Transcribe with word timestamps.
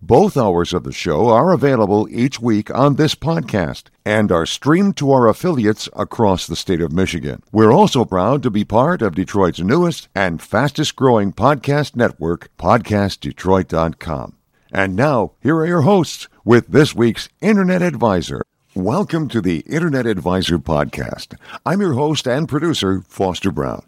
Both 0.00 0.36
hours 0.36 0.72
of 0.72 0.84
the 0.84 0.92
show 0.92 1.28
are 1.30 1.50
available 1.50 2.06
each 2.08 2.40
week 2.40 2.72
on 2.72 2.94
this 2.94 3.16
podcast 3.16 3.86
and 4.04 4.30
are 4.30 4.46
streamed 4.46 4.96
to 4.98 5.10
our 5.10 5.26
affiliates 5.26 5.88
across 5.92 6.46
the 6.46 6.54
state 6.54 6.80
of 6.80 6.92
Michigan. 6.92 7.42
We're 7.50 7.72
also 7.72 8.04
proud 8.04 8.44
to 8.44 8.50
be 8.50 8.64
part 8.64 9.02
of 9.02 9.16
Detroit's 9.16 9.58
newest 9.58 10.08
and 10.14 10.40
fastest 10.40 10.94
growing 10.94 11.32
podcast 11.32 11.96
network, 11.96 12.48
PodcastDetroit.com. 12.58 14.34
And 14.70 14.94
now, 14.94 15.32
here 15.40 15.56
are 15.56 15.66
your 15.66 15.82
hosts 15.82 16.28
with 16.44 16.68
this 16.68 16.94
week's 16.94 17.28
Internet 17.40 17.82
Advisor. 17.82 18.44
Welcome 18.76 19.26
to 19.30 19.40
the 19.40 19.60
Internet 19.60 20.06
Advisor 20.06 20.60
Podcast. 20.60 21.34
I'm 21.66 21.80
your 21.80 21.94
host 21.94 22.28
and 22.28 22.48
producer, 22.48 23.02
Foster 23.08 23.50
Brown. 23.50 23.87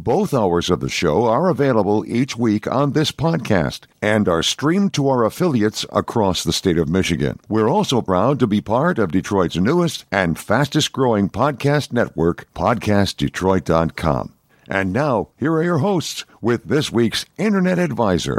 Both 0.00 0.32
hours 0.32 0.70
of 0.70 0.78
the 0.78 0.88
show 0.88 1.24
are 1.24 1.48
available 1.48 2.04
each 2.06 2.36
week 2.36 2.68
on 2.68 2.92
this 2.92 3.10
podcast 3.10 3.86
and 4.00 4.28
are 4.28 4.44
streamed 4.44 4.94
to 4.94 5.08
our 5.08 5.24
affiliates 5.24 5.84
across 5.92 6.44
the 6.44 6.52
state 6.52 6.78
of 6.78 6.88
Michigan. 6.88 7.40
We're 7.48 7.68
also 7.68 8.00
proud 8.00 8.38
to 8.38 8.46
be 8.46 8.60
part 8.60 9.00
of 9.00 9.10
Detroit's 9.10 9.56
newest 9.56 10.04
and 10.12 10.38
fastest 10.38 10.92
growing 10.92 11.28
podcast 11.28 11.92
network, 11.92 12.46
PodcastDetroit.com. 12.54 14.34
And 14.68 14.92
now, 14.92 15.30
here 15.36 15.54
are 15.54 15.64
your 15.64 15.78
hosts 15.78 16.24
with 16.40 16.64
this 16.66 16.92
week's 16.92 17.26
Internet 17.36 17.80
Advisor. 17.80 18.38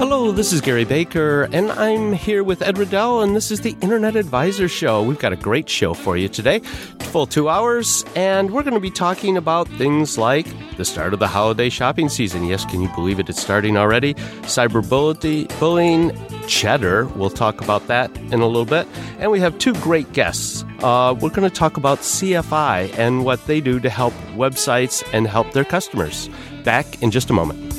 Hello, 0.00 0.32
this 0.32 0.50
is 0.54 0.62
Gary 0.62 0.86
Baker, 0.86 1.42
and 1.52 1.70
I'm 1.72 2.14
here 2.14 2.42
with 2.42 2.62
Ed 2.62 2.78
Riddell, 2.78 3.20
and 3.20 3.36
this 3.36 3.50
is 3.50 3.60
the 3.60 3.76
Internet 3.82 4.16
Advisor 4.16 4.66
Show. 4.66 5.02
We've 5.02 5.18
got 5.18 5.34
a 5.34 5.36
great 5.36 5.68
show 5.68 5.92
for 5.92 6.16
you 6.16 6.26
today, 6.26 6.60
full 7.00 7.26
two 7.26 7.50
hours, 7.50 8.02
and 8.16 8.50
we're 8.50 8.62
going 8.62 8.72
to 8.72 8.80
be 8.80 8.90
talking 8.90 9.36
about 9.36 9.68
things 9.68 10.16
like 10.16 10.46
the 10.78 10.86
start 10.86 11.12
of 11.12 11.20
the 11.20 11.28
holiday 11.28 11.68
shopping 11.68 12.08
season. 12.08 12.46
Yes, 12.46 12.64
can 12.64 12.80
you 12.80 12.88
believe 12.94 13.20
it? 13.20 13.28
It's 13.28 13.42
starting 13.42 13.76
already. 13.76 14.14
Cyberbullying, 14.14 16.48
cheddar. 16.48 17.04
We'll 17.08 17.28
talk 17.28 17.60
about 17.60 17.86
that 17.88 18.10
in 18.16 18.40
a 18.40 18.46
little 18.46 18.64
bit. 18.64 18.88
And 19.18 19.30
we 19.30 19.38
have 19.40 19.58
two 19.58 19.74
great 19.74 20.10
guests. 20.14 20.64
Uh, 20.82 21.14
we're 21.20 21.28
going 21.28 21.46
to 21.46 21.54
talk 21.54 21.76
about 21.76 21.98
CFI 21.98 22.98
and 22.98 23.26
what 23.26 23.46
they 23.46 23.60
do 23.60 23.78
to 23.80 23.90
help 23.90 24.14
websites 24.34 25.06
and 25.12 25.26
help 25.26 25.52
their 25.52 25.66
customers. 25.66 26.30
Back 26.64 27.02
in 27.02 27.10
just 27.10 27.28
a 27.28 27.34
moment. 27.34 27.69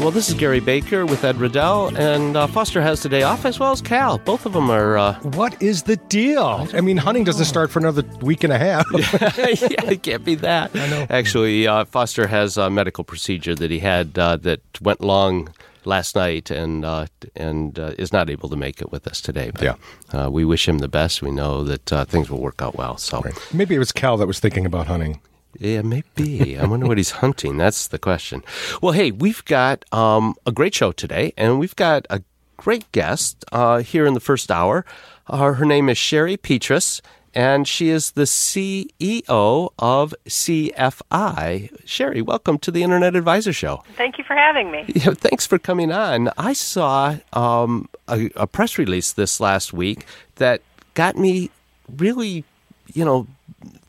Well, 0.00 0.10
this 0.10 0.30
is 0.30 0.34
Gary 0.34 0.60
Baker 0.60 1.04
with 1.04 1.22
Ed 1.24 1.36
Riddell, 1.36 1.94
and 1.94 2.34
uh, 2.34 2.46
Foster 2.46 2.80
has 2.80 3.00
today 3.02 3.22
off 3.22 3.44
as 3.44 3.60
well 3.60 3.70
as 3.70 3.82
Cal. 3.82 4.16
Both 4.16 4.46
of 4.46 4.54
them 4.54 4.70
are. 4.70 4.96
Uh, 4.96 5.14
what 5.20 5.62
is 5.62 5.82
the 5.82 5.96
deal? 5.96 6.66
I 6.72 6.80
mean, 6.80 6.96
hunting 6.96 7.22
doesn't 7.24 7.44
start 7.44 7.70
for 7.70 7.80
another 7.80 8.02
week 8.22 8.42
and 8.42 8.50
a 8.50 8.58
half. 8.58 8.86
yeah, 8.92 9.90
it 9.90 10.02
can't 10.02 10.24
be 10.24 10.36
that. 10.36 10.74
I 10.74 10.88
know. 10.88 11.06
Actually, 11.10 11.66
uh, 11.66 11.84
Foster 11.84 12.26
has 12.26 12.56
a 12.56 12.70
medical 12.70 13.04
procedure 13.04 13.54
that 13.54 13.70
he 13.70 13.78
had 13.78 14.18
uh, 14.18 14.36
that 14.38 14.62
went 14.80 15.02
long 15.02 15.50
last 15.84 16.16
night 16.16 16.50
and 16.50 16.82
uh, 16.84 17.06
and 17.36 17.78
uh, 17.78 17.92
is 17.98 18.10
not 18.10 18.30
able 18.30 18.48
to 18.48 18.56
make 18.56 18.80
it 18.80 18.90
with 18.90 19.06
us 19.06 19.20
today. 19.20 19.50
But, 19.52 19.62
Yeah. 19.62 19.74
uh, 20.18 20.30
we 20.30 20.46
wish 20.46 20.66
him 20.66 20.78
the 20.78 20.88
best. 20.88 21.20
We 21.20 21.30
know 21.30 21.62
that 21.64 21.92
uh, 21.92 22.04
things 22.06 22.30
will 22.30 22.40
work 22.40 22.62
out 22.62 22.74
well. 22.74 22.96
So 22.96 23.22
Maybe 23.52 23.74
it 23.74 23.78
was 23.78 23.92
Cal 23.92 24.16
that 24.16 24.26
was 24.26 24.40
thinking 24.40 24.64
about 24.64 24.86
hunting. 24.86 25.20
Yeah, 25.58 25.82
maybe. 25.82 26.56
I 26.58 26.66
wonder 26.66 26.86
what 26.86 26.98
he's 26.98 27.10
hunting. 27.10 27.56
That's 27.56 27.88
the 27.88 27.98
question. 27.98 28.42
Well, 28.80 28.92
hey, 28.92 29.10
we've 29.10 29.44
got 29.44 29.84
um, 29.92 30.34
a 30.46 30.52
great 30.52 30.74
show 30.74 30.92
today, 30.92 31.32
and 31.36 31.58
we've 31.58 31.76
got 31.76 32.06
a 32.10 32.22
great 32.56 32.90
guest 32.92 33.44
uh, 33.52 33.78
here 33.78 34.06
in 34.06 34.14
the 34.14 34.20
first 34.20 34.50
hour. 34.50 34.84
Uh, 35.26 35.52
her 35.52 35.64
name 35.64 35.88
is 35.88 35.98
Sherry 35.98 36.36
Petrus, 36.36 37.02
and 37.34 37.66
she 37.66 37.88
is 37.88 38.12
the 38.12 38.22
CEO 38.24 39.70
of 39.78 40.14
CFI. 40.26 41.70
Sherry, 41.86 42.22
welcome 42.22 42.58
to 42.58 42.70
the 42.70 42.82
Internet 42.82 43.16
Advisor 43.16 43.52
Show. 43.52 43.82
Thank 43.96 44.18
you 44.18 44.24
for 44.24 44.34
having 44.34 44.70
me. 44.70 44.84
Yeah, 45.00 45.14
thanks 45.14 45.46
for 45.46 45.58
coming 45.58 45.92
on. 45.92 46.30
I 46.36 46.52
saw 46.52 47.16
um, 47.32 47.88
a, 48.08 48.30
a 48.36 48.46
press 48.46 48.76
release 48.76 49.12
this 49.12 49.40
last 49.40 49.72
week 49.72 50.04
that 50.36 50.60
got 50.94 51.16
me 51.16 51.50
really, 51.96 52.44
you 52.92 53.04
know, 53.04 53.26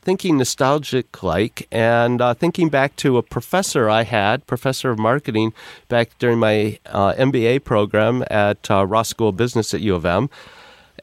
thinking 0.01 0.37
nostalgic 0.37 1.21
like 1.23 1.67
and 1.71 2.21
uh, 2.21 2.33
thinking 2.33 2.69
back 2.69 2.95
to 2.97 3.17
a 3.17 3.23
professor 3.23 3.89
I 3.89 4.03
had, 4.03 4.45
professor 4.47 4.89
of 4.89 4.99
marketing, 4.99 5.53
back 5.87 6.17
during 6.19 6.39
my 6.39 6.79
uh, 6.87 7.13
MBA 7.13 7.63
program 7.63 8.23
at 8.29 8.69
uh, 8.69 8.85
Ross 8.85 9.09
School 9.09 9.29
of 9.29 9.37
Business 9.37 9.73
at 9.73 9.81
U 9.81 9.95
of 9.95 10.05
M. 10.05 10.29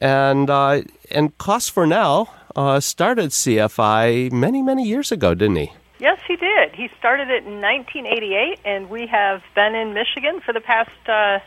And, 0.01 0.49
uh, 0.49 0.81
and 1.11 1.37
Klaus 1.37 1.69
Fornell 1.69 2.29
uh, 2.55 2.79
started 2.79 3.31
CFI 3.31 4.31
many, 4.31 4.61
many 4.61 4.85
years 4.85 5.11
ago, 5.11 5.33
didn't 5.33 5.57
he? 5.57 5.71
Yes, 5.99 6.19
he 6.27 6.37
did. 6.37 6.73
He 6.73 6.89
started 6.97 7.29
it 7.29 7.45
in 7.45 7.59
1988, 7.61 8.59
and 8.63 8.89
we 8.89 9.05
have 9.07 9.41
been 9.53 9.75
in 9.75 9.93
Michigan 9.93 10.39
for 10.39 10.53
the 10.53 10.61
past 10.61 10.91
uh, 11.07 11.39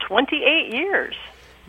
28 0.00 0.74
years. 0.74 1.14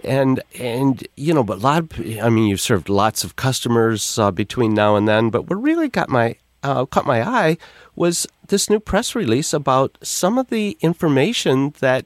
And 0.04 0.42
and 0.60 1.08
you 1.16 1.34
know, 1.34 1.44
but 1.44 1.58
a 1.58 1.62
lot. 1.62 1.80
Of, 1.84 2.20
I 2.22 2.30
mean, 2.30 2.48
you've 2.48 2.62
served 2.62 2.90
lots 2.90 3.24
of 3.24 3.36
customers 3.36 4.18
uh, 4.20 4.32
between 4.32 4.74
now 4.74 4.96
and 4.96 5.08
then. 5.08 5.30
But 5.30 5.48
what 5.48 5.62
really 5.62 5.90
got 5.90 6.10
my 6.10 6.36
uh, 6.64 6.86
caught 6.86 7.06
my 7.06 7.22
eye 7.22 7.58
was 7.96 8.28
this 8.48 8.70
new 8.70 8.80
press 8.80 9.16
release 9.16 9.54
about 9.54 9.98
some 10.02 10.38
of 10.38 10.50
the 10.50 10.78
information 10.82 11.74
that 11.80 12.06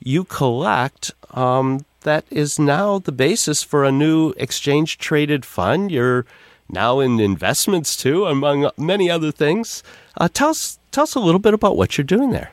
you 0.00 0.24
collect. 0.24 1.12
Um, 1.30 1.84
that 2.02 2.24
is 2.30 2.58
now 2.58 2.98
the 2.98 3.12
basis 3.12 3.62
for 3.62 3.84
a 3.84 3.92
new 3.92 4.34
exchange 4.36 4.98
traded 4.98 5.44
fund. 5.44 5.92
You're 5.92 6.26
now 6.68 7.00
in 7.00 7.20
investments 7.20 7.96
too, 7.96 8.26
among 8.26 8.70
many 8.76 9.10
other 9.10 9.30
things. 9.30 9.82
Uh, 10.16 10.28
tell 10.28 10.50
us 10.50 10.78
tell 10.90 11.04
us 11.04 11.14
a 11.14 11.20
little 11.20 11.38
bit 11.38 11.54
about 11.54 11.76
what 11.76 11.96
you're 11.96 12.04
doing 12.04 12.30
there. 12.30 12.50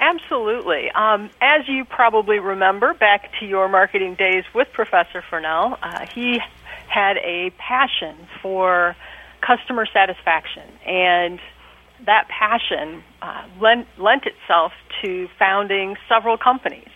Absolutely. 0.00 0.90
Um, 0.90 1.30
as 1.42 1.68
you 1.68 1.84
probably 1.84 2.38
remember, 2.38 2.94
back 2.94 3.30
to 3.38 3.46
your 3.46 3.68
marketing 3.68 4.14
days 4.14 4.44
with 4.54 4.68
Professor 4.72 5.22
Fornell, 5.30 5.78
uh, 5.82 6.06
he 6.06 6.40
had 6.88 7.18
a 7.18 7.50
passion 7.58 8.16
for 8.42 8.96
customer 9.42 9.86
satisfaction, 9.86 10.68
and 10.86 11.38
that 12.06 12.28
passion 12.28 13.04
uh, 13.20 13.44
lent, 13.60 13.86
lent 13.98 14.24
itself 14.24 14.72
to 15.02 15.28
founding 15.38 15.96
several 16.08 16.38
companies. 16.38 16.88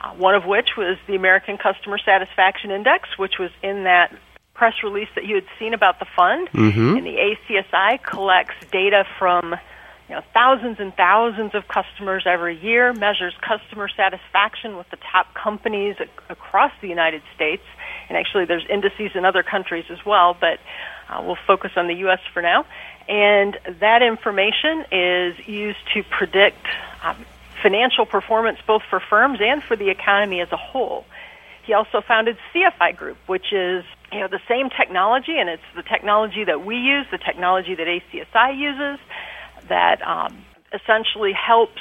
Uh, 0.00 0.10
one 0.14 0.34
of 0.34 0.44
which 0.44 0.76
was 0.76 0.96
the 1.06 1.16
American 1.16 1.56
Customer 1.56 1.98
Satisfaction 1.98 2.70
Index, 2.70 3.18
which 3.18 3.38
was 3.38 3.50
in 3.62 3.84
that 3.84 4.14
press 4.54 4.74
release 4.84 5.08
that 5.16 5.24
you 5.24 5.34
had 5.34 5.46
seen 5.58 5.74
about 5.74 5.98
the 5.98 6.04
fund. 6.04 6.48
Mhm. 6.52 6.98
And 6.98 7.06
the 7.06 7.18
ACSI 7.18 7.98
collects 7.98 8.54
data 8.70 9.04
from 9.18 9.56
you 10.08 10.14
know 10.14 10.22
thousands 10.32 10.78
and 10.80 10.94
thousands 10.94 11.54
of 11.54 11.66
customers 11.68 12.24
every 12.26 12.58
year, 12.60 12.92
measures 12.92 13.34
customer 13.40 13.88
satisfaction 13.88 14.76
with 14.76 14.88
the 14.90 14.98
top 15.10 15.34
companies 15.34 15.96
ac- 15.98 16.10
across 16.28 16.72
the 16.80 16.88
United 16.88 17.22
States, 17.34 17.62
and 18.08 18.18
actually 18.18 18.44
there's 18.44 18.66
indices 18.68 19.12
in 19.14 19.24
other 19.24 19.42
countries 19.42 19.86
as 19.90 20.04
well, 20.04 20.36
but 20.38 20.58
uh, 21.08 21.22
we'll 21.24 21.38
focus 21.46 21.72
on 21.76 21.86
the 21.86 21.94
U.S. 21.94 22.20
for 22.32 22.42
now. 22.42 22.66
And 23.08 23.58
that 23.80 24.02
information 24.02 24.84
is 24.90 25.46
used 25.46 25.78
to 25.92 26.02
predict 26.02 26.66
um, 27.02 27.24
financial 27.62 28.06
performance 28.06 28.58
both 28.66 28.82
for 28.88 29.00
firms 29.00 29.40
and 29.42 29.62
for 29.62 29.76
the 29.76 29.90
economy 29.90 30.40
as 30.40 30.50
a 30.52 30.56
whole. 30.56 31.04
He 31.64 31.72
also 31.72 32.02
founded 32.02 32.36
CFI 32.54 32.96
Group, 32.96 33.16
which 33.26 33.52
is 33.52 33.84
you 34.12 34.20
know 34.20 34.28
the 34.28 34.40
same 34.48 34.68
technology, 34.70 35.38
and 35.38 35.48
it's 35.48 35.62
the 35.74 35.82
technology 35.82 36.44
that 36.44 36.64
we 36.64 36.76
use, 36.76 37.06
the 37.10 37.18
technology 37.18 37.74
that 37.74 37.86
ACSI 37.86 38.56
uses, 38.56 39.00
that 39.68 40.00
um, 40.06 40.44
essentially 40.72 41.32
helps 41.32 41.80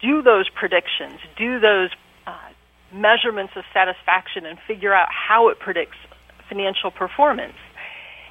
do 0.00 0.22
those 0.22 0.48
predictions, 0.48 1.18
do 1.36 1.58
those 1.60 1.90
uh, 2.26 2.36
measurements 2.92 3.52
of 3.56 3.64
satisfaction, 3.72 4.46
and 4.46 4.58
figure 4.66 4.92
out 4.92 5.08
how 5.10 5.48
it 5.48 5.58
predicts 5.58 5.96
financial 6.48 6.90
performance. 6.90 7.56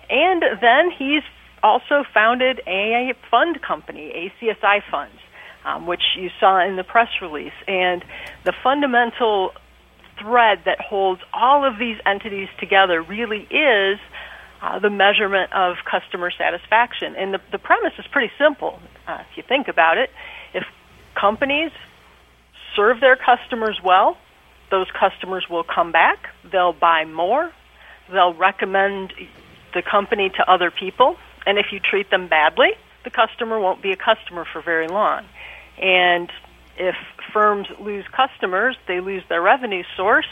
And 0.09 0.43
then 0.61 0.91
he's 0.91 1.23
also 1.63 2.03
founded 2.13 2.61
a 2.67 3.13
fund 3.31 3.61
company, 3.61 4.31
ACSI 4.41 4.81
Funds, 4.91 5.17
um, 5.65 5.87
which 5.87 6.03
you 6.17 6.29
saw 6.39 6.65
in 6.65 6.75
the 6.75 6.83
press 6.83 7.09
release. 7.21 7.57
And 7.67 8.05
the 8.43 8.53
fundamental 8.63 9.51
thread 10.21 10.59
that 10.65 10.79
holds 10.79 11.21
all 11.33 11.65
of 11.65 11.79
these 11.79 11.97
entities 12.05 12.47
together 12.59 13.01
really 13.01 13.47
is 13.49 13.99
uh, 14.65 14.79
the 14.79 14.89
measurement 14.89 15.53
of 15.53 15.75
customer 15.89 16.31
satisfaction. 16.31 17.15
And 17.15 17.33
the, 17.35 17.41
the 17.51 17.59
premise 17.59 17.93
is 17.99 18.05
pretty 18.11 18.31
simple 18.39 18.79
uh, 19.07 19.23
if 19.29 19.37
you 19.37 19.43
think 19.43 19.67
about 19.67 19.97
it. 19.97 20.09
If 20.53 20.63
companies 21.13 21.71
serve 22.75 22.99
their 22.99 23.15
customers 23.15 23.79
well, 23.83 24.17
those 24.71 24.87
customers 24.99 25.45
will 25.49 25.63
come 25.63 25.91
back, 25.91 26.29
they'll 26.51 26.73
buy 26.73 27.05
more, 27.05 27.51
they'll 28.11 28.33
recommend 28.33 29.13
the 29.73 29.83
company 29.83 30.29
to 30.29 30.51
other 30.51 30.71
people, 30.71 31.15
and 31.45 31.59
if 31.59 31.67
you 31.71 31.79
treat 31.79 32.09
them 32.09 32.27
badly, 32.27 32.71
the 33.03 33.11
customer 33.11 33.59
won't 33.59 33.83
be 33.83 33.91
a 33.91 33.95
customer 33.95 34.45
for 34.51 34.61
very 34.61 34.87
long. 34.87 35.25
And 35.77 36.31
if 36.77 36.95
firms 37.31 37.67
lose 37.79 38.05
customers, 38.07 38.75
they 38.87 38.99
lose 38.99 39.23
their 39.29 39.41
revenue 39.41 39.83
source, 39.95 40.27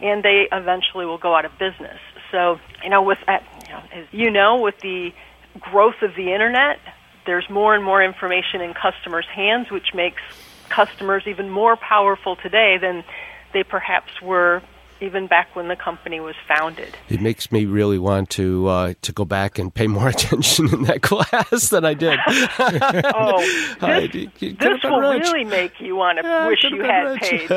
and 0.00 0.22
they 0.22 0.48
eventually 0.50 1.04
will 1.04 1.18
go 1.18 1.34
out 1.36 1.44
of 1.44 1.52
business. 1.58 2.00
So, 2.32 2.58
you 2.82 2.90
know, 2.90 3.02
with 3.02 3.18
know, 3.28 3.44
as 3.92 4.06
you 4.12 4.30
know, 4.30 4.60
with 4.60 4.78
the 4.80 5.12
growth 5.60 6.02
of 6.02 6.14
the 6.16 6.32
internet, 6.32 6.78
there's 7.26 7.48
more 7.48 7.74
and 7.74 7.84
more 7.84 8.02
information 8.02 8.60
in 8.60 8.74
customers' 8.74 9.26
hands, 9.32 9.70
which 9.70 9.94
makes 9.94 10.22
customers 10.68 11.24
even 11.26 11.50
more 11.50 11.76
powerful 11.76 12.36
today 12.36 12.78
than 12.80 13.04
they 13.52 13.62
perhaps 13.62 14.20
were 14.20 14.62
even 15.00 15.26
back 15.26 15.54
when 15.54 15.68
the 15.68 15.76
company 15.76 16.20
was 16.20 16.34
founded. 16.48 16.96
It 17.08 17.20
makes 17.20 17.50
me 17.52 17.66
really 17.66 17.98
want 17.98 18.30
to 18.30 18.66
uh, 18.68 18.94
to 19.02 19.12
go 19.12 19.24
back 19.24 19.58
and 19.58 19.72
pay 19.72 19.86
more 19.86 20.08
attention 20.16 20.72
in 20.72 20.82
that 20.84 21.02
class 21.10 21.68
than 21.68 21.84
I 21.84 21.94
did. 21.94 22.18
oh, 22.28 23.40
this, 23.40 23.76
I, 23.80 24.06
this 24.40 24.82
will 24.82 25.00
rich. 25.00 25.22
really 25.24 25.44
make 25.44 25.80
you 25.80 25.96
want 25.96 26.18
to 26.18 26.24
yeah, 26.24 26.46
wish 26.46 26.64
you 26.64 26.82
had 26.82 27.20
paid. 27.20 27.50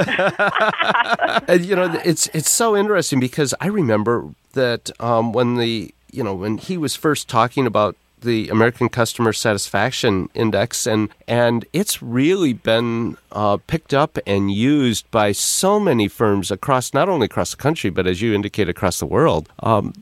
and, 1.47 1.65
you 1.65 1.75
know, 1.75 1.99
it's 2.03 2.27
it's 2.33 2.51
so 2.51 2.75
interesting 2.75 3.19
because 3.19 3.53
I 3.59 3.67
remember 3.67 4.33
that 4.53 4.89
um, 4.99 5.31
when 5.31 5.55
the 5.55 5.93
you 6.11 6.23
know 6.23 6.33
when 6.33 6.57
he 6.57 6.77
was 6.77 6.95
first 6.95 7.27
talking 7.27 7.65
about 7.65 7.95
the 8.21 8.49
American 8.49 8.89
Customer 8.89 9.31
Satisfaction 9.31 10.29
Index, 10.33 10.87
and 10.87 11.09
and 11.27 11.65
it's 11.73 12.01
really 12.01 12.53
been 12.53 13.17
uh, 13.31 13.57
picked 13.67 13.93
up 13.93 14.17
and 14.25 14.51
used 14.51 15.09
by 15.11 15.31
so 15.31 15.79
many 15.79 16.07
firms 16.07 16.51
across 16.51 16.93
not 16.93 17.09
only 17.09 17.25
across 17.25 17.51
the 17.51 17.57
country 17.57 17.89
but 17.89 18.07
as 18.07 18.21
you 18.21 18.33
indicate 18.33 18.69
across 18.69 18.99
the 18.99 19.05
world. 19.05 19.49
Um, 19.59 19.93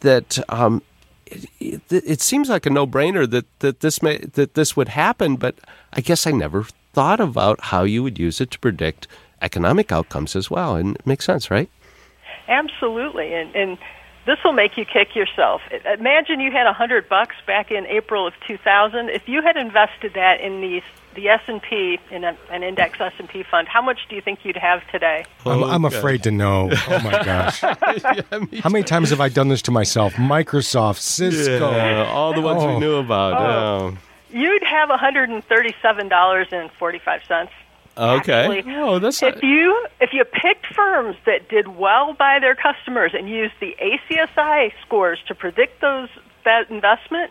that 0.00 0.38
um, 0.48 0.82
it, 1.26 1.50
it, 1.60 1.82
it, 1.90 2.20
seems 2.20 2.48
like 2.48 2.64
a 2.64 2.70
no-brainer 2.70 3.28
that, 3.28 3.46
that 3.58 3.80
this 3.80 4.02
may 4.02 4.18
that 4.18 4.54
this 4.54 4.76
would 4.76 4.88
happen, 4.88 5.36
but 5.36 5.56
I 5.92 6.00
guess 6.00 6.26
I 6.26 6.30
never 6.30 6.66
thought 6.92 7.20
about 7.20 7.60
how 7.60 7.82
you 7.82 8.02
would 8.02 8.18
use 8.18 8.40
it 8.40 8.50
to 8.52 8.58
predict 8.58 9.08
economic 9.42 9.90
outcomes 9.92 10.36
as 10.36 10.50
well, 10.50 10.76
and 10.76 10.96
it 10.96 11.06
makes 11.06 11.24
sense, 11.24 11.50
right? 11.50 11.68
Absolutely, 12.48 13.32
and 13.34 13.54
and 13.54 13.78
this 14.26 14.38
will 14.44 14.52
make 14.52 14.76
you 14.76 14.84
kick 14.84 15.14
yourself. 15.14 15.62
Imagine 15.98 16.40
you 16.40 16.50
had 16.50 16.66
a 16.66 16.72
hundred 16.72 17.08
bucks 17.08 17.36
back 17.46 17.70
in 17.70 17.86
April 17.86 18.26
of 18.26 18.34
2000. 18.46 19.10
If 19.10 19.28
you 19.28 19.42
had 19.42 19.56
invested 19.56 20.14
that 20.14 20.40
in 20.40 20.60
the 20.60 20.82
the 21.14 21.28
S 21.28 21.42
and 21.46 21.62
P 21.62 22.00
in 22.10 22.24
a, 22.24 22.36
an 22.50 22.64
index 22.64 23.00
S 23.00 23.12
and 23.18 23.28
P 23.28 23.44
fund, 23.44 23.68
how 23.68 23.80
much 23.80 24.00
do 24.08 24.16
you 24.16 24.20
think 24.20 24.44
you'd 24.44 24.56
have 24.56 24.84
today? 24.90 25.24
I'm, 25.46 25.62
oh, 25.62 25.68
I'm 25.68 25.84
afraid 25.84 26.24
to 26.24 26.32
know. 26.32 26.70
Oh 26.72 27.00
my 27.00 27.12
gosh! 27.24 27.62
yeah, 27.62 28.22
how 28.60 28.68
many 28.68 28.82
times 28.82 29.10
have 29.10 29.20
I 29.20 29.28
done 29.28 29.46
this 29.48 29.62
to 29.62 29.70
myself? 29.70 30.14
Microsoft, 30.14 30.98
Cisco, 30.98 31.70
yeah, 31.70 32.10
all 32.10 32.34
the 32.34 32.40
ones 32.40 32.64
oh. 32.64 32.74
we 32.74 32.80
knew 32.80 32.96
about. 32.96 33.34
Oh. 33.34 33.96
You'd 34.30 34.64
have 34.64 34.88
$137.45. 34.88 37.48
Okay. 37.96 38.58
Actually. 38.58 38.74
Oh, 38.76 38.98
that's 38.98 39.22
if 39.22 39.42
you 39.42 39.86
if 40.00 40.12
you 40.12 40.24
picked 40.24 40.66
firms 40.74 41.16
that 41.26 41.48
did 41.48 41.68
well 41.68 42.14
by 42.14 42.38
their 42.40 42.54
customers 42.54 43.12
and 43.14 43.28
used 43.28 43.54
the 43.60 43.76
ACSI 43.80 44.72
scores 44.84 45.18
to 45.28 45.34
predict 45.34 45.80
those 45.80 46.08
that 46.44 46.68
investment, 46.70 47.30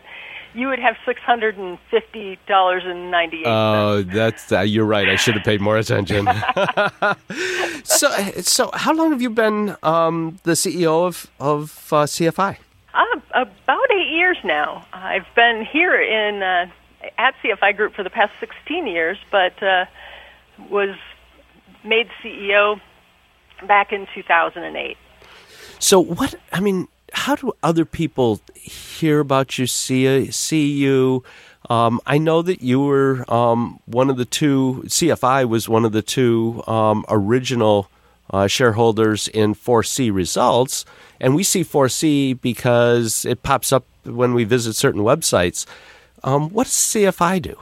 you 0.54 0.68
would 0.68 0.78
have 0.78 0.96
six 1.04 1.20
hundred 1.20 1.58
and 1.58 1.78
fifty 1.90 2.38
dollars 2.46 2.82
and 2.86 3.10
ninety 3.10 3.40
eight. 3.40 3.46
Oh, 3.46 4.02
that's 4.02 4.50
uh, 4.52 4.60
you're 4.60 4.86
right. 4.86 5.08
I 5.08 5.16
should 5.16 5.34
have 5.34 5.44
paid 5.44 5.60
more 5.60 5.76
attention. 5.76 6.26
so, 7.84 8.10
so 8.40 8.70
how 8.72 8.94
long 8.94 9.10
have 9.10 9.20
you 9.20 9.30
been 9.30 9.76
um, 9.82 10.38
the 10.44 10.52
CEO 10.52 11.06
of 11.06 11.26
of 11.40 11.92
uh, 11.92 12.04
CFI? 12.04 12.56
Uh, 12.94 13.20
about 13.34 13.90
eight 13.92 14.12
years 14.12 14.38
now. 14.44 14.86
I've 14.92 15.26
been 15.34 15.66
here 15.70 16.00
in 16.00 16.42
uh, 16.42 16.70
at 17.18 17.34
CFI 17.42 17.76
Group 17.76 17.94
for 17.94 18.02
the 18.02 18.10
past 18.10 18.32
sixteen 18.40 18.86
years, 18.86 19.18
but 19.30 19.60
uh, 19.62 19.86
was 20.70 20.96
made 21.84 22.08
CEO 22.22 22.80
back 23.66 23.92
in 23.92 24.06
2008. 24.14 24.96
So 25.78 26.00
what? 26.00 26.34
I 26.52 26.60
mean, 26.60 26.88
how 27.12 27.36
do 27.36 27.52
other 27.62 27.84
people 27.84 28.40
hear 28.54 29.20
about 29.20 29.58
you, 29.58 29.66
see 29.66 30.30
see 30.30 30.66
you? 30.66 31.22
Um, 31.70 32.00
I 32.06 32.18
know 32.18 32.42
that 32.42 32.62
you 32.62 32.80
were 32.80 33.24
um, 33.32 33.80
one 33.86 34.10
of 34.10 34.16
the 34.16 34.24
two. 34.24 34.82
CFI 34.86 35.48
was 35.48 35.68
one 35.68 35.84
of 35.84 35.92
the 35.92 36.02
two 36.02 36.62
um, 36.66 37.04
original 37.08 37.88
uh, 38.30 38.46
shareholders 38.46 39.28
in 39.28 39.54
ForeSee 39.54 40.12
results, 40.12 40.84
and 41.20 41.34
we 41.34 41.42
see 41.42 41.64
ForeSee 41.64 42.40
because 42.40 43.24
it 43.24 43.42
pops 43.42 43.72
up 43.72 43.86
when 44.04 44.34
we 44.34 44.44
visit 44.44 44.74
certain 44.74 45.02
websites. 45.02 45.66
Um, 46.22 46.50
what 46.50 46.64
does 46.64 46.74
CFI 46.74 47.42
do? 47.42 47.56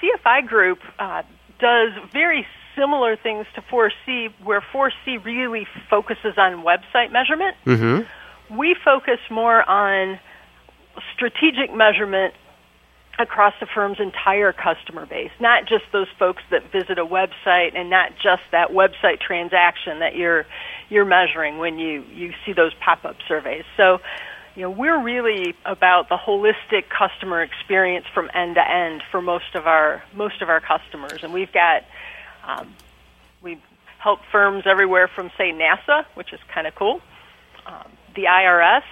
CFI 0.00 0.46
Group 0.46 0.78
uh, 0.98 1.22
does 1.62 1.92
very 2.12 2.44
similar 2.76 3.16
things 3.16 3.46
to 3.54 3.62
ForeSee, 3.62 4.32
where 4.42 4.60
ForeSee 4.74 5.24
really 5.24 5.66
focuses 5.88 6.34
on 6.36 6.64
website 6.64 7.12
measurement. 7.12 7.56
Mm-hmm. 7.64 8.58
We 8.58 8.76
focus 8.84 9.18
more 9.30 9.62
on 9.68 10.18
strategic 11.14 11.74
measurement 11.74 12.34
across 13.18 13.54
the 13.60 13.66
firm's 13.72 13.98
entire 14.00 14.52
customer 14.52 15.06
base, 15.06 15.30
not 15.38 15.66
just 15.68 15.84
those 15.92 16.08
folks 16.18 16.42
that 16.50 16.72
visit 16.72 16.98
a 16.98 17.04
website 17.04 17.76
and 17.76 17.88
not 17.88 18.10
just 18.16 18.42
that 18.50 18.70
website 18.70 19.20
transaction 19.20 20.00
that 20.00 20.16
you're 20.16 20.46
you're 20.88 21.04
measuring 21.04 21.58
when 21.58 21.78
you 21.78 22.04
you 22.12 22.32
see 22.44 22.52
those 22.52 22.72
pop-up 22.84 23.16
surveys. 23.28 23.64
So 23.76 23.98
you 24.54 24.62
know, 24.62 24.70
we're 24.70 25.02
really 25.02 25.54
about 25.64 26.08
the 26.08 26.16
holistic 26.16 26.84
customer 26.88 27.42
experience 27.42 28.06
from 28.12 28.30
end 28.34 28.56
to 28.56 28.70
end 28.70 29.02
for 29.10 29.22
most 29.22 29.54
of 29.54 29.66
our 29.66 30.02
most 30.14 30.42
of 30.42 30.48
our 30.48 30.60
customers, 30.60 31.22
and 31.22 31.32
we've 31.32 31.52
got 31.52 31.84
um, 32.46 32.74
we 33.42 33.58
help 33.98 34.20
firms 34.30 34.64
everywhere 34.66 35.08
from 35.08 35.30
say 35.38 35.52
NASA, 35.52 36.04
which 36.14 36.32
is 36.32 36.40
kind 36.52 36.66
of 36.66 36.74
cool, 36.74 37.00
um, 37.66 37.90
the 38.14 38.24
IRS. 38.24 38.82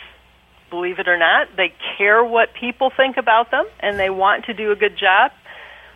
Believe 0.70 1.00
it 1.00 1.08
or 1.08 1.18
not, 1.18 1.48
they 1.56 1.74
care 1.98 2.24
what 2.24 2.54
people 2.54 2.92
think 2.96 3.16
about 3.16 3.50
them, 3.50 3.66
and 3.80 3.98
they 3.98 4.08
want 4.08 4.44
to 4.44 4.54
do 4.54 4.70
a 4.70 4.76
good 4.76 4.96
job. 4.96 5.32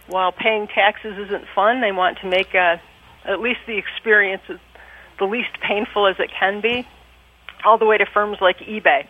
While 0.08 0.32
paying 0.32 0.66
taxes 0.66 1.16
isn't 1.16 1.44
fun, 1.54 1.80
they 1.80 1.92
want 1.92 2.18
to 2.18 2.26
make 2.26 2.54
a, 2.54 2.82
at 3.24 3.40
least 3.40 3.60
the 3.66 3.78
experience 3.78 4.42
the 5.18 5.24
least 5.24 5.60
painful 5.66 6.08
as 6.08 6.16
it 6.18 6.30
can 6.38 6.60
be. 6.60 6.86
All 7.64 7.78
the 7.78 7.86
way 7.86 7.96
to 7.96 8.04
firms 8.04 8.38
like 8.42 8.58
eBay, 8.58 9.06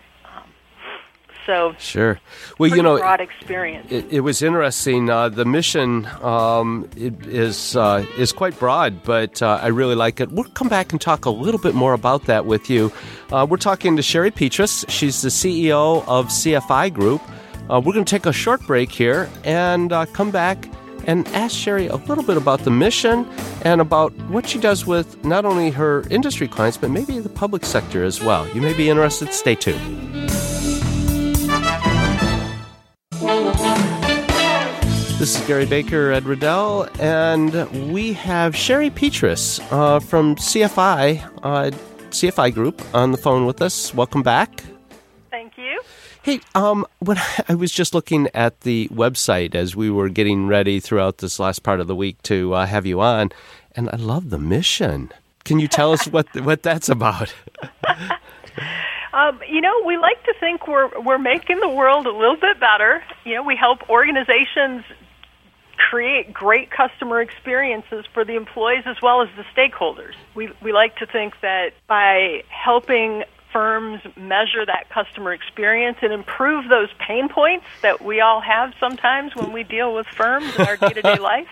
so 1.46 1.74
sure. 1.78 2.20
Well, 2.58 2.74
you 2.74 2.82
know, 2.82 2.98
broad 2.98 3.20
experience. 3.20 3.90
It, 3.90 4.06
it 4.10 4.20
was 4.20 4.42
interesting. 4.42 5.10
Uh, 5.10 5.28
the 5.28 5.44
mission 5.44 6.06
um, 6.22 6.88
is 6.96 7.76
uh, 7.76 8.06
is 8.16 8.32
quite 8.32 8.58
broad, 8.58 9.02
but 9.02 9.42
uh, 9.42 9.58
I 9.62 9.68
really 9.68 9.94
like 9.94 10.20
it. 10.20 10.30
We'll 10.30 10.44
come 10.44 10.68
back 10.68 10.92
and 10.92 11.00
talk 11.00 11.24
a 11.24 11.30
little 11.30 11.60
bit 11.60 11.74
more 11.74 11.92
about 11.92 12.24
that 12.24 12.46
with 12.46 12.70
you. 12.70 12.92
Uh, 13.32 13.46
we're 13.48 13.56
talking 13.56 13.96
to 13.96 14.02
Sherry 14.02 14.30
Petrus. 14.30 14.84
She's 14.88 15.22
the 15.22 15.28
CEO 15.28 16.04
of 16.06 16.28
CFI 16.28 16.92
Group. 16.92 17.22
Uh, 17.70 17.80
we're 17.84 17.94
going 17.94 18.04
to 18.04 18.10
take 18.10 18.26
a 18.26 18.32
short 18.32 18.60
break 18.66 18.90
here 18.90 19.28
and 19.42 19.92
uh, 19.92 20.06
come 20.06 20.30
back 20.30 20.68
and 21.06 21.26
ask 21.28 21.56
Sherry 21.56 21.86
a 21.86 21.96
little 21.96 22.24
bit 22.24 22.36
about 22.36 22.60
the 22.60 22.70
mission 22.70 23.26
and 23.62 23.80
about 23.80 24.12
what 24.28 24.48
she 24.48 24.58
does 24.58 24.86
with 24.86 25.22
not 25.24 25.44
only 25.44 25.70
her 25.70 26.04
industry 26.10 26.48
clients, 26.48 26.76
but 26.76 26.90
maybe 26.90 27.18
the 27.18 27.28
public 27.28 27.64
sector 27.64 28.04
as 28.04 28.22
well. 28.22 28.48
You 28.50 28.60
may 28.60 28.74
be 28.74 28.88
interested. 28.88 29.32
Stay 29.32 29.54
tuned. 29.54 30.13
This 35.24 35.40
is 35.40 35.46
Gary 35.46 35.64
Baker, 35.64 36.12
Ed 36.12 36.26
Riddell, 36.26 36.86
and 37.00 37.90
we 37.90 38.12
have 38.12 38.54
Sherry 38.54 38.90
Petrus 38.90 39.58
uh, 39.72 39.98
from 39.98 40.36
CFI, 40.36 41.18
uh, 41.42 41.70
CFI 42.10 42.52
Group, 42.52 42.82
on 42.94 43.10
the 43.10 43.16
phone 43.16 43.46
with 43.46 43.62
us. 43.62 43.94
Welcome 43.94 44.22
back. 44.22 44.62
Thank 45.30 45.56
you. 45.56 45.80
Hey, 46.20 46.40
um, 46.54 46.86
when 46.98 47.16
I 47.48 47.54
was 47.54 47.72
just 47.72 47.94
looking 47.94 48.28
at 48.34 48.60
the 48.60 48.86
website 48.88 49.54
as 49.54 49.74
we 49.74 49.88
were 49.88 50.10
getting 50.10 50.46
ready 50.46 50.78
throughout 50.78 51.16
this 51.16 51.40
last 51.40 51.62
part 51.62 51.80
of 51.80 51.86
the 51.86 51.96
week 51.96 52.20
to 52.24 52.52
uh, 52.52 52.66
have 52.66 52.84
you 52.84 53.00
on, 53.00 53.32
and 53.74 53.88
I 53.88 53.96
love 53.96 54.28
the 54.28 54.38
mission. 54.38 55.10
Can 55.44 55.58
you 55.58 55.68
tell 55.68 55.94
us 55.94 56.06
what 56.08 56.26
what 56.42 56.62
that's 56.62 56.90
about? 56.90 57.32
Um, 59.14 59.38
you 59.48 59.60
know, 59.60 59.72
we 59.86 59.96
like 59.96 60.20
to 60.24 60.34
think 60.40 60.66
we're 60.66 60.90
we're 61.00 61.18
making 61.18 61.60
the 61.60 61.68
world 61.68 62.06
a 62.06 62.10
little 62.10 62.34
bit 62.34 62.58
better. 62.58 63.00
You 63.24 63.36
know, 63.36 63.44
we 63.44 63.54
help 63.54 63.88
organizations 63.88 64.82
create 65.90 66.32
great 66.32 66.70
customer 66.70 67.20
experiences 67.20 68.06
for 68.14 68.24
the 68.24 68.36
employees 68.36 68.84
as 68.86 68.96
well 69.02 69.20
as 69.20 69.28
the 69.36 69.44
stakeholders. 69.54 70.14
We 70.34 70.50
we 70.62 70.72
like 70.72 70.96
to 70.96 71.06
think 71.06 71.40
that 71.42 71.72
by 71.86 72.42
helping 72.48 73.24
firms 73.54 74.02
measure 74.16 74.66
that 74.66 74.90
customer 74.90 75.32
experience 75.32 75.96
and 76.02 76.12
improve 76.12 76.68
those 76.68 76.88
pain 76.98 77.28
points 77.28 77.64
that 77.82 78.04
we 78.04 78.20
all 78.20 78.40
have 78.40 78.74
sometimes 78.80 79.32
when 79.36 79.52
we 79.52 79.62
deal 79.62 79.94
with 79.94 80.08
firms 80.08 80.52
in 80.56 80.66
our 80.66 80.76
day-to-day 80.76 81.18
life. 81.20 81.46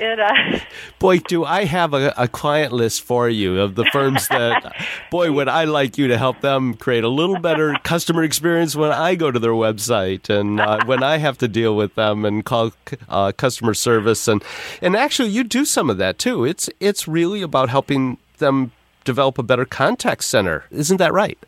It, 0.00 0.18
uh, 0.18 0.58
boy, 0.98 1.18
do 1.18 1.44
I 1.44 1.64
have 1.66 1.92
a, 1.92 2.14
a, 2.16 2.28
client 2.28 2.72
list 2.72 3.02
for 3.02 3.28
you 3.28 3.60
of 3.60 3.74
the 3.74 3.84
firms 3.92 4.26
that, 4.28 4.74
boy, 5.10 5.30
would 5.30 5.48
I 5.48 5.64
like 5.64 5.98
you 5.98 6.08
to 6.08 6.16
help 6.16 6.40
them 6.40 6.72
create 6.72 7.04
a 7.04 7.08
little 7.08 7.38
better 7.38 7.76
customer 7.84 8.22
experience 8.22 8.74
when 8.74 8.90
I 8.90 9.14
go 9.14 9.30
to 9.30 9.38
their 9.38 9.52
website 9.52 10.30
and 10.30 10.58
uh, 10.58 10.82
when 10.86 11.02
I 11.02 11.18
have 11.18 11.36
to 11.38 11.48
deal 11.48 11.76
with 11.76 11.94
them 11.94 12.24
and 12.24 12.42
call 12.42 12.72
uh, 13.10 13.32
customer 13.36 13.74
service 13.74 14.28
and 14.28 14.42
and 14.80 14.96
actually 14.96 15.28
you 15.28 15.44
do 15.44 15.66
some 15.66 15.90
of 15.90 15.98
that 15.98 16.18
too. 16.18 16.46
It's 16.46 16.70
it's 16.80 17.06
really 17.06 17.42
about 17.42 17.68
helping 17.68 18.16
them 18.38 18.72
develop 19.08 19.38
a 19.38 19.42
better 19.42 19.64
contact 19.64 20.22
center. 20.22 20.64
Isn't 20.70 20.98
that 20.98 21.12
right? 21.12 21.38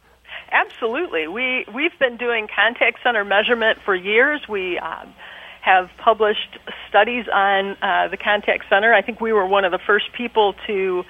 Absolutely. 0.50 1.28
We 1.28 1.66
we've 1.72 1.96
been 1.98 2.16
doing 2.16 2.48
contact 2.48 3.02
center 3.02 3.24
measurement 3.24 3.78
for 3.84 3.94
years. 3.94 4.40
We 4.48 4.78
um, 4.78 5.12
have 5.60 5.90
published 5.98 6.58
studies 6.88 7.26
on 7.32 7.76
uh, 7.82 8.08
the 8.08 8.16
contact 8.16 8.64
center. 8.68 8.94
I 8.94 9.02
think 9.02 9.20
we 9.20 9.32
were 9.32 9.46
one 9.46 9.64
of 9.64 9.72
the 9.72 9.78
first 9.78 10.12
people 10.12 10.54
to 10.66 11.04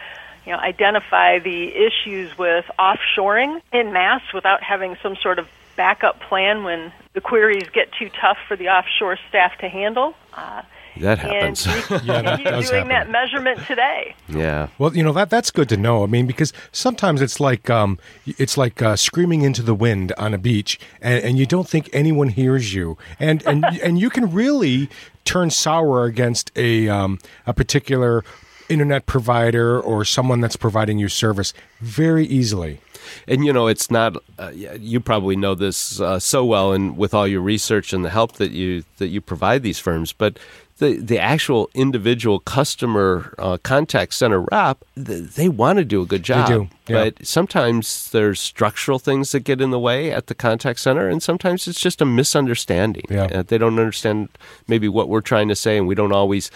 you 0.44 0.52
know, 0.52 0.58
identify 0.58 1.38
the 1.38 1.72
issues 1.88 2.36
with 2.36 2.64
offshoring 2.78 3.60
in 3.72 3.92
mass 3.92 4.22
without 4.34 4.62
having 4.62 4.96
some 5.02 5.16
sort 5.22 5.38
of 5.38 5.46
backup 5.76 6.20
plan 6.20 6.64
when 6.64 6.92
the 7.12 7.20
queries 7.20 7.68
get 7.72 7.92
too 7.98 8.10
tough 8.20 8.38
for 8.48 8.56
the 8.56 8.68
offshore 8.68 9.18
staff 9.28 9.56
to 9.58 9.68
handle. 9.68 10.14
Uh, 10.34 10.62
that 10.98 11.18
happens. 11.18 11.66
And 11.66 11.76
yeah, 12.04 12.22
that 12.22 12.38
doing 12.44 12.62
happen. 12.62 12.88
that 12.88 13.10
measurement 13.10 13.60
today. 13.66 14.14
Yeah. 14.28 14.68
Well, 14.78 14.96
you 14.96 15.02
know 15.02 15.12
that 15.12 15.30
that's 15.30 15.50
good 15.50 15.68
to 15.70 15.76
know. 15.76 16.02
I 16.02 16.06
mean, 16.06 16.26
because 16.26 16.52
sometimes 16.72 17.22
it's 17.22 17.40
like 17.40 17.70
um, 17.70 17.98
it's 18.26 18.56
like 18.56 18.82
uh, 18.82 18.96
screaming 18.96 19.42
into 19.42 19.62
the 19.62 19.74
wind 19.74 20.12
on 20.18 20.34
a 20.34 20.38
beach, 20.38 20.78
and, 21.00 21.22
and 21.22 21.38
you 21.38 21.46
don't 21.46 21.68
think 21.68 21.88
anyone 21.92 22.28
hears 22.28 22.74
you, 22.74 22.98
and 23.18 23.44
and 23.46 23.64
and 23.82 23.98
you 23.98 24.10
can 24.10 24.30
really 24.32 24.88
turn 25.24 25.50
sour 25.50 26.04
against 26.04 26.50
a 26.56 26.88
um, 26.88 27.18
a 27.46 27.54
particular 27.54 28.24
internet 28.70 29.06
provider 29.06 29.80
or 29.80 30.04
someone 30.04 30.40
that's 30.40 30.56
providing 30.56 30.98
you 30.98 31.08
service 31.08 31.52
very 31.80 32.26
easily 32.26 32.80
and 33.26 33.44
you 33.44 33.52
know 33.52 33.66
it's 33.66 33.90
not 33.90 34.16
uh, 34.38 34.50
you 34.50 35.00
probably 35.00 35.36
know 35.36 35.54
this 35.54 36.00
uh, 36.00 36.18
so 36.18 36.44
well 36.44 36.72
and 36.72 36.96
with 36.96 37.12
all 37.12 37.26
your 37.26 37.40
research 37.40 37.92
and 37.92 38.04
the 38.04 38.10
help 38.10 38.34
that 38.34 38.52
you 38.52 38.84
that 38.98 39.08
you 39.08 39.20
provide 39.20 39.62
these 39.62 39.78
firms 39.78 40.12
but 40.12 40.38
the 40.80 40.96
the 40.96 41.18
actual 41.18 41.70
individual 41.74 42.40
customer 42.40 43.32
uh, 43.38 43.58
contact 43.62 44.12
center 44.14 44.40
rep, 44.50 44.82
they 44.96 45.48
want 45.48 45.78
to 45.78 45.84
do 45.84 46.02
a 46.02 46.06
good 46.06 46.24
job. 46.24 46.48
They 46.48 46.54
do, 46.54 46.68
yeah. 46.88 47.04
But 47.04 47.26
sometimes 47.26 48.10
there's 48.10 48.40
structural 48.40 48.98
things 48.98 49.30
that 49.30 49.40
get 49.40 49.60
in 49.60 49.70
the 49.70 49.78
way 49.78 50.10
at 50.10 50.26
the 50.26 50.34
contact 50.34 50.80
center, 50.80 51.08
and 51.08 51.22
sometimes 51.22 51.68
it's 51.68 51.80
just 51.80 52.02
a 52.02 52.04
misunderstanding. 52.04 53.04
Yeah. 53.08 53.24
Uh, 53.26 53.42
they 53.42 53.58
don't 53.58 53.78
understand 53.78 54.30
maybe 54.66 54.88
what 54.88 55.08
we're 55.08 55.20
trying 55.20 55.48
to 55.48 55.54
say, 55.54 55.78
and 55.78 55.86
we 55.86 55.94
don't 55.94 56.12
always 56.12 56.50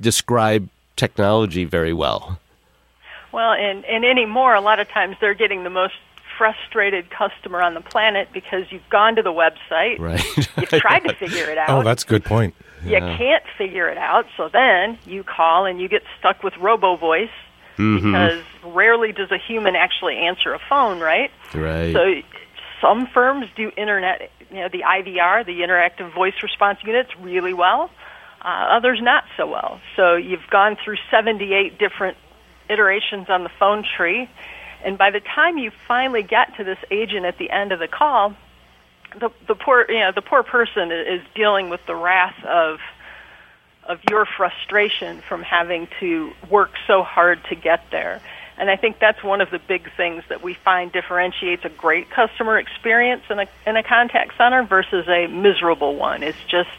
describe 0.00 0.68
technology 0.96 1.64
very 1.64 1.92
well. 1.92 2.38
Well, 3.32 3.52
and, 3.52 3.84
and 3.84 4.04
anymore, 4.04 4.54
a 4.54 4.60
lot 4.60 4.78
of 4.78 4.88
times 4.88 5.16
they're 5.20 5.34
getting 5.34 5.64
the 5.64 5.70
most 5.70 5.94
frustrated 6.38 7.10
customer 7.10 7.60
on 7.62 7.74
the 7.74 7.80
planet 7.80 8.28
because 8.32 8.70
you've 8.70 8.88
gone 8.90 9.16
to 9.16 9.22
the 9.22 9.32
website, 9.32 9.98
right. 9.98 10.24
you've 10.56 10.68
tried 10.68 11.00
to 11.00 11.14
figure 11.14 11.50
it 11.50 11.58
out. 11.58 11.70
Oh, 11.70 11.82
that's 11.82 12.04
a 12.04 12.06
good 12.06 12.24
point. 12.24 12.54
You 12.84 12.98
can't 12.98 13.42
figure 13.56 13.88
it 13.88 13.96
out, 13.96 14.26
so 14.36 14.50
then 14.52 14.98
you 15.06 15.24
call 15.24 15.64
and 15.64 15.80
you 15.80 15.88
get 15.88 16.02
stuck 16.18 16.42
with 16.42 16.54
robo 16.58 16.96
voice 16.96 17.30
mm-hmm. 17.78 17.96
because 17.96 18.42
rarely 18.62 19.12
does 19.12 19.30
a 19.30 19.38
human 19.38 19.74
actually 19.74 20.16
answer 20.16 20.52
a 20.52 20.58
phone, 20.68 21.00
right? 21.00 21.30
Right. 21.54 21.94
So 21.94 22.22
some 22.80 23.06
firms 23.06 23.46
do 23.56 23.70
internet, 23.76 24.30
you 24.50 24.56
know, 24.56 24.68
the 24.68 24.82
IVR, 24.82 25.46
the 25.46 25.60
interactive 25.60 26.12
voice 26.14 26.34
response 26.42 26.78
units, 26.84 27.10
really 27.18 27.54
well. 27.54 27.90
Uh, 28.44 28.76
others 28.76 29.00
not 29.00 29.24
so 29.38 29.46
well. 29.46 29.80
So 29.96 30.16
you've 30.16 30.46
gone 30.50 30.76
through 30.84 30.98
78 31.10 31.78
different 31.78 32.18
iterations 32.68 33.30
on 33.30 33.42
the 33.42 33.50
phone 33.58 33.84
tree, 33.96 34.28
and 34.84 34.98
by 34.98 35.10
the 35.10 35.20
time 35.20 35.56
you 35.56 35.70
finally 35.88 36.22
get 36.22 36.56
to 36.58 36.64
this 36.64 36.78
agent 36.90 37.24
at 37.24 37.38
the 37.38 37.50
end 37.50 37.72
of 37.72 37.78
the 37.78 37.88
call, 37.88 38.34
the 39.18 39.30
the 39.48 39.54
poor 39.54 39.86
you 39.88 40.00
know 40.00 40.12
the 40.14 40.22
poor 40.22 40.42
person 40.42 40.92
is 40.92 41.22
dealing 41.34 41.70
with 41.70 41.80
the 41.86 41.94
wrath 41.94 42.36
of 42.44 42.80
of 43.88 44.00
your 44.10 44.26
frustration 44.26 45.22
from 45.28 45.42
having 45.42 45.88
to 46.00 46.32
work 46.50 46.70
so 46.86 47.02
hard 47.02 47.42
to 47.48 47.54
get 47.54 47.84
there. 47.90 48.20
And 48.56 48.70
I 48.70 48.76
think 48.76 48.98
that's 48.98 49.22
one 49.22 49.40
of 49.40 49.50
the 49.50 49.58
big 49.58 49.90
things 49.96 50.22
that 50.28 50.42
we 50.42 50.54
find 50.54 50.92
differentiates 50.92 51.64
a 51.64 51.68
great 51.68 52.08
customer 52.10 52.58
experience 52.58 53.22
in 53.30 53.38
a 53.38 53.46
in 53.66 53.76
a 53.76 53.82
contact 53.82 54.36
center 54.36 54.62
versus 54.64 55.06
a 55.08 55.26
miserable 55.28 55.96
one. 55.96 56.22
It's 56.22 56.44
just 56.48 56.70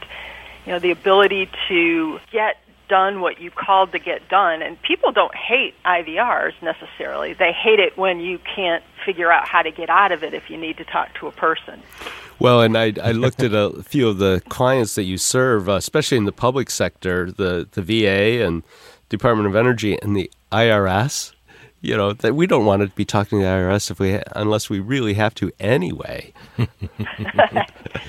you 0.65 0.72
know 0.72 0.79
the 0.79 0.91
ability 0.91 1.50
to 1.67 2.19
get 2.31 2.57
done 2.88 3.22
what 3.22 3.39
you 3.39 3.51
called 3.51 3.91
to 3.91 4.00
get 4.00 4.27
done. 4.29 4.62
And 4.62 4.81
people 4.81 5.12
don't 5.12 5.34
hate 5.34 5.74
IVRs 5.86 6.53
necessarily. 6.62 7.34
They 7.34 7.51
hate 7.51 7.79
it 7.79 7.98
when 7.98 8.19
you 8.19 8.39
can't 8.55 8.84
figure 9.05 9.31
out 9.31 9.48
how 9.48 9.62
to 9.62 9.72
get 9.72 9.89
out 9.89 10.12
of 10.12 10.24
it 10.24 10.34
if 10.34 10.50
you 10.50 10.57
need 10.57 10.77
to 10.77 10.86
talk 10.86 11.13
to 11.19 11.27
a 11.27 11.31
person. 11.31 11.81
Well, 12.39 12.62
and 12.62 12.77
I, 12.77 12.93
I 13.01 13.12
looked 13.12 13.41
at 13.41 13.53
a 13.53 13.81
few 13.84 14.10
of 14.10 14.17
the 14.17 14.41
clients 14.50 14.95
that 14.95 15.03
you 15.03 15.17
serve, 15.17 15.69
uh, 15.69 15.74
especially 15.74 16.17
in 16.17 16.25
the 16.25 16.34
public 16.34 16.69
sector, 16.69 17.31
the, 17.31 17.67
the 17.72 17.81
VA 17.81 18.45
and 18.45 18.63
Department 19.10 19.48
of 19.48 19.55
Energy 19.55 19.98
and 20.01 20.15
the 20.15 20.29
IRS. 20.51 21.31
You 21.85 21.95
know 21.95 22.13
that 22.13 22.35
we 22.35 22.47
don't 22.47 22.65
want 22.65 22.81
to 22.81 22.87
be 22.95 23.05
talking 23.05 23.39
to 23.39 23.45
the 23.45 23.49
IRS 23.49 23.91
if 23.91 23.99
we 23.99 24.19
unless 24.35 24.69
we 24.69 24.79
really 24.79 25.13
have 25.13 25.35
to 25.35 25.51
anyway. 25.59 26.33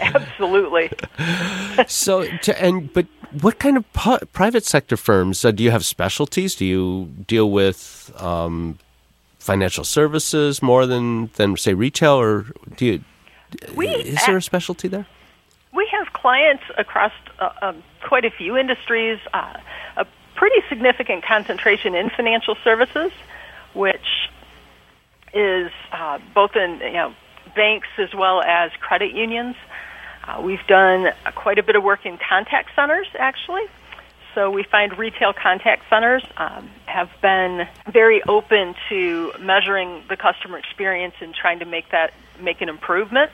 Absolutely. 0.01 0.91
so, 1.87 2.27
to, 2.39 2.63
and 2.63 2.93
but 2.93 3.07
what 3.41 3.59
kind 3.59 3.77
of 3.77 3.93
pu- 3.93 4.25
private 4.33 4.65
sector 4.65 4.97
firms 4.97 5.45
uh, 5.45 5.51
do 5.51 5.63
you 5.63 5.71
have 5.71 5.85
specialties? 5.85 6.55
Do 6.55 6.65
you 6.65 7.13
deal 7.27 7.51
with 7.51 8.11
um, 8.17 8.79
financial 9.39 9.85
services 9.85 10.63
more 10.63 10.87
than 10.87 11.31
than 11.35 11.57
say 11.57 11.75
retail, 11.75 12.15
or 12.15 12.47
do 12.77 12.87
you 12.87 13.05
we, 13.75 13.89
is 13.89 14.25
there 14.27 14.37
a 14.37 14.43
specialty 14.43 14.89
there? 14.89 15.07
We 15.75 15.89
have 15.93 16.13
clients 16.15 16.65
across 16.79 17.13
uh, 17.39 17.51
um, 17.63 17.83
quite 18.03 18.25
a 18.25 18.31
few 18.31 18.57
industries, 18.57 19.19
uh, 19.35 19.59
a 19.97 20.07
pretty 20.35 20.63
significant 20.69 21.25
concentration 21.25 21.95
in 21.95 22.11
financial 22.11 22.57
services, 22.65 23.13
which 23.77 24.31
is 25.35 25.71
uh, 25.93 26.19
both 26.35 26.57
in 26.57 26.81
you 26.81 26.93
know 26.93 27.15
banks 27.55 27.89
as 27.99 28.15
well 28.15 28.43
as 28.43 28.71
credit 28.81 29.13
unions. 29.13 29.55
Uh, 30.27 30.41
we've 30.43 30.67
done 30.67 31.07
quite 31.37 31.59
a 31.59 31.63
bit 31.63 31.77
of 31.77 31.85
work 31.85 32.05
in 32.05 32.19
contact 32.29 32.71
centers, 32.75 33.07
actually. 33.19 33.63
So 34.35 34.51
we 34.51 34.65
find 34.65 34.99
retail 34.99 35.33
contact 35.33 35.85
centers 35.89 36.23
um, 36.37 36.69
have 36.85 37.09
been 37.23 37.67
very 37.91 38.23
open 38.29 38.75
to 38.89 39.33
measuring 39.41 40.03
the 40.11 40.17
customer 40.17 40.59
experience 40.59 41.15
and 41.21 41.35
trying 41.35 41.61
to 41.61 41.65
make 41.65 41.91
that 41.93 42.13
make 42.41 42.61
an 42.61 42.69
improvement. 42.69 43.31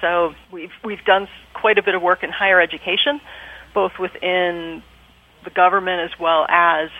So 0.00 0.34
we've 0.50 0.72
we've 0.84 1.04
done 1.04 1.28
quite 1.52 1.78
a 1.78 1.82
bit 1.82 1.94
of 1.94 2.02
work 2.02 2.22
in 2.22 2.30
higher 2.30 2.60
education, 2.60 3.20
both 3.74 3.98
within 3.98 4.82
the 5.44 5.50
government 5.50 6.10
as 6.10 6.18
well 6.18 6.46
as 6.48 6.90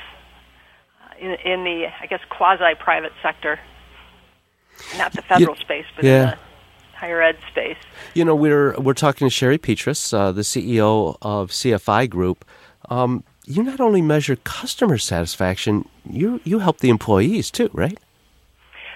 in, 1.20 1.32
in 1.44 1.64
the 1.64 1.86
I 2.00 2.06
guess 2.06 2.20
quasi 2.28 2.74
private 2.78 3.12
sector, 3.22 3.58
not 4.96 5.12
the 5.12 5.22
federal 5.22 5.56
space, 5.56 5.86
but 5.94 6.04
yeah. 6.04 6.30
the 6.30 6.38
higher 6.96 7.22
ed 7.22 7.38
space. 7.50 7.78
You 8.14 8.24
know, 8.24 8.34
we're 8.34 8.78
we're 8.78 8.94
talking 8.94 9.26
to 9.26 9.30
Sherry 9.30 9.58
Petrus, 9.58 10.12
uh, 10.12 10.32
the 10.32 10.42
CEO 10.42 11.16
of 11.22 11.50
CFI 11.50 12.08
Group. 12.10 12.44
Um, 12.88 13.24
you 13.46 13.62
not 13.62 13.80
only 13.80 14.02
measure 14.02 14.36
customer 14.36 14.98
satisfaction, 14.98 15.88
you 16.08 16.40
you 16.44 16.58
help 16.58 16.78
the 16.78 16.90
employees 16.90 17.50
too, 17.50 17.70
right? 17.72 17.98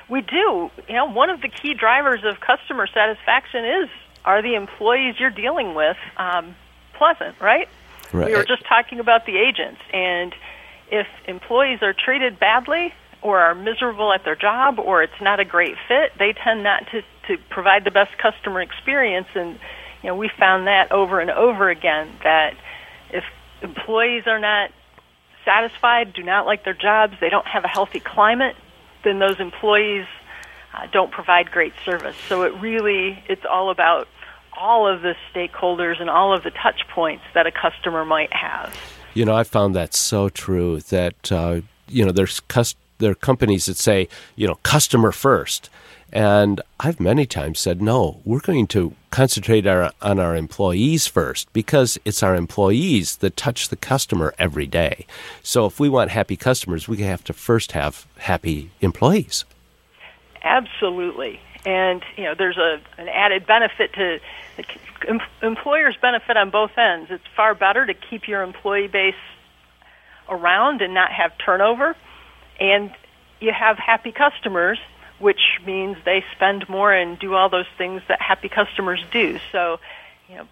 We 0.08 0.22
do. 0.22 0.70
You 0.88 0.94
know, 0.94 1.08
one 1.08 1.30
of 1.30 1.40
the 1.40 1.48
key 1.48 1.74
drivers 1.74 2.20
of 2.24 2.40
customer 2.40 2.86
satisfaction 2.88 3.64
is 3.64 3.88
are 4.24 4.42
the 4.42 4.54
employees 4.54 5.14
you're 5.18 5.30
dealing 5.30 5.74
with 5.74 5.96
um, 6.16 6.54
pleasant, 6.94 7.40
right? 7.40 7.68
We 8.12 8.34
were 8.34 8.44
just 8.44 8.66
talking 8.66 8.98
about 8.98 9.24
the 9.24 9.36
agents, 9.36 9.80
and 9.92 10.34
if 10.90 11.06
employees 11.26 11.80
are 11.82 11.94
treated 11.94 12.38
badly 12.38 12.92
or 13.22 13.38
are 13.38 13.54
miserable 13.54 14.12
at 14.12 14.24
their 14.24 14.36
job 14.36 14.78
or 14.78 15.02
it's 15.02 15.20
not 15.20 15.40
a 15.40 15.44
great 15.44 15.76
fit, 15.88 16.12
they 16.18 16.32
tend 16.32 16.62
not 16.62 16.84
to, 16.90 17.02
to 17.28 17.42
provide 17.50 17.84
the 17.84 17.90
best 17.90 18.10
customer 18.18 18.60
experience. 18.60 19.28
And 19.34 19.58
you 20.02 20.08
know, 20.08 20.16
we 20.16 20.30
found 20.38 20.66
that 20.66 20.92
over 20.92 21.20
and 21.20 21.30
over 21.30 21.70
again 21.70 22.10
that 22.24 22.54
if 23.10 23.24
employees 23.62 24.24
are 24.26 24.38
not 24.38 24.70
satisfied, 25.44 26.12
do 26.12 26.22
not 26.22 26.46
like 26.46 26.64
their 26.64 26.74
jobs, 26.74 27.14
they 27.20 27.30
don't 27.30 27.46
have 27.46 27.64
a 27.64 27.68
healthy 27.68 28.00
climate, 28.00 28.56
then 29.04 29.18
those 29.18 29.38
employees 29.38 30.06
uh, 30.74 30.86
don't 30.92 31.10
provide 31.10 31.50
great 31.50 31.72
service. 31.84 32.16
So 32.28 32.42
it 32.42 32.54
really, 32.60 33.22
it's 33.28 33.44
all 33.50 33.70
about 33.70 34.08
all 34.56 34.92
of 34.92 35.02
the 35.02 35.14
stakeholders 35.32 36.00
and 36.00 36.10
all 36.10 36.34
of 36.34 36.42
the 36.42 36.50
touch 36.50 36.82
points 36.94 37.24
that 37.34 37.46
a 37.46 37.52
customer 37.52 38.04
might 38.04 38.32
have. 38.32 38.76
You 39.14 39.24
know, 39.24 39.34
I 39.34 39.44
found 39.44 39.74
that 39.74 39.94
so 39.94 40.28
true 40.28 40.80
that, 40.80 41.32
uh, 41.32 41.60
you 41.88 42.04
know, 42.04 42.12
there's 42.12 42.40
there 42.98 43.10
are 43.10 43.14
companies 43.14 43.66
that 43.66 43.76
say, 43.76 44.08
you 44.36 44.46
know, 44.46 44.56
customer 44.62 45.10
first. 45.10 45.68
And 46.12 46.60
I've 46.80 46.98
many 46.98 47.24
times 47.24 47.60
said, 47.60 47.80
no, 47.80 48.20
we're 48.24 48.40
going 48.40 48.66
to 48.68 48.94
concentrate 49.10 49.66
our, 49.66 49.92
on 50.02 50.18
our 50.18 50.34
employees 50.34 51.06
first 51.06 51.52
because 51.52 51.98
it's 52.04 52.22
our 52.22 52.34
employees 52.34 53.16
that 53.16 53.36
touch 53.36 53.68
the 53.68 53.76
customer 53.76 54.34
every 54.38 54.66
day. 54.66 55.06
So 55.42 55.66
if 55.66 55.78
we 55.78 55.88
want 55.88 56.10
happy 56.10 56.36
customers, 56.36 56.88
we 56.88 56.98
have 56.98 57.22
to 57.24 57.32
first 57.32 57.72
have 57.72 58.06
happy 58.18 58.70
employees. 58.80 59.44
Absolutely. 60.42 61.40
And 61.66 62.02
you 62.16 62.24
know, 62.24 62.34
there's 62.34 62.56
a 62.56 62.80
an 62.98 63.08
added 63.08 63.46
benefit 63.46 63.92
to 63.94 64.18
the 64.56 64.64
em- 65.08 65.20
employers 65.42 65.96
benefit 66.00 66.36
on 66.36 66.50
both 66.50 66.76
ends. 66.78 67.10
It's 67.10 67.24
far 67.36 67.54
better 67.54 67.84
to 67.84 67.94
keep 67.94 68.28
your 68.28 68.42
employee 68.42 68.86
base 68.88 69.14
around 70.28 70.80
and 70.80 70.94
not 70.94 71.10
have 71.12 71.32
turnover, 71.38 71.96
and 72.58 72.90
you 73.40 73.52
have 73.52 73.78
happy 73.78 74.12
customers, 74.12 74.78
which 75.18 75.40
means 75.66 75.96
they 76.04 76.24
spend 76.34 76.68
more 76.68 76.92
and 76.92 77.18
do 77.18 77.34
all 77.34 77.48
those 77.48 77.66
things 77.76 78.00
that 78.08 78.20
happy 78.22 78.48
customers 78.48 79.02
do. 79.12 79.38
So, 79.52 79.80
you 80.28 80.36
know, 80.36 80.46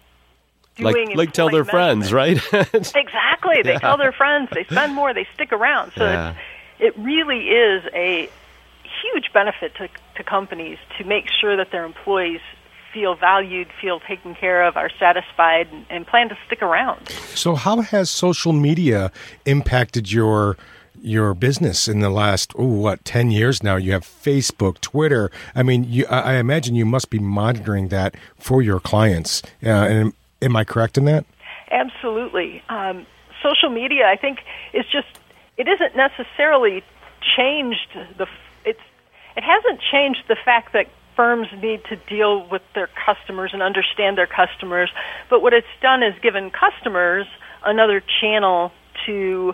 doing 0.75 1.07
Like, 1.09 1.17
like 1.17 1.31
tell 1.33 1.49
their 1.49 1.65
friends, 1.65 2.11
right? 2.13 2.37
Exactly. 2.53 3.61
They 3.63 3.77
tell 3.77 3.97
their 3.97 4.11
friends. 4.11 4.49
They 4.53 4.65
spend 4.65 4.93
more. 4.93 5.13
They 5.13 5.27
stick 5.33 5.51
around. 5.53 5.93
So 5.95 6.03
Yeah. 6.03 6.35
it's, 6.79 6.95
it 6.97 7.01
really 7.01 7.49
is 7.49 7.83
a 7.93 8.29
huge 9.01 9.31
benefit 9.33 9.75
to, 9.75 9.87
to 10.15 10.23
companies 10.23 10.77
to 10.97 11.03
make 11.03 11.25
sure 11.41 11.57
that 11.57 11.71
their 11.71 11.85
employees 11.85 12.41
feel 12.93 13.15
valued, 13.15 13.67
feel 13.81 13.99
taken 13.99 14.35
care 14.35 14.65
of, 14.67 14.75
are 14.75 14.89
satisfied, 14.99 15.67
and, 15.71 15.85
and 15.89 16.07
plan 16.07 16.29
to 16.29 16.37
stick 16.47 16.61
around. 16.61 17.09
So, 17.35 17.55
how 17.55 17.81
has 17.81 18.09
social 18.09 18.53
media 18.53 19.11
impacted 19.45 20.11
your 20.11 20.57
your 21.01 21.33
business 21.33 21.87
in 21.87 22.01
the 22.01 22.09
last 22.09 22.51
oh 22.57 22.65
what 22.65 23.05
ten 23.05 23.31
years 23.31 23.63
now? 23.63 23.75
You 23.75 23.91
have 23.93 24.03
Facebook, 24.03 24.81
Twitter. 24.81 25.31
I 25.55 25.63
mean, 25.63 25.85
you, 25.85 26.05
I 26.07 26.35
imagine 26.35 26.75
you 26.75 26.85
must 26.85 27.09
be 27.09 27.19
monitoring 27.19 27.89
that 27.89 28.15
for 28.37 28.61
your 28.61 28.79
clients. 28.79 29.41
Uh, 29.63 29.69
and 29.69 30.13
am 30.41 30.55
I 30.55 30.63
correct 30.63 30.97
in 30.97 31.05
that? 31.05 31.25
Absolutely. 31.71 32.63
Um, 32.69 33.05
social 33.43 33.69
media, 33.69 34.07
I 34.07 34.15
think, 34.15 34.39
is 34.73 34.85
just 34.91 35.07
it 35.57 35.67
isn't 35.67 35.95
necessarily 35.95 36.83
changed 37.37 37.95
the 38.17 38.27
it 39.39 39.43
hasn't 39.45 39.79
changed 39.89 40.23
the 40.27 40.35
fact 40.43 40.73
that 40.73 40.87
firms 41.15 41.47
need 41.63 41.81
to 41.85 41.95
deal 41.95 42.45
with 42.51 42.61
their 42.75 42.89
customers 43.05 43.51
and 43.53 43.63
understand 43.63 44.17
their 44.17 44.27
customers, 44.27 44.91
but 45.29 45.41
what 45.41 45.53
it's 45.53 45.75
done 45.81 46.03
is 46.03 46.13
given 46.21 46.51
customers 46.51 47.25
another 47.63 48.03
channel 48.19 48.73
to 49.05 49.53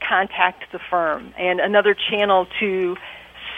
contact 0.00 0.64
the 0.72 0.80
firm 0.90 1.32
and 1.38 1.60
another 1.60 1.94
channel 2.10 2.48
to 2.58 2.96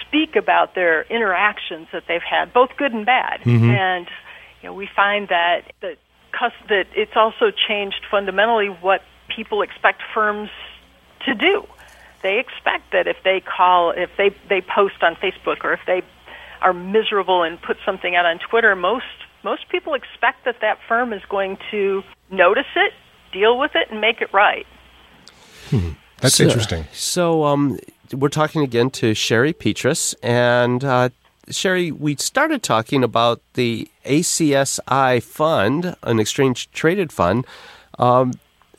speak 0.07 0.37
about 0.37 0.75
their 0.75 1.05
interactions 1.05 1.89
that 1.95 2.03
they've 2.07 2.21
had, 2.21 2.53
both 2.53 2.69
good 2.77 2.93
and 2.93 3.07
bad. 3.07 3.41
Mm-hmm. 3.41 3.71
And 3.71 4.07
you 4.61 4.69
know, 4.69 4.75
we 4.75 4.87
find 4.95 5.29
that 5.29 5.73
that 5.81 5.97
that 6.69 6.85
it's 6.95 7.17
also 7.17 7.51
changed 7.69 8.05
fundamentally 8.11 8.67
what 8.67 9.01
people 9.35 9.63
expect 9.63 10.03
firms 10.13 10.51
to 11.25 11.35
do. 11.35 11.67
They 12.23 12.39
expect 12.39 12.93
that 12.93 13.07
if 13.07 13.17
they 13.25 13.41
call, 13.41 13.91
if 13.93 14.11
they 14.17 14.31
they 14.49 14.61
post 14.61 15.03
on 15.03 15.15
Facebook, 15.17 15.65
or 15.65 15.73
if 15.73 15.81
they 15.87 16.03
are 16.61 16.73
miserable 16.73 17.43
and 17.45 17.61
put 17.63 17.77
something 17.87 18.17
out 18.17 18.27
on 18.27 18.39
Twitter, 18.39 18.75
most 18.75 19.05
most 19.45 19.69
people 19.69 19.95
expect 19.95 20.45
that 20.45 20.57
that 20.61 20.79
firm 20.89 21.13
is 21.13 21.23
going 21.29 21.59
to 21.71 22.03
notice 22.31 22.67
it, 22.77 22.93
deal 23.33 23.59
with 23.59 23.73
it, 23.77 23.91
and 23.91 24.01
make 24.01 24.21
it 24.21 24.33
right. 24.33 24.67
That's 26.21 26.35
So- 26.35 26.45
interesting. 26.45 26.87
So, 26.93 27.45
um, 27.45 27.79
we're 28.13 28.29
talking 28.31 28.63
again 28.63 28.91
to 28.91 29.15
Sherry 29.15 29.53
Petrus, 29.53 30.15
and 30.23 30.83
uh, 30.83 31.11
Sherry, 31.51 31.93
we 31.93 32.17
started 32.17 32.63
talking 32.63 33.05
about 33.05 33.41
the 33.55 33.89
ACSI 34.05 35.23
fund, 35.23 35.95
an 36.03 36.19
exchange 36.19 36.71
traded 36.73 37.13
fund. 37.13 37.47
Um, 37.99 38.33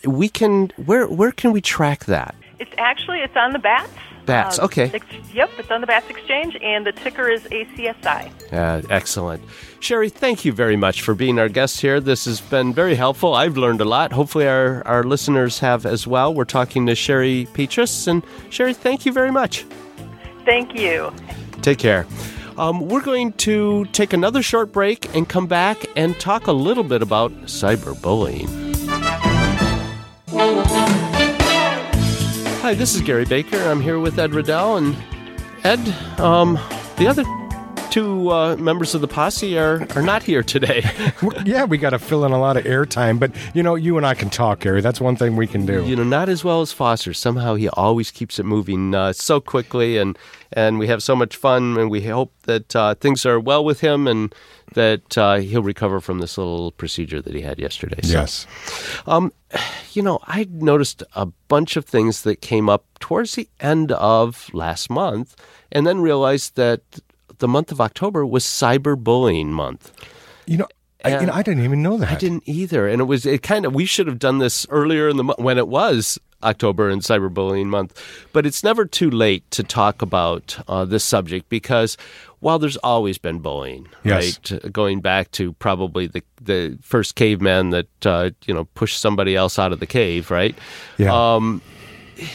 we 0.04 0.30
can 0.30 0.72
where 0.78 1.08
where 1.08 1.32
can 1.32 1.52
we 1.52 1.62
track 1.62 2.06
that? 2.06 2.36
It's 2.60 2.72
actually 2.78 3.20
it's 3.20 3.36
on 3.36 3.54
the 3.54 3.60
BATS. 3.60 3.90
BATS, 4.26 4.60
okay. 4.60 4.92
ex- 4.94 5.06
yep, 5.34 5.50
it's 5.58 5.72
on 5.72 5.82
the 5.82 5.88
BATS 5.88 6.10
exchange, 6.10 6.56
and 6.62 6.86
the 6.86 6.92
ticker 6.92 7.28
is 7.28 7.42
ACSI. 7.44 8.54
Uh, 8.54 8.82
excellent. 8.90 9.42
Sherry, 9.80 10.10
thank 10.10 10.46
you 10.46 10.52
very 10.52 10.76
much 10.76 11.02
for 11.02 11.16
being 11.16 11.40
our 11.40 11.50
guest 11.50 11.82
here. 11.82 12.00
This 12.00 12.26
has 12.26 12.40
been 12.40 12.74
very 12.74 12.96
helpful. 12.96 13.34
I've 13.34 13.58
learned 13.58 13.82
a 13.82 13.86
lot. 13.86 14.12
Hopefully, 14.12 14.48
our, 14.48 14.86
our 14.86 15.04
listeners 15.04 15.60
have 15.60 15.86
as 15.86 16.06
well. 16.06 16.34
We're 16.34 16.46
talking 16.46 16.86
to 16.86 16.96
Sherry 16.96 17.48
Petrus. 17.54 18.08
And 18.08 18.24
Sherry, 18.50 18.74
thank 18.74 19.06
you 19.06 19.14
very 19.14 19.32
much. 19.32 19.66
Thank 20.46 20.76
you. 20.76 21.12
Take 21.62 21.80
care. 21.80 22.06
Um, 22.58 22.88
we're 22.90 23.02
going 23.02 23.32
to 23.34 23.86
take 23.86 24.12
another 24.12 24.44
short 24.44 24.74
break 24.74 25.16
and 25.16 25.28
come 25.28 25.48
back 25.48 25.86
and 25.96 26.20
talk 26.20 26.48
a 26.48 26.52
little 26.52 26.84
bit 26.84 27.02
about 27.02 27.32
cyberbullying. 27.44 28.50
Hi, 32.70 32.76
this 32.76 32.94
is 32.94 33.02
Gary 33.02 33.26
Baker. 33.26 33.58
I'm 33.58 33.82
here 33.82 33.98
with 33.98 34.20
Ed 34.20 34.32
Riddell. 34.36 34.78
And 34.78 34.96
Ed, 35.64 35.80
um, 36.20 36.54
the 36.98 37.08
other 37.08 37.24
two 37.90 38.32
uh, 38.32 38.56
members 38.58 38.94
of 38.96 39.02
the 39.02 39.08
posse 39.08 39.58
are, 39.58 39.86
are 39.96 40.02
not 40.02 40.24
here 40.24 40.44
today. 40.44 40.84
yeah, 41.46 41.66
we 41.66 41.78
got 41.78 41.92
to 41.92 42.00
fill 42.00 42.26
in 42.26 42.32
a 42.32 42.40
lot 42.40 42.58
of 42.58 42.64
airtime, 42.64 43.20
but 43.20 43.32
you 43.54 43.64
know, 43.64 43.76
you 43.76 43.98
and 43.98 44.06
I 44.06 44.14
can 44.14 44.30
talk, 44.30 44.62
Gary. 44.62 44.82
That's 44.82 45.02
one 45.02 45.16
thing 45.16 45.36
we 45.36 45.48
can 45.48 45.66
do. 45.66 45.86
you 45.86 45.96
know, 45.96 46.04
not 46.04 46.30
as 46.30 46.44
well 46.44 46.62
as 46.62 46.72
Foster. 46.72 47.14
Somehow 47.14 47.56
he 47.56 47.70
always 47.70 48.12
keeps 48.12 48.40
it 48.40 48.44
moving 48.44 48.94
uh, 48.94 49.14
so 49.14 49.40
quickly, 49.40 49.98
and 49.98 50.18
and 50.54 50.80
we 50.80 50.88
have 50.88 51.04
so 51.04 51.16
much 51.16 51.36
fun, 51.36 51.78
and 51.78 51.90
we 51.90 52.02
hope 52.02 52.34
that 52.44 52.76
uh, 52.76 52.96
things 52.96 53.26
are 53.26 53.40
well 53.40 53.64
with 53.64 53.82
him, 53.82 54.08
and 54.08 54.34
that 54.74 55.18
uh, 55.18 55.38
he'll 55.38 55.64
recover 55.64 56.00
from 56.00 56.20
this 56.20 56.38
little 56.38 56.72
procedure 56.72 57.22
that 57.22 57.34
he 57.34 57.42
had 57.42 57.60
yesterday. 57.60 58.00
So, 58.04 58.12
yes. 58.12 58.48
um, 59.08 59.34
you 59.94 60.02
know, 60.02 60.20
I 60.28 60.48
noticed 60.52 61.04
a 61.14 61.26
bunch 61.26 61.76
of 61.76 61.86
things 61.86 62.22
that 62.24 62.42
came 62.42 62.70
up 62.70 62.86
towards 63.00 63.36
the 63.36 63.50
end 63.60 63.92
of 63.92 64.54
last 64.54 64.90
month, 64.90 65.36
and 65.72 65.88
then 65.88 66.02
realized 66.02 66.56
that 66.56 66.82
the 67.40 67.48
month 67.48 67.72
of 67.72 67.82
October 67.82 68.26
was 68.26 68.44
cyberbullying 68.46 69.48
month. 69.48 69.92
You 70.46 70.58
know, 70.58 70.68
I, 71.04 71.20
you 71.20 71.26
know, 71.28 71.34
I 71.34 71.44
didn't 71.44 71.64
even 71.64 71.82
know 71.82 71.98
that. 71.98 72.10
I 72.12 72.16
didn't 72.16 72.44
either, 72.46 72.88
and 72.88 73.02
it 73.02 73.06
was 73.06 73.26
it 73.26 73.42
kind 73.44 73.66
of 73.66 73.74
we 73.74 73.86
should 73.86 74.08
have 74.08 74.20
done 74.20 74.38
this 74.40 74.66
earlier 74.70 75.08
in 75.10 75.18
the 75.18 75.24
month 75.24 75.40
when 75.40 75.58
it 75.58 75.68
was 75.68 76.20
October 76.44 76.90
and 76.90 77.02
Cyberbullying 77.02 77.68
Month, 77.68 78.02
but 78.34 78.46
it's 78.46 78.64
never 78.64 78.86
too 78.86 79.10
late 79.10 79.50
to 79.52 79.64
talk 79.64 80.02
about 80.02 80.58
uh, 80.68 80.86
this 80.86 81.04
subject 81.04 81.50
because 81.50 81.98
while 82.40 82.60
there's 82.60 82.78
always 82.78 83.18
been 83.18 83.40
bullying, 83.40 83.88
Yes. 84.04 84.40
right, 84.52 84.72
going 84.74 85.00
back 85.02 85.32
to 85.32 85.54
probably 85.54 86.08
the 86.08 86.24
the 86.42 86.78
first 86.82 87.16
caveman 87.16 87.70
that 87.72 88.06
uh, 88.06 88.32
you 88.46 88.54
know 88.54 88.66
pushed 88.76 89.00
somebody 89.00 89.36
else 89.36 89.58
out 89.60 89.72
of 89.72 89.80
the 89.80 89.88
cave, 89.88 90.32
right? 90.32 90.56
Yeah. 90.98 91.14
Um, 91.36 91.62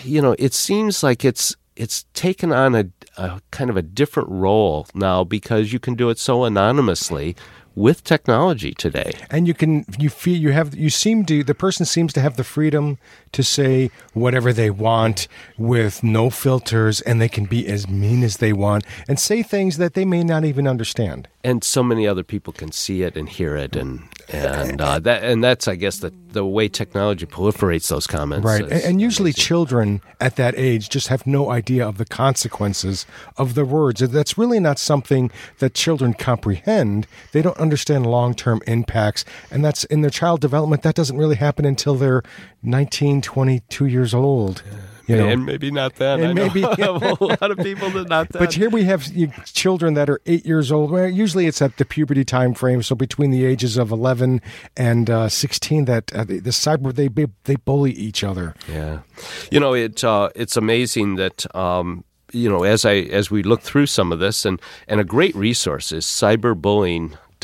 you 0.05 0.23
know, 0.23 0.35
it 0.39 0.55
seems 0.55 1.03
like 1.03 1.25
it's 1.25 1.55
it's 1.77 2.05
taken 2.15 2.53
on 2.53 2.75
a, 2.75 2.87
a 3.17 3.41
kind 3.51 3.71
of 3.71 3.77
a 3.77 3.83
different 3.83 4.29
role 4.29 4.87
now 4.95 5.25
because 5.25 5.73
you 5.73 5.79
can 5.79 5.95
do 5.95 6.11
it 6.11 6.19
so 6.19 6.45
anonymously 6.45 7.37
with 7.77 8.05
technology 8.05 8.73
today. 8.73 9.13
and 9.31 9.49
you 9.49 9.55
can 9.55 9.85
you 9.99 10.09
feel 10.09 10.37
you 10.37 10.53
have 10.53 10.75
you 10.77 10.89
seem 10.89 11.25
to 11.25 11.43
the 11.43 11.55
person 11.55 11.85
seems 11.85 12.13
to 12.13 12.21
have 12.21 12.37
the 12.37 12.45
freedom 12.45 12.99
to 13.33 13.43
say 13.43 13.91
whatever 14.13 14.53
they 14.53 14.71
want 14.71 15.27
with 15.59 16.03
no 16.05 16.31
filters 16.31 17.01
and 17.01 17.21
they 17.21 17.29
can 17.29 17.47
be 17.47 17.67
as 17.67 17.89
mean 17.89 18.23
as 18.23 18.37
they 18.37 18.53
want 18.53 18.85
and 19.09 19.19
say 19.19 19.43
things 19.43 19.77
that 19.77 19.95
they 19.95 20.05
may 20.05 20.23
not 20.23 20.45
even 20.45 20.69
understand 20.69 21.27
and 21.43 21.65
so 21.65 21.83
many 21.83 22.07
other 22.07 22.23
people 22.23 22.53
can 22.53 22.71
see 22.71 23.03
it 23.03 23.17
and 23.17 23.29
hear 23.29 23.57
it 23.57 23.75
and 23.75 24.09
and 24.29 24.81
uh, 24.81 24.99
that 25.01 25.23
and 25.23 25.43
that's 25.43 25.69
I 25.69 25.75
guess 25.75 25.99
the 25.99 26.13
the 26.29 26.45
way 26.45 26.69
technology 26.69 27.27
proliferates 27.27 27.89
those 27.89 28.07
comments. 28.07 28.45
Right, 28.45 28.63
and, 28.63 28.73
and 28.73 29.01
usually 29.01 29.31
amazing. 29.31 29.43
children 29.43 30.01
at 30.21 30.37
that 30.37 30.55
age 30.57 30.89
just 30.89 31.09
have 31.09 31.27
no 31.27 31.51
idea 31.51 31.87
of 31.87 31.99
the 31.99 32.05
consequences 32.05 33.07
of 33.37 33.55
the 33.55 33.65
words. 33.65 34.01
That's 34.01 34.37
really 34.37 34.61
not 34.61 34.79
something 34.79 35.31
that 35.59 35.75
children 35.75 36.15
comprehend. 36.15 37.07
They 37.33 37.43
don't 37.43 37.59
understand 37.59 38.07
long 38.07 38.35
term 38.35 38.61
impacts, 38.67 39.25
and 39.51 39.65
that's 39.65 39.85
in 39.85 40.01
their 40.01 40.11
child 40.11 40.41
development. 40.41 40.83
That 40.83 40.95
doesn't 40.95 41.17
really 41.17 41.37
happen 41.37 41.65
until 41.65 41.95
they're 41.95 42.23
19, 42.63 43.23
22 43.23 43.87
years 43.87 44.15
old. 44.15 44.63
You 45.07 45.17
know, 45.17 45.29
and 45.29 45.45
maybe 45.45 45.71
not 45.71 45.97
then. 45.97 46.21
And 46.23 46.35
maybe- 46.35 46.63
a 46.79 46.93
lot 46.93 47.51
of 47.51 47.59
people 47.59 47.91
that 47.91 48.09
not 48.09 48.31
then. 48.31 48.41
But 48.41 48.55
here 48.55 48.71
we 48.71 48.85
have 48.85 49.05
children 49.53 49.95
that 49.95 50.09
are 50.09 50.21
eight 50.27 50.47
years 50.47 50.73
old. 50.73 50.91
Well, 50.91 51.09
usually 51.09 51.47
it's 51.47 51.61
at 51.61 51.77
the 51.77 51.85
puberty 51.85 52.25
time 52.25 52.55
frame, 52.55 52.83
so 52.83 52.95
between 52.95 53.31
the 53.31 53.45
ages 53.45 53.77
of 53.77 53.91
eleven 53.91 54.41
and 54.77 55.11
uh, 55.11 55.29
sixteen, 55.29 55.85
that 55.87 56.13
uh, 56.15 56.25
the, 56.25 56.39
the 56.41 56.51
cyber 56.51 56.95
they 56.95 57.09
they 57.45 57.57
bully 57.57 57.93
each 57.93 58.25
other. 58.25 58.55
Yeah, 58.69 59.01
you 59.51 59.61
know 59.61 59.75
it. 59.75 60.03
Uh, 60.03 60.31
it's 60.35 60.57
amazing 60.57 61.17
that 61.17 61.45
um, 61.55 62.05
you 62.33 62.49
know 62.49 62.63
as 62.65 62.85
I 62.85 62.95
as 62.95 63.31
we 63.31 63.43
look 63.43 63.61
through 63.63 63.87
some 63.87 64.13
of 64.13 64.19
this, 64.21 64.45
and 64.45 64.61
and 64.89 65.01
a 65.01 65.05
great 65.05 65.35
resource 65.37 65.93
is 65.93 66.07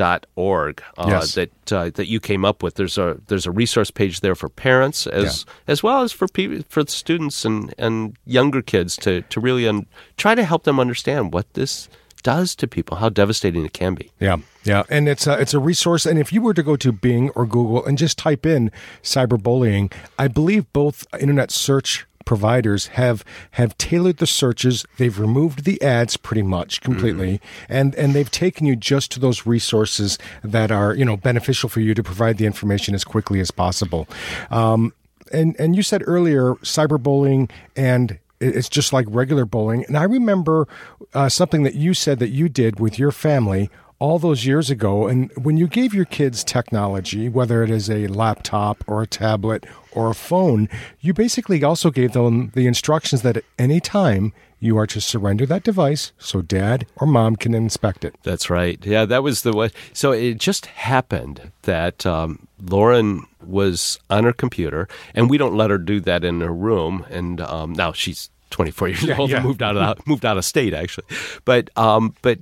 cyberbullying.org 0.00 0.82
uh, 0.98 1.06
Yes. 1.08 1.34
that 1.34 1.72
uh, 1.72 1.90
that 1.94 2.06
you 2.08 2.20
came 2.20 2.44
up 2.44 2.62
with. 2.62 2.74
There's 2.74 2.98
a 2.98 3.18
there's 3.28 3.46
a 3.46 3.50
resource 3.50 3.90
page 3.90 4.20
there 4.20 4.34
for 4.34 4.48
parents 4.48 5.06
as 5.06 5.44
as 5.66 5.82
well 5.82 6.02
as 6.02 6.12
for 6.12 6.28
people 6.28 6.64
for 6.68 6.84
the 6.84 6.90
students 6.90 7.44
and 7.44 7.74
and 7.78 8.16
younger 8.26 8.62
kids 8.62 8.96
to 8.96 9.22
to 9.22 9.40
really 9.40 9.68
un- 9.68 9.86
try 10.16 10.34
to 10.34 10.44
help 10.44 10.64
them 10.64 10.80
understand 10.80 11.32
what 11.32 11.52
this 11.54 11.88
does 12.22 12.54
to 12.54 12.68
people, 12.68 12.98
how 12.98 13.08
devastating 13.08 13.64
it 13.64 13.72
can 13.72 13.94
be. 13.94 14.10
Yeah, 14.20 14.36
yeah, 14.62 14.82
and 14.90 15.08
it's 15.08 15.26
a, 15.26 15.40
it's 15.40 15.54
a 15.54 15.58
resource. 15.58 16.04
And 16.04 16.18
if 16.18 16.34
you 16.34 16.42
were 16.42 16.52
to 16.52 16.62
go 16.62 16.76
to 16.76 16.92
Bing 16.92 17.30
or 17.30 17.46
Google 17.46 17.82
and 17.86 17.96
just 17.96 18.18
type 18.18 18.44
in 18.44 18.70
cyberbullying, 19.02 19.90
I 20.18 20.28
believe 20.28 20.70
both 20.74 21.06
internet 21.18 21.50
search 21.50 22.06
providers 22.30 22.86
have 22.86 23.24
have 23.50 23.76
tailored 23.76 24.18
the 24.18 24.26
searches. 24.26 24.86
They've 24.98 25.18
removed 25.18 25.64
the 25.64 25.82
ads 25.82 26.16
pretty 26.16 26.42
much 26.44 26.80
completely, 26.80 27.40
and 27.68 27.92
and 27.96 28.14
they've 28.14 28.30
taken 28.30 28.68
you 28.68 28.76
just 28.76 29.10
to 29.10 29.18
those 29.18 29.46
resources 29.46 30.16
that 30.44 30.70
are 30.70 30.94
you 30.94 31.04
know 31.04 31.16
beneficial 31.16 31.68
for 31.68 31.80
you 31.80 31.92
to 31.92 32.04
provide 32.04 32.38
the 32.38 32.46
information 32.46 32.94
as 32.94 33.02
quickly 33.02 33.40
as 33.40 33.50
possible. 33.50 34.06
Um, 34.52 34.92
and 35.32 35.58
and 35.58 35.74
you 35.74 35.82
said 35.82 36.04
earlier 36.06 36.54
cyberbullying 36.62 37.50
and 37.74 38.16
it's 38.38 38.68
just 38.68 38.92
like 38.92 39.06
regular 39.08 39.44
bullying. 39.44 39.84
And 39.86 39.98
I 39.98 40.04
remember 40.04 40.68
uh, 41.12 41.28
something 41.28 41.64
that 41.64 41.74
you 41.74 41.94
said 41.94 42.20
that 42.20 42.28
you 42.28 42.48
did 42.48 42.78
with 42.78 42.96
your 42.96 43.10
family 43.10 43.70
all 44.00 44.18
those 44.18 44.44
years 44.44 44.70
ago. 44.70 45.06
And 45.06 45.30
when 45.36 45.56
you 45.56 45.68
gave 45.68 45.94
your 45.94 46.06
kids 46.06 46.42
technology, 46.42 47.28
whether 47.28 47.62
it 47.62 47.70
is 47.70 47.88
a 47.88 48.08
laptop 48.08 48.82
or 48.88 49.02
a 49.02 49.06
tablet 49.06 49.64
or 49.92 50.10
a 50.10 50.14
phone, 50.14 50.68
you 51.00 51.12
basically 51.14 51.62
also 51.62 51.90
gave 51.90 52.12
them 52.12 52.50
the 52.54 52.66
instructions 52.66 53.22
that 53.22 53.36
at 53.36 53.44
any 53.58 53.78
time 53.78 54.32
you 54.58 54.76
are 54.76 54.86
to 54.86 55.00
surrender 55.00 55.46
that 55.46 55.62
device 55.62 56.12
so 56.18 56.42
dad 56.42 56.86
or 56.96 57.06
mom 57.06 57.36
can 57.36 57.54
inspect 57.54 58.04
it. 58.04 58.14
That's 58.22 58.50
right. 58.50 58.78
Yeah, 58.84 59.04
that 59.06 59.22
was 59.22 59.42
the 59.42 59.52
way. 59.52 59.70
So 59.92 60.12
it 60.12 60.38
just 60.38 60.66
happened 60.66 61.52
that 61.62 62.04
um, 62.04 62.46
Lauren 62.62 63.26
was 63.44 63.98
on 64.10 64.24
her 64.24 64.32
computer, 64.34 64.86
and 65.14 65.30
we 65.30 65.38
don't 65.38 65.56
let 65.56 65.70
her 65.70 65.78
do 65.78 65.98
that 66.00 66.24
in 66.24 66.40
her 66.40 66.52
room. 66.52 67.06
And 67.10 67.40
um, 67.40 67.72
now 67.72 67.92
she's 67.92 68.28
24 68.50 68.88
years 68.88 69.02
Yeah, 69.02 69.16
old, 69.16 69.30
yeah. 69.30 69.42
moved 69.42 69.62
out 69.62 69.76
of 69.76 70.06
moved 70.06 70.26
out 70.26 70.36
of 70.36 70.44
state 70.44 70.74
actually. 70.74 71.06
But 71.44 71.70
um, 71.78 72.14
but 72.20 72.38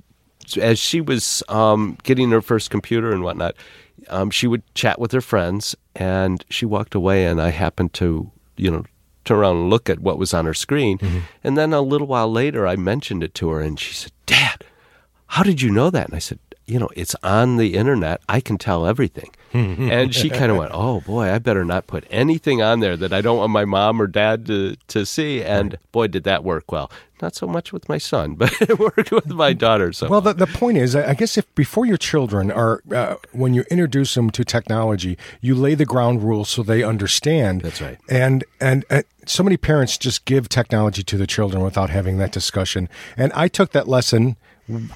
as 0.57 0.79
she 0.79 1.01
was 1.01 1.43
um, 1.49 1.97
getting 2.03 2.31
her 2.31 2.41
first 2.41 2.69
computer 2.69 3.11
and 3.11 3.23
whatnot, 3.23 3.55
um, 4.09 4.29
she 4.29 4.47
would 4.47 4.63
chat 4.75 4.99
with 4.99 5.11
her 5.11 5.21
friends, 5.21 5.75
and 5.95 6.43
she 6.49 6.65
walked 6.65 6.95
away, 6.95 7.25
and 7.25 7.41
I 7.41 7.49
happened 7.49 7.93
to 7.95 8.31
you 8.57 8.71
know 8.71 8.83
turn 9.25 9.39
around 9.39 9.57
and 9.57 9.69
look 9.69 9.89
at 9.89 9.99
what 9.99 10.17
was 10.17 10.33
on 10.33 10.45
her 10.45 10.53
screen, 10.53 10.99
and 11.43 11.57
then 11.57 11.73
a 11.73 11.81
little 11.81 12.07
while 12.07 12.31
later, 12.31 12.65
I 12.65 12.75
mentioned 12.75 13.23
it 13.23 13.33
to 13.35 13.49
her, 13.49 13.61
and 13.61 13.79
she 13.79 13.93
said, 13.93 14.11
"Dad." 14.25 14.63
how 15.29 15.43
did 15.43 15.61
you 15.61 15.69
know 15.69 15.91
that? 15.91 16.07
And 16.07 16.15
I 16.15 16.19
said, 16.19 16.39
you 16.65 16.79
know, 16.79 16.89
it's 16.95 17.15
on 17.21 17.57
the 17.57 17.75
internet. 17.75 18.19
I 18.27 18.41
can 18.41 18.57
tell 18.57 18.87
everything. 18.87 19.29
and 19.53 20.13
she 20.13 20.29
kind 20.29 20.51
of 20.51 20.57
went, 20.57 20.71
oh 20.73 21.01
boy, 21.01 21.31
I 21.31 21.37
better 21.37 21.63
not 21.63 21.85
put 21.85 22.05
anything 22.09 22.63
on 22.63 22.79
there 22.79 22.97
that 22.97 23.13
I 23.13 23.21
don't 23.21 23.37
want 23.37 23.51
my 23.51 23.65
mom 23.65 24.01
or 24.01 24.07
dad 24.07 24.47
to, 24.47 24.75
to 24.87 25.05
see. 25.05 25.43
And 25.43 25.77
boy, 25.91 26.07
did 26.07 26.23
that 26.23 26.43
work 26.43 26.71
well. 26.71 26.91
Not 27.21 27.35
so 27.35 27.47
much 27.47 27.73
with 27.73 27.89
my 27.89 27.97
son, 27.97 28.35
but 28.37 28.53
it 28.61 28.79
worked 28.79 29.11
with 29.11 29.27
my 29.27 29.53
daughter. 29.53 29.91
So 29.93 30.07
Well, 30.07 30.21
the, 30.21 30.33
the 30.33 30.47
point 30.47 30.77
is, 30.77 30.95
I 30.95 31.13
guess 31.13 31.37
if 31.37 31.53
before 31.55 31.85
your 31.85 31.97
children 31.97 32.51
are, 32.51 32.81
uh, 32.91 33.15
when 33.31 33.53
you 33.53 33.63
introduce 33.69 34.13
them 34.13 34.29
to 34.31 34.43
technology, 34.43 35.17
you 35.41 35.55
lay 35.55 35.75
the 35.75 35.85
ground 35.85 36.23
rules 36.23 36.49
so 36.49 36.63
they 36.63 36.83
understand. 36.83 37.61
That's 37.61 37.81
right. 37.81 37.97
And 38.09 38.43
and 38.59 38.85
uh, 38.89 39.03
so 39.25 39.43
many 39.43 39.57
parents 39.57 39.97
just 39.97 40.25
give 40.25 40.49
technology 40.49 41.03
to 41.03 41.17
the 41.17 41.27
children 41.27 41.63
without 41.63 41.89
having 41.89 42.17
that 42.17 42.31
discussion. 42.31 42.89
And 43.15 43.31
I 43.33 43.47
took 43.47 43.71
that 43.71 43.87
lesson 43.87 44.37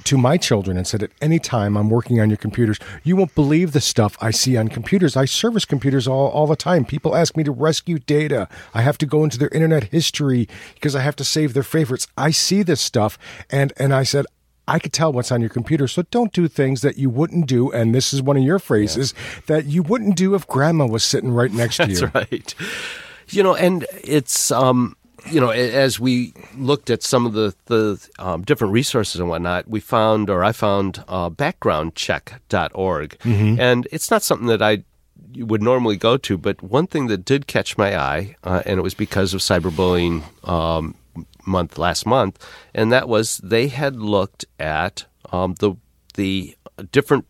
to 0.03 0.17
my 0.17 0.37
children 0.37 0.77
and 0.77 0.85
said, 0.85 1.03
at 1.03 1.11
any 1.21 1.39
time 1.39 1.77
I'm 1.77 1.89
working 1.89 2.19
on 2.19 2.29
your 2.29 2.37
computers, 2.37 2.79
you 3.03 3.15
won't 3.15 3.35
believe 3.35 3.71
the 3.71 3.81
stuff 3.81 4.17
I 4.21 4.31
see 4.31 4.57
on 4.57 4.67
computers. 4.67 5.17
I 5.17 5.25
service 5.25 5.65
computers 5.65 6.07
all, 6.07 6.29
all 6.29 6.47
the 6.47 6.55
time. 6.55 6.85
People 6.85 7.15
ask 7.15 7.35
me 7.35 7.43
to 7.43 7.51
rescue 7.51 7.99
data. 7.99 8.47
I 8.73 8.81
have 8.81 8.97
to 8.99 9.05
go 9.05 9.23
into 9.23 9.37
their 9.37 9.49
internet 9.49 9.85
history 9.85 10.47
because 10.75 10.95
I 10.95 11.01
have 11.01 11.15
to 11.17 11.23
save 11.23 11.53
their 11.53 11.63
favorites. 11.63 12.07
I 12.17 12.31
see 12.31 12.63
this 12.63 12.81
stuff. 12.81 13.17
And, 13.49 13.73
and 13.77 13.93
I 13.93 14.03
said, 14.03 14.25
I 14.67 14.79
could 14.79 14.93
tell 14.93 15.11
what's 15.11 15.31
on 15.31 15.41
your 15.41 15.49
computer. 15.49 15.87
So 15.87 16.03
don't 16.03 16.31
do 16.31 16.47
things 16.47 16.81
that 16.81 16.97
you 16.97 17.09
wouldn't 17.09 17.47
do. 17.47 17.71
And 17.71 17.93
this 17.93 18.13
is 18.13 18.21
one 18.21 18.37
of 18.37 18.43
your 18.43 18.59
phrases 18.59 19.13
that 19.47 19.65
you 19.65 19.83
wouldn't 19.83 20.15
do 20.15 20.35
if 20.35 20.47
grandma 20.47 20.85
was 20.85 21.03
sitting 21.03 21.31
right 21.31 21.51
next 21.51 21.77
to 21.77 21.87
you. 21.89 21.95
That's 22.07 22.31
right. 22.31 22.55
You 23.29 23.43
know, 23.43 23.55
and 23.55 23.85
it's 24.03 24.51
um, 24.51 24.95
you 25.25 25.39
know, 25.39 25.49
as 25.49 25.99
we 25.99 26.33
looked 26.57 26.89
at 26.89 27.03
some 27.03 27.25
of 27.25 27.33
the 27.33 27.55
the 27.65 28.07
um, 28.19 28.41
different 28.43 28.73
resources 28.73 29.19
and 29.19 29.29
whatnot, 29.29 29.67
we 29.67 29.79
found, 29.79 30.29
or 30.29 30.43
I 30.43 30.51
found, 30.51 31.03
uh, 31.07 31.29
backgroundcheck.org, 31.29 33.17
and 33.59 33.87
it's 33.91 34.11
not 34.11 34.23
something 34.23 34.47
that 34.47 34.61
I 34.61 34.83
would 35.37 35.63
normally 35.63 35.97
go 35.97 36.17
to, 36.17 36.37
but 36.37 36.61
one 36.61 36.87
thing 36.87 37.07
that 37.07 37.25
did 37.25 37.47
catch 37.47 37.77
my 37.77 37.97
eye, 37.97 38.35
uh, 38.43 38.61
and 38.65 38.79
it 38.79 38.83
was 38.83 38.93
because 38.93 39.33
of 39.33 39.39
cyberbullying 39.41 40.23
um, 40.47 40.95
month 41.45 41.77
last 41.77 42.05
month, 42.05 42.45
and 42.73 42.91
that 42.91 43.07
was 43.07 43.37
they 43.37 43.67
had 43.67 43.95
looked 43.95 44.45
at 44.59 45.05
um, 45.31 45.55
the 45.59 45.75
the 46.15 46.55
different 46.91 47.25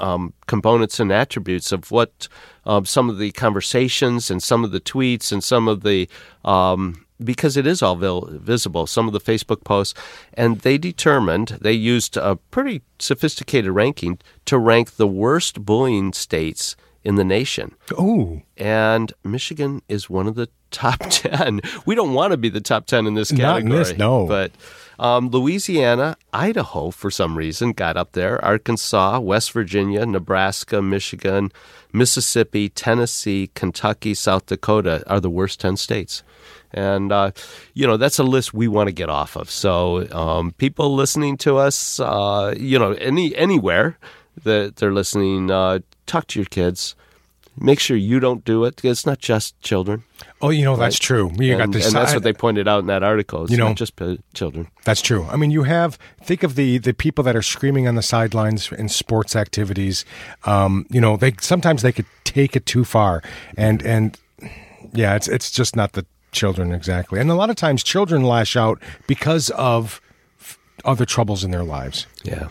um, 0.00 0.32
components 0.46 0.98
and 1.00 1.12
attributes 1.12 1.72
of 1.72 1.90
what 1.90 2.28
um, 2.64 2.84
some 2.84 3.10
of 3.10 3.18
the 3.18 3.30
conversations 3.32 4.30
and 4.30 4.42
some 4.42 4.64
of 4.64 4.70
the 4.70 4.80
tweets 4.80 5.32
and 5.32 5.42
some 5.42 5.68
of 5.68 5.82
the 5.82 6.08
um, 6.44 7.04
because 7.22 7.56
it 7.56 7.66
is 7.66 7.82
all 7.82 7.96
vil- 7.96 8.28
visible 8.32 8.86
some 8.86 9.06
of 9.06 9.12
the 9.12 9.20
facebook 9.20 9.64
posts 9.64 9.94
and 10.34 10.60
they 10.60 10.78
determined 10.78 11.58
they 11.60 11.72
used 11.72 12.16
a 12.16 12.36
pretty 12.36 12.82
sophisticated 12.98 13.70
ranking 13.72 14.18
to 14.44 14.58
rank 14.58 14.96
the 14.96 15.06
worst 15.06 15.64
bullying 15.64 16.12
states 16.12 16.76
in 17.04 17.14
the 17.14 17.24
nation 17.24 17.74
Oh, 17.96 18.42
and 18.56 19.12
Michigan 19.24 19.82
is 19.88 20.10
one 20.10 20.26
of 20.26 20.34
the 20.34 20.48
top 20.70 20.98
10. 21.08 21.62
We 21.86 21.94
don't 21.94 22.12
want 22.12 22.32
to 22.32 22.36
be 22.36 22.50
the 22.50 22.60
top 22.60 22.84
10 22.84 23.06
in 23.06 23.14
this 23.14 23.32
Not 23.32 23.38
category. 23.62 23.72
in 23.72 23.78
this, 23.78 23.96
no. 23.96 24.26
But 24.26 24.52
um, 24.98 25.30
Louisiana, 25.30 26.18
Idaho, 26.34 26.90
for 26.90 27.10
some 27.10 27.38
reason, 27.38 27.72
got 27.72 27.96
up 27.96 28.12
there. 28.12 28.44
Arkansas, 28.44 29.18
West 29.20 29.52
Virginia, 29.52 30.04
Nebraska, 30.04 30.82
Michigan, 30.82 31.50
Mississippi, 31.92 32.68
Tennessee, 32.68 33.50
Kentucky, 33.54 34.14
South 34.14 34.46
Dakota 34.46 35.02
are 35.06 35.20
the 35.20 35.30
worst 35.30 35.60
10 35.60 35.76
states. 35.76 36.22
And, 36.72 37.12
uh, 37.12 37.30
you 37.74 37.86
know, 37.86 37.96
that's 37.96 38.18
a 38.18 38.22
list 38.24 38.52
we 38.52 38.68
want 38.68 38.88
to 38.88 38.92
get 38.92 39.08
off 39.08 39.36
of. 39.36 39.50
So 39.50 40.08
um, 40.12 40.52
people 40.52 40.94
listening 40.94 41.36
to 41.38 41.56
us, 41.56 41.98
uh, 41.98 42.54
you 42.58 42.78
know, 42.78 42.92
any 42.92 43.34
anywhere 43.34 43.98
that 44.44 44.76
they're 44.76 44.92
listening, 44.92 45.50
uh, 45.50 45.80
talk 46.06 46.26
to 46.28 46.38
your 46.38 46.46
kids. 46.46 46.94
Make 47.60 47.80
sure 47.80 47.96
you 47.96 48.20
don't 48.20 48.44
do 48.44 48.64
it. 48.64 48.84
It's 48.84 49.04
not 49.06 49.18
just 49.18 49.60
children. 49.60 50.04
oh, 50.40 50.50
you 50.50 50.64
know 50.64 50.76
that's 50.76 50.98
true. 50.98 51.30
You 51.38 51.56
got 51.56 51.64
and, 51.64 51.74
this, 51.74 51.86
and 51.86 51.94
that's 51.94 52.14
what 52.14 52.22
they 52.22 52.32
pointed 52.32 52.66
out 52.68 52.80
in 52.80 52.86
that 52.86 53.02
article. 53.02 53.42
It's 53.44 53.52
You 53.52 53.58
know- 53.58 53.68
not 53.68 53.76
just 53.76 53.96
p- 53.96 54.20
children. 54.34 54.68
That's 54.84 55.02
true. 55.02 55.26
I 55.30 55.36
mean, 55.36 55.50
you 55.50 55.64
have 55.64 55.98
think 56.22 56.42
of 56.42 56.54
the 56.54 56.78
the 56.78 56.92
people 56.94 57.24
that 57.24 57.36
are 57.36 57.42
screaming 57.42 57.86
on 57.88 57.94
the 57.94 58.02
sidelines 58.02 58.70
in 58.72 58.88
sports 58.88 59.36
activities. 59.36 60.04
Um, 60.44 60.86
you 60.90 61.00
know, 61.00 61.16
they 61.16 61.32
sometimes 61.40 61.82
they 61.82 61.92
could 61.92 62.06
take 62.24 62.56
it 62.56 62.66
too 62.66 62.84
far, 62.84 63.22
and 63.56 63.82
and 63.82 64.18
yeah, 64.92 65.14
it's 65.16 65.28
it's 65.28 65.50
just 65.50 65.76
not 65.76 65.92
the 65.92 66.06
children 66.32 66.72
exactly. 66.72 67.20
And 67.20 67.30
a 67.30 67.34
lot 67.34 67.50
of 67.50 67.56
times, 67.56 67.82
children 67.82 68.22
lash 68.22 68.56
out 68.56 68.82
because 69.06 69.50
of 69.50 70.00
other 70.84 71.04
troubles 71.04 71.44
in 71.44 71.50
their 71.50 71.64
lives. 71.64 72.06
Yeah. 72.24 72.48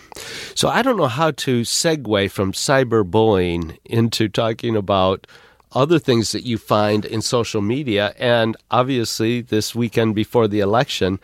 So 0.56 0.70
I 0.70 0.82
don't 0.82 0.98
know 0.98 1.08
how 1.08 1.32
to 1.32 1.62
segue 1.62 2.32
from 2.32 2.52
cyberbullying 2.52 3.78
into 3.86 4.28
talking 4.30 4.76
about 4.76 5.28
other 5.72 6.00
things 6.00 6.32
that 6.32 6.44
you 6.44 6.58
find 6.58 7.06
in 7.06 7.22
social 7.22 7.62
media. 7.62 8.14
And 8.18 8.56
obviously, 8.72 9.42
this 9.42 9.76
weekend 9.76 10.16
before 10.16 10.48
the 10.48 10.60
election, 10.60 11.20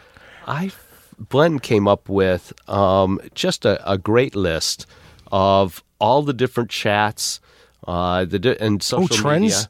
I 0.48 0.72
Glenn 1.30 1.60
came 1.60 1.88
up 1.88 2.10
with 2.10 2.54
um, 2.70 3.20
just 3.36 3.66
a, 3.66 3.80
a 3.90 3.98
great 3.98 4.36
list 4.36 4.86
of 5.32 5.84
all 6.00 6.24
the 6.24 6.34
different 6.34 6.70
chats 6.70 7.40
Uh, 7.86 8.24
the 8.24 8.40
di- 8.40 8.60
and 8.62 8.82
social 8.82 9.18
oh, 9.18 9.22
trends 9.22 9.44
media. 9.44 9.70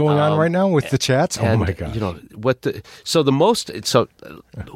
Going 0.00 0.18
on 0.18 0.38
right 0.38 0.50
now 0.50 0.66
with 0.68 0.90
the 0.90 0.98
chats. 0.98 1.38
Oh 1.38 1.44
and 1.44 1.60
my 1.60 1.72
god! 1.72 1.94
you 1.94 2.00
know 2.00 2.14
what 2.34 2.62
the 2.62 2.82
so 3.04 3.22
the 3.22 3.32
most 3.32 3.70
so 3.84 4.08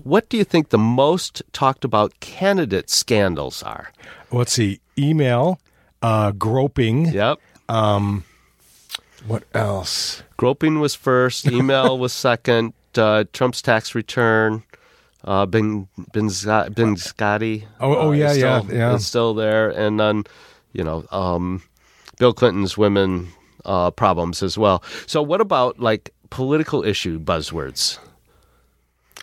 what 0.02 0.28
do 0.28 0.36
you 0.36 0.44
think 0.44 0.68
the 0.68 0.78
most 0.78 1.42
talked 1.52 1.84
about 1.84 2.12
candidate 2.20 2.90
scandals 2.90 3.62
are 3.62 3.90
Let's 4.30 4.52
see. 4.52 4.80
Email, 4.98 5.58
uh, 6.02 6.30
groping. 6.32 7.06
yep 7.06 7.38
Um, 7.68 8.24
What 9.26 9.44
else? 9.54 10.22
groping 10.36 10.80
was 10.80 10.94
first 10.94 11.46
email 11.58 11.98
was 11.98 12.12
second 12.12 12.74
uh, 12.98 13.24
trump's 13.32 13.62
tax 13.62 13.94
return 13.94 14.62
uh, 15.24 15.46
ben 15.46 15.88
ben, 16.12 16.28
Benghazi 16.28 17.64
Oh, 17.80 17.94
oh, 17.96 18.08
uh, 18.08 18.12
yeah, 18.12 18.30
is 18.32 18.38
yeah, 18.38 18.60
still, 18.60 18.76
yeah. 18.76 18.94
is 18.94 19.06
still 19.06 19.32
there 19.34 19.70
and 19.70 19.98
then 19.98 20.24
you 20.72 20.84
know 20.84 21.04
um, 21.10 21.62
bill 22.18 22.32
clinton's 22.34 22.76
women 22.76 23.28
uh, 23.64 23.90
problems 23.90 24.42
as 24.42 24.56
well 24.58 24.82
so 25.06 25.22
what 25.22 25.40
about 25.40 25.78
like 25.80 26.12
political 26.30 26.84
issue 26.84 27.18
buzzwords 27.18 27.98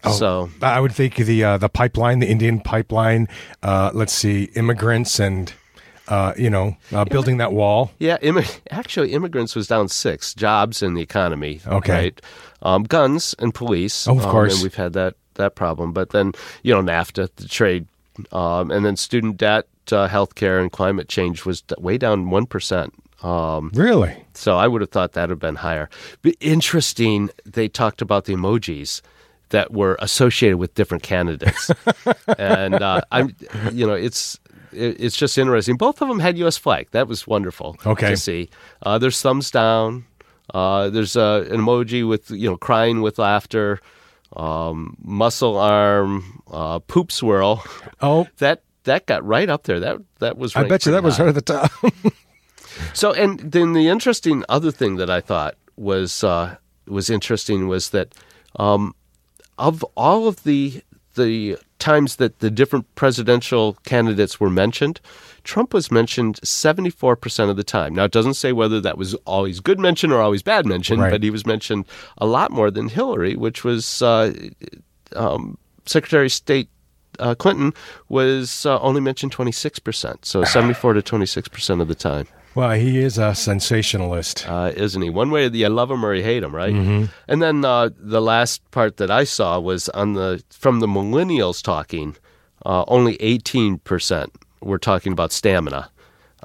Oh. 0.04 0.12
so 0.12 0.50
I 0.62 0.80
would 0.80 0.94
think 0.94 1.16
the 1.18 1.44
uh, 1.44 1.58
the 1.58 1.70
pipeline, 1.70 2.20
the 2.20 2.28
Indian 2.28 2.60
pipeline. 2.60 3.28
Uh, 3.62 3.92
let's 3.94 4.14
see, 4.14 4.46
immigrants 4.56 5.20
and 5.20 5.54
uh, 6.08 6.34
you 6.36 6.50
know 6.50 6.76
uh, 6.92 7.06
building 7.06 7.38
that 7.38 7.54
wall. 7.54 7.92
Yeah, 8.00 8.18
immi- 8.18 8.62
actually, 8.72 9.14
immigrants 9.14 9.56
was 9.56 9.68
down 9.68 9.90
six. 9.90 10.34
Jobs 10.34 10.82
and 10.82 10.98
the 10.98 11.02
economy. 11.02 11.62
Okay. 11.68 11.94
Right? 11.94 12.22
Um, 12.64 12.84
guns 12.84 13.36
and 13.38 13.54
police. 13.54 14.08
Oh, 14.08 14.18
of 14.18 14.26
um, 14.26 14.32
course. 14.32 14.56
And 14.56 14.64
we've 14.64 14.74
had 14.74 14.94
that 14.94 15.16
that 15.36 15.54
problem. 15.54 15.94
But 15.94 16.10
then 16.10 16.32
you 16.64 16.74
know 16.74 16.82
NAFTA, 16.82 17.30
the 17.36 17.48
trade, 17.48 17.86
um, 18.32 18.72
and 18.72 18.84
then 18.84 18.96
student 18.98 19.38
debt, 19.38 19.68
uh, 19.92 20.08
healthcare, 20.08 20.60
and 20.60 20.72
climate 20.72 21.10
change 21.10 21.46
was 21.46 21.62
d- 21.62 21.76
way 21.78 22.00
down 22.00 22.32
one 22.32 22.48
percent. 22.48 22.92
Um, 23.24 23.72
Really? 23.74 24.26
so 24.34 24.58
I 24.58 24.68
would 24.68 24.82
have 24.82 24.90
thought 24.92 25.14
that 25.14 25.24
would 25.24 25.30
have 25.32 25.40
been 25.40 25.56
higher. 25.56 25.90
But 26.22 26.36
interesting, 26.40 27.30
they 27.46 27.68
talked 27.68 28.02
about 28.02 28.26
the 28.26 28.34
emojis 28.34 29.02
that 29.50 29.72
were 29.72 29.98
associated 30.00 30.58
with 30.58 30.74
different 30.76 31.04
candidates, 31.04 31.70
and 32.38 32.76
uh, 32.82 33.02
I'm, 33.12 33.36
you 33.74 33.86
know, 33.86 33.94
it's 33.94 34.40
it's 34.72 35.18
just 35.18 35.38
interesting. 35.38 35.76
Both 35.76 36.02
of 36.02 36.08
them 36.08 36.20
had 36.20 36.38
U.S. 36.38 36.56
flag. 36.58 36.88
That 36.92 37.08
was 37.08 37.28
wonderful 37.28 37.76
Okay. 37.86 38.12
to 38.12 38.18
see. 38.18 38.50
Uh, 38.82 38.98
there's 38.98 39.22
thumbs 39.22 39.52
down. 39.52 40.06
Uh, 40.54 40.90
there's 40.90 41.16
uh, 41.18 41.46
an 41.52 41.60
emoji 41.60 42.08
with 42.08 42.32
you 42.32 42.50
know 42.50 42.58
crying 42.58 43.02
with 43.02 43.20
laughter, 43.20 43.80
um, 44.36 44.96
muscle 45.04 45.58
arm, 45.58 46.42
uh, 46.50 46.80
poop 46.80 47.12
swirl. 47.12 47.64
Oh, 48.02 48.28
That 48.38 48.64
that 48.86 49.06
got 49.06 49.24
right 49.26 49.50
up 49.50 49.64
there. 49.64 49.80
That 49.82 49.98
that 50.20 50.38
was. 50.38 50.56
I 50.56 50.64
bet 50.68 50.86
you 50.86 50.94
that 50.94 51.02
pretty 51.02 51.06
was 51.06 51.18
high. 51.18 51.24
right 51.26 51.36
at 51.36 51.46
the 51.46 51.54
top. 51.54 51.72
So, 52.94 53.14
and 53.14 53.40
then 53.40 53.74
the 53.74 53.88
interesting 53.88 54.44
other 54.50 54.72
thing 54.72 54.96
that 54.98 55.10
I 55.10 55.22
thought 55.22 55.56
was 55.78 56.24
uh, 56.24 56.56
was 56.88 57.10
interesting 57.10 57.68
was 57.68 57.90
that 57.92 58.14
um, 58.58 58.94
of 59.58 59.84
all 59.96 60.28
of 60.28 60.44
the 60.44 60.82
the 61.16 61.58
times 61.80 62.18
that 62.18 62.40
the 62.40 62.50
different 62.52 62.94
presidential 62.96 63.74
candidates 63.84 64.40
were 64.40 64.50
mentioned, 64.50 65.02
Trump 65.44 65.74
was 65.74 65.92
mentioned 65.92 66.40
seventy 66.44 66.90
four 66.90 67.16
percent 67.16 67.50
of 67.50 67.58
the 67.58 67.64
time. 67.64 67.94
Now, 67.96 68.06
it 68.06 68.12
doesn't 68.12 68.36
say 68.36 68.52
whether 68.54 68.80
that 68.82 68.98
was 68.98 69.14
always 69.26 69.60
good 69.60 69.80
mention 69.80 70.12
or 70.12 70.22
always 70.22 70.44
bad 70.44 70.66
mention, 70.66 71.00
Right. 71.00 71.12
but 71.12 71.24
he 71.24 71.30
was 71.30 71.46
mentioned 71.46 71.86
a 72.18 72.26
lot 72.26 72.52
more 72.52 72.72
than 72.72 72.88
Hillary, 72.90 73.36
which 73.36 73.64
was 73.64 74.02
uh, 74.02 74.34
um, 75.16 75.58
Secretary 75.86 76.28
of 76.28 76.32
State. 76.32 76.70
Uh, 77.20 77.36
Clinton 77.36 77.74
was 78.08 78.66
uh, 78.66 78.80
only 78.80 79.02
mentioned 79.02 79.36
26%, 79.36 80.24
so 80.24 80.44
74 80.46 80.94
to 80.94 81.02
26% 81.02 81.82
of 81.82 81.88
the 81.90 81.94
time 81.94 82.26
well, 82.56 82.72
he 82.72 83.00
is 83.00 83.18
a 83.18 83.34
sensationalist. 83.36 84.48
uh, 84.48 84.72
isn't 84.76 85.02
he? 85.02 85.10
One 85.10 85.32
way, 85.32 85.48
you 85.48 85.70
love 85.70 85.90
him 85.92 86.06
or 86.06 86.14
you 86.14 86.24
hate 86.24 86.44
him, 86.44 86.56
right? 86.56 86.74
And 87.28 87.42
then 87.42 87.64
uh, 87.66 87.90
the 87.98 88.22
last 88.22 88.62
part 88.72 88.98
that 88.98 89.10
I 89.12 89.24
saw 89.24 89.60
was 89.60 89.90
on 89.90 90.14
the 90.14 90.44
from 90.50 90.80
the 90.80 90.88
millennials 90.88 91.62
talking. 91.64 92.16
Uh, 92.66 92.84
only 92.88 93.16
eighteen 93.22 93.80
percent 93.80 94.32
were 94.62 94.78
talking 94.78 95.12
about 95.14 95.32
stamina, 95.32 95.90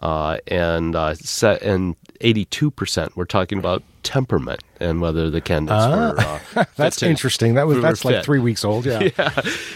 uh, 0.00 0.38
and 0.46 0.96
uh, 0.96 1.14
and 1.60 1.94
eighty-two 2.22 2.70
percent 2.70 3.14
were 3.16 3.26
talking 3.26 3.58
about 3.58 3.82
temperament 4.02 4.62
and 4.80 5.00
whether 5.02 5.28
the 5.28 5.40
candidates 5.42 5.86
were. 5.86 6.14
Uh, 6.60 6.64
That's 6.76 6.96
to- 6.98 7.08
interesting. 7.10 7.54
That 7.54 7.66
was 7.66 7.82
that's 7.82 8.04
like 8.04 8.14
fit. 8.16 8.24
three 8.24 8.38
weeks 8.38 8.64
old. 8.64 8.86
Yeah. 8.86 9.10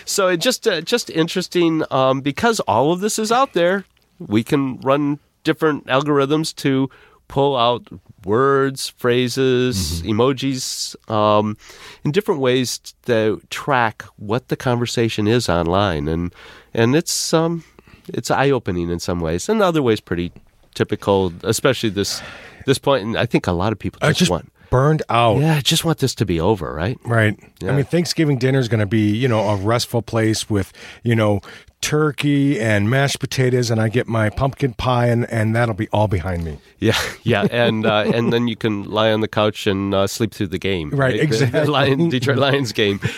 So 0.06 0.28
it 0.28 0.38
just 0.38 0.66
uh, 0.66 0.80
just 0.80 1.10
interesting 1.10 1.82
um, 1.90 2.20
because 2.22 2.60
all 2.60 2.92
of 2.92 3.00
this 3.00 3.18
is 3.18 3.30
out 3.32 3.52
there. 3.52 3.84
We 4.18 4.42
can 4.44 4.78
run 4.80 5.18
different 5.44 5.86
algorithms 5.86 6.54
to 6.56 6.88
pull 7.28 7.56
out 7.56 7.86
words, 8.24 8.88
phrases, 8.96 10.02
emojis, 10.02 10.96
um, 11.10 11.56
in 12.04 12.10
different 12.10 12.40
ways 12.40 12.80
to 13.06 13.40
track 13.50 14.02
what 14.16 14.48
the 14.48 14.56
conversation 14.56 15.28
is 15.28 15.48
online, 15.48 16.08
and 16.08 16.34
and 16.74 16.96
it's 16.96 17.32
um, 17.32 17.64
it's 18.08 18.30
eye 18.30 18.50
opening 18.50 18.90
in 18.90 18.98
some 18.98 19.20
ways, 19.20 19.48
and 19.48 19.62
other 19.62 19.82
ways 19.82 20.00
pretty 20.00 20.32
typical, 20.74 21.32
especially 21.44 21.90
this 21.90 22.20
this 22.66 22.78
point. 22.78 23.04
And 23.04 23.16
I 23.16 23.26
think 23.26 23.46
a 23.46 23.52
lot 23.52 23.72
of 23.72 23.78
people 23.78 24.00
just, 24.00 24.18
just 24.18 24.30
want. 24.30 24.52
burned 24.70 25.02
out. 25.08 25.38
Yeah, 25.38 25.60
just 25.60 25.84
want 25.84 25.98
this 25.98 26.14
to 26.16 26.26
be 26.26 26.40
over, 26.40 26.72
right? 26.74 26.98
Right. 27.04 27.38
Yeah. 27.60 27.72
I 27.72 27.76
mean, 27.76 27.84
Thanksgiving 27.84 28.38
dinner 28.38 28.58
is 28.58 28.68
going 28.68 28.80
to 28.80 28.86
be, 28.86 29.16
you 29.16 29.28
know, 29.28 29.40
a 29.40 29.56
restful 29.56 30.02
place 30.02 30.50
with, 30.50 30.72
you 31.02 31.14
know, 31.14 31.40
turkey 31.80 32.60
and 32.60 32.88
mashed 32.90 33.20
potatoes, 33.20 33.70
and 33.70 33.80
I 33.80 33.88
get 33.88 34.06
my 34.06 34.30
pumpkin 34.30 34.74
pie, 34.74 35.06
and, 35.06 35.28
and 35.30 35.54
that'll 35.56 35.74
be 35.74 35.88
all 35.92 36.08
behind 36.08 36.44
me. 36.44 36.58
Yeah, 36.78 36.98
yeah, 37.22 37.46
and 37.50 37.86
uh, 37.86 38.10
and 38.14 38.32
then 38.32 38.48
you 38.48 38.56
can 38.56 38.84
lie 38.84 39.12
on 39.12 39.20
the 39.20 39.28
couch 39.28 39.66
and 39.66 39.94
uh, 39.94 40.06
sleep 40.06 40.32
through 40.34 40.48
the 40.48 40.58
game. 40.58 40.90
Right, 40.90 41.12
The- 41.12 41.18
the 41.18 41.22
exactly. 41.24 41.64
Lion, 41.66 42.08
Detroit 42.08 42.38
Lions 42.38 42.72
game. 42.72 43.00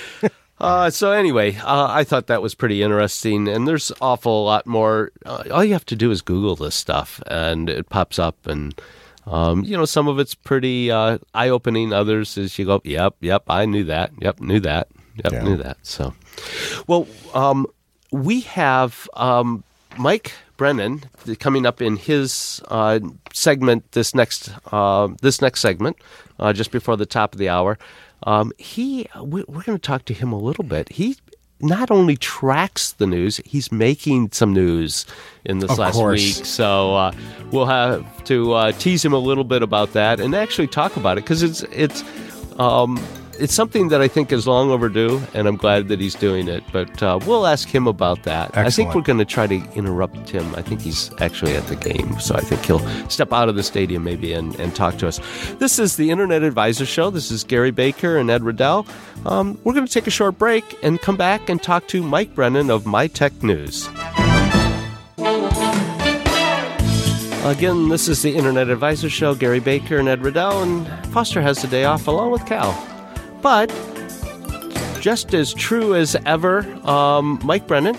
Uh, 0.61 0.89
so 0.91 1.11
anyway, 1.11 1.57
uh, 1.57 1.89
I 1.91 2.05
thought 2.05 2.29
that 2.29 2.41
was 2.41 2.55
pretty 2.55 2.85
interesting, 2.85 3.49
and 3.49 3.67
there's 3.67 3.91
awful 4.01 4.45
lot 4.45 4.65
more. 4.65 5.11
Uh, 5.27 5.43
all 5.51 5.65
you 5.65 5.73
have 5.73 5.87
to 5.87 5.97
do 5.97 6.13
is 6.13 6.23
Google 6.23 6.55
this 6.55 6.77
stuff, 6.77 7.21
and 7.27 7.69
it 7.69 7.89
pops 7.89 8.17
up, 8.21 8.47
and 8.47 8.73
um, 9.27 9.65
you 9.65 9.77
know 9.77 9.85
some 9.85 10.07
of 10.07 10.21
it's 10.21 10.37
pretty 10.37 10.89
uh, 10.89 11.19
eye-opening. 11.35 11.93
Others 11.93 12.39
is 12.39 12.57
you 12.61 12.67
go, 12.67 12.81
yep, 12.85 13.17
yep, 13.21 13.43
I 13.49 13.67
knew 13.67 13.83
that, 13.85 14.13
yep, 14.21 14.39
knew 14.39 14.61
that, 14.61 14.87
yep, 15.25 15.33
Yeah. 15.33 15.43
knew 15.43 15.57
that. 15.57 15.79
So, 15.83 16.15
well, 16.87 17.09
um, 17.35 17.67
we 18.13 18.41
have 18.43 19.09
um, 19.15 19.65
Mike 19.99 20.33
Brennan 20.57 21.03
coming 21.41 21.67
up 21.67 21.83
in 21.83 21.97
his 21.97 22.63
uh, 22.69 23.01
segment 23.33 23.91
this 23.93 24.15
next 24.15 24.51
uh, 24.73 25.09
this 25.21 25.41
next 25.43 25.61
segment 25.61 25.97
uh, 26.39 26.53
just 26.53 26.71
before 26.71 26.97
the 26.97 27.07
top 27.07 27.33
of 27.33 27.39
the 27.39 27.49
hour. 27.49 27.79
Um, 28.25 28.53
he 28.59 29.09
we- 29.21 29.45
we're 29.49 29.63
going 29.63 29.77
to 29.79 29.83
talk 29.83 30.05
to 30.05 30.15
him 30.15 30.33
a 30.33 30.39
little 30.39 30.63
bit. 30.65 30.89
He 30.93 31.17
not 31.61 31.91
only 31.91 32.17
tracks 32.17 32.93
the 32.93 33.07
news, 33.07 33.41
he's 33.45 33.71
making 33.73 34.31
some 34.33 34.53
news 34.53 35.07
in 35.45 35.59
this 35.61 35.71
Of 35.73 35.79
last 35.79 35.95
course. 35.95 36.21
week. 36.39 36.45
So 36.47 36.95
uh, 36.97 37.13
we'll 37.51 37.67
have 37.67 38.25
to 38.25 38.53
uh, 38.53 38.73
tease 38.73 39.05
him 39.05 39.13
a 39.13 39.19
little 39.19 39.45
bit 39.45 39.63
about 39.63 39.93
that 39.95 40.21
and 40.21 40.35
actually 40.35 40.67
talk 40.69 40.97
about 40.97 41.19
it 41.19 41.25
because 41.25 41.43
it's 41.43 41.63
it's 41.73 42.05
um, 42.61 43.01
it's 43.39 43.55
something 43.55 43.89
that 43.89 44.01
I 44.01 44.09
think 44.09 44.33
is 44.33 44.47
long 44.47 44.71
overdue, 44.71 45.21
and 45.35 45.47
I'm 45.47 45.57
glad 45.57 45.89
that 45.89 46.01
he's 46.01 46.15
doing 46.15 46.49
it. 46.49 46.63
But 46.73 47.03
uh, 47.03 47.19
we'll 47.27 47.47
ask 47.47 47.69
him 47.69 47.87
about 47.87 48.23
that. 48.25 48.57
I 48.57 48.71
think 48.71 48.95
we're 48.95 49.03
going 49.03 49.19
to 49.19 49.25
try 49.25 49.47
to 49.47 49.57
interrupt 49.75 50.29
him. 50.29 50.55
I 50.55 50.63
think 50.63 50.81
he's 50.81 51.11
actually 51.21 51.55
at 51.55 51.67
the 51.67 51.77
game, 51.77 52.19
so 52.21 52.35
I 52.35 52.41
think 52.41 52.65
he'll 52.65 52.87
step 53.09 53.33
out 53.33 53.49
of 53.49 53.57
the 53.57 53.63
stadium 53.63 54.05
maybe 54.05 54.33
and, 54.33 54.59
and 54.61 54.75
talk 54.75 54.99
to 54.99 55.09
us. 55.09 55.21
This 55.59 55.79
is 55.79 55.97
the 55.97 56.11
Internet 56.11 56.43
Advisor 56.43 56.87
Show. 56.87 57.11
This 57.11 57.31
is 57.31 57.45
Gary 57.45 57.71
Baker 57.71 58.17
and 58.17 58.31
Ed 58.31 58.43
Riddell. 58.43 58.87
Um, 59.27 59.59
we're 59.65 59.75
going 59.75 59.87
to 59.87 59.93
take 59.93 60.07
a 60.07 60.11
short 60.11 60.39
break 60.39 60.79
and 60.83 61.01
come 61.01 61.17
back 61.17 61.49
and 61.49 61.63
talk 61.63 61.89
to 61.89 62.03
Mike 62.03 62.35
Brennan 62.35 62.71
of 62.71 62.87
My 62.87 63.07
Tech 63.07 63.43
News. 63.43 63.89
Again, 67.45 67.89
this 67.89 68.07
is 68.07 68.23
the 68.23 68.37
Internet 68.37 68.69
Advisor 68.69 69.11
Show. 69.11 69.35
Gary 69.35 69.59
Baker 69.59 69.99
and 69.99 70.09
Ed 70.09 70.23
Riddell, 70.23 70.63
and 70.63 70.87
Foster 71.13 71.43
has 71.43 71.61
the 71.61 71.67
day 71.67 71.85
off 71.85 72.07
along 72.07 72.31
with 72.31 72.47
Cal. 72.47 72.92
But 73.43 73.69
just 75.01 75.35
as 75.35 75.53
true 75.53 75.95
as 75.97 76.17
ever, 76.25 76.61
um, 76.89 77.41
Mike 77.43 77.67
Brennan 77.67 77.97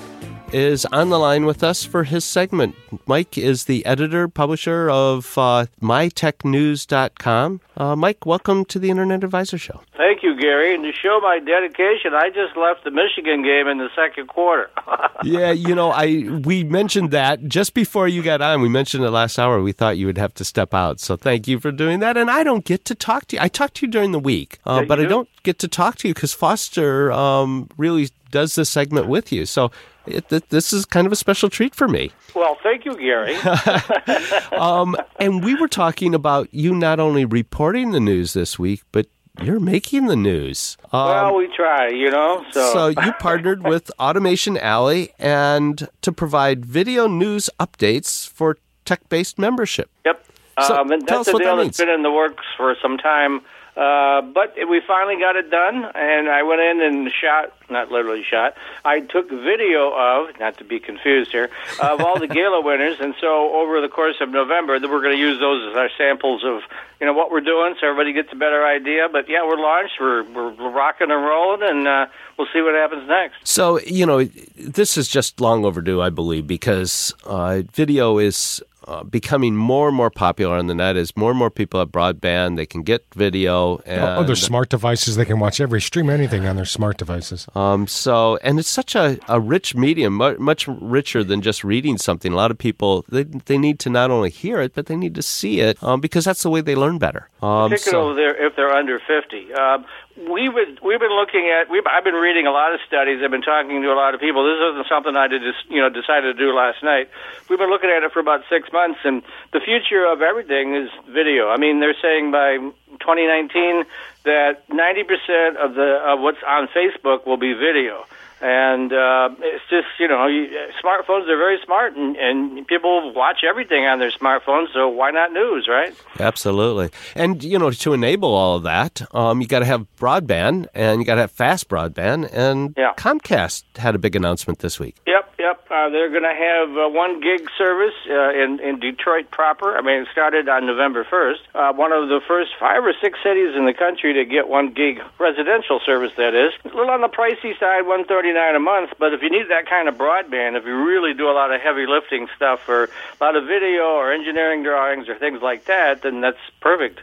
is 0.54 0.86
on 0.86 1.10
the 1.10 1.18
line 1.20 1.46
with 1.46 1.64
us 1.64 1.84
for 1.84 2.04
his 2.04 2.24
segment. 2.24 2.76
Mike 3.06 3.38
is 3.38 3.66
the 3.66 3.86
editor, 3.86 4.28
publisher 4.28 4.90
of 4.90 5.38
uh, 5.38 5.66
mytechnews.com. 5.82 7.62
Uh, 7.76 7.96
Mike, 7.96 8.26
welcome 8.26 8.64
to 8.66 8.78
the 8.78 8.90
Internet 8.90 9.24
Advisor 9.24 9.58
Show. 9.58 9.82
Thank 9.98 10.22
you, 10.22 10.40
Gary. 10.40 10.76
And 10.76 10.84
to 10.84 10.92
show 10.94 11.20
my 11.22 11.40
dedication, 11.40 12.14
I 12.14 12.30
just 12.30 12.56
left 12.56 12.84
the 12.84 12.92
Michigan 12.92 13.42
game 13.42 13.68
in 13.68 13.80
the 13.80 13.90
second 13.96 14.28
quarter. 14.28 14.70
yeah, 15.24 15.52
you 15.52 15.74
know, 15.74 15.90
I 15.90 16.40
we 16.44 16.64
mentioned 16.64 17.12
that 17.12 17.48
just 17.48 17.74
before 17.74 18.08
you 18.08 18.22
got 18.22 18.42
on. 18.42 18.62
We 18.62 18.70
mentioned 18.70 19.04
it 19.04 19.10
last 19.10 19.40
hour. 19.40 19.62
We 19.62 19.72
thought 19.72 19.98
you 19.98 20.06
would 20.06 20.18
have 20.20 20.34
to 20.36 20.46
step 20.46 20.74
out, 20.74 21.00
so 21.00 21.16
thank 21.16 21.48
you 21.48 21.60
for 21.60 21.72
doing 21.72 22.00
that. 22.00 22.16
And 22.16 22.30
I 22.30 22.44
don't 22.44 22.64
get 22.64 22.86
to 22.86 22.96
talk 22.96 23.28
to 23.28 23.38
you. 23.38 23.42
I 23.42 23.48
talk 23.48 23.74
to 23.76 23.86
you 23.86 23.92
during 23.92 24.12
the 24.12 24.20
week, 24.20 24.60
uh, 24.66 24.84
but 24.84 25.00
you 25.00 25.06
I 25.06 25.08
do. 25.08 25.10
don't 25.10 25.30
get 25.42 25.58
to 25.60 25.68
talk 25.68 25.98
to 25.98 26.08
you 26.08 26.14
because 26.14 26.34
Foster 26.34 27.12
um, 27.12 27.70
really 27.78 28.10
does 28.34 28.56
this 28.56 28.70
segment 28.70 29.08
with 29.08 29.32
you. 29.32 29.46
So 29.46 29.72
it, 30.06 30.28
th- 30.28 30.44
this 30.50 30.74
is 30.74 30.84
kind 30.84 31.08
of 31.08 31.14
a 31.14 31.16
special 31.16 31.50
treat 31.50 31.74
for 31.74 31.88
me. 31.88 32.12
Well, 32.36 32.58
thank 32.62 32.84
you, 32.84 32.98
Gary. 32.98 33.38
Um, 34.54 34.96
and 35.20 35.44
we 35.44 35.56
were 35.56 35.68
talking 35.68 36.14
about 36.14 36.54
you 36.54 36.76
not 36.76 37.00
only 37.00 37.26
reporting 37.26 37.92
the 37.92 38.00
news 38.00 38.34
this 38.34 38.60
week, 38.60 38.84
but 38.92 39.08
you're 39.42 39.60
making 39.60 40.06
the 40.06 40.16
news. 40.16 40.78
Um, 40.92 41.08
well, 41.08 41.36
we 41.36 41.48
try, 41.48 41.90
you 41.90 42.12
know. 42.12 42.46
So, 42.52 42.74
so 42.74 42.88
you 42.90 43.14
partnered 43.14 43.64
with 43.68 43.92
Automation 44.00 44.58
Alley 44.58 45.12
and 45.18 45.88
to 46.02 46.12
provide 46.12 46.66
video 46.66 47.08
news 47.08 47.50
updates 47.60 48.28
for 48.28 48.58
tech-based 48.86 49.40
membership. 49.40 49.90
yep. 50.06 50.24
So, 50.68 50.76
um, 50.76 50.92
and 50.92 51.08
tell 51.08 51.22
us 51.22 51.28
a 51.30 51.34
what 51.34 51.44
that 51.44 51.58
means. 51.58 51.78
that's 51.78 51.80
been 51.80 51.90
in 51.90 52.04
the 52.04 52.12
works 52.12 52.46
for 52.56 52.76
some 52.80 52.98
time. 52.98 53.42
Uh, 53.76 54.22
but 54.22 54.54
we 54.70 54.82
finally 54.86 55.20
got 55.20 55.36
it 55.36 55.50
done, 55.50 55.84
and 55.96 56.30
I 56.30 56.44
went 56.44 56.62
in 56.62 56.82
and 56.82 57.12
shot, 57.12 57.54
not 57.72 57.90
literally 57.92 58.24
shot, 58.24 58.54
I 58.86 59.00
took 59.00 59.30
video 59.30 59.92
of, 59.92 60.40
not 60.40 60.60
to 60.60 60.64
be 60.64 60.80
confused 60.80 61.32
here, 61.32 61.50
of 61.82 62.00
all 62.02 62.20
the 62.20 62.28
gala 62.38 62.62
winners, 62.62 63.00
and 63.00 63.16
so 63.20 63.56
over 63.56 63.82
the 63.82 63.90
course 63.90 64.18
of 64.22 64.30
November, 64.30 64.74
we're 64.74 65.02
going 65.02 65.16
to 65.16 65.22
use 65.22 65.40
those 65.40 65.72
as 65.72 65.76
our 65.76 65.90
samples 65.98 66.44
of, 66.44 66.62
you 67.00 67.08
know, 67.08 67.14
what 67.14 67.32
we're 67.32 67.42
doing 67.42 67.74
so 67.82 67.88
everybody 67.88 68.14
gets 68.14 68.32
a 68.32 68.36
better 68.36 68.64
idea. 68.64 69.08
But 69.12 69.28
yeah, 69.28 69.44
we're 69.44 69.60
launched, 69.60 69.96
we're, 70.00 70.24
we're 70.24 70.72
rocking 70.72 71.10
and 71.10 71.24
rolling, 71.24 71.64
and 71.64 71.88
uh, 71.88 72.06
we'll 72.38 72.48
see 72.54 72.62
what 72.62 72.76
happens 72.76 73.08
next. 73.08 73.38
So, 73.44 73.80
you 73.80 74.06
know, 74.06 74.24
this 74.56 74.98
is 74.98 75.08
just 75.08 75.42
long 75.42 75.66
overdue, 75.66 76.00
I 76.00 76.12
believe, 76.12 76.46
because 76.46 77.14
uh, 77.26 77.64
video 77.74 78.20
is 78.20 78.62
uh, 78.88 79.04
becoming 79.04 79.56
more 79.56 79.88
and 79.88 79.96
more 79.96 80.10
popular 80.10 80.56
on 80.56 80.68
the 80.68 80.76
net 80.76 80.96
as 80.96 81.16
more 81.16 81.30
and 81.32 81.40
more 81.40 81.50
people 81.50 81.80
have 81.80 81.90
broadband. 81.90 82.56
They 82.58 82.66
can 82.66 82.84
get 82.84 83.06
video. 83.16 83.78
And, 83.86 84.02
Oh, 84.04 84.24
their 84.24 84.36
smart 84.36 84.70
devices. 84.70 85.16
They 85.16 85.26
can 85.26 85.40
watch 85.40 85.60
every 85.60 85.82
stream 85.82 86.10
anything 86.10 86.46
on 86.46 86.56
their 86.56 86.66
smart 86.66 86.98
devices. 86.98 87.48
Um, 87.56 87.88
so, 87.88 88.38
and 88.44 88.60
it's 88.60 88.70
such 88.70 88.96
a, 88.96 89.18
a 89.28 89.40
rich 89.40 89.76
medium, 89.76 90.14
much 90.14 90.68
richer 90.68 91.24
than 91.24 91.42
just 91.42 91.64
reading 91.64 91.98
something. 91.98 92.32
A 92.32 92.36
lot 92.36 92.52
of 92.52 92.58
people 92.58 93.06
they 93.10 93.24
they 93.24 93.58
need 93.58 93.80
to 93.80 93.90
not 93.90 94.12
only 94.12 94.30
hear 94.30 94.62
it, 94.62 94.74
but 94.74 94.86
they 94.88 94.96
need 94.96 95.16
to 95.16 95.22
see 95.22 95.60
it 95.60 95.82
um, 95.84 96.02
because 96.02 96.26
that's 96.26 96.44
the 96.44 96.50
way 96.50 96.62
they 96.62 96.76
learn 96.76 96.98
better. 96.98 97.30
Um, 97.42 97.70
particularly 97.72 98.06
so, 98.06 98.12
if 98.12 98.16
they're, 98.18 98.46
if 98.48 98.56
they're 98.56 98.74
under 98.74 99.00
50. 99.00 99.54
Um, 99.54 99.86
we 100.16 100.48
would, 100.48 100.80
we've 100.86 101.00
been 101.00 101.16
looking 101.16 101.50
at, 101.50 101.70
we've, 101.70 101.86
I've 101.90 102.04
been 102.04 102.14
reading 102.14 102.46
a 102.46 102.52
lot 102.52 102.74
of 102.74 102.80
studies, 102.88 103.22
I've 103.24 103.32
been 103.32 103.42
talking 103.42 103.82
to 103.82 103.90
a 103.90 103.98
lot 103.98 104.14
of 104.14 104.22
people. 104.22 104.46
This 104.46 104.62
isn't 104.62 104.88
something 104.88 105.16
I 105.16 105.28
did 105.28 105.42
just, 105.42 105.66
you 105.70 105.82
know, 105.82 105.90
decided 105.90 106.38
to 106.38 106.38
do 106.38 106.54
last 106.54 106.84
night. 106.84 107.10
We've 107.50 107.58
been 107.58 107.70
looking 107.72 107.90
at 107.90 108.04
it 108.04 108.12
for 108.12 108.20
about 108.20 108.42
six 108.50 108.72
months, 108.72 109.00
and 109.04 109.24
the 109.54 109.60
future 109.60 110.06
of 110.06 110.22
everything 110.22 110.76
is 110.76 110.90
video. 111.10 111.50
I 111.50 111.58
mean, 111.58 111.80
they're 111.80 111.98
saying 112.00 112.32
by 112.32 112.58
2019 113.02 113.86
that 114.26 114.68
90% 114.70 115.58
of 115.58 115.74
the 115.74 115.98
of 116.06 116.22
what's 116.22 116.42
on 116.46 116.68
Facebook 116.70 117.26
will 117.26 117.38
be 117.38 117.54
video. 117.54 118.06
And 118.46 118.92
uh, 118.92 119.30
it's 119.40 119.64
just, 119.70 119.88
you 120.00 120.08
know, 120.10 120.28
you, 120.28 120.48
smartphones 120.84 121.30
are 121.30 121.38
very 121.38 121.58
smart, 121.64 121.96
and, 121.96 122.18
and 122.18 122.68
people 122.68 123.14
watch 123.14 123.38
everything 123.48 123.86
on 123.86 124.00
their 124.00 124.12
smartphones, 124.12 124.68
so 124.74 124.90
why 124.90 125.12
not 125.12 125.32
news, 125.32 125.70
right? 125.70 125.96
absolutely. 126.20 126.90
And, 127.16 127.42
you 127.42 127.58
know, 127.58 127.72
to 127.72 127.94
enable 127.94 128.34
all 128.34 128.58
of 128.58 128.64
that, 128.64 129.02
um, 129.16 129.40
you 129.40 129.48
got 129.48 129.60
to 129.60 129.66
have 129.66 129.88
broadband 129.98 130.68
and 130.74 131.00
you 131.00 131.06
got 131.06 131.16
to 131.16 131.22
have 131.22 131.32
fast 131.32 131.70
broadband. 131.70 132.30
And 132.34 132.74
Yeah. 132.78 132.94
Comcast 132.98 133.64
had 133.78 133.96
a 133.96 133.98
big 133.98 134.16
announcement 134.16 134.60
this 134.60 134.78
week. 134.78 134.98
Yep, 135.08 135.36
yep. 135.40 135.63
Uh, 135.74 135.90
they're 135.90 136.12
going 136.12 136.22
to 136.22 136.38
have 136.38 136.70
uh, 136.78 136.88
one 136.88 137.20
gig 137.20 137.50
service 137.58 137.96
uh, 138.08 138.30
in 138.30 138.60
in 138.60 138.80
Detroit 138.80 139.32
proper. 139.32 139.76
I 139.76 139.82
mean, 139.82 140.04
it 140.04 140.08
started 140.12 140.48
on 140.48 140.68
November 140.68 141.04
first. 141.04 141.42
Uh, 141.56 141.74
one 141.74 141.92
of 141.92 142.10
the 142.10 142.22
first 142.28 142.52
five 142.60 142.86
or 142.86 142.94
six 143.02 143.18
cities 143.24 143.56
in 143.58 143.66
the 143.66 143.74
country 143.74 144.14
to 144.14 144.24
get 144.24 144.48
one 144.48 144.74
gig 144.74 145.02
residential 145.18 145.80
service. 145.84 146.12
That 146.16 146.36
is 146.36 146.54
a 146.64 146.68
little 146.68 146.92
on 146.92 147.02
the 147.02 147.10
pricey 147.10 147.58
side, 147.60 147.88
one 147.88 148.06
thirty 148.06 148.32
nine 148.32 148.56
a 148.56 148.60
month. 148.60 148.92
But 149.00 149.16
if 149.16 149.24
you 149.24 149.32
need 149.32 149.50
that 149.50 149.66
kind 149.68 149.90
of 149.90 149.96
broadband, 149.96 150.58
if 150.58 150.64
you 150.64 150.78
really 150.78 151.16
do 151.16 151.28
a 151.28 151.34
lot 151.34 151.52
of 151.52 151.60
heavy 151.60 151.88
lifting 151.88 152.28
stuff 152.36 152.70
or 152.70 152.84
a 152.84 152.90
lot 153.20 153.36
of 153.36 153.48
video 153.48 153.98
or 153.98 154.14
engineering 154.14 154.62
drawings 154.62 155.10
or 155.10 155.16
things 155.18 155.42
like 155.42 155.66
that, 155.66 156.04
then 156.04 156.22
that's 156.22 156.38
perfect. 156.62 157.00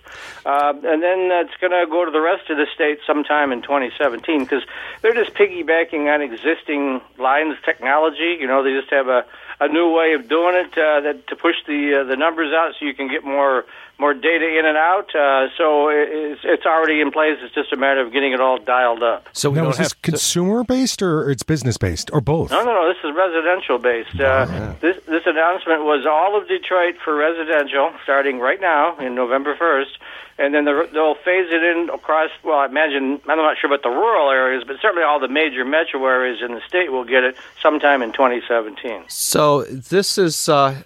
Uh, 0.46 0.74
and 0.84 1.02
then 1.02 1.26
it's 1.42 1.56
going 1.60 1.72
to 1.72 1.90
go 1.90 2.04
to 2.04 2.12
the 2.12 2.20
rest 2.20 2.48
of 2.50 2.56
the 2.56 2.66
state 2.72 3.00
sometime 3.04 3.50
in 3.50 3.62
2017 3.62 4.44
because 4.44 4.62
they're 5.02 5.12
just 5.12 5.34
piggybacking 5.34 6.06
on 6.06 6.22
existing 6.22 7.00
lines 7.18 7.56
technology. 7.64 8.38
You 8.38 8.46
know, 8.46 8.59
they 8.62 8.72
just 8.72 8.90
have 8.90 9.08
a, 9.08 9.24
a 9.60 9.68
new 9.68 9.92
way 9.92 10.14
of 10.14 10.28
doing 10.28 10.54
it 10.54 10.72
uh, 10.72 11.00
that 11.00 11.26
to 11.28 11.36
push 11.36 11.56
the 11.66 12.00
uh, 12.00 12.04
the 12.04 12.16
numbers 12.16 12.52
out 12.54 12.74
so 12.78 12.86
you 12.86 12.94
can 12.94 13.08
get 13.08 13.24
more 13.24 13.64
more 14.00 14.14
data 14.14 14.58
in 14.58 14.64
and 14.66 14.76
out. 14.78 15.14
Uh, 15.14 15.48
so 15.56 15.88
it's, 15.90 16.40
it's 16.42 16.66
already 16.66 17.00
in 17.00 17.10
place. 17.10 17.36
It's 17.42 17.54
just 17.54 17.72
a 17.72 17.76
matter 17.76 18.00
of 18.00 18.12
getting 18.12 18.32
it 18.32 18.40
all 18.40 18.58
dialed 18.58 19.02
up. 19.02 19.28
So 19.32 19.50
we 19.50 19.56
Now, 19.60 19.68
is 19.70 19.76
this 19.78 19.92
consumer 19.92 20.64
based 20.64 21.02
or 21.02 21.30
it's 21.30 21.42
business 21.42 21.76
based 21.76 22.10
or 22.12 22.20
both? 22.20 22.50
No, 22.50 22.64
no, 22.64 22.72
no. 22.74 22.88
This 22.88 22.98
is 23.04 23.14
residential 23.14 23.78
based. 23.78 24.18
Uh, 24.20 24.46
This 24.80 24.96
this 25.06 25.22
announcement 25.26 25.84
was 25.84 26.06
all 26.06 26.36
of 26.40 26.48
Detroit 26.48 26.96
for 27.04 27.14
residential, 27.14 27.92
starting 28.02 28.38
right 28.40 28.60
now 28.60 28.96
in 28.98 29.14
November 29.14 29.54
first, 29.56 29.98
and 30.38 30.54
then 30.54 30.64
they're- 30.64 30.86
they'll 30.86 31.16
phase 31.16 31.50
it 31.52 31.62
in 31.62 31.90
across. 31.90 32.30
Well, 32.42 32.58
I 32.58 32.66
imagine 32.66 33.20
I'm 33.28 33.36
not 33.36 33.58
sure 33.58 33.68
about 33.68 33.82
the 33.82 33.90
rural 33.90 34.30
areas, 34.30 34.64
but 34.66 34.76
certainly 34.80 35.02
all 35.04 35.20
the 35.20 35.28
major 35.28 35.64
metro 35.64 36.06
areas 36.06 36.40
in 36.40 36.54
the 36.54 36.62
state 36.66 36.90
will 36.90 37.04
get 37.04 37.24
it 37.24 37.36
sometime 37.60 38.00
in 38.02 38.12
2017. 38.12 39.02
So 39.08 39.64
this 39.64 40.16
is 40.16 40.48
uh, 40.48 40.76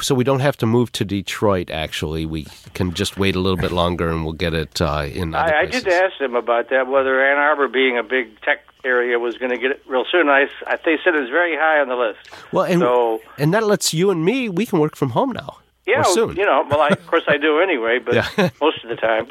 so 0.00 0.14
we 0.14 0.24
don't 0.24 0.40
have 0.40 0.56
to 0.58 0.66
move 0.66 0.90
to 0.92 1.04
Detroit. 1.04 1.70
Actually, 1.70 2.26
we 2.26 2.46
can 2.74 2.92
just 2.94 3.16
wait 3.18 3.36
a 3.36 3.40
little 3.40 3.56
bit 3.56 3.72
longer, 3.72 4.08
and 4.10 4.24
we'll 4.24 4.32
get 4.34 4.54
it 4.54 4.80
uh, 4.80 5.06
in 5.12 5.34
other 5.34 5.54
I, 5.54 5.60
I 5.62 5.66
did 5.66 5.86
ask 5.88 6.18
them 6.18 6.34
about 6.34 6.70
that, 6.70 6.86
whether 6.88 7.24
Ann 7.24 7.38
Arbor, 7.38 7.68
being 7.68 7.96
a 7.98 8.02
big 8.02 8.40
tech 8.42 8.64
area, 8.84 9.18
was 9.18 9.36
going 9.38 9.50
to 9.50 9.58
get 9.58 9.70
it 9.72 9.82
real 9.86 10.04
soon. 10.10 10.28
I, 10.28 10.46
I, 10.66 10.76
they 10.84 10.96
said 11.02 11.14
it's 11.14 11.30
very 11.30 11.56
high 11.56 11.80
on 11.80 11.88
the 11.88 11.96
list. 11.96 12.18
Well, 12.52 12.64
and 12.64 12.80
So- 12.80 13.20
and 13.38 13.52
that 13.54 13.64
lets 13.64 13.92
you 13.94 14.10
and 14.10 14.24
me 14.24 14.48
we 14.48 14.66
can 14.66 14.78
work 14.78 14.96
from 14.96 15.10
home 15.10 15.32
now. 15.32 15.58
Yeah, 15.86 16.02
you 16.16 16.34
know. 16.44 16.66
Well, 16.68 16.80
I, 16.80 16.88
of 16.88 17.06
course 17.06 17.22
I 17.28 17.36
do 17.36 17.60
anyway, 17.60 18.00
but 18.04 18.14
Yeah. 18.36 18.50
most 18.60 18.82
of 18.82 18.90
the 18.90 18.96
time. 18.96 19.28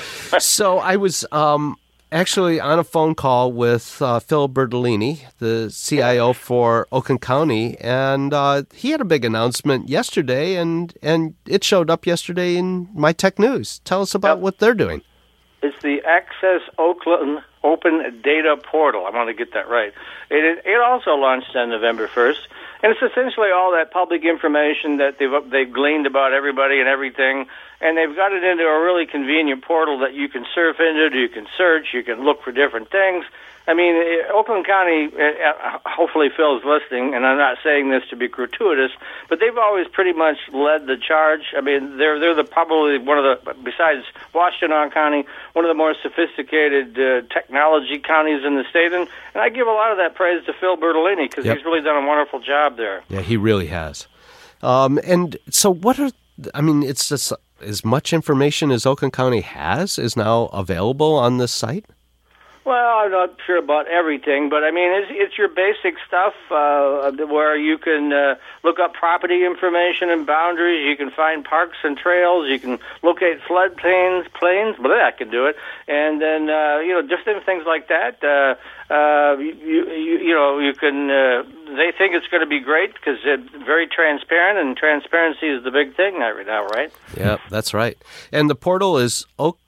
so 0.40 0.78
I 0.78 0.94
was 0.94 1.24
um, 1.32 1.76
actually 2.10 2.60
on 2.60 2.78
a 2.78 2.84
phone 2.84 3.14
call 3.14 3.52
with 3.52 4.00
uh, 4.00 4.20
Phil 4.20 4.48
Bertolini, 4.48 5.20
the 5.38 5.70
CIO 5.74 6.32
for 6.32 6.86
Oakland 6.92 7.20
County, 7.20 7.76
and 7.78 8.32
uh, 8.32 8.62
he 8.74 8.90
had 8.90 9.00
a 9.00 9.04
big 9.04 9.24
announcement 9.24 9.88
yesterday, 9.88 10.56
and 10.56 10.96
and 11.02 11.34
it 11.46 11.64
showed 11.64 11.90
up 11.90 12.06
yesterday 12.06 12.56
in 12.56 12.88
my 12.94 13.12
tech 13.12 13.38
news. 13.38 13.80
Tell 13.80 14.02
us 14.02 14.14
about 14.14 14.40
what 14.40 14.58
they're 14.58 14.74
doing. 14.74 15.02
It's 15.62 15.80
the 15.82 16.00
Access 16.06 16.60
Oakland 16.78 17.40
Open 17.64 18.20
Data 18.22 18.56
Portal. 18.56 19.06
I 19.06 19.10
want 19.10 19.28
to 19.28 19.34
get 19.34 19.52
that 19.54 19.68
right. 19.68 19.92
It, 20.30 20.62
it 20.64 20.80
also 20.80 21.14
launched 21.16 21.56
on 21.56 21.70
November 21.70 22.06
1st, 22.06 22.38
and 22.82 22.92
it's 22.92 23.02
essentially 23.02 23.50
all 23.50 23.72
that 23.72 23.90
public 23.90 24.24
information 24.24 24.98
that 24.98 25.18
they've 25.18 25.50
they've 25.50 25.72
gleaned 25.72 26.06
about 26.06 26.32
everybody 26.32 26.78
and 26.78 26.88
everything, 26.88 27.46
and 27.80 27.96
they've 27.96 28.14
got 28.14 28.32
it 28.32 28.42
into 28.44 28.64
a 28.64 28.80
really 28.82 29.06
convenient 29.06 29.62
portal 29.64 29.98
that 30.00 30.14
you 30.14 30.28
can 30.28 30.44
surf 30.54 30.76
into, 30.80 31.16
you 31.18 31.28
can 31.28 31.46
search, 31.56 31.88
you 31.94 32.02
can 32.02 32.24
look 32.24 32.42
for 32.42 32.52
different 32.52 32.90
things. 32.90 33.24
I 33.68 33.74
mean, 33.74 33.96
eh, 33.96 34.32
Oakland 34.32 34.66
County, 34.66 35.10
eh, 35.14 35.20
eh, 35.44 35.52
hopefully 35.84 36.30
Phil's 36.34 36.64
listening, 36.64 37.12
and 37.14 37.26
I'm 37.26 37.36
not 37.36 37.58
saying 37.62 37.90
this 37.90 38.02
to 38.08 38.16
be 38.16 38.26
gratuitous, 38.26 38.92
but 39.28 39.40
they've 39.40 39.58
always 39.58 39.86
pretty 39.88 40.14
much 40.14 40.38
led 40.54 40.86
the 40.86 40.96
charge. 40.96 41.52
I 41.54 41.60
mean, 41.60 41.98
they're 41.98 42.18
they're 42.18 42.34
the 42.34 42.44
probably 42.44 42.96
one 42.96 43.18
of 43.18 43.24
the 43.24 43.52
besides 43.62 44.06
Washtenaw 44.34 44.90
County, 44.94 45.26
one 45.52 45.66
of 45.66 45.68
the 45.68 45.74
more 45.74 45.94
sophisticated 46.02 46.98
uh, 46.98 47.20
technology 47.32 47.98
counties 47.98 48.42
in 48.42 48.56
the 48.56 48.64
state, 48.70 48.94
and, 48.94 49.06
and 49.34 49.42
I 49.42 49.50
give 49.50 49.66
a 49.66 49.70
lot 49.72 49.92
of 49.92 49.98
that 49.98 50.14
praise 50.14 50.42
to 50.46 50.54
Phil 50.54 50.78
Bertolini 50.78 51.28
because 51.28 51.44
Yep. 51.44 51.56
he's 51.58 51.64
really 51.66 51.82
done 51.82 52.02
a 52.02 52.06
wonderful 52.06 52.40
job 52.40 52.78
there. 52.78 53.02
Yeah, 53.10 53.20
he 53.20 53.36
really 53.36 53.66
has. 53.66 54.06
Um, 54.62 54.98
and 55.04 55.36
so, 55.50 55.70
what 55.74 55.98
are 56.00 56.10
I 56.54 56.62
mean? 56.62 56.82
It's 56.82 57.06
just 57.10 57.34
as 57.60 57.84
much 57.84 58.12
information 58.12 58.70
as 58.70 58.86
Oakland 58.86 59.12
County 59.12 59.40
has 59.40 59.98
is 59.98 60.16
now 60.16 60.46
available 60.46 61.14
on 61.16 61.38
this 61.38 61.52
site. 61.52 61.86
Well, 62.68 62.98
I'm 62.98 63.10
not 63.10 63.30
sure 63.46 63.56
about 63.56 63.88
everything, 63.88 64.50
but 64.50 64.62
I 64.62 64.70
mean, 64.70 64.92
it's, 64.92 65.08
it's 65.10 65.38
your 65.38 65.48
basic 65.48 65.94
stuff 66.06 66.34
uh, 66.50 67.10
where 67.24 67.56
you 67.56 67.78
can 67.78 68.12
uh, 68.12 68.34
look 68.62 68.78
up 68.78 68.92
property 68.92 69.46
information 69.46 70.10
and 70.10 70.26
boundaries. 70.26 70.86
You 70.86 70.94
can 70.94 71.10
find 71.10 71.42
parks 71.42 71.78
and 71.82 71.96
trails. 71.96 72.46
You 72.50 72.60
can 72.60 72.78
locate 73.02 73.40
floodplains, 73.48 74.30
plains. 74.34 74.76
But 74.78 74.92
I 74.92 75.12
can 75.12 75.30
do 75.30 75.46
it, 75.46 75.56
and 75.88 76.20
then 76.20 76.50
uh, 76.50 76.80
you 76.80 76.92
know, 76.92 77.00
different 77.00 77.46
things 77.46 77.64
like 77.66 77.88
that. 77.88 78.22
Uh, 78.22 78.56
uh, 78.92 79.38
you, 79.38 79.88
you 79.88 80.18
you 80.28 80.34
know, 80.34 80.58
you 80.58 80.74
can. 80.74 81.08
Uh, 81.08 81.44
they 81.74 81.90
think 81.96 82.12
it's 82.12 82.28
going 82.28 82.42
to 82.42 82.46
be 82.46 82.60
great 82.60 82.92
because 82.92 83.16
it's 83.24 83.64
very 83.64 83.86
transparent, 83.88 84.58
and 84.58 84.76
transparency 84.76 85.48
is 85.48 85.64
the 85.64 85.70
big 85.70 85.96
thing 85.96 86.18
right 86.18 86.46
now, 86.46 86.66
right? 86.66 86.92
Yeah, 87.16 87.38
that's 87.48 87.72
right. 87.72 87.96
And 88.30 88.50
the 88.50 88.54
portal 88.54 88.98
is 88.98 89.24
oak, 89.38 89.58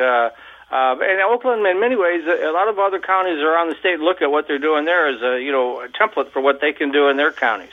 Uh, 0.71 0.75
uh, 0.75 0.97
and 1.01 1.21
Oakland, 1.23 1.66
in 1.66 1.81
many 1.81 1.97
ways, 1.97 2.25
a 2.27 2.51
lot 2.53 2.69
of 2.69 2.79
other 2.79 2.99
counties 2.99 3.39
around 3.39 3.71
the 3.71 3.77
state 3.81 4.01
look 4.01 4.23
at 4.23 4.31
what 4.31 4.47
they're 4.47 4.59
doing 4.59 4.85
there 4.85 5.09
as 5.09 5.23
a 5.23 5.43
you 5.43 5.53
know 5.53 5.81
a 5.81 5.89
template 5.89 6.31
for 6.31 6.41
what 6.41 6.61
they 6.61 6.73
can 6.73 6.93
do 6.93 7.09
in 7.09 7.16
their 7.16 7.33
counties. 7.33 7.73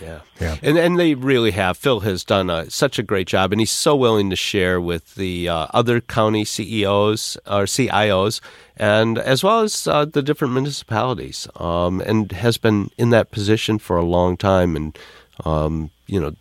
Yeah. 0.00 0.20
Yeah. 0.40 0.56
And 0.62 0.78
and 0.78 0.98
they 0.98 1.14
really 1.14 1.50
have. 1.52 1.76
Phil 1.76 2.00
has 2.00 2.24
done 2.24 2.50
a, 2.50 2.70
such 2.70 2.98
a 2.98 3.02
great 3.02 3.26
job, 3.26 3.52
and 3.52 3.60
he's 3.60 3.70
so 3.70 3.96
willing 3.96 4.30
to 4.30 4.36
share 4.36 4.80
with 4.80 5.16
the 5.16 5.48
uh, 5.48 5.66
other 5.74 6.00
county 6.00 6.44
CEOs 6.44 7.36
or 7.46 7.64
CIOs, 7.64 8.40
and 8.76 9.18
as 9.18 9.42
well 9.42 9.60
as 9.60 9.88
uh, 9.88 10.04
the 10.04 10.22
different 10.22 10.54
municipalities, 10.54 11.48
um, 11.56 12.00
and 12.02 12.30
has 12.32 12.58
been 12.58 12.90
in 12.96 13.10
that 13.10 13.32
position 13.32 13.78
for 13.78 13.96
a 13.96 14.04
long 14.04 14.36
time, 14.36 14.76
and 14.76 14.96
um, 15.44 15.90
you 16.06 16.20
know, 16.20 16.36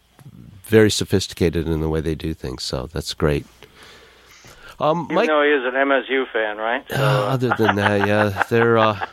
very 0.64 0.92
sophisticated 0.92 1.68
in 1.68 1.82
the 1.82 1.90
way 1.90 2.02
they 2.02 2.16
do 2.16 2.36
things. 2.36 2.64
So 2.64 2.88
that's 2.88 3.16
great. 3.16 3.46
Um, 4.80 5.06
Even 5.06 5.16
Mike, 5.16 5.28
though 5.28 5.42
he 5.44 5.50
is 5.50 5.64
an 5.66 5.74
MSU 5.74 6.26
fan, 6.32 6.58
right? 6.58 6.86
uh, 6.92 6.96
other 7.34 7.54
than 7.58 7.76
that, 7.78 8.08
yeah, 8.08 8.44
they're. 8.50 8.78
Uh, 8.78 9.06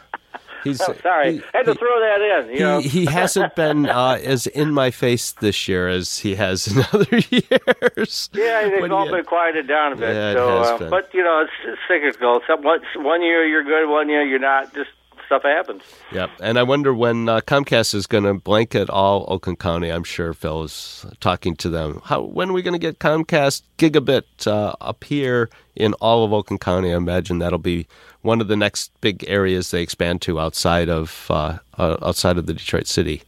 he's 0.63 0.81
Oh, 0.81 0.95
sorry, 1.03 1.35
he- 1.39 1.43
had 1.55 1.65
to 1.65 1.73
he- 1.73 1.79
throw 1.79 2.01
that 2.01 2.21
in. 2.21 2.53
You 2.55 2.59
know, 2.61 2.79
he, 2.81 2.89
he 2.89 3.05
hasn't 3.07 3.55
been 3.55 3.87
uh, 4.01 4.19
as 4.23 4.47
in 4.47 4.73
my 4.73 4.91
face 4.91 5.33
this 5.33 5.67
year 5.69 5.89
as 5.89 6.19
he 6.19 6.35
has 6.35 6.67
in 6.67 6.83
other 6.93 7.19
years. 7.31 8.29
Yeah, 8.35 8.69
they've 8.69 8.93
all 8.93 9.11
been 9.11 9.25
quieted 9.25 9.67
down 9.67 9.93
a 9.95 9.97
bit. 9.97 10.15
Yeah, 10.15 10.33
it 10.33 10.37
has 10.37 10.67
uh, 10.69 10.79
been. 10.79 10.91
but 10.91 11.13
you 11.15 11.23
know, 11.25 11.41
it's, 11.43 11.53
it's 11.65 11.81
cyclical. 11.89 12.41
Some, 12.47 12.63
one 12.63 13.23
year 13.23 13.47
you're 13.47 13.65
good, 13.65 13.89
one 13.89 14.09
year 14.09 14.23
you're 14.23 14.39
not. 14.39 14.75
Just 14.75 14.91
stuff 15.35 15.43
happens. 15.43 15.83
Yep, 16.13 16.31
and 16.41 16.59
I 16.59 16.63
wonder 16.63 16.95
when 16.95 17.29
uh, 17.29 17.41
Comcast 17.41 17.95
is 17.95 18.07
going 18.07 18.25
to 18.25 18.35
blanket 18.35 18.89
all 18.91 19.25
Oakland 19.29 19.59
County. 19.59 19.91
I'm 19.91 20.05
sure 20.05 20.33
Phil 20.33 20.65
is 20.65 21.07
talking 21.21 21.57
to 21.57 21.69
them. 21.69 22.01
How 22.05 22.23
when 22.23 22.51
are 22.51 22.53
we 22.53 22.63
going 22.63 22.75
to 22.75 22.79
get 22.79 22.99
Comcast 22.99 23.63
gigabit 23.79 24.47
uh, 24.47 24.75
up 24.81 25.05
here 25.05 25.51
in 25.75 25.95
all 25.95 26.25
of 26.25 26.33
Oakland 26.33 26.61
County? 26.61 26.93
I 26.93 26.97
imagine 26.97 27.39
that'll 27.39 27.59
be 27.59 27.87
one 28.23 28.41
of 28.41 28.49
the 28.49 28.57
next 28.57 28.93
big 29.01 29.25
areas 29.29 29.71
they 29.71 29.83
expand 29.83 30.23
to 30.23 30.41
outside 30.41 30.89
of 30.89 31.27
uh, 31.31 31.59
uh, 31.79 31.97
outside 32.03 32.39
of 32.39 32.47
the 32.47 32.55
Detroit 32.55 32.87
city. 32.87 33.23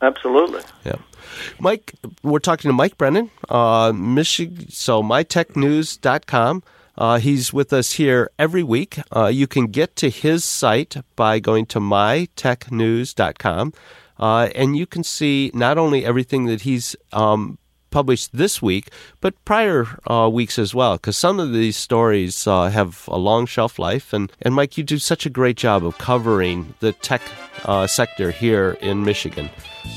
Absolutely. 0.00 0.62
Yeah. 0.84 0.96
Mike, 1.58 1.92
we're 2.22 2.40
talking 2.40 2.68
to 2.68 2.72
Mike 2.72 2.98
Brennan, 2.98 3.30
uh, 3.48 3.92
Michigan, 3.94 4.68
so 4.68 5.02
mitechnews.com. 5.02 6.62
Uh, 6.96 7.18
he's 7.18 7.52
with 7.52 7.72
us 7.72 7.92
here 7.92 8.30
every 8.38 8.62
week. 8.62 8.98
Uh, 9.14 9.26
you 9.26 9.46
can 9.46 9.66
get 9.66 9.96
to 9.96 10.10
his 10.10 10.44
site 10.44 10.96
by 11.16 11.38
going 11.38 11.66
to 11.66 11.80
mitechnews.com. 11.80 13.72
Uh, 14.18 14.48
and 14.54 14.76
you 14.76 14.86
can 14.86 15.02
see 15.02 15.50
not 15.54 15.78
only 15.78 16.04
everything 16.04 16.44
that 16.46 16.60
he's 16.62 16.94
um, 17.12 17.58
published 17.92 18.30
this 18.36 18.60
week, 18.60 18.88
but 19.20 19.32
prior 19.44 19.86
uh, 20.10 20.28
weeks 20.28 20.58
as 20.58 20.74
well, 20.74 20.94
because 20.96 21.16
some 21.16 21.38
of 21.38 21.52
these 21.52 21.76
stories 21.76 22.46
uh, 22.46 22.70
have 22.70 23.04
a 23.06 23.16
long 23.18 23.46
shelf 23.46 23.78
life. 23.78 24.12
And, 24.12 24.32
and 24.42 24.54
Mike, 24.54 24.76
you 24.76 24.82
do 24.82 24.98
such 24.98 25.26
a 25.26 25.30
great 25.30 25.56
job 25.56 25.84
of 25.86 25.96
covering 25.98 26.74
the 26.80 26.92
tech 26.92 27.22
uh, 27.64 27.86
sector 27.86 28.32
here 28.32 28.76
in 28.80 29.04
Michigan. 29.04 29.48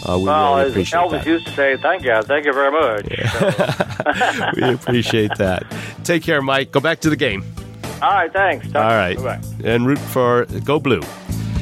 Uh, 0.06 0.18
we 0.20 0.26
Well, 0.26 0.56
really 0.58 0.66
as 0.68 0.72
appreciate 0.74 1.00
Elvis 1.00 1.12
that. 1.12 1.26
used 1.26 1.46
to 1.48 1.54
say, 1.54 1.78
"Thank 1.78 2.04
you, 2.04 2.22
thank 2.24 2.46
you 2.46 2.54
very 2.54 2.72
much." 2.72 3.06
So, 3.32 4.52
we 4.56 4.74
appreciate 4.74 5.32
that. 5.38 5.64
Take 6.04 6.24
care, 6.24 6.42
Mike. 6.42 6.72
Go 6.72 6.80
back 6.80 7.00
to 7.02 7.10
the 7.10 7.16
game. 7.16 7.44
all 8.02 8.10
right, 8.12 8.32
thanks. 8.34 8.66
All 8.76 8.82
right. 8.82 9.18
And 9.64 9.88
root 9.88 10.00
for 10.00 10.46
Go 10.64 10.80
Blue. 10.80 11.02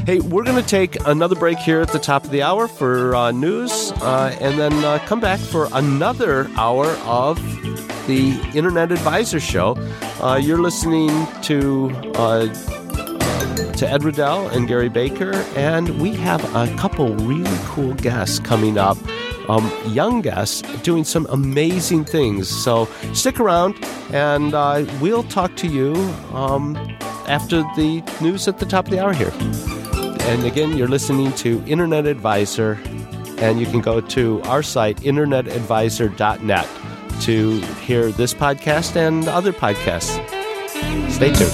Hey, 0.05 0.19
we're 0.19 0.43
going 0.43 0.61
to 0.61 0.69
take 0.69 0.97
another 1.07 1.33
break 1.33 1.57
here 1.59 1.79
at 1.79 1.87
the 1.87 1.97
top 1.97 2.25
of 2.25 2.29
the 2.29 2.41
hour 2.41 2.67
for 2.67 3.15
uh, 3.15 3.31
news, 3.31 3.93
uh, 4.01 4.35
and 4.41 4.59
then 4.59 4.73
uh, 4.83 4.99
come 5.05 5.21
back 5.21 5.39
for 5.39 5.69
another 5.71 6.49
hour 6.57 6.87
of 7.05 7.37
the 8.07 8.37
Internet 8.53 8.91
Advisor 8.91 9.39
Show. 9.39 9.77
Uh, 10.21 10.35
you're 10.35 10.61
listening 10.61 11.09
to 11.43 11.89
uh, 12.15 12.47
to 13.75 13.89
Ed 13.89 14.03
Riddell 14.03 14.49
and 14.49 14.67
Gary 14.67 14.89
Baker, 14.89 15.31
and 15.55 16.01
we 16.01 16.13
have 16.15 16.43
a 16.53 16.67
couple 16.75 17.15
really 17.15 17.57
cool 17.63 17.93
guests 17.93 18.39
coming 18.39 18.77
up. 18.77 18.97
Um, 19.47 19.71
young 19.87 20.21
guests 20.21 20.63
doing 20.81 21.05
some 21.05 21.27
amazing 21.29 22.03
things. 22.03 22.49
So 22.49 22.89
stick 23.13 23.39
around, 23.39 23.81
and 24.11 24.53
uh, 24.53 24.85
we'll 24.99 25.23
talk 25.23 25.55
to 25.57 25.67
you 25.67 25.95
um, 26.33 26.75
after 27.29 27.61
the 27.77 28.03
news 28.19 28.49
at 28.49 28.57
the 28.57 28.65
top 28.65 28.83
of 28.83 28.91
the 28.91 28.99
hour 28.99 29.13
here. 29.13 29.31
And 30.25 30.45
again, 30.45 30.77
you're 30.77 30.87
listening 30.87 31.33
to 31.33 31.61
Internet 31.67 32.05
Advisor, 32.05 32.79
and 33.37 33.59
you 33.59 33.65
can 33.65 33.81
go 33.81 33.99
to 33.99 34.41
our 34.43 34.63
site, 34.63 34.97
internetadvisor.net, 35.01 36.67
to 37.21 37.59
hear 37.81 38.09
this 38.11 38.33
podcast 38.33 38.95
and 38.95 39.27
other 39.27 39.51
podcasts. 39.51 40.19
Stay 41.11 41.33
tuned. 41.33 41.51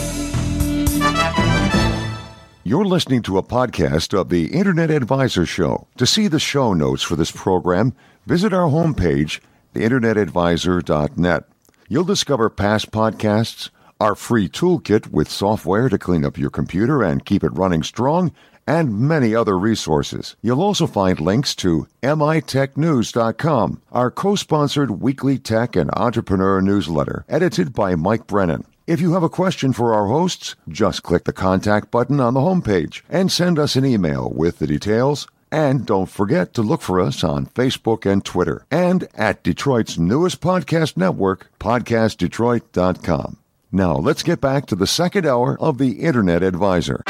You're 2.63 2.85
listening 2.85 3.23
to 3.23 3.39
a 3.39 3.43
podcast 3.43 4.13
of 4.17 4.29
the 4.29 4.53
Internet 4.53 4.91
Advisor 4.91 5.47
Show. 5.47 5.87
To 5.97 6.05
see 6.05 6.27
the 6.27 6.39
show 6.39 6.73
notes 6.75 7.01
for 7.01 7.15
this 7.15 7.31
program, 7.31 7.95
visit 8.27 8.53
our 8.53 8.69
homepage, 8.69 9.39
theinternetadvisor.net. 9.73 11.43
You'll 11.87 12.03
discover 12.03 12.51
past 12.51 12.91
podcasts, 12.91 13.71
our 13.99 14.13
free 14.13 14.47
toolkit 14.47 15.07
with 15.11 15.29
software 15.29 15.89
to 15.89 15.97
clean 15.97 16.23
up 16.23 16.37
your 16.37 16.51
computer 16.51 17.01
and 17.01 17.25
keep 17.25 17.43
it 17.43 17.57
running 17.57 17.81
strong, 17.81 18.31
and 18.69 18.99
many 18.99 19.33
other 19.33 19.57
resources. 19.57 20.35
You'll 20.43 20.61
also 20.61 20.85
find 20.85 21.19
links 21.19 21.55
to 21.55 21.87
mitechnews.com, 22.03 23.81
our 23.91 24.11
co-sponsored 24.11 25.01
weekly 25.01 25.39
tech 25.39 25.75
and 25.75 25.89
entrepreneur 25.95 26.61
newsletter, 26.61 27.25
edited 27.27 27.73
by 27.73 27.95
Mike 27.95 28.27
Brennan. 28.27 28.65
If 28.85 29.01
you 29.01 29.13
have 29.13 29.23
a 29.23 29.29
question 29.29 29.73
for 29.73 29.95
our 29.95 30.05
hosts, 30.05 30.55
just 30.67 31.01
click 31.01 31.23
the 31.23 31.33
contact 31.33 31.89
button 31.89 32.19
on 32.19 32.35
the 32.35 32.41
homepage 32.41 33.01
and 33.09 33.31
send 33.31 33.57
us 33.57 33.75
an 33.75 33.85
email 33.85 34.29
with 34.29 34.59
the 34.59 34.67
details. 34.67 35.27
And 35.51 35.83
don't 35.83 36.05
forget 36.05 36.53
to 36.53 36.61
look 36.61 36.83
for 36.83 36.99
us 36.99 37.23
on 37.23 37.47
Facebook 37.47 38.05
and 38.05 38.23
Twitter 38.23 38.67
and 38.69 39.07
at 39.15 39.41
Detroit's 39.41 39.97
newest 39.97 40.41
podcast 40.41 40.95
network, 40.95 41.49
podcastdetroit.com. 41.59 43.37
Now 43.71 43.95
let's 43.95 44.21
get 44.21 44.39
back 44.41 44.67
to 44.67 44.75
the 44.75 44.87
second 44.87 45.25
hour 45.25 45.59
of 45.59 45.79
the 45.79 46.01
Internet 46.01 46.43
Advisor. 46.43 47.03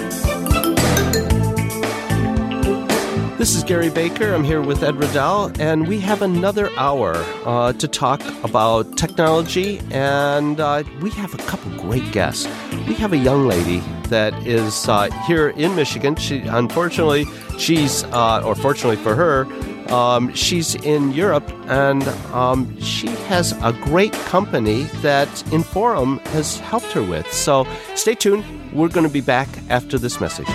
This 3.40 3.56
is 3.56 3.64
Gary 3.64 3.90
Baker. 3.90 4.34
I'm 4.34 4.44
here 4.44 4.62
with 4.62 4.84
Ed 4.84 4.98
Riddell, 4.98 5.54
and 5.62 5.88
we 5.88 6.02
have 6.02 6.22
another 6.22 6.70
hour 6.76 7.14
uh, 7.46 7.72
to 7.72 7.88
talk 7.88 8.22
about 8.44 8.98
technology, 8.98 9.80
and 9.92 10.60
uh, 10.60 10.84
we 11.00 11.10
have 11.12 11.34
a 11.34 11.38
couple 11.38 11.72
great 11.78 12.12
guests. 12.12 12.50
We 12.86 12.96
have 12.96 13.14
a 13.14 13.18
young 13.18 13.48
lady 13.48 13.80
that 14.10 14.34
is 14.46 14.90
uh, 14.90 15.10
here 15.26 15.52
in 15.52 15.74
Michigan. 15.78 16.18
She, 16.18 16.40
unfortunately, 16.40 17.28
she's, 17.58 18.04
uh, 18.12 18.42
or 18.44 18.56
fortunately 18.56 18.98
for 18.98 19.16
her, 19.16 19.48
Um, 19.90 20.34
she's 20.36 20.76
in 20.76 21.14
Europe, 21.14 21.50
and 21.68 22.04
um, 22.34 22.80
she 22.80 23.08
has 23.30 23.54
a 23.64 23.72
great 23.72 24.14
company 24.30 24.84
that 25.02 25.30
Inforum 25.50 26.20
has 26.28 26.60
helped 26.60 26.92
her 26.92 27.02
with. 27.02 27.32
So 27.34 27.66
stay 27.96 28.16
tuned. 28.16 28.44
We're 28.72 28.90
going 28.90 29.08
to 29.08 29.14
be 29.14 29.22
back 29.22 29.48
after 29.70 29.98
this 29.98 30.20
message. 30.20 30.50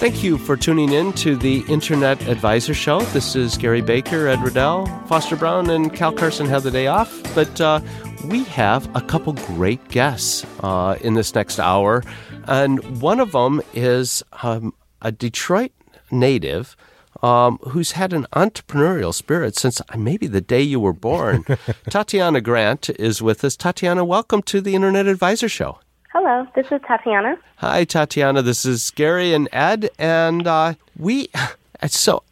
Thank 0.00 0.24
you 0.24 0.38
for 0.38 0.56
tuning 0.56 0.94
in 0.94 1.12
to 1.12 1.36
the 1.36 1.62
Internet 1.68 2.26
Advisor 2.26 2.72
Show. 2.72 3.02
This 3.12 3.36
is 3.36 3.58
Gary 3.58 3.82
Baker, 3.82 4.28
Ed 4.28 4.42
Riddell, 4.42 4.86
Foster 5.06 5.36
Brown, 5.36 5.68
and 5.68 5.94
Cal 5.94 6.10
Carson 6.10 6.46
have 6.46 6.62
the 6.62 6.70
day 6.70 6.86
off, 6.86 7.22
but 7.34 7.60
uh, 7.60 7.80
we 8.24 8.44
have 8.44 8.88
a 8.96 9.02
couple 9.02 9.34
great 9.34 9.86
guests 9.88 10.46
uh, 10.62 10.96
in 11.02 11.12
this 11.12 11.34
next 11.34 11.60
hour. 11.60 12.02
And 12.44 13.02
one 13.02 13.20
of 13.20 13.32
them 13.32 13.60
is 13.74 14.22
um, 14.42 14.72
a 15.02 15.12
Detroit 15.12 15.72
native 16.10 16.78
um, 17.22 17.58
who's 17.68 17.92
had 17.92 18.14
an 18.14 18.26
entrepreneurial 18.32 19.12
spirit 19.12 19.54
since 19.54 19.82
maybe 19.94 20.26
the 20.26 20.40
day 20.40 20.62
you 20.62 20.80
were 20.80 20.94
born. 20.94 21.44
Tatiana 21.90 22.40
Grant 22.40 22.88
is 22.88 23.20
with 23.20 23.44
us. 23.44 23.54
Tatiana, 23.54 24.06
welcome 24.06 24.40
to 24.44 24.62
the 24.62 24.74
Internet 24.74 25.08
Advisor 25.08 25.50
Show. 25.50 25.78
Hello, 26.12 26.44
this 26.56 26.66
is 26.72 26.80
Tatiana. 26.88 27.36
Hi, 27.58 27.84
Tatiana. 27.84 28.42
This 28.42 28.66
is 28.66 28.90
Gary 28.90 29.32
and 29.32 29.48
Ed, 29.52 29.90
and 29.98 30.46
uh, 30.46 30.74
we. 30.96 31.28
So, 31.86 32.24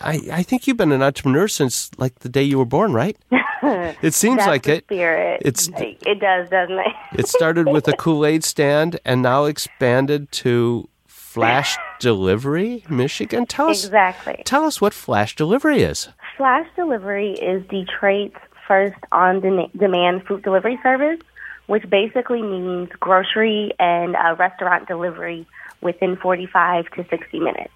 I, 0.00 0.20
I 0.32 0.42
think 0.42 0.66
you've 0.66 0.76
been 0.76 0.90
an 0.90 1.04
entrepreneur 1.04 1.46
since 1.46 1.88
like 1.98 2.18
the 2.18 2.28
day 2.28 2.42
you 2.42 2.58
were 2.58 2.64
born, 2.64 2.92
right? 2.92 3.16
It 4.02 4.14
seems 4.14 4.46
like 4.46 4.66
it. 4.66 4.84
Spirit. 4.84 5.42
It's 5.44 5.68
it 5.76 6.20
does, 6.20 6.48
doesn't 6.48 6.78
it? 6.78 6.86
it 7.12 7.28
started 7.28 7.68
with 7.68 7.86
a 7.86 7.92
Kool 7.98 8.24
Aid 8.24 8.42
stand 8.44 8.98
and 9.04 9.20
now 9.20 9.44
expanded 9.44 10.32
to 10.32 10.88
flash 11.06 11.76
delivery, 12.00 12.84
Michigan. 12.88 13.46
Tell 13.46 13.68
us, 13.68 13.84
exactly. 13.84 14.42
tell 14.44 14.64
us 14.64 14.80
what 14.80 14.94
flash 14.94 15.36
delivery 15.36 15.82
is. 15.82 16.08
Flash 16.36 16.66
Delivery 16.76 17.32
is 17.32 17.66
Detroit's 17.68 18.36
first 18.66 18.98
on-demand 19.12 20.24
food 20.26 20.42
delivery 20.42 20.78
service, 20.82 21.20
which 21.68 21.88
basically 21.88 22.42
means 22.42 22.88
grocery 22.98 23.72
and 23.78 24.16
uh, 24.16 24.34
restaurant 24.38 24.88
delivery 24.88 25.46
within 25.80 26.16
45 26.16 26.90
to 26.96 27.06
60 27.08 27.38
minutes. 27.38 27.72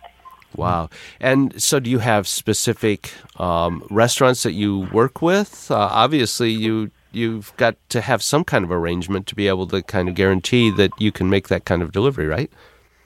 Wow. 0.57 0.91
And 1.21 1.63
so, 1.63 1.79
do 1.79 1.89
you 1.89 2.01
have 2.01 2.27
specific 2.27 3.13
um, 3.39 3.87
restaurants 3.91 4.43
that 4.43 4.53
you 4.53 4.89
work 4.93 5.23
with? 5.23 5.71
Uh, 5.71 5.77
obviously, 5.77 6.51
you 6.51 6.91
you've 7.13 7.55
got 7.57 7.77
to 7.91 8.01
have 8.01 8.23
some 8.23 8.45
kind 8.45 8.65
of 8.65 8.71
arrangement 8.71 9.27
to 9.29 9.35
be 9.35 9.49
able 9.49 9.67
to 9.69 9.83
kind 9.83 10.09
of 10.09 10.15
guarantee 10.15 10.71
that 10.71 10.91
you 10.99 11.13
can 11.13 11.31
make 11.31 11.49
that 11.49 11.65
kind 11.65 11.83
of 11.83 11.93
delivery, 11.93 12.27
right? 12.27 12.51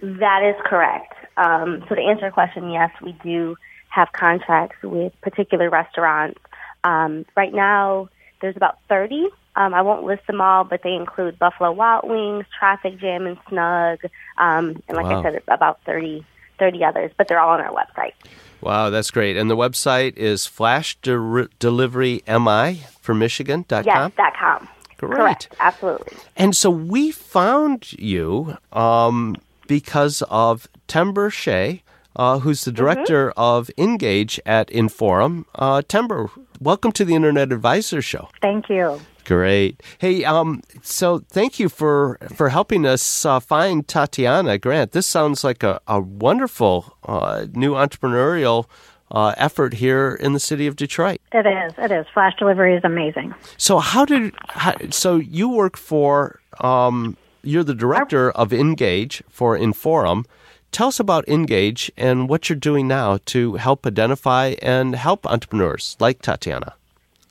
That 0.00 0.42
is 0.42 0.54
correct. 0.64 1.14
Um, 1.36 1.84
so 1.88 1.94
to 1.94 2.00
answer 2.00 2.22
your 2.22 2.30
question, 2.30 2.70
yes, 2.70 2.90
we 3.02 3.12
do 3.22 3.56
have 3.88 4.08
contracts 4.12 4.76
with 4.82 5.12
particular 5.20 5.70
restaurants. 5.70 6.40
Um, 6.84 7.26
right 7.36 7.52
now, 7.52 8.08
there's 8.40 8.56
about 8.56 8.78
30. 8.88 9.28
Um, 9.56 9.72
I 9.74 9.82
won't 9.82 10.04
list 10.04 10.26
them 10.26 10.40
all, 10.40 10.64
but 10.64 10.82
they 10.82 10.94
include 10.94 11.38
Buffalo 11.38 11.72
Wild 11.72 12.08
Wings, 12.08 12.44
Traffic 12.58 12.98
Jam 12.98 13.26
and 13.26 13.38
Snug, 13.48 13.98
um, 14.38 14.82
and 14.88 14.96
like 14.96 15.06
Wow. 15.06 15.20
I 15.20 15.22
said, 15.22 15.34
it's 15.34 15.48
about 15.48 15.80
30, 15.84 16.24
30 16.58 16.84
others, 16.84 17.10
but 17.16 17.26
they're 17.26 17.40
all 17.40 17.50
on 17.50 17.60
our 17.60 17.72
website. 17.72 18.12
Wow, 18.60 18.90
that's 18.90 19.10
great. 19.10 19.36
And 19.36 19.50
the 19.50 19.56
website 19.56 20.16
is 20.16 20.46
flash 20.46 20.96
de- 21.02 21.48
delivery 21.58 22.22
mi 22.28 22.82
for 23.00 23.14
Michigan.com. 23.14 23.84
Yes, 23.84 24.12
dot 24.16 24.34
com. 24.38 24.68
Great. 24.98 25.16
Correct, 25.16 25.48
absolutely. 25.60 26.16
And 26.36 26.56
so 26.56 26.70
we 26.70 27.10
found 27.10 27.92
you 27.92 28.56
um, 28.72 29.36
because 29.66 30.22
of 30.30 30.68
Timber 30.88 31.28
Shea, 31.30 31.82
uh, 32.16 32.38
who's 32.38 32.64
the 32.64 32.72
director 32.72 33.30
of 33.36 33.70
Engage 33.76 34.40
at 34.46 34.68
Inforum. 34.68 35.44
Uh, 35.54 35.82
Timber, 35.86 36.30
welcome 36.60 36.92
to 36.92 37.04
the 37.04 37.14
Internet 37.14 37.52
Advisor 37.52 38.00
Show. 38.00 38.30
Thank 38.40 38.70
you. 38.70 38.98
Great. 39.26 39.82
Hey, 39.98 40.24
um, 40.24 40.62
so 40.82 41.18
thank 41.18 41.58
you 41.58 41.68
for 41.68 42.16
for 42.32 42.50
helping 42.50 42.86
us 42.86 43.24
uh, 43.26 43.40
find 43.40 43.86
Tatiana 43.86 44.56
Grant. 44.56 44.92
This 44.92 45.06
sounds 45.06 45.42
like 45.42 45.64
a, 45.64 45.80
a 45.88 46.00
wonderful 46.00 46.96
uh, 47.04 47.46
new 47.52 47.74
entrepreneurial 47.74 48.66
uh, 49.10 49.34
effort 49.36 49.74
here 49.74 50.14
in 50.14 50.32
the 50.32 50.38
city 50.38 50.68
of 50.68 50.76
Detroit. 50.76 51.20
It 51.32 51.44
is. 51.44 51.72
It 51.76 51.90
is. 51.90 52.06
Flash 52.14 52.34
delivery 52.38 52.76
is 52.76 52.84
amazing. 52.84 53.34
So 53.56 53.80
how 53.80 54.04
did 54.04 54.32
how, 54.48 54.74
so 54.90 55.16
you 55.16 55.48
work 55.48 55.76
for 55.76 56.38
um, 56.60 57.16
you're 57.42 57.64
the 57.64 57.74
director 57.74 58.30
of 58.30 58.52
Engage 58.52 59.24
for 59.28 59.58
Inforum. 59.58 60.24
Tell 60.70 60.86
us 60.88 61.00
about 61.00 61.28
Engage 61.28 61.90
and 61.96 62.28
what 62.28 62.48
you're 62.48 62.56
doing 62.56 62.86
now 62.86 63.18
to 63.26 63.54
help 63.54 63.86
identify 63.86 64.54
and 64.62 64.94
help 64.94 65.26
entrepreneurs 65.26 65.96
like 65.98 66.22
Tatiana. 66.22 66.74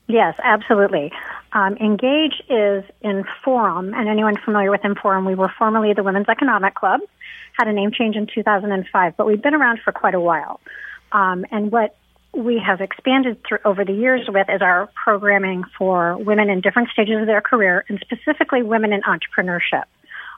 Yes, 0.07 0.35
absolutely. 0.43 1.11
Um, 1.55 1.77
Engage 1.77 2.43
is 2.49 2.83
in 2.99 3.23
Forum, 3.43 3.93
and 3.93 4.09
anyone 4.09 4.35
familiar 4.43 4.69
with 4.69 4.81
Inforum, 4.81 5.25
we 5.25 5.35
were 5.35 5.49
formerly 5.57 5.93
the 5.93 6.03
Women's 6.03 6.27
Economic 6.27 6.75
Club, 6.75 6.99
had 7.57 7.69
a 7.69 7.73
name 7.73 7.91
change 7.93 8.17
in 8.17 8.27
2005, 8.27 9.13
but 9.15 9.25
we've 9.25 9.41
been 9.41 9.55
around 9.55 9.79
for 9.81 9.93
quite 9.93 10.15
a 10.15 10.19
while. 10.19 10.59
Um, 11.13 11.45
and 11.51 11.71
what 11.71 11.95
we 12.33 12.59
have 12.59 12.81
expanded 12.81 13.41
through 13.47 13.59
over 13.63 13.85
the 13.85 13.93
years 13.93 14.27
with 14.27 14.49
is 14.49 14.61
our 14.61 14.89
programming 15.01 15.63
for 15.77 16.17
women 16.17 16.49
in 16.49 16.59
different 16.59 16.89
stages 16.89 17.21
of 17.21 17.25
their 17.25 17.39
career, 17.39 17.85
and 17.87 17.99
specifically 18.01 18.61
women 18.61 18.91
in 18.91 19.01
entrepreneurship. 19.03 19.85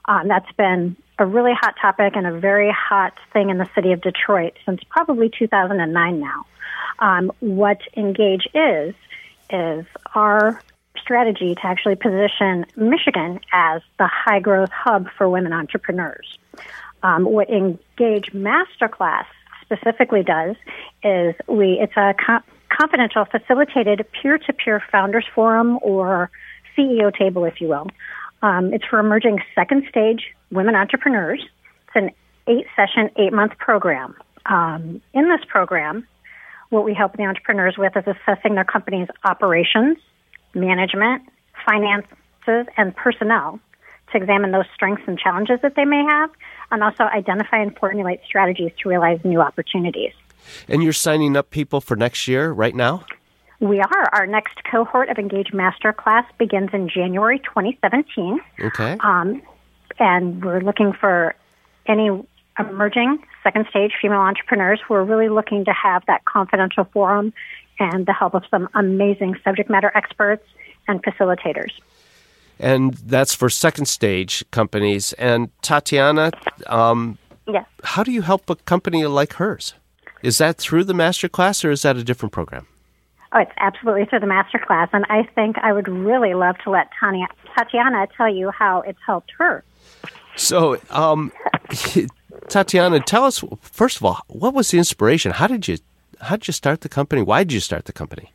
Um, 0.04 0.28
that's 0.28 0.50
been 0.52 0.96
a 1.18 1.26
really 1.26 1.52
hot 1.52 1.74
topic 1.82 2.14
and 2.14 2.28
a 2.28 2.38
very 2.38 2.70
hot 2.70 3.14
thing 3.32 3.50
in 3.50 3.58
the 3.58 3.68
city 3.74 3.90
of 3.90 4.00
Detroit 4.00 4.52
since 4.64 4.80
probably 4.88 5.30
2009 5.36 6.20
now. 6.20 6.46
Um, 7.00 7.32
what 7.40 7.80
Engage 7.96 8.46
is, 8.54 8.94
is 9.50 9.84
our 10.14 10.62
strategy 11.00 11.54
to 11.54 11.66
actually 11.66 11.96
position 11.96 12.66
Michigan 12.76 13.40
as 13.52 13.82
the 13.98 14.06
high 14.06 14.40
growth 14.40 14.70
hub 14.70 15.08
for 15.16 15.28
women 15.28 15.52
entrepreneurs. 15.52 16.38
Um, 17.02 17.24
what 17.24 17.48
Engage 17.48 18.32
Masterclass 18.32 19.26
specifically 19.62 20.22
does 20.22 20.56
is 21.02 21.34
we 21.46 21.78
it's 21.80 21.96
a 21.96 22.14
co- 22.14 22.42
confidential, 22.68 23.24
facilitated 23.24 24.06
peer 24.12 24.38
to 24.38 24.52
peer 24.52 24.82
founders 24.90 25.26
forum 25.34 25.78
or 25.82 26.30
CEO 26.76 27.16
table, 27.16 27.44
if 27.44 27.60
you 27.60 27.68
will. 27.68 27.88
Um, 28.42 28.72
it's 28.72 28.84
for 28.84 28.98
emerging 28.98 29.40
second 29.54 29.84
stage 29.88 30.34
women 30.50 30.74
entrepreneurs. 30.74 31.40
It's 31.86 31.96
an 31.96 32.10
eight 32.46 32.66
session, 32.76 33.10
eight 33.16 33.32
month 33.32 33.58
program. 33.58 34.14
Um, 34.46 35.02
in 35.12 35.28
this 35.28 35.40
program, 35.46 36.06
what 36.70 36.84
we 36.84 36.94
help 36.94 37.16
the 37.16 37.24
entrepreneurs 37.24 37.76
with 37.76 37.96
is 37.96 38.04
assessing 38.06 38.54
their 38.54 38.64
company's 38.64 39.08
operations, 39.24 39.98
management, 40.54 41.22
finances, 41.64 42.66
and 42.76 42.94
personnel 42.96 43.60
to 44.12 44.16
examine 44.16 44.52
those 44.52 44.64
strengths 44.74 45.02
and 45.06 45.18
challenges 45.18 45.60
that 45.62 45.74
they 45.74 45.84
may 45.84 46.02
have, 46.08 46.30
and 46.70 46.82
also 46.82 47.04
identify 47.04 47.58
and 47.58 47.76
formulate 47.76 48.20
strategies 48.26 48.72
to 48.82 48.88
realize 48.88 49.20
new 49.24 49.40
opportunities. 49.40 50.12
And 50.66 50.82
you're 50.82 50.92
signing 50.94 51.36
up 51.36 51.50
people 51.50 51.80
for 51.80 51.96
next 51.96 52.26
year 52.26 52.50
right 52.50 52.74
now? 52.74 53.04
We 53.60 53.80
are. 53.80 54.08
Our 54.12 54.26
next 54.26 54.62
cohort 54.70 55.08
of 55.08 55.18
Engage 55.18 55.52
Master 55.52 55.92
class 55.92 56.24
begins 56.38 56.70
in 56.72 56.88
January 56.88 57.40
2017. 57.40 58.40
Okay. 58.60 58.96
Um, 59.00 59.42
and 59.98 60.44
we're 60.44 60.60
looking 60.60 60.92
for 60.92 61.34
any 61.86 62.08
emerging 62.58 63.18
second 63.42 63.66
stage 63.70 63.92
female 64.00 64.20
entrepreneurs 64.20 64.80
who 64.86 64.94
are 64.94 65.04
really 65.04 65.28
looking 65.28 65.64
to 65.64 65.72
have 65.72 66.04
that 66.06 66.24
confidential 66.24 66.84
forum 66.92 67.32
and 67.78 68.06
the 68.06 68.12
help 68.12 68.34
of 68.34 68.44
some 68.50 68.68
amazing 68.74 69.36
subject 69.44 69.70
matter 69.70 69.92
experts 69.94 70.44
and 70.86 71.02
facilitators. 71.02 71.72
And 72.60 72.94
that's 72.94 73.34
for 73.34 73.48
second 73.48 73.86
stage 73.86 74.44
companies. 74.50 75.12
And 75.14 75.50
Tatiana, 75.62 76.32
um, 76.66 77.18
Yes. 77.46 77.64
how 77.84 78.02
do 78.02 78.10
you 78.10 78.22
help 78.22 78.50
a 78.50 78.56
company 78.56 79.04
like 79.06 79.34
hers? 79.34 79.74
Is 80.22 80.38
that 80.38 80.58
through 80.58 80.84
the 80.84 80.94
master 80.94 81.28
class 81.28 81.64
or 81.64 81.70
is 81.70 81.82
that 81.82 81.96
a 81.96 82.02
different 82.04 82.32
program? 82.32 82.66
Oh, 83.32 83.38
it's 83.40 83.52
absolutely 83.58 84.06
through 84.06 84.20
the 84.20 84.26
master 84.26 84.58
class, 84.58 84.88
and 84.94 85.04
I 85.10 85.22
think 85.34 85.58
I 85.58 85.72
would 85.72 85.86
really 85.86 86.32
love 86.32 86.56
to 86.64 86.70
let 86.70 86.88
Tanya, 86.98 87.26
Tatiana 87.54 88.06
tell 88.16 88.28
you 88.28 88.50
how 88.50 88.80
it's 88.80 88.98
helped 89.04 89.30
her. 89.38 89.62
So, 90.34 90.78
um, 90.90 91.30
Tatiana, 92.48 93.00
tell 93.00 93.24
us 93.24 93.44
first 93.60 93.98
of 93.98 94.04
all, 94.04 94.20
what 94.28 94.54
was 94.54 94.70
the 94.70 94.78
inspiration? 94.78 95.32
How 95.32 95.46
did 95.46 95.68
you 95.68 95.76
how 96.20 96.36
did 96.36 96.46
you 96.48 96.52
start 96.52 96.80
the 96.82 96.88
company? 96.88 97.22
Why 97.22 97.44
did 97.44 97.52
you 97.52 97.60
start 97.60 97.84
the 97.86 97.92
company? 97.92 98.32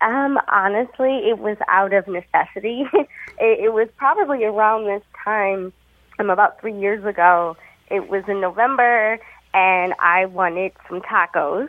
Um, 0.00 0.38
honestly, 0.48 1.28
it 1.30 1.38
was 1.38 1.56
out 1.68 1.92
of 1.92 2.06
necessity. 2.06 2.84
it, 2.94 3.08
it 3.38 3.72
was 3.72 3.88
probably 3.96 4.44
around 4.44 4.84
this 4.86 5.02
time, 5.24 5.72
um, 6.18 6.30
about 6.30 6.60
three 6.60 6.78
years 6.78 7.04
ago. 7.04 7.56
It 7.90 8.08
was 8.08 8.22
in 8.28 8.40
November, 8.40 9.18
and 9.54 9.94
I 9.98 10.26
wanted 10.26 10.72
some 10.88 11.00
tacos, 11.02 11.68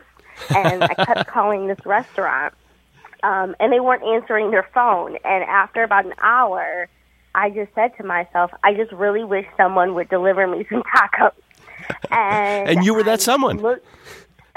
and 0.54 0.84
I 0.84 0.94
kept 0.94 1.26
calling 1.34 1.68
this 1.68 1.84
restaurant, 1.86 2.52
um, 3.22 3.56
and 3.60 3.72
they 3.72 3.80
weren't 3.80 4.02
answering 4.02 4.50
their 4.50 4.68
phone. 4.74 5.16
And 5.24 5.44
after 5.44 5.82
about 5.82 6.04
an 6.04 6.14
hour, 6.20 6.88
I 7.34 7.50
just 7.50 7.74
said 7.74 7.96
to 7.98 8.04
myself, 8.04 8.50
I 8.62 8.74
just 8.74 8.92
really 8.92 9.24
wish 9.24 9.46
someone 9.56 9.94
would 9.94 10.08
deliver 10.08 10.46
me 10.46 10.66
some 10.70 10.82
tacos. 10.82 11.32
And 12.10 12.68
And 12.70 12.84
you 12.84 12.92
were 12.92 13.04
that 13.04 13.20
I 13.20 13.22
someone. 13.22 13.58
looked- 13.58 13.86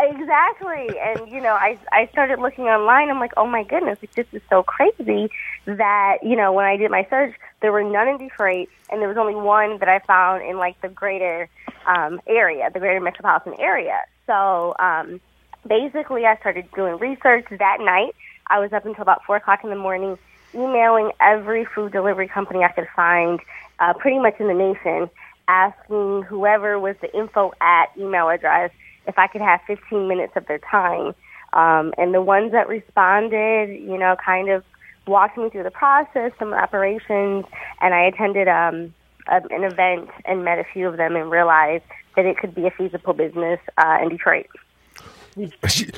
Exactly. 0.01 0.97
And, 0.99 1.31
you 1.31 1.39
know, 1.41 1.53
I, 1.53 1.77
I 1.91 2.07
started 2.07 2.39
looking 2.39 2.65
online. 2.65 3.09
I'm 3.09 3.19
like, 3.19 3.33
oh 3.37 3.45
my 3.45 3.63
goodness, 3.63 3.99
like, 4.01 4.13
this 4.15 4.25
is 4.31 4.41
so 4.49 4.63
crazy 4.63 5.29
that, 5.65 6.17
you 6.23 6.35
know, 6.35 6.53
when 6.53 6.65
I 6.65 6.75
did 6.75 6.89
my 6.89 7.05
search, 7.09 7.35
there 7.61 7.71
were 7.71 7.83
none 7.83 8.07
in 8.07 8.17
Detroit, 8.17 8.69
and 8.89 8.99
there 8.99 9.07
was 9.07 9.17
only 9.17 9.35
one 9.35 9.77
that 9.77 9.87
I 9.87 9.99
found 9.99 10.43
in, 10.43 10.57
like, 10.57 10.81
the 10.81 10.89
greater 10.89 11.47
um, 11.85 12.19
area, 12.25 12.69
the 12.73 12.79
greater 12.79 12.99
metropolitan 12.99 13.53
area. 13.59 13.99
So 14.25 14.73
um, 14.79 15.21
basically, 15.67 16.25
I 16.25 16.35
started 16.37 16.65
doing 16.75 16.97
research 16.97 17.45
that 17.51 17.77
night. 17.79 18.15
I 18.47 18.59
was 18.59 18.73
up 18.73 18.85
until 18.87 19.03
about 19.03 19.23
4 19.25 19.35
o'clock 19.35 19.63
in 19.63 19.69
the 19.69 19.75
morning, 19.75 20.17
emailing 20.55 21.11
every 21.19 21.63
food 21.63 21.91
delivery 21.91 22.27
company 22.27 22.63
I 22.63 22.71
could 22.71 22.87
find, 22.95 23.39
uh, 23.79 23.93
pretty 23.93 24.17
much 24.17 24.39
in 24.39 24.47
the 24.47 24.55
nation, 24.55 25.11
asking 25.47 26.23
whoever 26.23 26.79
was 26.79 26.95
the 27.01 27.15
info 27.15 27.51
at 27.61 27.91
email 27.97 28.29
address 28.29 28.71
if 29.07 29.17
I 29.17 29.27
could 29.27 29.41
have 29.41 29.61
15 29.67 30.07
minutes 30.07 30.33
of 30.35 30.45
their 30.47 30.59
time. 30.59 31.13
Um, 31.53 31.93
and 31.97 32.13
the 32.13 32.21
ones 32.21 32.51
that 32.53 32.67
responded, 32.69 33.69
you 33.69 33.97
know, 33.97 34.15
kind 34.23 34.49
of 34.49 34.63
walked 35.07 35.37
me 35.37 35.49
through 35.49 35.63
the 35.63 35.71
process, 35.71 36.31
some 36.39 36.53
operations, 36.53 37.45
and 37.81 37.93
I 37.93 38.03
attended 38.03 38.47
um, 38.47 38.93
an 39.27 39.63
event 39.63 40.09
and 40.25 40.45
met 40.45 40.59
a 40.59 40.63
few 40.63 40.87
of 40.87 40.97
them 40.97 41.15
and 41.15 41.29
realized 41.29 41.83
that 42.15 42.25
it 42.25 42.37
could 42.37 42.53
be 42.53 42.67
a 42.67 42.71
feasible 42.71 43.13
business 43.13 43.59
uh, 43.77 43.97
in 44.01 44.09
Detroit. 44.09 44.47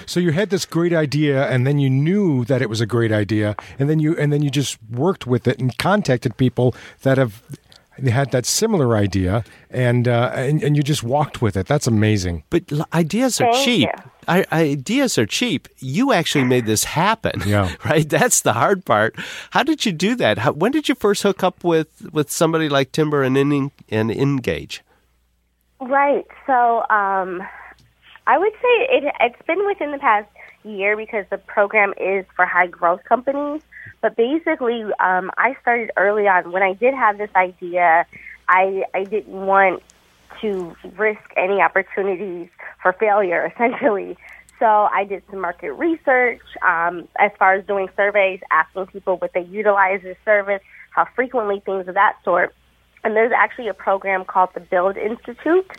So 0.05 0.19
you 0.19 0.31
had 0.31 0.51
this 0.51 0.63
great 0.65 0.93
idea, 0.93 1.47
and 1.47 1.65
then 1.65 1.79
you 1.79 1.89
knew 1.89 2.45
that 2.45 2.61
it 2.61 2.69
was 2.69 2.81
a 2.81 2.85
great 2.85 3.11
idea, 3.11 3.55
and 3.79 3.89
then 3.89 3.97
you 3.97 4.15
and 4.17 4.31
then 4.31 4.43
you 4.43 4.51
just 4.51 4.77
worked 4.91 5.25
with 5.25 5.47
it 5.47 5.59
and 5.59 5.75
contacted 5.77 6.37
people 6.37 6.75
that 7.01 7.17
have 7.17 7.41
they 7.99 8.11
had 8.11 8.31
that 8.31 8.45
similar 8.45 8.95
idea, 8.95 9.43
and 9.69 10.07
uh, 10.07 10.31
and, 10.33 10.63
and 10.63 10.75
you 10.75 10.83
just 10.83 11.03
walked 11.03 11.41
with 11.41 11.55
it. 11.55 11.67
That's 11.67 11.87
amazing. 11.87 12.43
But 12.49 12.71
l- 12.71 12.87
ideas 12.93 13.39
are 13.39 13.51
Thank 13.51 13.65
cheap. 13.65 13.89
you. 13.95 14.11
I, 14.27 14.45
ideas 14.51 15.17
are 15.17 15.25
cheap. 15.25 15.67
You 15.79 16.13
actually 16.13 16.45
made 16.45 16.65
this 16.65 16.85
happen. 16.85 17.41
Yeah. 17.45 17.75
Right. 17.85 18.07
That's 18.07 18.41
the 18.41 18.53
hard 18.53 18.85
part. 18.85 19.15
How 19.51 19.63
did 19.63 19.85
you 19.85 19.91
do 19.91 20.15
that? 20.15 20.37
How, 20.37 20.53
when 20.53 20.71
did 20.71 20.87
you 20.87 20.95
first 20.95 21.23
hook 21.23 21.43
up 21.43 21.63
with 21.63 22.09
with 22.13 22.31
somebody 22.31 22.69
like 22.69 22.91
Timber 22.91 23.23
and 23.23 23.37
in, 23.37 23.71
and 23.89 24.09
Engage? 24.11 24.81
Right. 25.81 26.25
So 26.47 26.79
um, 26.89 27.43
I 28.25 28.37
would 28.37 28.53
say 28.53 28.87
it, 28.89 29.13
it's 29.19 29.45
been 29.45 29.65
within 29.65 29.91
the 29.91 29.97
past 29.97 30.29
year 30.63 30.95
because 30.95 31.25
the 31.29 31.37
program 31.37 31.93
is 31.99 32.25
for 32.35 32.45
high 32.45 32.67
growth 32.67 33.03
companies. 33.03 33.61
But 34.03 34.17
basically, 34.17 34.83
um, 34.99 35.31
I 35.37 35.55
started 35.61 35.91
early 35.95 36.27
on. 36.27 36.51
When 36.51 36.61
I 36.61 36.73
did 36.73 36.93
have 36.93 37.17
this 37.17 37.29
idea, 37.37 38.05
I, 38.49 38.83
I 38.93 39.05
didn't 39.05 39.33
want 39.33 39.81
to 40.41 40.75
risk 40.97 41.23
any 41.37 41.61
opportunities 41.61 42.49
for 42.81 42.91
failure, 42.91 43.45
essentially. 43.55 44.17
So 44.59 44.65
I 44.65 45.05
did 45.05 45.23
some 45.29 45.39
market 45.39 45.71
research 45.71 46.41
um, 46.61 47.07
as 47.17 47.31
far 47.39 47.53
as 47.53 47.65
doing 47.65 47.87
surveys, 47.95 48.41
asking 48.51 48.87
people 48.87 49.17
would 49.19 49.31
they 49.33 49.43
utilize 49.43 50.01
this 50.01 50.17
service, 50.25 50.61
how 50.89 51.05
frequently, 51.15 51.61
things 51.61 51.87
of 51.87 51.93
that 51.93 52.17
sort. 52.25 52.53
And 53.05 53.15
there's 53.15 53.31
actually 53.31 53.69
a 53.69 53.73
program 53.73 54.25
called 54.25 54.49
the 54.53 54.59
Build 54.59 54.97
Institute, 54.97 55.71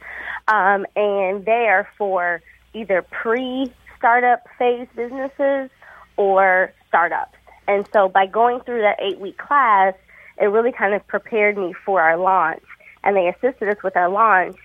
um, 0.49 0.87
and 0.97 1.45
they 1.45 1.69
are 1.69 1.87
for 1.99 2.41
either 2.73 3.03
pre-startup 3.03 4.47
phase 4.59 4.89
businesses 4.97 5.69
or 6.17 6.73
startups. 6.89 7.37
And 7.67 7.89
so 7.93 8.09
by 8.09 8.27
going 8.27 8.61
through 8.61 8.83
that 8.83 8.97
eight-week 9.01 9.39
class, 9.39 9.95
it 10.41 10.47
really 10.47 10.73
kind 10.73 10.95
of 10.95 11.07
prepared 11.07 11.57
me 11.57 11.75
for 11.85 12.01
our 12.01 12.17
launch, 12.17 12.63
and 13.03 13.17
they 13.17 13.29
assisted 13.29 13.69
us 13.69 13.83
with 13.83 13.97
our 13.97 14.09
launch. 14.09 14.57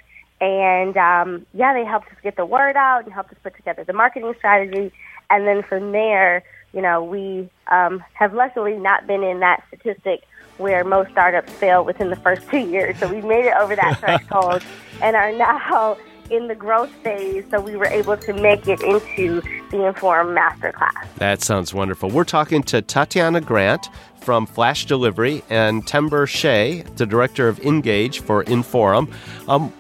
And 0.42 0.96
um, 0.98 1.46
yeah, 1.54 1.74
they 1.74 1.86
helped 1.86 2.08
us 2.08 2.18
get 2.24 2.36
the 2.36 2.46
word 2.46 2.76
out 2.76 3.04
and 3.04 3.14
helped 3.14 3.32
us 3.32 3.38
put 3.44 3.56
together 3.56 3.84
the 3.84 3.94
marketing 3.94 4.34
strategy. 4.38 4.92
And 5.30 5.46
then 5.46 5.64
from 5.64 5.92
there, 5.92 6.44
you 6.74 6.82
know, 6.82 7.04
we 7.04 7.50
um, 7.68 8.04
have 8.14 8.34
luckily 8.34 8.78
not 8.78 9.06
been 9.06 9.24
in 9.24 9.42
that 9.42 9.64
statistic 9.68 10.24
where 10.58 10.84
most 10.84 11.12
startups 11.12 11.52
fail 11.54 11.84
within 11.84 12.10
the 12.10 12.16
first 12.18 12.48
two 12.52 12.60
years. 12.60 12.98
So 13.00 13.08
we 13.14 13.22
made 13.22 13.46
it 13.46 13.54
over 13.60 13.76
that 13.76 14.00
threshold 14.00 14.64
and 15.02 15.16
are 15.16 15.32
now 15.32 15.98
in 16.30 16.48
the 16.48 16.56
growth 16.56 16.92
phase. 17.04 17.44
So 17.52 17.60
we 17.60 17.76
were 17.76 17.86
able 17.86 18.18
to 18.18 18.34
make 18.34 18.68
it 18.68 18.82
into 18.82 19.42
the 19.72 19.78
Inforum 19.78 20.38
Masterclass. 20.38 21.16
That 21.18 21.42
sounds 21.42 21.74
wonderful. 21.74 22.10
We're 22.10 22.24
talking 22.24 22.64
to 22.64 22.82
Tatiana 22.82 23.42
Grant 23.42 23.88
from 24.22 24.46
Flash 24.46 24.86
Delivery 24.86 25.44
and 25.50 25.86
Timber 25.88 26.28
Shea, 26.28 26.84
the 26.96 27.06
director 27.06 27.48
of 27.48 27.60
Engage 27.60 28.20
for 28.22 28.44
Inforum. 28.46 29.12
Um, 29.48 29.72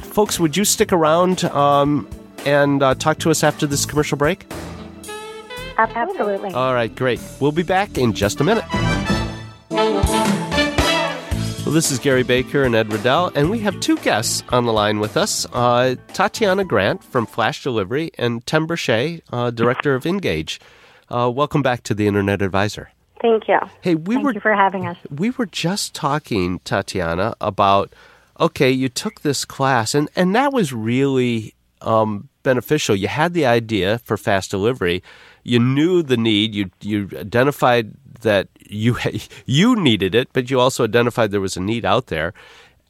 folks, 0.00 0.40
would 0.40 0.56
you 0.56 0.64
stick 0.64 0.92
around 0.92 1.44
um, 1.44 2.08
and 2.44 2.82
uh, 2.82 2.94
talk 2.94 3.18
to 3.18 3.30
us 3.30 3.42
after 3.42 3.66
this 3.66 3.86
commercial 3.86 4.18
break? 4.18 4.46
Absolutely. 5.78 6.52
All 6.52 6.72
right, 6.72 6.94
great. 6.94 7.20
We'll 7.40 7.52
be 7.52 7.62
back 7.62 7.98
in 7.98 8.12
just 8.12 8.40
a 8.40 8.44
minute. 8.44 8.64
Well, 11.66 11.74
this 11.74 11.90
is 11.90 11.98
Gary 11.98 12.22
Baker 12.22 12.62
and 12.62 12.76
Ed 12.76 12.92
Riddell, 12.92 13.32
and 13.34 13.50
we 13.50 13.58
have 13.58 13.80
two 13.80 13.96
guests 13.96 14.44
on 14.50 14.66
the 14.66 14.72
line 14.72 15.00
with 15.00 15.16
us 15.16 15.48
uh, 15.52 15.96
Tatiana 16.12 16.62
Grant 16.62 17.02
from 17.02 17.26
Flash 17.26 17.64
Delivery 17.64 18.12
and 18.16 18.46
Timber 18.46 18.76
Shea, 18.76 19.20
uh, 19.32 19.50
Director 19.50 19.96
of 19.96 20.06
Engage. 20.06 20.60
Uh, 21.08 21.28
welcome 21.28 21.62
back 21.62 21.82
to 21.82 21.92
the 21.92 22.06
Internet 22.06 22.40
Advisor. 22.40 22.92
Thank 23.20 23.48
you. 23.48 23.58
Hey, 23.80 23.96
we 23.96 24.14
Thank 24.14 24.26
were 24.26 24.34
you 24.34 24.38
for 24.38 24.54
having 24.54 24.86
us. 24.86 24.96
we 25.10 25.30
were 25.30 25.46
just 25.46 25.92
talking, 25.92 26.60
Tatiana, 26.60 27.34
about 27.40 27.92
okay, 28.38 28.70
you 28.70 28.88
took 28.88 29.22
this 29.22 29.44
class, 29.44 29.92
and 29.92 30.08
and 30.14 30.36
that 30.36 30.52
was 30.52 30.72
really 30.72 31.56
um, 31.80 32.28
beneficial. 32.44 32.94
You 32.94 33.08
had 33.08 33.34
the 33.34 33.44
idea 33.44 33.98
for 33.98 34.16
fast 34.16 34.52
delivery, 34.52 35.02
you 35.42 35.58
knew 35.58 36.04
the 36.04 36.16
need, 36.16 36.54
you 36.54 36.70
you 36.80 37.08
identified 37.16 37.92
that 38.20 38.48
you 38.68 38.96
you 39.46 39.76
needed 39.76 40.14
it, 40.14 40.28
but 40.32 40.50
you 40.50 40.60
also 40.60 40.84
identified 40.84 41.30
there 41.30 41.40
was 41.40 41.56
a 41.56 41.60
need 41.60 41.84
out 41.84 42.06
there, 42.06 42.32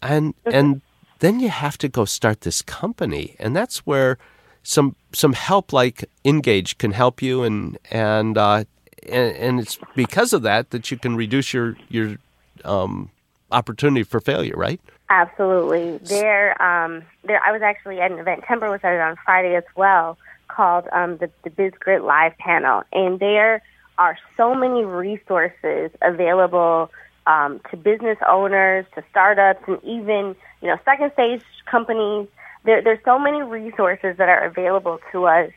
and 0.02 0.34
and 0.44 0.80
then 1.20 1.40
you 1.40 1.48
have 1.48 1.78
to 1.78 1.88
go 1.88 2.04
start 2.04 2.42
this 2.42 2.62
company, 2.62 3.36
and 3.38 3.56
that's 3.56 3.78
where 3.86 4.18
some 4.62 4.96
some 5.12 5.32
help 5.32 5.72
like 5.72 6.04
Engage 6.24 6.78
can 6.78 6.92
help 6.92 7.22
you, 7.22 7.42
and 7.42 7.78
and 7.90 8.36
uh, 8.36 8.64
and, 9.08 9.36
and 9.36 9.60
it's 9.60 9.78
because 9.94 10.32
of 10.32 10.42
that 10.42 10.70
that 10.70 10.90
you 10.90 10.98
can 10.98 11.16
reduce 11.16 11.54
your 11.54 11.76
your 11.88 12.16
um, 12.64 13.10
opportunity 13.50 14.02
for 14.02 14.20
failure, 14.20 14.56
right? 14.56 14.80
Absolutely. 15.08 15.98
There, 15.98 16.60
um, 16.60 17.02
there. 17.24 17.40
I 17.44 17.52
was 17.52 17.62
actually 17.62 18.00
at 18.00 18.10
an 18.10 18.18
event. 18.18 18.44
Timber 18.48 18.70
was 18.70 18.80
at 18.82 18.92
it 18.92 19.00
on 19.00 19.16
Friday 19.24 19.54
as 19.54 19.64
well, 19.76 20.18
called 20.48 20.88
um, 20.92 21.18
the 21.18 21.30
the 21.44 22.00
Live 22.02 22.36
panel, 22.38 22.82
and 22.92 23.20
there 23.20 23.62
are 23.98 24.18
so 24.36 24.54
many 24.54 24.84
resources 24.84 25.90
available 26.02 26.90
um, 27.26 27.60
to 27.70 27.76
business 27.76 28.18
owners, 28.28 28.86
to 28.94 29.02
startups, 29.10 29.62
and 29.66 29.82
even 29.82 30.36
you 30.60 30.68
know 30.68 30.76
second 30.84 31.12
stage 31.12 31.42
companies. 31.70 32.28
There, 32.64 32.82
there's 32.82 33.04
so 33.04 33.18
many 33.18 33.42
resources 33.42 34.16
that 34.18 34.28
are 34.28 34.44
available 34.44 34.98
to 35.12 35.26
us. 35.26 35.50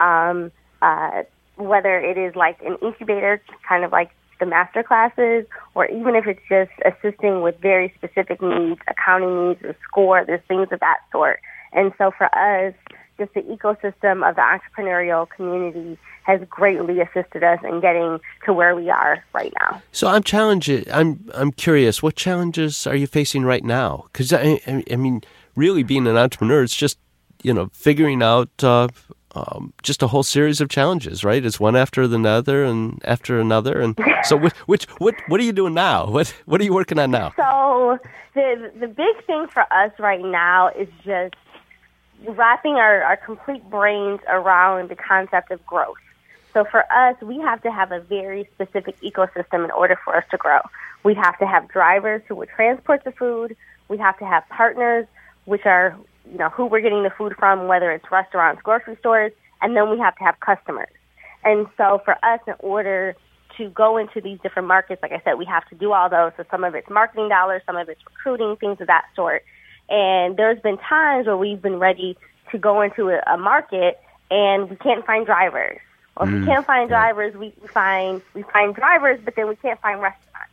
Um, 0.00 0.50
uh, 0.82 1.22
whether 1.56 1.98
it 1.98 2.18
is 2.18 2.34
like 2.34 2.60
an 2.62 2.76
incubator, 2.82 3.40
kind 3.66 3.84
of 3.84 3.92
like 3.92 4.10
the 4.40 4.46
master 4.46 4.82
classes, 4.82 5.46
or 5.74 5.86
even 5.86 6.16
if 6.16 6.26
it's 6.26 6.40
just 6.48 6.72
assisting 6.84 7.42
with 7.42 7.56
very 7.60 7.92
specific 7.96 8.42
needs, 8.42 8.80
accounting 8.88 9.48
needs, 9.48 9.62
or 9.62 9.76
score, 9.88 10.24
there's 10.26 10.42
things 10.48 10.68
of 10.72 10.80
that 10.80 10.98
sort. 11.12 11.40
And 11.72 11.92
so 11.96 12.10
for 12.16 12.26
us, 12.34 12.74
just 13.18 13.34
the 13.34 13.42
ecosystem 13.42 14.28
of 14.28 14.36
the 14.36 14.42
entrepreneurial 14.42 15.28
community 15.28 15.98
has 16.24 16.40
greatly 16.48 17.00
assisted 17.00 17.44
us 17.44 17.60
in 17.62 17.80
getting 17.80 18.18
to 18.44 18.52
where 18.52 18.74
we 18.74 18.90
are 18.90 19.22
right 19.32 19.52
now. 19.60 19.82
So 19.92 20.08
I'm 20.08 20.22
challenged. 20.22 20.70
I'm 20.88 21.30
I'm 21.34 21.52
curious. 21.52 22.02
What 22.02 22.16
challenges 22.16 22.86
are 22.86 22.96
you 22.96 23.06
facing 23.06 23.44
right 23.44 23.64
now? 23.64 24.06
Because 24.12 24.32
I, 24.32 24.60
I 24.66 24.84
I 24.90 24.96
mean, 24.96 25.22
really, 25.54 25.82
being 25.82 26.06
an 26.06 26.16
entrepreneur, 26.16 26.62
it's 26.62 26.76
just 26.76 26.98
you 27.42 27.52
know 27.52 27.68
figuring 27.72 28.22
out 28.22 28.50
uh, 28.64 28.88
um, 29.34 29.72
just 29.82 30.02
a 30.02 30.06
whole 30.06 30.22
series 30.22 30.60
of 30.60 30.68
challenges, 30.68 31.24
right? 31.24 31.44
It's 31.44 31.58
one 31.58 31.76
after 31.76 32.02
another 32.02 32.64
and 32.64 33.00
after 33.04 33.40
another. 33.40 33.80
And 33.80 33.98
so, 34.24 34.36
which, 34.36 34.54
which 34.66 34.84
what 34.98 35.14
what 35.28 35.40
are 35.40 35.44
you 35.44 35.52
doing 35.52 35.74
now? 35.74 36.06
What 36.06 36.34
what 36.46 36.60
are 36.60 36.64
you 36.64 36.74
working 36.74 36.98
on 36.98 37.10
now? 37.10 37.32
So 37.36 37.98
the 38.34 38.72
the 38.78 38.88
big 38.88 39.24
thing 39.26 39.46
for 39.52 39.62
us 39.72 39.92
right 39.98 40.24
now 40.24 40.68
is 40.68 40.88
just 41.04 41.34
wrapping 42.26 42.74
our, 42.74 43.02
our 43.02 43.16
complete 43.16 43.68
brains 43.70 44.20
around 44.28 44.88
the 44.90 44.96
concept 44.96 45.50
of 45.50 45.64
growth. 45.66 45.96
So 46.52 46.64
for 46.64 46.84
us, 46.92 47.20
we 47.20 47.38
have 47.40 47.62
to 47.62 47.72
have 47.72 47.90
a 47.90 48.00
very 48.00 48.48
specific 48.54 49.00
ecosystem 49.00 49.64
in 49.64 49.70
order 49.72 49.98
for 50.04 50.16
us 50.16 50.24
to 50.30 50.36
grow. 50.36 50.60
We 51.02 51.14
have 51.14 51.38
to 51.38 51.46
have 51.46 51.68
drivers 51.68 52.22
who 52.28 52.36
would 52.36 52.48
transport 52.48 53.02
the 53.04 53.12
food. 53.12 53.56
We 53.88 53.98
have 53.98 54.18
to 54.18 54.24
have 54.24 54.48
partners, 54.48 55.06
which 55.44 55.66
are 55.66 55.96
you 56.30 56.38
know 56.38 56.48
who 56.48 56.66
we're 56.66 56.80
getting 56.80 57.02
the 57.02 57.10
food 57.10 57.34
from, 57.38 57.66
whether 57.66 57.90
it's 57.90 58.10
restaurants, 58.10 58.62
grocery 58.62 58.96
stores, 59.00 59.32
and 59.60 59.76
then 59.76 59.90
we 59.90 59.98
have 59.98 60.16
to 60.16 60.24
have 60.24 60.38
customers. 60.40 60.88
And 61.44 61.66
so 61.76 62.00
for 62.04 62.16
us, 62.24 62.40
in 62.46 62.54
order 62.60 63.16
to 63.58 63.68
go 63.70 63.96
into 63.96 64.20
these 64.20 64.38
different 64.42 64.68
markets, 64.68 65.02
like 65.02 65.12
I 65.12 65.20
said, 65.24 65.34
we 65.34 65.44
have 65.44 65.68
to 65.68 65.74
do 65.74 65.92
all 65.92 66.08
those. 66.08 66.32
So 66.36 66.44
some 66.50 66.64
of 66.64 66.74
it's 66.74 66.88
marketing 66.88 67.28
dollars, 67.28 67.62
some 67.66 67.76
of 67.76 67.88
it's 67.88 68.00
recruiting, 68.06 68.56
things 68.56 68.80
of 68.80 68.86
that 68.86 69.04
sort. 69.14 69.44
And 69.88 70.36
there's 70.36 70.60
been 70.60 70.78
times 70.78 71.26
where 71.26 71.36
we've 71.36 71.60
been 71.60 71.78
ready 71.78 72.16
to 72.52 72.58
go 72.58 72.80
into 72.80 73.10
a, 73.10 73.20
a 73.26 73.36
market 73.36 74.00
and 74.30 74.70
we 74.70 74.76
can't 74.76 75.04
find 75.04 75.26
drivers. 75.26 75.78
Well, 76.16 76.28
if 76.28 76.34
we 76.34 76.46
can't 76.46 76.64
find 76.64 76.88
drivers, 76.88 77.34
we 77.34 77.52
we 77.60 77.68
find 77.68 78.22
we 78.34 78.42
find 78.44 78.74
drivers, 78.74 79.20
but 79.24 79.34
then 79.34 79.48
we 79.48 79.56
can't 79.56 79.80
find 79.80 80.00
restaurants. 80.00 80.52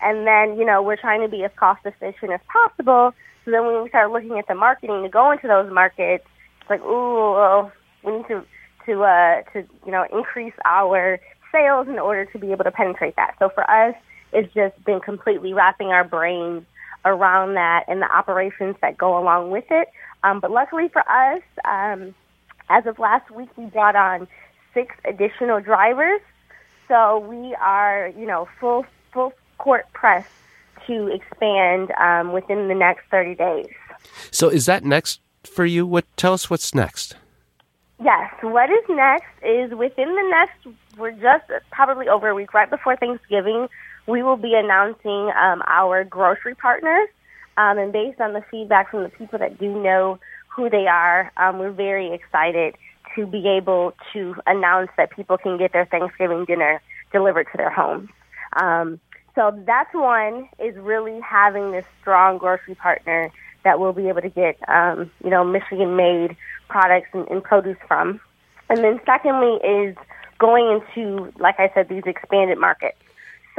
And 0.00 0.26
then 0.26 0.56
you 0.56 0.64
know 0.64 0.82
we're 0.82 0.96
trying 0.96 1.20
to 1.22 1.28
be 1.28 1.42
as 1.44 1.50
cost 1.56 1.84
efficient 1.84 2.32
as 2.32 2.40
possible. 2.46 3.12
So 3.44 3.50
then 3.50 3.66
when 3.66 3.82
we 3.82 3.88
start 3.88 4.12
looking 4.12 4.38
at 4.38 4.46
the 4.46 4.54
marketing 4.54 5.02
to 5.02 5.08
go 5.08 5.32
into 5.32 5.48
those 5.48 5.72
markets, 5.72 6.24
it's 6.60 6.70
like 6.70 6.80
ooh, 6.82 7.32
well, 7.32 7.72
we 8.04 8.18
need 8.18 8.28
to 8.28 8.44
to 8.86 9.02
uh, 9.02 9.42
to 9.52 9.66
you 9.84 9.92
know 9.92 10.06
increase 10.12 10.54
our 10.64 11.18
sales 11.52 11.88
in 11.88 11.98
order 11.98 12.24
to 12.26 12.38
be 12.38 12.52
able 12.52 12.64
to 12.64 12.70
penetrate 12.70 13.16
that. 13.16 13.34
So 13.40 13.48
for 13.48 13.68
us, 13.68 13.96
it's 14.32 14.52
just 14.54 14.82
been 14.84 15.00
completely 15.00 15.52
wrapping 15.52 15.88
our 15.88 16.04
brains 16.04 16.64
around 17.04 17.54
that 17.54 17.84
and 17.88 18.02
the 18.02 18.10
operations 18.10 18.76
that 18.82 18.96
go 18.98 19.18
along 19.18 19.50
with 19.50 19.64
it. 19.70 19.88
Um, 20.22 20.40
but 20.40 20.50
luckily 20.50 20.88
for 20.88 21.02
us, 21.10 21.42
um, 21.64 22.14
as 22.68 22.86
of 22.86 22.98
last 22.98 23.30
week, 23.30 23.48
we 23.56 23.66
brought 23.66 23.96
on 23.96 24.28
six 24.74 24.94
additional 25.04 25.60
drivers. 25.60 26.20
So 26.88 27.18
we 27.18 27.54
are, 27.54 28.12
you 28.16 28.26
know, 28.26 28.48
full 28.58 28.84
full 29.12 29.32
court 29.58 29.86
press 29.92 30.26
to 30.86 31.08
expand 31.08 31.92
um, 32.00 32.32
within 32.32 32.68
the 32.68 32.74
next 32.74 33.04
30 33.10 33.34
days. 33.34 33.68
So 34.30 34.48
is 34.48 34.66
that 34.66 34.84
next 34.84 35.20
for 35.44 35.64
you? 35.64 35.86
What 35.86 36.04
tell 36.16 36.32
us 36.32 36.48
what's 36.50 36.74
next? 36.74 37.16
Yes. 38.02 38.32
What 38.40 38.70
is 38.70 38.84
next 38.88 39.28
is 39.42 39.72
within 39.72 40.08
the 40.08 40.28
next, 40.30 40.78
we're 40.96 41.12
just 41.12 41.44
probably 41.70 42.08
over 42.08 42.28
a 42.28 42.34
week, 42.34 42.54
right 42.54 42.70
before 42.70 42.96
Thanksgiving, 42.96 43.68
we 44.10 44.22
will 44.22 44.36
be 44.36 44.54
announcing 44.54 45.30
um, 45.40 45.62
our 45.66 46.04
grocery 46.04 46.54
partners. 46.54 47.08
Um, 47.56 47.78
and 47.78 47.92
based 47.92 48.20
on 48.20 48.32
the 48.32 48.42
feedback 48.50 48.90
from 48.90 49.02
the 49.02 49.08
people 49.10 49.38
that 49.38 49.58
do 49.58 49.82
know 49.82 50.18
who 50.54 50.68
they 50.68 50.86
are, 50.86 51.30
um, 51.36 51.58
we're 51.58 51.70
very 51.70 52.12
excited 52.12 52.74
to 53.16 53.26
be 53.26 53.48
able 53.48 53.92
to 54.12 54.34
announce 54.46 54.90
that 54.96 55.10
people 55.10 55.36
can 55.36 55.58
get 55.58 55.72
their 55.72 55.84
Thanksgiving 55.86 56.44
dinner 56.44 56.80
delivered 57.12 57.46
to 57.52 57.56
their 57.56 57.70
homes. 57.70 58.08
Um, 58.60 59.00
so 59.34 59.52
that's 59.66 59.92
one 59.94 60.48
is 60.58 60.76
really 60.76 61.20
having 61.20 61.72
this 61.72 61.84
strong 62.00 62.38
grocery 62.38 62.74
partner 62.74 63.30
that 63.64 63.78
we'll 63.78 63.92
be 63.92 64.08
able 64.08 64.22
to 64.22 64.28
get, 64.30 64.56
um, 64.68 65.10
you 65.22 65.30
know, 65.30 65.44
Michigan-made 65.44 66.36
products 66.68 67.08
and, 67.12 67.28
and 67.28 67.42
produce 67.42 67.76
from. 67.86 68.20
And 68.68 68.78
then 68.82 69.00
secondly 69.04 69.58
is 69.66 69.96
going 70.38 70.80
into, 70.80 71.32
like 71.38 71.56
I 71.58 71.70
said, 71.74 71.88
these 71.88 72.04
expanded 72.06 72.58
markets. 72.58 72.96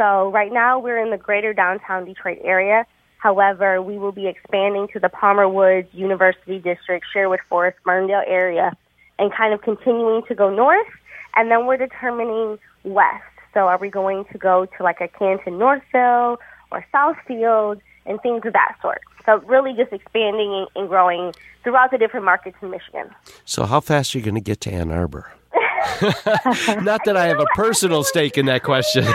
So 0.01 0.31
right 0.31 0.51
now 0.51 0.79
we're 0.79 0.97
in 0.97 1.11
the 1.11 1.17
greater 1.17 1.53
downtown 1.53 2.05
Detroit 2.05 2.39
area. 2.43 2.87
However, 3.19 3.83
we 3.83 3.99
will 3.99 4.11
be 4.11 4.25
expanding 4.25 4.87
to 4.93 4.99
the 4.99 5.09
Palmer 5.09 5.47
Woods, 5.47 5.89
University 5.93 6.57
District, 6.57 7.05
Sherwood 7.13 7.39
Forest, 7.47 7.77
Ferndale 7.85 8.23
area, 8.25 8.75
and 9.19 9.31
kind 9.31 9.53
of 9.53 9.61
continuing 9.61 10.23
to 10.27 10.33
go 10.33 10.49
north. 10.49 10.87
And 11.35 11.51
then 11.51 11.67
we're 11.67 11.77
determining 11.77 12.57
west. 12.83 13.21
So 13.53 13.67
are 13.67 13.77
we 13.77 13.91
going 13.91 14.25
to 14.31 14.39
go 14.39 14.65
to 14.65 14.83
like 14.83 15.01
a 15.01 15.07
Canton 15.07 15.59
Northville 15.59 16.39
or 16.71 16.83
Southfield 16.91 17.79
and 18.07 18.19
things 18.23 18.41
of 18.43 18.53
that 18.53 18.77
sort? 18.81 19.01
So 19.27 19.37
really 19.41 19.73
just 19.73 19.93
expanding 19.93 20.51
and, 20.51 20.67
and 20.75 20.89
growing 20.89 21.31
throughout 21.63 21.91
the 21.91 21.99
different 21.99 22.25
markets 22.25 22.57
in 22.63 22.71
Michigan. 22.71 23.11
So 23.45 23.65
how 23.65 23.81
fast 23.81 24.15
are 24.15 24.17
you 24.17 24.23
going 24.23 24.33
to 24.33 24.41
get 24.41 24.61
to 24.61 24.71
Ann 24.71 24.89
Arbor? 24.89 25.31
Not 26.83 27.01
that 27.05 27.15
I 27.17 27.27
have 27.27 27.39
a 27.39 27.45
personal 27.55 28.03
stake 28.03 28.37
in 28.37 28.45
that 28.47 28.63
question. 28.63 29.03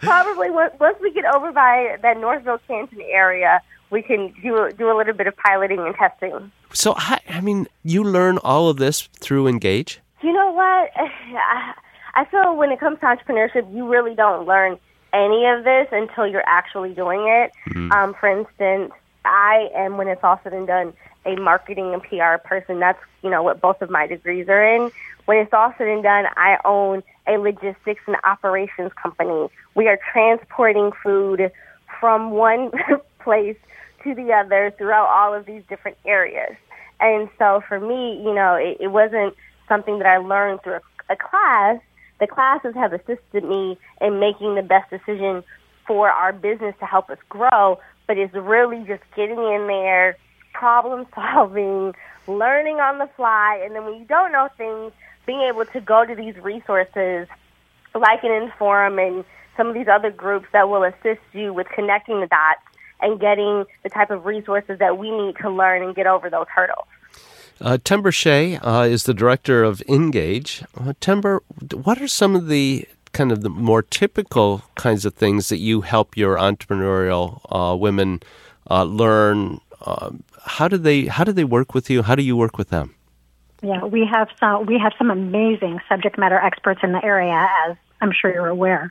Probably 0.00 0.50
once 0.50 0.74
once 0.78 0.98
we 1.00 1.10
get 1.12 1.24
over 1.24 1.50
by 1.52 1.96
that 2.02 2.18
Northville 2.18 2.58
Canton 2.68 3.00
area, 3.10 3.60
we 3.90 4.02
can 4.02 4.34
do 4.42 4.70
do 4.76 4.90
a 4.90 4.96
little 4.96 5.14
bit 5.14 5.26
of 5.26 5.34
piloting 5.36 5.78
and 5.80 5.94
testing. 5.94 6.52
so 6.72 6.92
I, 6.96 7.20
I 7.30 7.40
mean, 7.40 7.66
you 7.84 8.04
learn 8.04 8.36
all 8.38 8.68
of 8.68 8.76
this 8.76 9.08
through 9.20 9.46
Engage. 9.48 10.00
You 10.22 10.32
know 10.32 10.52
what? 10.52 10.90
I- 10.96 11.74
I 12.16 12.24
feel 12.26 12.54
when 12.54 12.70
it 12.70 12.78
comes 12.78 13.00
to 13.00 13.06
entrepreneurship, 13.06 13.74
you 13.74 13.88
really 13.88 14.14
don't 14.14 14.46
learn 14.46 14.78
any 15.12 15.46
of 15.46 15.64
this 15.64 15.88
until 15.90 16.28
you're 16.28 16.46
actually 16.46 16.94
doing 16.94 17.26
it. 17.26 17.50
Um, 17.90 18.14
for 18.14 18.28
instance, 18.28 18.92
I 19.24 19.68
am, 19.74 19.96
when 19.96 20.06
it's 20.06 20.22
all 20.22 20.38
said 20.44 20.52
and 20.52 20.64
done, 20.64 20.92
a 21.26 21.36
marketing 21.36 21.92
and 21.94 22.02
PR 22.02 22.38
person. 22.46 22.80
That's, 22.80 22.98
you 23.22 23.30
know, 23.30 23.42
what 23.42 23.60
both 23.60 23.82
of 23.82 23.90
my 23.90 24.06
degrees 24.06 24.48
are 24.48 24.64
in. 24.64 24.90
When 25.26 25.38
it's 25.38 25.52
all 25.52 25.72
said 25.78 25.88
and 25.88 26.02
done, 26.02 26.26
I 26.36 26.58
own 26.64 27.02
a 27.26 27.38
logistics 27.38 28.02
and 28.06 28.16
operations 28.24 28.92
company. 29.00 29.48
We 29.74 29.88
are 29.88 29.98
transporting 30.12 30.92
food 31.02 31.50
from 32.00 32.30
one 32.30 32.70
place 33.20 33.56
to 34.02 34.14
the 34.14 34.32
other 34.32 34.72
throughout 34.76 35.06
all 35.06 35.34
of 35.34 35.46
these 35.46 35.62
different 35.68 35.96
areas. 36.04 36.54
And 37.00 37.28
so 37.38 37.62
for 37.66 37.80
me, 37.80 38.22
you 38.22 38.34
know, 38.34 38.54
it, 38.54 38.78
it 38.80 38.88
wasn't 38.88 39.34
something 39.68 39.98
that 39.98 40.06
I 40.06 40.18
learned 40.18 40.62
through 40.62 40.74
a, 40.74 41.12
a 41.12 41.16
class. 41.16 41.80
The 42.20 42.26
classes 42.26 42.74
have 42.74 42.92
assisted 42.92 43.44
me 43.44 43.78
in 44.00 44.20
making 44.20 44.54
the 44.54 44.62
best 44.62 44.90
decision 44.90 45.42
for 45.86 46.10
our 46.10 46.32
business 46.32 46.74
to 46.80 46.86
help 46.86 47.10
us 47.10 47.18
grow, 47.28 47.78
but 48.06 48.16
it's 48.16 48.34
really 48.34 48.84
just 48.86 49.02
getting 49.16 49.38
in 49.38 49.66
there, 49.66 50.16
problem 50.54 51.06
solving, 51.14 51.94
learning 52.26 52.76
on 52.76 52.98
the 52.98 53.08
fly, 53.16 53.60
and 53.62 53.74
then 53.74 53.84
when 53.84 53.98
you 53.98 54.06
don't 54.06 54.32
know 54.32 54.48
things, 54.56 54.92
being 55.26 55.42
able 55.42 55.64
to 55.66 55.80
go 55.80 56.04
to 56.04 56.14
these 56.14 56.36
resources 56.36 57.28
like 57.94 58.24
an 58.24 58.30
Inforum 58.30 59.04
and 59.04 59.24
some 59.56 59.68
of 59.68 59.74
these 59.74 59.88
other 59.88 60.10
groups 60.10 60.46
that 60.52 60.68
will 60.68 60.82
assist 60.82 61.20
you 61.32 61.52
with 61.52 61.68
connecting 61.68 62.20
the 62.20 62.26
dots 62.26 62.60
and 63.00 63.20
getting 63.20 63.64
the 63.82 63.88
type 63.88 64.10
of 64.10 64.24
resources 64.24 64.78
that 64.78 64.98
we 64.98 65.10
need 65.10 65.36
to 65.36 65.50
learn 65.50 65.82
and 65.82 65.94
get 65.94 66.06
over 66.06 66.28
those 66.28 66.46
hurdles. 66.54 66.86
Uh, 67.60 67.78
Timber 67.82 68.10
Shea 68.10 68.56
uh, 68.56 68.82
is 68.82 69.04
the 69.04 69.14
director 69.14 69.62
of 69.62 69.80
Engage. 69.82 70.64
Uh, 70.76 70.92
Timber, 71.00 71.42
what 71.72 72.00
are 72.00 72.08
some 72.08 72.34
of 72.34 72.48
the 72.48 72.86
kind 73.12 73.30
of 73.30 73.42
the 73.42 73.48
more 73.48 73.80
typical 73.80 74.64
kinds 74.74 75.04
of 75.04 75.14
things 75.14 75.48
that 75.50 75.58
you 75.58 75.82
help 75.82 76.16
your 76.16 76.36
entrepreneurial 76.36 77.40
uh, 77.50 77.76
women 77.76 78.20
uh, 78.68 78.82
learn? 78.82 79.60
How 80.44 80.68
do 80.68 80.76
they 80.76 81.06
how 81.06 81.24
do 81.24 81.32
they 81.32 81.44
work 81.44 81.74
with 81.74 81.90
you? 81.90 82.02
How 82.02 82.14
do 82.14 82.22
you 82.22 82.36
work 82.36 82.58
with 82.58 82.70
them? 82.70 82.94
Yeah, 83.62 83.84
we 83.84 84.06
have 84.10 84.28
some 84.38 84.66
we 84.66 84.78
have 84.78 84.92
some 84.98 85.10
amazing 85.10 85.80
subject 85.88 86.18
matter 86.18 86.38
experts 86.38 86.80
in 86.82 86.92
the 86.92 87.04
area, 87.04 87.48
as 87.66 87.76
I'm 88.00 88.12
sure 88.12 88.32
you're 88.32 88.46
aware. 88.46 88.90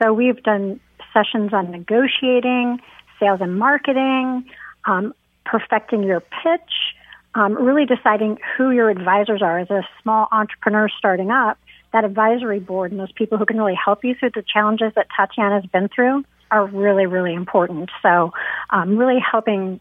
So 0.00 0.12
we've 0.12 0.42
done 0.42 0.80
sessions 1.12 1.52
on 1.52 1.70
negotiating, 1.70 2.80
sales 3.18 3.40
and 3.40 3.58
marketing, 3.58 4.44
um, 4.84 5.14
perfecting 5.44 6.02
your 6.02 6.20
pitch, 6.20 6.94
um, 7.34 7.54
really 7.54 7.86
deciding 7.86 8.38
who 8.56 8.70
your 8.70 8.90
advisors 8.90 9.42
are 9.42 9.58
as 9.58 9.70
a 9.70 9.82
small 10.02 10.28
entrepreneur 10.32 10.88
starting 10.98 11.30
up. 11.30 11.58
That 11.92 12.04
advisory 12.04 12.60
board 12.60 12.90
and 12.90 13.00
those 13.00 13.12
people 13.12 13.38
who 13.38 13.44
can 13.44 13.58
really 13.58 13.78
help 13.82 14.04
you 14.04 14.14
through 14.14 14.30
the 14.34 14.42
challenges 14.42 14.92
that 14.94 15.08
Tatiana's 15.16 15.66
been 15.66 15.88
through 15.88 16.24
are 16.50 16.66
really, 16.66 17.06
really 17.06 17.34
important. 17.34 17.90
So, 18.02 18.32
um, 18.70 18.96
really 18.96 19.18
helping 19.20 19.80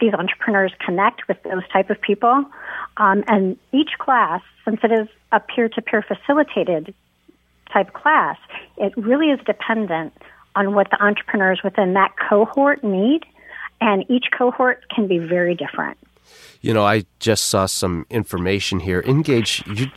these 0.00 0.14
entrepreneurs 0.14 0.72
connect 0.84 1.28
with 1.28 1.42
those 1.42 1.66
type 1.72 1.90
of 1.90 2.00
people. 2.00 2.44
Um, 2.96 3.24
and 3.26 3.56
each 3.72 3.90
class, 3.98 4.42
since 4.64 4.80
it 4.82 4.92
is 4.92 5.08
a 5.32 5.40
peer-to-peer 5.40 6.02
facilitated 6.02 6.94
type 7.72 7.92
class, 7.92 8.36
it 8.76 8.96
really 8.96 9.28
is 9.28 9.40
dependent 9.46 10.12
on 10.56 10.74
what 10.74 10.90
the 10.90 11.02
entrepreneurs 11.02 11.60
within 11.64 11.94
that 11.94 12.12
cohort 12.28 12.84
need. 12.84 13.24
And 13.80 14.08
each 14.08 14.26
cohort 14.36 14.84
can 14.88 15.08
be 15.08 15.18
very 15.18 15.54
different. 15.54 15.98
You 16.60 16.72
know, 16.72 16.84
I 16.84 17.04
just 17.18 17.46
saw 17.46 17.66
some 17.66 18.06
information 18.08 18.80
here. 18.80 19.00
Engage, 19.06 19.62
you, 19.66 19.88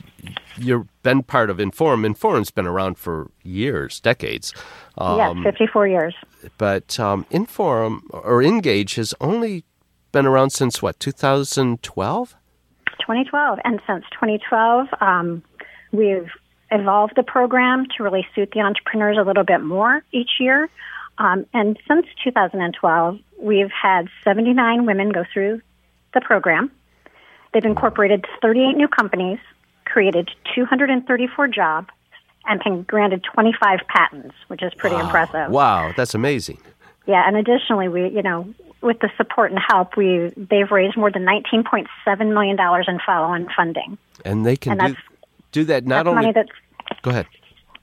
you've 0.57 1.01
been 1.01 1.23
part 1.23 1.49
of 1.49 1.57
Inforum. 1.57 2.05
Inforum's 2.05 2.51
been 2.51 2.67
around 2.67 2.97
for 2.97 3.31
years, 3.43 4.01
decades. 4.01 4.53
yes, 4.99 5.35
54 5.43 5.87
years. 5.87 6.15
But 6.57 6.99
um, 6.99 7.25
Inforum 7.31 8.01
or 8.09 8.43
Engage 8.43 8.95
has 8.95 9.13
only 9.21 9.63
been 10.11 10.25
around 10.25 10.51
since 10.51 10.81
what, 10.81 10.99
2012? 10.99 12.35
2012. 12.99 13.59
And 13.63 13.81
since 13.87 14.03
2012, 14.11 14.87
um, 15.01 15.43
we've 15.91 16.29
evolved 16.71 17.13
the 17.15 17.23
program 17.23 17.85
to 17.95 18.03
really 18.03 18.27
suit 18.35 18.51
the 18.53 18.59
entrepreneurs 18.59 19.17
a 19.17 19.23
little 19.23 19.43
bit 19.43 19.61
more 19.61 20.03
each 20.11 20.31
year. 20.39 20.69
Um, 21.17 21.45
and 21.53 21.79
since 21.87 22.05
2012, 22.23 23.19
we've 23.41 23.71
had 23.71 24.07
79 24.23 24.85
women 24.85 25.09
go 25.09 25.23
through 25.33 25.61
the 26.13 26.21
program. 26.21 26.71
They've 27.53 27.65
incorporated 27.65 28.25
38 28.41 28.73
new 28.73 28.87
companies, 28.87 29.39
created 29.85 30.29
234 30.53 31.47
jobs, 31.47 31.89
and 32.45 32.61
been 32.63 32.83
granted 32.83 33.23
25 33.33 33.79
patents, 33.87 34.35
which 34.47 34.61
is 34.61 34.73
pretty 34.75 34.95
impressive. 34.95 35.49
Wow, 35.49 35.93
that's 35.95 36.13
amazing. 36.13 36.59
Yeah, 37.05 37.27
and 37.27 37.35
additionally, 37.35 37.87
we, 37.87 38.09
you 38.09 38.21
know, 38.21 38.53
with 38.81 38.99
the 38.99 39.09
support 39.17 39.51
and 39.51 39.59
help, 39.67 39.97
we 39.97 40.31
they've 40.37 40.69
raised 40.71 40.97
more 40.97 41.11
than 41.11 41.25
19.7 41.25 41.87
million 42.33 42.55
dollars 42.55 42.85
in 42.87 42.99
follow-on 43.05 43.47
funding. 43.55 43.97
And 44.25 44.45
they 44.45 44.55
can 44.55 44.79
And 44.79 44.95
do, 44.95 45.01
do 45.51 45.63
that 45.65 45.85
not 45.85 46.05
that's 46.05 46.07
only. 46.07 46.21
money 46.21 46.33
that's 46.33 47.01
go 47.01 47.09
ahead. 47.11 47.27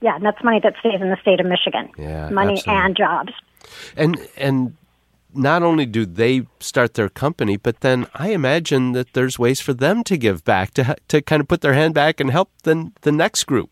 yeah, 0.01 0.16
and 0.16 0.24
that's 0.24 0.42
money 0.45 0.61
that 0.62 0.74
stays 0.80 1.01
in 1.01 1.11
the 1.11 1.16
state 1.20 1.40
of 1.40 1.47
Michigan. 1.47 1.90
Yeah, 1.99 2.30
money 2.30 2.55
absolutely. 2.59 2.84
and 2.84 2.97
jobs. 2.97 3.32
And 3.97 4.28
and 4.36 4.76
not 5.36 5.62
only 5.64 5.84
do 5.86 6.07
they 6.07 6.47
start 6.61 6.95
their 6.95 7.09
company, 7.09 7.57
but 7.57 7.80
then 7.80 8.07
I 8.14 8.28
imagine 8.30 8.92
that 8.92 9.14
there's 9.14 9.36
ways 9.38 9.61
for 9.61 9.72
them 9.74 10.05
to 10.05 10.16
give 10.16 10.45
back 10.45 10.72
to 10.74 10.97
to 11.09 11.20
kind 11.22 11.40
of 11.40 11.49
put 11.49 11.61
their 11.61 11.74
hand 11.74 11.95
back 11.95 12.20
and 12.20 12.30
help 12.30 12.51
the 12.62 12.92
the 13.03 13.12
next 13.12 13.45
group. 13.45 13.70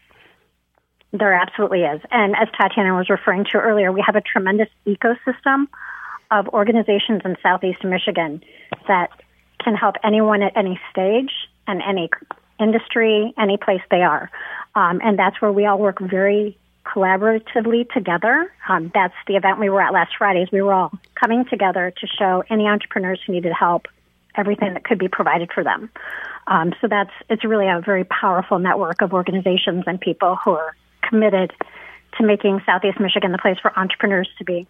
There 1.13 1.35
absolutely 1.35 1.83
is. 1.83 2.01
And 2.11 2.35
as 2.37 2.49
Tatiana 2.59 2.95
was 2.97 3.11
referring 3.11 3.45
to 3.53 3.59
earlier, 3.59 3.93
we 3.93 4.03
have 4.07 4.17
a 4.17 4.23
tremendous 4.23 4.69
ecosystem 4.87 5.67
of 6.33 6.49
organizations 6.49 7.23
in 7.25 7.37
Southeast 7.43 7.85
Michigan 7.85 8.43
that 8.89 9.11
can 9.63 9.75
help 9.75 9.97
anyone 10.03 10.43
at 10.43 10.57
any 10.57 10.81
stage 10.91 11.31
and 11.69 11.81
any 11.83 12.11
industry, 12.59 13.33
any 13.39 13.57
place 13.57 13.83
they 13.91 14.03
are. 14.03 14.31
Um, 14.75 15.01
and 15.05 15.19
that's 15.19 15.41
where 15.41 15.53
we 15.53 15.67
all 15.67 15.79
work 15.79 16.01
very 16.01 16.57
collaboratively 16.85 17.89
together. 17.93 18.53
Um, 18.69 18.91
that's 18.95 19.15
the 19.27 19.37
event 19.37 19.61
we 19.61 19.71
were 19.71 19.81
at 19.81 19.93
last 19.93 20.17
Friday. 20.17 20.47
we 20.53 20.63
were 20.63 20.73
all 20.73 20.93
coming 21.15 21.45
together 21.45 21.93
to 22.01 22.07
show 22.07 22.43
any 22.51 22.67
entrepreneurs 22.67 23.21
who 23.25 23.33
needed 23.33 23.53
help 23.53 23.87
everything 24.35 24.73
that 24.75 24.85
could 24.85 24.99
be 24.99 25.09
provided 25.09 25.51
for 25.53 25.63
them. 25.63 25.91
Um, 26.47 26.73
so 26.81 26.89
that's 26.89 27.13
it's 27.29 27.45
really 27.45 27.69
a 27.69 27.81
very 27.85 28.05
powerful 28.05 28.59
network 28.59 29.03
of 29.03 29.13
organizations 29.13 29.85
and 29.87 30.01
people 30.01 30.39
who 30.45 30.53
are 30.53 30.75
committed 31.03 31.53
to 32.19 32.27
making 32.27 32.63
Southeast 32.67 32.99
Michigan 32.99 33.31
the 33.33 33.39
place 33.39 33.59
for 33.61 33.79
entrepreneurs 33.79 34.29
to 34.39 34.45
be. 34.45 34.67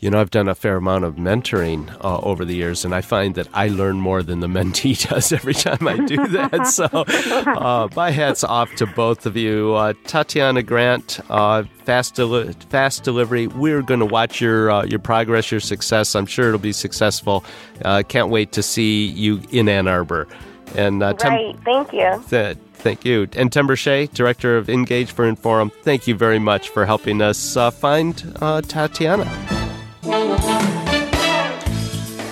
You 0.00 0.10
know, 0.10 0.20
I've 0.20 0.30
done 0.30 0.46
a 0.48 0.54
fair 0.54 0.76
amount 0.76 1.04
of 1.04 1.16
mentoring 1.16 1.90
uh, 2.04 2.18
over 2.20 2.44
the 2.44 2.54
years, 2.54 2.84
and 2.84 2.94
I 2.94 3.00
find 3.00 3.34
that 3.34 3.48
I 3.52 3.66
learn 3.66 3.96
more 3.98 4.22
than 4.22 4.38
the 4.38 4.46
mentee 4.58 5.08
does 5.08 5.32
every 5.32 5.54
time 5.54 5.88
I 5.88 5.96
do 5.96 6.24
that. 6.28 6.68
so, 6.68 6.84
uh, 6.84 7.88
my 7.96 8.10
hat's 8.12 8.44
off 8.44 8.72
to 8.76 8.86
both 8.86 9.26
of 9.26 9.36
you. 9.36 9.74
Uh, 9.74 9.94
Tatiana 10.04 10.62
Grant, 10.62 11.18
uh, 11.30 11.64
fast, 11.84 12.14
Deli- 12.14 12.52
fast 12.70 13.02
Delivery, 13.02 13.48
we're 13.48 13.82
going 13.82 13.98
to 14.00 14.06
watch 14.06 14.40
your, 14.40 14.70
uh, 14.70 14.84
your 14.84 15.00
progress, 15.00 15.50
your 15.50 15.60
success. 15.60 16.14
I'm 16.14 16.26
sure 16.26 16.46
it'll 16.48 16.60
be 16.60 16.72
successful. 16.72 17.44
Uh, 17.84 18.04
can't 18.06 18.28
wait 18.30 18.52
to 18.52 18.62
see 18.62 19.06
you 19.06 19.42
in 19.50 19.68
Ann 19.68 19.88
Arbor. 19.88 20.28
And 20.76 21.02
uh, 21.02 21.14
Right, 21.24 21.56
thank 21.64 21.92
you. 21.92 22.22
Th- 22.28 22.56
Thank 22.74 23.04
you. 23.04 23.26
And 23.34 23.52
Tim 23.52 23.74
Shea, 23.74 24.06
Director 24.06 24.56
of 24.56 24.70
Engage 24.70 25.10
for 25.10 25.28
Inforum, 25.28 25.72
thank 25.82 26.06
you 26.06 26.14
very 26.14 26.38
much 26.38 26.68
for 26.68 26.86
helping 26.86 27.20
us 27.20 27.56
uh, 27.56 27.72
find 27.72 28.36
uh, 28.40 28.60
Tatiana. 28.60 29.24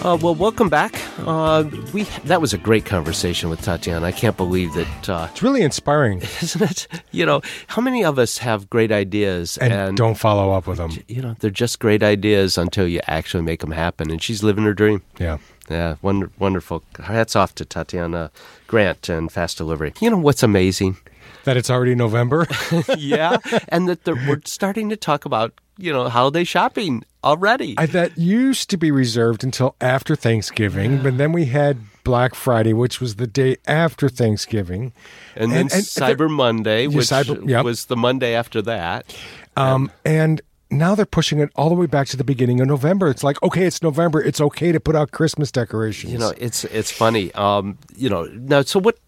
Uh, 0.06 0.16
well, 0.20 0.34
welcome 0.36 0.68
back. 0.68 1.00
Uh, 1.18 1.64
we 1.92 2.04
that 2.24 2.40
was 2.40 2.52
a 2.52 2.58
great 2.58 2.84
conversation 2.84 3.50
with 3.50 3.60
Tatiana. 3.60 4.06
I 4.06 4.12
can't 4.12 4.36
believe 4.36 4.72
that. 4.74 5.08
Uh, 5.08 5.28
it's 5.30 5.42
really 5.42 5.62
inspiring, 5.62 6.20
isn't 6.42 6.62
it? 6.62 6.86
You 7.10 7.26
know, 7.26 7.40
how 7.66 7.82
many 7.82 8.04
of 8.04 8.18
us 8.18 8.38
have 8.38 8.70
great 8.70 8.92
ideas 8.92 9.58
and, 9.58 9.72
and, 9.72 9.96
don't 9.96 10.14
follow 10.14 10.52
up 10.52 10.68
with 10.68 10.78
them? 10.78 10.92
You 11.08 11.22
know, 11.22 11.34
they're 11.40 11.50
just 11.50 11.80
great 11.80 12.04
ideas 12.04 12.56
until 12.56 12.86
you 12.86 13.00
actually 13.08 13.42
make 13.42 13.60
them 13.60 13.72
happen. 13.72 14.10
And 14.10 14.22
she's 14.22 14.42
living 14.44 14.64
her 14.64 14.74
dream. 14.74 15.02
Yeah. 15.18 15.38
Yeah, 15.68 15.96
wonder, 16.00 16.30
wonderful. 16.38 16.84
Hats 17.02 17.34
off 17.34 17.56
to 17.56 17.64
Tatiana 17.64 18.30
Grant 18.68 19.08
and 19.08 19.32
Fast 19.32 19.58
Delivery. 19.58 19.92
You 20.00 20.10
know 20.10 20.18
what's 20.18 20.44
amazing? 20.44 20.98
That 21.42 21.56
it's 21.56 21.70
already 21.70 21.96
November. 21.96 22.46
yeah, 22.96 23.38
and 23.68 23.88
that 23.88 24.06
we're 24.06 24.42
starting 24.44 24.88
to 24.90 24.96
talk 24.96 25.24
about 25.24 25.54
you 25.78 25.92
know 25.92 26.08
holiday 26.08 26.44
shopping 26.44 27.04
already. 27.22 27.74
I, 27.76 27.86
that 27.86 28.16
used 28.16 28.70
to 28.70 28.76
be 28.76 28.90
reserved 28.90 29.44
until 29.44 29.74
after 29.80 30.16
Thanksgiving, 30.16 31.02
but 31.02 31.18
then 31.18 31.32
we 31.32 31.46
had 31.46 31.78
Black 32.04 32.34
Friday, 32.34 32.72
which 32.72 33.00
was 33.00 33.16
the 33.16 33.26
day 33.26 33.56
after 33.66 34.08
Thanksgiving, 34.08 34.92
and, 35.34 35.44
and 35.44 35.52
then 35.52 35.60
and, 35.62 35.82
Cyber 35.82 36.30
Monday, 36.30 36.86
which 36.86 37.06
Cyber, 37.06 37.48
yep. 37.48 37.64
was 37.64 37.86
the 37.86 37.96
Monday 37.96 38.34
after 38.34 38.62
that. 38.62 39.14
Um, 39.56 39.90
and 40.04 40.40
now 40.70 40.94
they're 40.94 41.06
pushing 41.06 41.40
it 41.40 41.50
all 41.56 41.68
the 41.68 41.74
way 41.74 41.86
back 41.86 42.08
to 42.08 42.16
the 42.16 42.24
beginning 42.24 42.60
of 42.60 42.68
November. 42.68 43.08
It's 43.08 43.24
like, 43.24 43.42
okay, 43.42 43.66
it's 43.66 43.82
November. 43.82 44.22
It's 44.22 44.40
okay 44.40 44.72
to 44.72 44.80
put 44.80 44.96
out 44.96 45.10
Christmas 45.10 45.50
decorations. 45.50 46.12
You 46.12 46.18
know, 46.18 46.32
it's 46.38 46.64
it's 46.64 46.90
funny. 46.90 47.32
Um, 47.34 47.78
you 47.96 48.08
know, 48.08 48.24
now 48.24 48.62
so 48.62 48.80
what? 48.80 48.98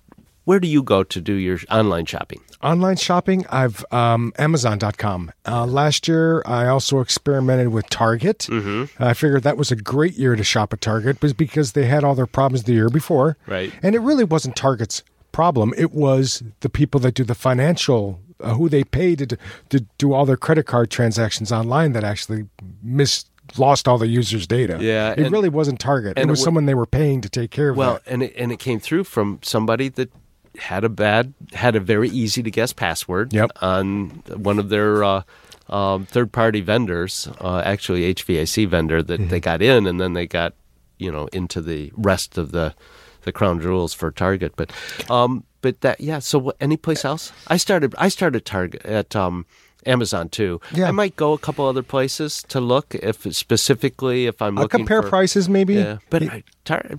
Where 0.44 0.58
do 0.58 0.66
you 0.66 0.82
go 0.82 1.04
to 1.04 1.20
do 1.20 1.34
your 1.34 1.58
online 1.70 2.06
shopping? 2.06 2.40
Online 2.60 2.96
shopping, 2.96 3.46
I've 3.50 3.84
um, 3.92 4.32
Amazon.com. 4.36 5.30
Uh, 5.46 5.64
last 5.64 6.08
year, 6.08 6.42
I 6.44 6.66
also 6.66 6.98
experimented 7.00 7.68
with 7.68 7.88
Target. 7.88 8.48
Mm-hmm. 8.50 9.00
I 9.02 9.14
figured 9.14 9.44
that 9.44 9.56
was 9.56 9.70
a 9.70 9.76
great 9.76 10.14
year 10.14 10.34
to 10.34 10.42
shop 10.42 10.72
at 10.72 10.80
Target, 10.80 11.22
was 11.22 11.32
because 11.32 11.72
they 11.72 11.84
had 11.84 12.02
all 12.02 12.16
their 12.16 12.26
problems 12.26 12.64
the 12.64 12.72
year 12.72 12.88
before, 12.88 13.36
right? 13.46 13.72
And 13.80 13.94
it 13.94 14.00
really 14.00 14.24
wasn't 14.24 14.56
Target's 14.56 15.04
problem. 15.30 15.72
It 15.78 15.92
was 15.92 16.42
the 16.60 16.68
people 16.68 16.98
that 17.00 17.14
do 17.14 17.22
the 17.22 17.36
financial 17.36 18.20
uh, 18.40 18.54
who 18.54 18.68
they 18.68 18.82
pay 18.82 19.14
to, 19.14 19.38
to 19.68 19.80
do 19.98 20.12
all 20.12 20.26
their 20.26 20.36
credit 20.36 20.66
card 20.66 20.90
transactions 20.90 21.52
online 21.52 21.92
that 21.92 22.02
actually 22.02 22.48
missed 22.82 23.30
lost 23.56 23.86
all 23.86 23.98
the 23.98 24.08
users' 24.08 24.46
data. 24.48 24.78
Yeah, 24.80 25.12
it 25.12 25.20
and, 25.20 25.32
really 25.32 25.48
wasn't 25.48 25.78
Target. 25.78 26.18
It 26.18 26.26
was 26.26 26.40
it 26.40 26.42
someone 26.42 26.66
they 26.66 26.74
were 26.74 26.86
paying 26.86 27.20
to 27.20 27.28
take 27.28 27.52
care 27.52 27.70
of. 27.70 27.76
Well, 27.76 27.94
that. 27.94 28.02
and 28.06 28.22
it, 28.24 28.34
and 28.36 28.50
it 28.50 28.58
came 28.58 28.80
through 28.80 29.04
from 29.04 29.38
somebody 29.42 29.88
that 29.90 30.10
had 30.58 30.84
a 30.84 30.88
bad, 30.88 31.32
had 31.52 31.76
a 31.76 31.80
very 31.80 32.08
easy 32.10 32.42
to 32.42 32.50
guess 32.50 32.72
password 32.72 33.32
yep. 33.32 33.50
on 33.62 34.08
one 34.34 34.58
of 34.58 34.68
their. 34.68 35.04
Uh, 35.04 35.22
um, 35.70 36.06
third-party 36.06 36.62
vendors, 36.62 37.28
uh, 37.42 37.60
actually 37.62 38.14
HVAC 38.14 38.66
vendor, 38.68 39.02
that 39.02 39.20
mm-hmm. 39.20 39.28
they 39.28 39.38
got 39.38 39.60
in, 39.60 39.86
and 39.86 40.00
then 40.00 40.14
they 40.14 40.26
got, 40.26 40.54
you 40.96 41.12
know, 41.12 41.26
into 41.26 41.60
the 41.60 41.92
rest 41.94 42.38
of 42.38 42.52
the 42.52 42.74
the 43.22 43.32
crown 43.32 43.60
jewels 43.60 43.92
for 43.92 44.10
Target. 44.10 44.54
But 44.56 44.72
um, 45.10 45.44
but 45.60 45.82
that 45.82 46.00
yeah. 46.00 46.18
So 46.20 46.38
what, 46.38 46.56
any 46.60 46.76
place 46.76 47.04
else? 47.04 47.32
I 47.48 47.58
started 47.58 47.94
I 47.98 48.08
started 48.08 48.44
Target 48.44 48.84
at 48.86 49.14
um, 49.14 49.44
Amazon 49.88 50.28
too. 50.28 50.60
Yeah. 50.72 50.88
I 50.88 50.90
might 50.90 51.16
go 51.16 51.32
a 51.32 51.38
couple 51.38 51.66
other 51.66 51.82
places 51.82 52.42
to 52.48 52.60
look 52.60 52.94
if 52.94 53.22
specifically 53.34 54.26
if 54.26 54.40
I'm 54.42 54.58
I'll 54.58 54.64
looking 54.64 54.80
compare 54.80 55.02
for, 55.02 55.08
prices 55.08 55.48
maybe. 55.48 55.74
Yeah, 55.74 55.98
but 56.10 56.22
I, 56.22 56.42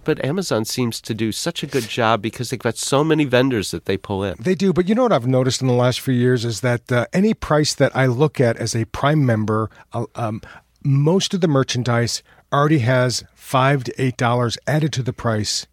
but 0.04 0.24
Amazon 0.26 0.66
seems 0.66 1.00
to 1.02 1.14
do 1.14 1.32
such 1.32 1.64
a 1.64 1.68
good 1.68 1.88
job 1.88 2.22
because 2.22 2.50
they've 2.50 2.60
got 2.60 2.78
so 2.78 3.04
many 3.04 3.26
vendors 3.26 3.72
that 3.72 3.86
they 3.86 3.98
pull 3.98 4.24
in. 4.24 4.36
They 4.40 4.56
do, 4.56 4.74
but 4.74 4.90
you 4.90 4.96
know 4.96 5.04
what 5.04 5.14
I've 5.14 5.28
noticed 5.28 5.62
in 5.62 5.68
the 5.68 5.74
last 5.74 6.00
few 6.00 6.14
years 6.14 6.44
is 6.44 6.62
that 6.62 6.92
uh, 6.92 7.06
any 7.14 7.34
price 7.34 7.74
that 7.76 7.96
I 7.96 8.08
look 8.08 8.42
at 8.42 8.58
as 8.58 8.76
a 8.76 8.86
Prime 8.86 9.26
member, 9.26 9.70
uh, 9.94 10.06
um, 10.16 10.42
most 10.84 11.34
of 11.34 11.42
the 11.42 11.48
merchandise 11.48 12.24
already 12.52 12.80
has 12.80 13.24
five 13.36 13.84
to 13.84 14.02
eight 14.02 14.18
dollars 14.18 14.58
added 14.68 14.92
to 14.94 15.04
the 15.04 15.14
price 15.14 15.68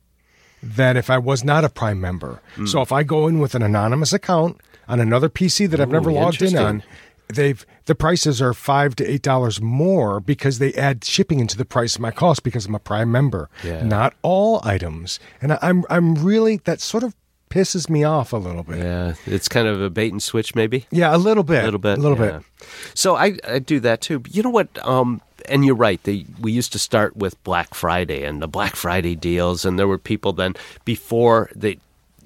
than 0.62 0.96
if 0.96 1.10
I 1.10 1.18
was 1.18 1.44
not 1.44 1.64
a 1.64 1.68
Prime 1.68 2.00
member. 2.00 2.40
Mm. 2.56 2.68
So 2.68 2.82
if 2.82 2.92
I 2.92 3.02
go 3.02 3.26
in 3.28 3.38
with 3.38 3.54
an 3.54 3.62
anonymous 3.62 4.12
account 4.12 4.60
on 4.88 5.00
another 5.00 5.28
PC 5.28 5.68
that 5.70 5.80
I've 5.80 5.90
never 5.90 6.12
logged 6.12 6.42
in 6.42 6.56
on, 6.56 6.82
they've 7.28 7.64
the 7.86 7.94
prices 7.94 8.42
are 8.42 8.54
five 8.54 8.96
to 8.96 9.10
eight 9.10 9.22
dollars 9.22 9.60
more 9.60 10.20
because 10.20 10.58
they 10.58 10.72
add 10.74 11.04
shipping 11.04 11.40
into 11.40 11.56
the 11.56 11.64
price 11.64 11.96
of 11.96 12.00
my 12.00 12.10
cost 12.10 12.42
because 12.42 12.66
I'm 12.66 12.74
a 12.74 12.80
Prime 12.80 13.10
member. 13.10 13.48
Yeah. 13.62 13.82
Not 13.82 14.14
all 14.22 14.60
items, 14.64 15.18
and 15.40 15.58
I'm 15.62 15.84
I'm 15.88 16.14
really 16.14 16.58
that 16.64 16.80
sort 16.80 17.02
of 17.02 17.14
pisses 17.50 17.88
me 17.88 18.04
off 18.04 18.32
a 18.32 18.36
little 18.36 18.62
bit. 18.62 18.78
Yeah, 18.78 19.14
it's 19.24 19.48
kind 19.48 19.68
of 19.68 19.80
a 19.80 19.90
bait 19.90 20.12
and 20.12 20.22
switch, 20.22 20.54
maybe. 20.54 20.86
Yeah, 20.90 21.14
a 21.14 21.18
little 21.18 21.44
bit, 21.44 21.62
a 21.62 21.64
little 21.64 21.80
bit, 21.80 21.98
a 21.98 22.00
little 22.00 22.18
yeah. 22.18 22.38
bit. 22.38 22.68
So 22.94 23.16
I, 23.16 23.38
I 23.46 23.58
do 23.58 23.80
that 23.80 24.00
too. 24.00 24.18
But 24.18 24.34
you 24.34 24.42
know 24.42 24.50
what? 24.50 24.68
Um, 24.86 25.20
and 25.48 25.64
you're 25.64 25.76
right. 25.76 26.02
They, 26.02 26.26
we 26.40 26.52
used 26.52 26.72
to 26.72 26.78
start 26.78 27.16
with 27.16 27.42
Black 27.44 27.74
Friday 27.74 28.24
and 28.24 28.42
the 28.42 28.48
Black 28.48 28.76
Friday 28.76 29.14
deals, 29.14 29.64
and 29.64 29.78
there 29.78 29.88
were 29.88 29.98
people 29.98 30.32
then 30.32 30.54
before 30.84 31.50
they, 31.54 31.78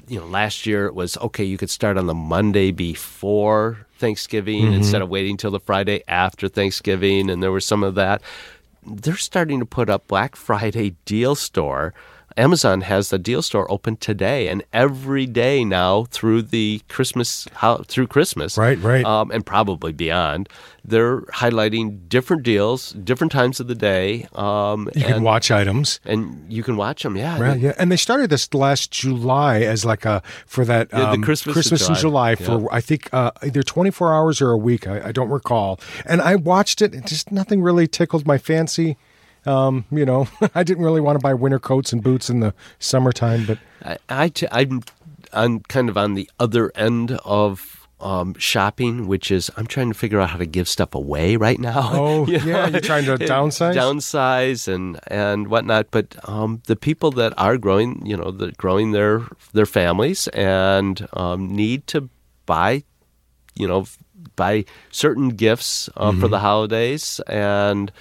you 0.09 0.21
know, 0.21 0.27
last 0.27 0.67
year 0.67 0.87
it 0.87 0.95
was 0.95 1.17
okay. 1.19 1.45
You 1.45 1.59
could 1.59 1.71
start 1.71 1.97
on 1.99 2.07
the 2.07 2.15
Monday 2.15 2.73
before 2.73 3.87
Thanksgiving 4.01 4.65
mm-hmm. 4.65 4.75
instead 4.75 5.03
of 5.03 5.09
waiting 5.09 5.37
till 5.37 5.51
the 5.51 5.61
Friday 5.61 6.03
after 6.09 6.49
Thanksgiving, 6.49 7.31
and 7.31 7.43
there 7.43 7.53
was 7.53 7.65
some 7.65 7.85
of 7.85 7.95
that. 7.95 8.23
They're 8.85 9.17
starting 9.17 9.61
to 9.61 9.67
put 9.67 9.91
up 9.91 10.09
Black 10.09 10.35
Friday 10.35 10.97
deal 11.05 11.35
store 11.35 11.95
Amazon 12.37 12.83
has 12.83 13.11
the 13.11 13.19
deal 13.19 13.43
store 13.43 13.71
open 13.71 13.97
today 13.97 14.49
and 14.49 14.63
every 14.73 15.27
day 15.27 15.65
now 15.65 16.05
through 16.05 16.43
the 16.43 16.81
Christmas 16.89 17.47
through 17.87 18.07
Christmas, 18.07 18.57
right, 18.57 18.79
right, 18.81 19.05
um, 19.05 19.31
and 19.31 19.45
probably 19.45 19.93
beyond. 19.93 20.49
They're 20.85 21.21
highlighting 21.23 22.09
different 22.09 22.43
deals, 22.43 22.93
different 22.93 23.33
times 23.33 23.61
of 23.61 23.69
the 23.69 23.75
day. 23.75 24.27
Um, 24.35 24.89
you 24.95 25.05
and, 25.05 25.15
can 25.15 25.23
watch 25.23 25.51
items, 25.51 26.01
and 26.05 26.51
you 26.51 26.63
can 26.63 26.77
watch 26.77 27.03
them. 27.03 27.17
Yeah, 27.17 27.39
right, 27.39 27.59
yeah. 27.59 27.75
And 27.79 27.93
they 27.93 27.97
started 27.97 28.31
this 28.31 28.53
last 28.55 28.91
July 28.91 29.61
as 29.61 29.85
like 29.85 30.05
a 30.05 30.23
for 30.47 30.65
that 30.65 30.93
um, 30.95 31.01
yeah, 31.01 31.07
the 31.07 31.13
um, 31.13 31.23
Christmas, 31.23 31.53
Christmas 31.53 31.89
in 31.89 31.95
July, 31.97 32.35
July 32.35 32.59
for 32.59 32.73
I 32.73 32.81
think 32.81 33.13
uh, 33.13 33.33
either 33.43 33.63
twenty 33.63 33.91
four 33.91 34.15
hours 34.15 34.41
or 34.41 34.51
a 34.51 34.59
week. 34.59 34.87
I, 34.87 35.09
I 35.09 35.13
don't 35.13 35.31
recall. 35.31 35.79
And 36.07 36.21
I 36.23 36.37
watched 36.37 36.81
it, 36.81 36.95
and 36.95 37.07
just 37.07 37.31
nothing 37.31 37.63
really 37.63 37.87
tickled 37.87 38.27
my 38.27 38.39
fancy. 38.39 38.97
Um, 39.47 39.85
you 39.91 40.05
know, 40.05 40.29
I 40.55 40.63
didn't 40.63 40.85
really 40.85 41.01
want 41.01 41.19
to 41.19 41.23
buy 41.23 41.35
winter 41.35 41.59
coats 41.59 41.93
and 41.93 42.03
boots 42.03 42.31
in 42.31 42.41
the 42.41 42.55
summertime, 42.79 43.47
but 43.47 43.59
I, 43.85 43.99
I 44.09 44.29
t- 44.29 44.49
I'm 44.51 44.83
I'm 45.33 45.61
kind 45.61 45.89
of 45.89 45.97
on 45.97 46.15
the 46.15 46.29
other 46.39 46.73
end 46.75 47.13
of 47.25 47.81
um, 48.01 48.35
shopping, 48.39 49.07
which 49.07 49.31
is 49.31 49.51
I'm 49.57 49.67
trying 49.67 49.89
to 49.89 49.99
figure 49.99 50.21
out 50.21 50.31
how 50.31 50.39
to 50.39 50.47
give 50.47 50.69
stuff 50.69 50.95
away 50.95 51.37
right 51.37 51.59
now. 51.59 51.91
Oh, 52.01 52.27
you 52.27 52.39
yeah, 52.39 52.69
you're 52.69 52.81
trying 52.81 53.05
to 53.05 53.17
downsize, 53.19 53.75
downsize, 53.75 54.73
and 54.73 54.99
and 55.07 55.49
whatnot. 55.49 55.91
But 55.91 56.17
um, 56.29 56.63
the 56.67 56.77
people 56.77 57.11
that 57.13 57.35
are 57.37 57.59
growing, 57.59 58.05
you 58.07 58.17
know, 58.17 58.31
the 58.31 58.53
growing 58.53 58.93
their 58.93 59.23
their 59.53 59.67
families 59.67 60.29
and 60.29 61.07
um, 61.13 61.55
need 61.55 61.87
to 61.89 62.09
buy, 62.47 62.85
you 63.55 63.69
know, 63.69 63.87
buy 64.37 64.65
certain 64.91 65.31
gifts 65.31 65.89
uh, 65.97 66.11
mm-hmm. 66.11 66.21
for 66.21 66.29
the 66.29 66.39
holidays 66.39 67.21
and 67.27 67.93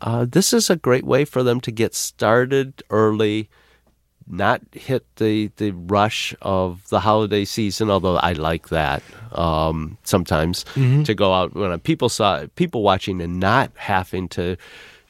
uh, 0.00 0.26
this 0.28 0.52
is 0.52 0.70
a 0.70 0.76
great 0.76 1.04
way 1.04 1.24
for 1.24 1.42
them 1.42 1.60
to 1.62 1.70
get 1.70 1.94
started 1.94 2.82
early, 2.90 3.48
not 4.26 4.60
hit 4.72 5.04
the, 5.16 5.50
the 5.56 5.70
rush 5.72 6.34
of 6.42 6.88
the 6.88 7.00
holiday 7.00 7.44
season. 7.44 7.90
Although 7.90 8.16
I 8.16 8.32
like 8.32 8.68
that 8.70 9.02
um, 9.32 9.98
sometimes 10.04 10.64
to 10.74 11.14
go 11.14 11.32
out 11.34 11.54
when 11.54 11.78
people 11.80 12.08
saw 12.08 12.46
people 12.56 12.82
watching 12.82 13.20
and 13.20 13.38
not 13.40 13.70
having 13.76 14.28
to. 14.30 14.56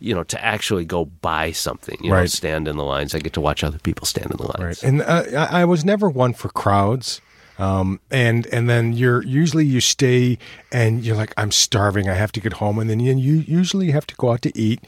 You 0.00 0.14
know, 0.14 0.24
to 0.24 0.44
actually 0.44 0.84
go 0.84 1.06
buy 1.06 1.52
something, 1.52 1.96
you 2.02 2.10
know, 2.10 2.16
Right. 2.16 2.28
stand 2.30 2.68
in 2.68 2.76
the 2.76 2.84
lines. 2.84 3.14
I 3.14 3.20
get 3.20 3.32
to 3.34 3.40
watch 3.40 3.64
other 3.64 3.78
people 3.78 4.04
stand 4.06 4.30
in 4.32 4.36
the 4.36 4.42
lines. 4.42 4.58
Right. 4.60 4.82
And 4.82 5.00
uh, 5.00 5.24
I 5.34 5.62
I 5.62 5.64
was 5.64 5.82
never 5.82 6.10
one 6.10 6.34
for 6.34 6.50
crowds. 6.50 7.22
Um, 7.58 8.00
and 8.10 8.46
and 8.46 8.68
then 8.68 8.92
you're 8.92 9.22
usually 9.22 9.64
you 9.64 9.80
stay 9.80 10.38
and 10.72 11.04
you're 11.04 11.16
like 11.16 11.32
I'm 11.36 11.50
starving. 11.50 12.08
I 12.08 12.14
have 12.14 12.32
to 12.32 12.40
get 12.40 12.54
home. 12.54 12.78
And 12.78 12.90
then 12.90 13.00
you, 13.00 13.14
you 13.14 13.34
usually 13.34 13.90
have 13.90 14.06
to 14.08 14.14
go 14.16 14.32
out 14.32 14.42
to 14.42 14.58
eat 14.58 14.80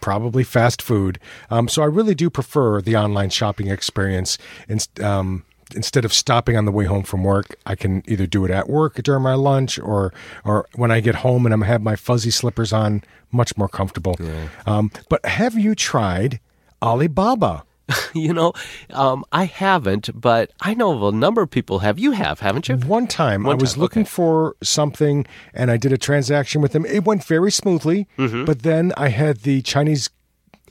probably 0.00 0.44
fast 0.44 0.80
food. 0.80 1.18
Um, 1.50 1.68
so 1.68 1.82
I 1.82 1.86
really 1.86 2.14
do 2.14 2.30
prefer 2.30 2.80
the 2.80 2.96
online 2.96 3.30
shopping 3.30 3.68
experience. 3.68 4.38
And 4.68 4.86
um, 5.02 5.44
instead 5.74 6.04
of 6.04 6.12
stopping 6.12 6.56
on 6.56 6.64
the 6.64 6.72
way 6.72 6.84
home 6.84 7.02
from 7.02 7.22
work 7.22 7.54
I 7.64 7.76
can 7.76 8.02
either 8.08 8.26
do 8.26 8.44
it 8.44 8.50
at 8.50 8.68
work 8.68 8.94
during 9.02 9.22
my 9.22 9.34
lunch 9.34 9.78
or 9.78 10.12
or 10.44 10.66
when 10.74 10.90
I 10.90 11.00
get 11.00 11.16
home 11.16 11.46
and 11.46 11.52
I'm 11.52 11.62
have 11.62 11.82
my 11.82 11.96
fuzzy 11.96 12.30
slippers 12.30 12.72
on 12.72 13.02
much 13.30 13.56
more 13.56 13.68
comfortable. 13.68 14.16
Um, 14.66 14.90
but 15.08 15.24
have 15.24 15.54
you 15.54 15.74
tried 15.74 16.40
Alibaba 16.82 17.64
You 18.14 18.32
know, 18.34 18.52
um, 18.90 19.24
I 19.32 19.44
haven't, 19.44 20.10
but 20.20 20.50
I 20.60 20.74
know 20.74 20.92
of 20.92 21.14
a 21.14 21.16
number 21.16 21.42
of 21.42 21.50
people 21.50 21.78
have. 21.80 21.98
You 21.98 22.12
have, 22.12 22.40
haven't 22.40 22.68
you? 22.68 22.76
One 22.76 23.06
time, 23.06 23.44
One 23.44 23.56
I 23.56 23.60
was 23.60 23.72
time, 23.74 23.80
looking 23.82 24.02
okay. 24.02 24.10
for 24.10 24.56
something 24.62 25.26
and 25.54 25.70
I 25.70 25.76
did 25.76 25.92
a 25.92 25.98
transaction 25.98 26.60
with 26.60 26.72
them. 26.72 26.84
It 26.86 27.04
went 27.04 27.24
very 27.24 27.52
smoothly, 27.52 28.06
Mm-hmm. 28.18 28.44
but 28.44 28.62
then 28.62 28.92
I 28.96 29.08
had 29.08 29.38
the 29.42 29.62
Chinese. 29.62 30.10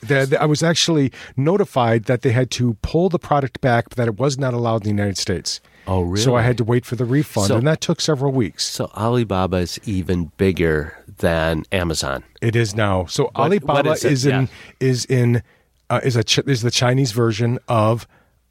I 0.10 0.46
was 0.46 0.64
actually 0.64 1.12
notified 1.36 2.06
that 2.06 2.22
they 2.22 2.32
had 2.32 2.50
to 2.52 2.76
pull 2.82 3.10
the 3.10 3.20
product 3.20 3.60
back, 3.60 3.90
that 3.96 4.08
it 4.08 4.18
was 4.18 4.38
not 4.38 4.54
allowed 4.54 4.78
in 4.78 4.96
the 4.96 5.02
United 5.02 5.18
States. 5.18 5.60
Oh, 5.88 6.02
really? 6.04 6.22
So 6.24 6.36
I 6.36 6.42
had 6.42 6.58
to 6.60 6.64
wait 6.64 6.86
for 6.86 6.96
the 6.96 7.04
refund, 7.06 7.48
So- 7.48 7.58
and 7.58 7.68
that 7.68 7.82
took 7.82 8.00
several 8.00 8.32
weeks. 8.32 8.66
So 8.66 8.86
Alibaba 8.96 9.58
is 9.58 9.80
even 9.86 10.32
bigger 10.38 10.96
than 11.18 11.64
Amazon. 11.74 12.24
It 12.42 12.56
is 12.56 12.74
now. 12.76 13.06
So 13.08 13.26
What- 13.26 13.36
Alibaba 13.36 13.90
what 13.90 13.98
is 13.98 14.06
is 14.06 14.26
in 14.26 14.42
Yeah. 14.44 14.48
is 14.80 15.04
in 15.06 15.42
uh, 15.90 16.00
is 16.04 16.16
a 16.16 16.24
Ch- 16.24 16.40
is 16.40 16.62
the 16.62 16.72
Chinese 16.72 17.12
version 17.12 17.60
of 17.68 18.08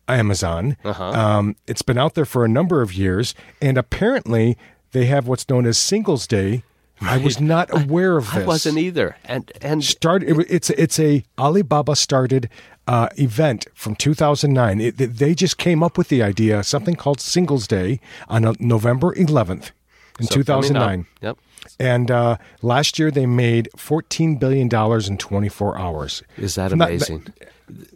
Amazon. 0.08 0.76
Uh-huh. 0.84 1.04
Um, 1.04 1.56
it's 1.66 1.82
been 1.82 1.98
out 1.98 2.14
there 2.14 2.24
for 2.24 2.44
a 2.44 2.48
number 2.48 2.82
of 2.82 2.94
years, 2.94 3.34
and 3.60 3.76
apparently 3.76 4.56
they 4.92 5.06
have 5.06 5.28
what's 5.28 5.48
known 5.48 5.66
as 5.66 5.78
Singles 5.78 6.26
Day. 6.26 6.62
I 7.00 7.18
was 7.18 7.40
not 7.40 7.68
aware 7.70 8.16
of 8.16 8.32
this. 8.32 8.42
I 8.42 8.46
wasn't 8.46 8.78
either. 8.78 9.16
And 9.24 9.52
and 9.62 9.84
Start. 9.84 10.24
It, 10.24 10.36
it's 10.50 10.70
it's 10.70 10.98
a 10.98 11.22
Alibaba 11.38 11.94
started 11.94 12.48
uh, 12.88 13.08
event 13.16 13.66
from 13.74 13.94
2009. 13.94 14.80
It, 14.80 14.96
they 14.96 15.34
just 15.34 15.58
came 15.58 15.82
up 15.82 15.96
with 15.96 16.08
the 16.08 16.22
idea 16.22 16.64
something 16.64 16.96
called 16.96 17.20
Singles 17.20 17.68
Day 17.68 18.00
on 18.28 18.44
uh, 18.44 18.54
November 18.58 19.14
11th 19.14 19.70
in 20.18 20.26
so 20.26 20.34
2009. 20.34 21.06
Yep. 21.20 21.38
And 21.80 22.10
uh, 22.10 22.38
last 22.62 22.98
year 22.98 23.10
they 23.10 23.26
made 23.26 23.68
fourteen 23.76 24.36
billion 24.36 24.68
dollars 24.68 25.08
in 25.08 25.16
twenty 25.16 25.48
four 25.48 25.78
hours. 25.78 26.22
Is 26.36 26.54
that 26.56 26.74
Not- 26.74 26.88
amazing? 26.88 27.28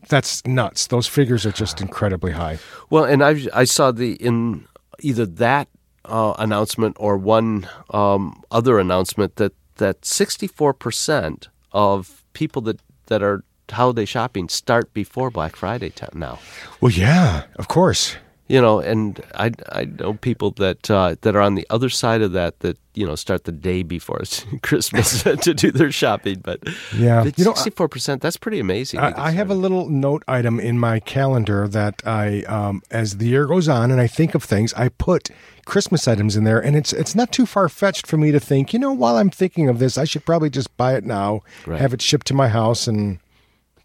That's 0.09 0.47
nuts. 0.47 0.89
Those 0.89 1.07
figures 1.07 1.47
are 1.47 1.53
just 1.53 1.81
incredibly 1.81 2.33
high. 2.33 2.59
Well, 2.91 3.05
and 3.05 3.25
I 3.25 3.47
I 3.55 3.65
saw 3.65 3.91
the 3.91 4.13
in 4.15 4.67
either 5.01 5.27
that 5.27 5.69
uh, 6.05 6.35
announcement 6.39 6.97
or 7.01 7.17
one 7.17 7.69
um, 7.91 8.43
other 8.51 8.79
announcement 8.79 9.37
that 9.37 9.53
that 9.77 10.05
sixty 10.05 10.47
four 10.47 10.75
percent 10.75 11.49
of 11.73 12.23
people 12.35 12.63
that 12.63 12.81
that 13.07 13.23
are 13.23 13.43
holiday 13.71 14.05
shopping 14.05 14.49
start 14.49 14.93
before 14.93 15.31
Black 15.31 15.57
Friday 15.57 15.93
now. 16.15 16.39
Well, 16.81 16.93
yeah, 16.93 17.45
of 17.57 17.69
course. 17.69 18.17
You 18.53 18.61
know, 18.61 18.81
and 18.81 19.19
I, 19.35 19.53
I 19.73 19.85
know 19.87 20.13
people 20.15 20.51
that 20.53 20.91
uh, 20.91 21.17
that 21.23 21.35
are 21.35 21.41
on 21.41 21.55
the 21.55 21.67
other 21.71 21.89
side 21.89 22.21
of 22.21 22.33
that 22.33 22.61
that 22.61 22.77
you 22.95 23.07
know 23.07 23.15
start 23.17 23.45
the 23.45 23.53
day 23.53 23.83
before 23.83 24.21
Christmas 24.63 25.23
to 25.47 25.55
do 25.55 25.71
their 25.73 25.91
shopping. 25.91 26.41
But 26.45 26.59
Yeah. 26.95 27.25
You 27.37 27.45
know, 27.45 27.53
I- 27.53 27.55
sixty 27.55 27.71
four 27.71 27.89
percent 27.89 28.21
that's 28.21 28.37
pretty 28.37 28.61
amazing. 28.61 29.01
I, 29.01 29.29
I 29.29 29.31
have 29.31 29.51
a 29.51 29.55
little 29.55 29.89
note 29.89 30.23
item 30.29 30.61
in 30.61 30.79
my 30.79 31.01
calendar 31.01 31.67
that 31.69 32.03
I, 32.05 32.43
um, 32.43 32.83
as 32.91 33.17
the 33.17 33.27
year 33.27 33.47
goes 33.47 33.69
on, 33.69 33.91
and 33.91 34.01
I 34.01 34.07
think 34.07 34.35
of 34.35 34.45
things, 34.45 34.75
I 34.75 34.91
put 34.91 35.31
Christmas 35.65 36.07
items 36.07 36.37
in 36.37 36.45
there, 36.45 36.61
and 36.63 36.77
it's 36.77 36.93
it's 36.93 37.15
not 37.15 37.33
too 37.33 37.47
far 37.47 37.69
fetched 37.71 38.07
for 38.07 38.19
me 38.19 38.33
to 38.33 38.41
think, 38.41 38.73
you 38.75 38.79
know, 38.79 38.93
while 38.93 39.17
I'm 39.17 39.31
thinking 39.31 39.71
of 39.71 39.79
this, 39.79 39.97
I 39.97 40.05
should 40.05 40.27
probably 40.27 40.51
just 40.51 40.77
buy 40.77 40.95
it 40.95 41.05
now, 41.05 41.41
Right. 41.67 41.81
have 41.81 41.95
it 41.95 42.03
shipped 42.03 42.27
to 42.27 42.35
my 42.35 42.49
house, 42.49 42.87
and 42.87 43.19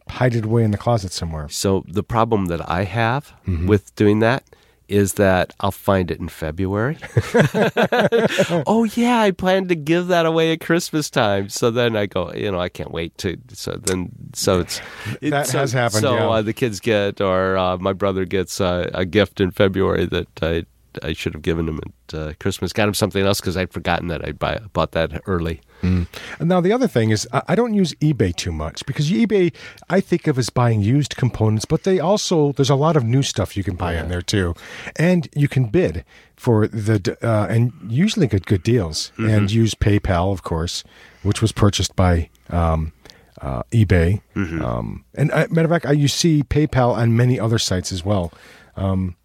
hide 0.10 0.36
it 0.36 0.46
away 0.46 0.64
in 0.64 0.72
the 0.72 0.78
closet 0.78 1.12
somewhere. 1.14 1.48
So 1.50 1.84
the 1.88 2.04
problem 2.04 2.48
that 2.48 2.62
I 2.70 2.84
have 2.84 3.34
Mm-hmm. 3.48 3.68
with 3.68 3.96
doing 3.96 4.20
that 4.20 4.44
is 4.88 5.14
that 5.14 5.54
I'll 5.60 5.72
find 5.72 6.10
it 6.12 6.20
in 6.20 6.30
February. 6.30 6.98
oh 8.68 8.88
yeah, 8.96 9.20
I 9.22 9.32
plan 9.32 9.68
to 9.68 9.76
give 9.76 10.08
that 10.08 10.26
away 10.26 10.54
at 10.54 10.62
Christmas 10.62 11.10
time. 11.10 11.50
So 11.50 11.72
then 11.72 11.96
I 11.96 12.06
go, 12.06 12.32
you 12.34 12.52
know, 12.52 12.60
I 12.60 12.70
can't 12.70 12.92
wait 12.92 13.18
to. 13.20 13.38
So 13.50 13.74
then, 13.74 14.12
so 14.34 14.60
it's 14.62 14.82
it- 15.22 15.32
That 15.32 15.48
so, 15.48 15.60
has 15.60 15.74
happened, 15.74 16.02
So 16.02 16.16
yeah. 16.16 16.30
uh, 16.30 16.42
the 16.42 16.54
kids 16.54 16.80
get, 16.80 17.22
or 17.22 17.58
uh, 17.58 17.78
my 17.78 17.94
brother 17.94 18.26
gets 18.26 18.62
uh, 18.62 18.90
a 18.94 19.06
gift 19.06 19.42
in 19.42 19.52
February 19.52 20.06
that 20.06 20.28
I 20.42 20.66
I 21.04 21.14
should 21.14 21.34
have 21.34 21.42
given 21.42 21.68
him 21.68 21.80
at 22.10 22.14
uh, 22.14 22.34
Christmas. 22.40 22.74
Got 22.74 22.88
him 22.88 22.94
something 22.94 23.26
else 23.26 23.40
because 23.40 23.58
I'd 23.58 23.72
forgotten 23.72 24.08
that 24.08 24.26
I 24.26 24.32
buy 24.32 24.60
bought 24.74 24.92
that 24.92 25.22
early. 25.26 25.62
And 25.84 26.08
Now 26.40 26.60
the 26.60 26.72
other 26.74 26.88
thing 26.88 27.12
is 27.12 27.28
I 27.32 27.54
don't 27.56 27.74
use 27.76 27.94
eBay 27.96 28.36
too 28.36 28.52
much 28.52 28.86
because 28.86 29.12
eBay 29.12 29.54
I 29.90 30.02
think 30.02 30.26
of 30.28 30.38
as 30.40 30.50
buying 30.50 30.82
used 30.82 31.16
components, 31.16 31.66
but 31.66 31.84
they 31.84 32.00
also 32.00 32.52
there's 32.54 32.70
a 32.72 32.76
lot 32.76 32.98
of 32.98 33.04
new 33.04 33.22
stuff 33.24 33.56
you 33.56 33.64
can 33.64 33.76
buy 33.76 33.98
on 33.98 34.10
there 34.10 34.22
too, 34.24 34.56
and 34.96 35.28
you 35.36 35.48
can 35.48 35.66
bid 35.66 36.04
for 36.36 36.68
the 36.68 37.18
uh, 37.22 37.48
and 37.48 37.74
usually 37.88 38.28
get 38.28 38.46
good 38.46 38.64
deals 38.64 39.12
and 39.18 39.52
use 39.52 39.76
PayPal 39.76 40.34
of 40.34 40.42
course, 40.44 40.84
which 41.24 41.42
was 41.42 41.52
purchased 41.52 41.96
by. 41.96 42.30
Um, 42.50 42.94
uh, 43.40 43.62
eBay, 43.72 44.20
um, 44.36 45.06
and 45.14 45.30
uh, 45.32 45.46
matter 45.52 45.66
of 45.66 45.70
fact, 45.70 45.86
I, 45.86 45.92
you 45.92 46.08
see 46.08 46.42
PayPal 46.42 46.96
on 46.98 47.16
many 47.16 47.40
other 47.40 47.60
sites 47.60 47.92
as 47.92 48.04
well. 48.04 48.34
Um, 48.76 49.16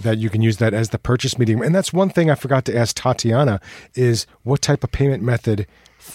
that 0.00 0.18
you 0.18 0.30
can 0.30 0.42
use 0.42 0.56
that 0.58 0.74
as 0.74 0.90
the 0.90 0.98
purchase 0.98 1.38
medium. 1.38 1.62
And 1.62 1.74
that's 1.74 1.92
one 1.92 2.10
thing 2.10 2.30
I 2.30 2.34
forgot 2.34 2.64
to 2.66 2.76
ask 2.76 2.96
Tatiana 2.96 3.60
is 3.94 4.26
what 4.42 4.62
type 4.62 4.84
of 4.84 4.92
payment 4.92 5.22
method 5.22 5.66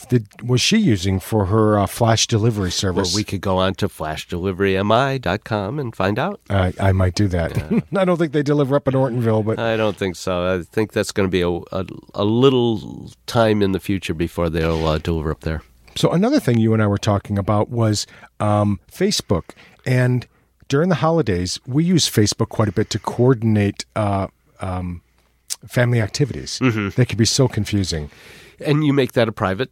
did, 0.09 0.27
was 0.41 0.61
she 0.61 0.77
using 0.77 1.19
for 1.19 1.45
her 1.47 1.77
uh, 1.77 1.85
flash 1.85 2.25
delivery 2.27 2.67
Or 2.69 2.71
service? 2.71 3.13
we 3.15 3.23
could 3.25 3.41
go 3.41 3.57
on 3.57 3.73
to 3.75 3.87
flashdeliverymi.com 3.89 5.79
and 5.79 5.95
find 5.95 6.17
out. 6.19 6.39
I, 6.49 6.73
I 6.79 6.91
might 6.91 7.15
do 7.15 7.27
that. 7.29 7.57
I 7.95 8.05
don't 8.05 8.17
think 8.17 8.31
they 8.31 8.43
deliver 8.43 8.75
up 8.75 8.87
in 8.87 8.93
Ortonville, 8.93 9.45
but 9.45 9.59
I 9.59 9.75
don't 9.77 9.97
think 9.97 10.15
so. 10.15 10.59
I 10.59 10.63
think 10.63 10.93
that's 10.93 11.11
going 11.11 11.27
to 11.27 11.31
be 11.31 11.41
a, 11.41 11.49
a, 11.49 11.85
a 12.15 12.23
little 12.23 13.11
time 13.25 13.61
in 13.61 13.71
the 13.73 13.79
future 13.79 14.13
before 14.13 14.49
they'll 14.49 14.85
uh, 14.87 14.97
deliver 14.97 15.31
up 15.31 15.41
there. 15.41 15.61
So 15.95 16.11
another 16.11 16.39
thing 16.39 16.57
you 16.57 16.73
and 16.73 16.81
I 16.81 16.87
were 16.87 16.97
talking 16.97 17.37
about 17.37 17.69
was 17.69 18.07
um, 18.39 18.79
Facebook, 18.89 19.49
and 19.85 20.25
during 20.71 20.87
the 20.87 20.95
holidays, 20.95 21.59
we 21.67 21.83
use 21.83 22.09
Facebook 22.09 22.47
quite 22.47 22.69
a 22.69 22.71
bit 22.71 22.89
to 22.91 22.97
coordinate 22.97 23.83
uh, 23.97 24.27
um, 24.61 25.01
family 25.67 25.99
activities. 25.99 26.59
They 26.95 27.05
can 27.05 27.17
be 27.17 27.25
so 27.25 27.49
confusing. 27.49 28.09
And 28.65 28.85
you 28.85 28.93
make 28.93 29.11
that 29.11 29.27
a 29.27 29.33
private, 29.33 29.69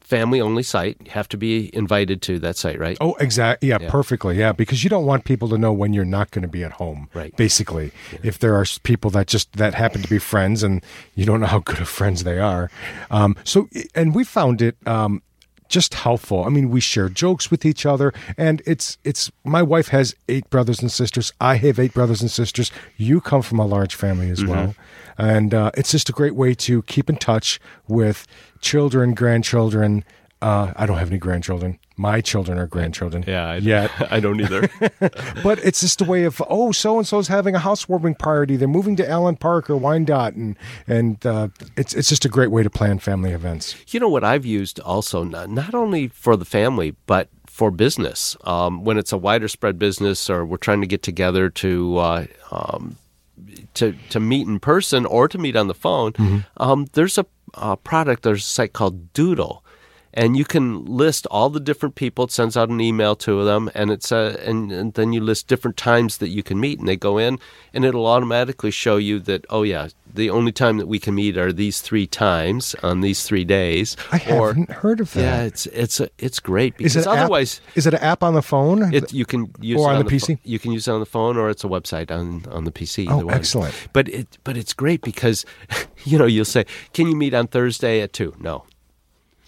family 0.00 0.40
only 0.40 0.62
site. 0.62 0.96
You 1.04 1.10
have 1.10 1.28
to 1.28 1.36
be 1.36 1.68
invited 1.76 2.22
to 2.22 2.38
that 2.38 2.56
site, 2.56 2.78
right? 2.78 2.96
Oh, 2.98 3.14
exactly. 3.20 3.68
Yeah, 3.68 3.90
perfectly. 3.90 4.38
Yeah, 4.38 4.52
because 4.52 4.82
you 4.82 4.88
don't 4.88 5.04
want 5.04 5.26
people 5.26 5.50
to 5.50 5.58
know 5.58 5.70
when 5.70 5.92
you're 5.92 6.06
not 6.06 6.30
going 6.30 6.42
to 6.42 6.48
be 6.48 6.64
at 6.64 6.72
home. 6.72 7.10
Right. 7.12 7.36
Basically, 7.36 7.92
if 8.22 8.38
there 8.38 8.54
are 8.54 8.64
people 8.84 9.10
that 9.10 9.26
just 9.26 9.52
that 9.58 9.74
happen 9.74 10.00
to 10.00 10.08
be 10.08 10.18
friends 10.18 10.62
and 10.62 10.82
you 11.14 11.26
don't 11.26 11.40
know 11.40 11.46
how 11.46 11.58
good 11.58 11.78
of 11.78 11.90
friends 11.90 12.24
they 12.24 12.38
are, 12.38 12.70
um, 13.10 13.36
so 13.44 13.68
and 13.94 14.14
we 14.14 14.24
found 14.24 14.62
it. 14.62 14.76
Um, 14.86 15.20
just 15.68 15.94
helpful. 15.94 16.44
I 16.44 16.48
mean, 16.48 16.70
we 16.70 16.80
share 16.80 17.08
jokes 17.08 17.50
with 17.50 17.64
each 17.64 17.86
other, 17.86 18.12
and 18.36 18.62
it's 18.66 18.98
it's. 19.04 19.30
My 19.44 19.62
wife 19.62 19.88
has 19.88 20.14
eight 20.28 20.48
brothers 20.50 20.80
and 20.80 20.90
sisters. 20.90 21.32
I 21.40 21.56
have 21.56 21.78
eight 21.78 21.94
brothers 21.94 22.20
and 22.20 22.30
sisters. 22.30 22.70
You 22.96 23.20
come 23.20 23.42
from 23.42 23.58
a 23.58 23.66
large 23.66 23.94
family 23.94 24.30
as 24.30 24.44
well, 24.44 24.74
and 25.18 25.54
uh, 25.54 25.70
it's 25.76 25.90
just 25.92 26.08
a 26.08 26.12
great 26.12 26.34
way 26.34 26.54
to 26.54 26.82
keep 26.82 27.08
in 27.08 27.16
touch 27.16 27.60
with 27.86 28.26
children, 28.60 29.14
grandchildren. 29.14 30.04
Uh, 30.40 30.72
I 30.76 30.86
don't 30.86 30.98
have 30.98 31.08
any 31.10 31.18
grandchildren. 31.18 31.78
My 31.98 32.20
children 32.20 32.58
or 32.58 32.66
grandchildren. 32.66 33.24
Yeah, 33.26 33.56
yet. 33.56 33.90
I 34.10 34.20
don't 34.20 34.40
either. 34.40 34.70
But 35.42 35.58
it's 35.64 35.80
just 35.80 36.00
a 36.00 36.04
way 36.04 36.24
of 36.24 36.40
oh, 36.48 36.72
so 36.72 36.98
and 36.98 37.06
so's 37.06 37.28
having 37.28 37.54
a 37.54 37.58
housewarming 37.58 38.14
party. 38.16 38.56
They're 38.56 38.68
moving 38.68 38.96
to 38.96 39.08
Allen 39.08 39.36
Park 39.36 39.68
or 39.70 39.76
Wyandotte, 39.76 40.34
and 40.34 40.56
and 40.86 41.24
uh, 41.26 41.48
it's 41.76 41.94
it's 41.94 42.08
just 42.08 42.24
a 42.24 42.28
great 42.28 42.50
way 42.50 42.62
to 42.62 42.70
plan 42.70 42.98
family 42.98 43.32
events. 43.32 43.76
you 43.88 44.00
know 44.00 44.08
what 44.08 44.24
I've 44.24 44.46
used 44.46 44.80
also, 44.80 45.24
not, 45.24 45.50
not 45.50 45.74
only 45.74 46.08
for 46.08 46.36
the 46.36 46.44
family, 46.44 46.94
but 47.06 47.28
for 47.46 47.70
business. 47.70 48.36
Um, 48.44 48.84
when 48.84 48.98
it's 48.98 49.12
a 49.12 49.18
wider 49.18 49.48
spread 49.48 49.78
business 49.78 50.30
or 50.30 50.44
we're 50.44 50.56
trying 50.58 50.80
to 50.80 50.86
get 50.86 51.02
together 51.02 51.50
to. 51.50 51.98
Uh, 51.98 52.26
um, 52.50 52.96
to, 53.74 53.94
to 54.10 54.18
meet 54.18 54.48
in 54.48 54.58
person 54.58 55.06
or 55.06 55.28
to 55.28 55.38
meet 55.38 55.54
on 55.54 55.68
the 55.68 55.74
phone, 55.74 56.44
um, 56.56 56.86
there's 56.94 57.18
a, 57.18 57.26
a 57.54 57.76
product, 57.76 58.24
there's 58.24 58.42
a 58.42 58.48
site 58.48 58.72
called 58.72 59.12
Doodle. 59.12 59.62
And 60.18 60.36
you 60.36 60.44
can 60.44 60.84
list 60.84 61.26
all 61.30 61.48
the 61.48 61.60
different 61.60 61.94
people. 61.94 62.24
It 62.24 62.32
sends 62.32 62.56
out 62.56 62.68
an 62.68 62.80
email 62.80 63.14
to 63.16 63.44
them, 63.44 63.70
and 63.74 63.90
it's 63.90 64.10
uh, 64.10 64.36
and, 64.44 64.72
and 64.72 64.94
then 64.94 65.12
you 65.12 65.20
list 65.20 65.46
different 65.46 65.76
times 65.76 66.18
that 66.18 66.28
you 66.28 66.42
can 66.42 66.58
meet, 66.58 66.80
and 66.80 66.88
they 66.88 66.96
go 66.96 67.18
in, 67.18 67.38
and 67.72 67.84
it'll 67.84 68.06
automatically 68.06 68.72
show 68.72 68.96
you 68.96 69.20
that 69.20 69.46
oh 69.48 69.62
yeah, 69.62 69.88
the 70.12 70.28
only 70.28 70.50
time 70.50 70.78
that 70.78 70.88
we 70.88 70.98
can 70.98 71.14
meet 71.14 71.36
are 71.36 71.52
these 71.52 71.80
three 71.80 72.06
times 72.06 72.74
on 72.82 73.00
these 73.00 73.22
three 73.22 73.44
days. 73.44 73.96
I 74.10 74.16
haven't 74.18 74.70
heard 74.70 75.00
of 75.00 75.12
that. 75.12 75.20
Yeah, 75.20 75.42
it's 75.42 75.66
it's 75.66 76.00
a, 76.00 76.08
it's 76.18 76.40
great 76.40 76.74
Is 76.74 76.94
because 76.94 77.06
it 77.06 77.06
otherwise. 77.06 77.60
App, 77.68 77.76
is 77.78 77.86
it 77.86 77.94
an 77.94 78.00
app 78.00 78.22
on 78.24 78.34
the 78.34 78.42
phone? 78.42 78.92
It, 78.92 79.12
you 79.12 79.24
can 79.24 79.52
use 79.60 79.80
Or 79.80 79.88
on 79.88 79.96
on, 79.96 80.04
the 80.04 80.10
pho- 80.10 80.16
PC? 80.34 80.38
you 80.42 80.58
can 80.58 80.72
use 80.72 80.88
it 80.88 80.90
on 80.90 81.00
the 81.00 81.06
phone, 81.06 81.36
or 81.36 81.48
it's 81.48 81.62
a 81.62 81.68
website 81.68 82.10
on 82.10 82.44
on 82.50 82.64
the 82.64 82.72
PC. 82.72 83.06
Oh, 83.08 83.28
excellent. 83.28 83.74
But 83.92 84.08
it 84.08 84.38
but 84.42 84.56
it's 84.56 84.72
great 84.72 85.02
because 85.02 85.46
you 86.04 86.18
know 86.18 86.26
you'll 86.26 86.44
say, 86.44 86.66
"Can 86.92 87.06
you 87.06 87.14
meet 87.14 87.34
on 87.34 87.46
Thursday 87.46 88.00
at 88.00 88.12
2? 88.12 88.34
No. 88.40 88.64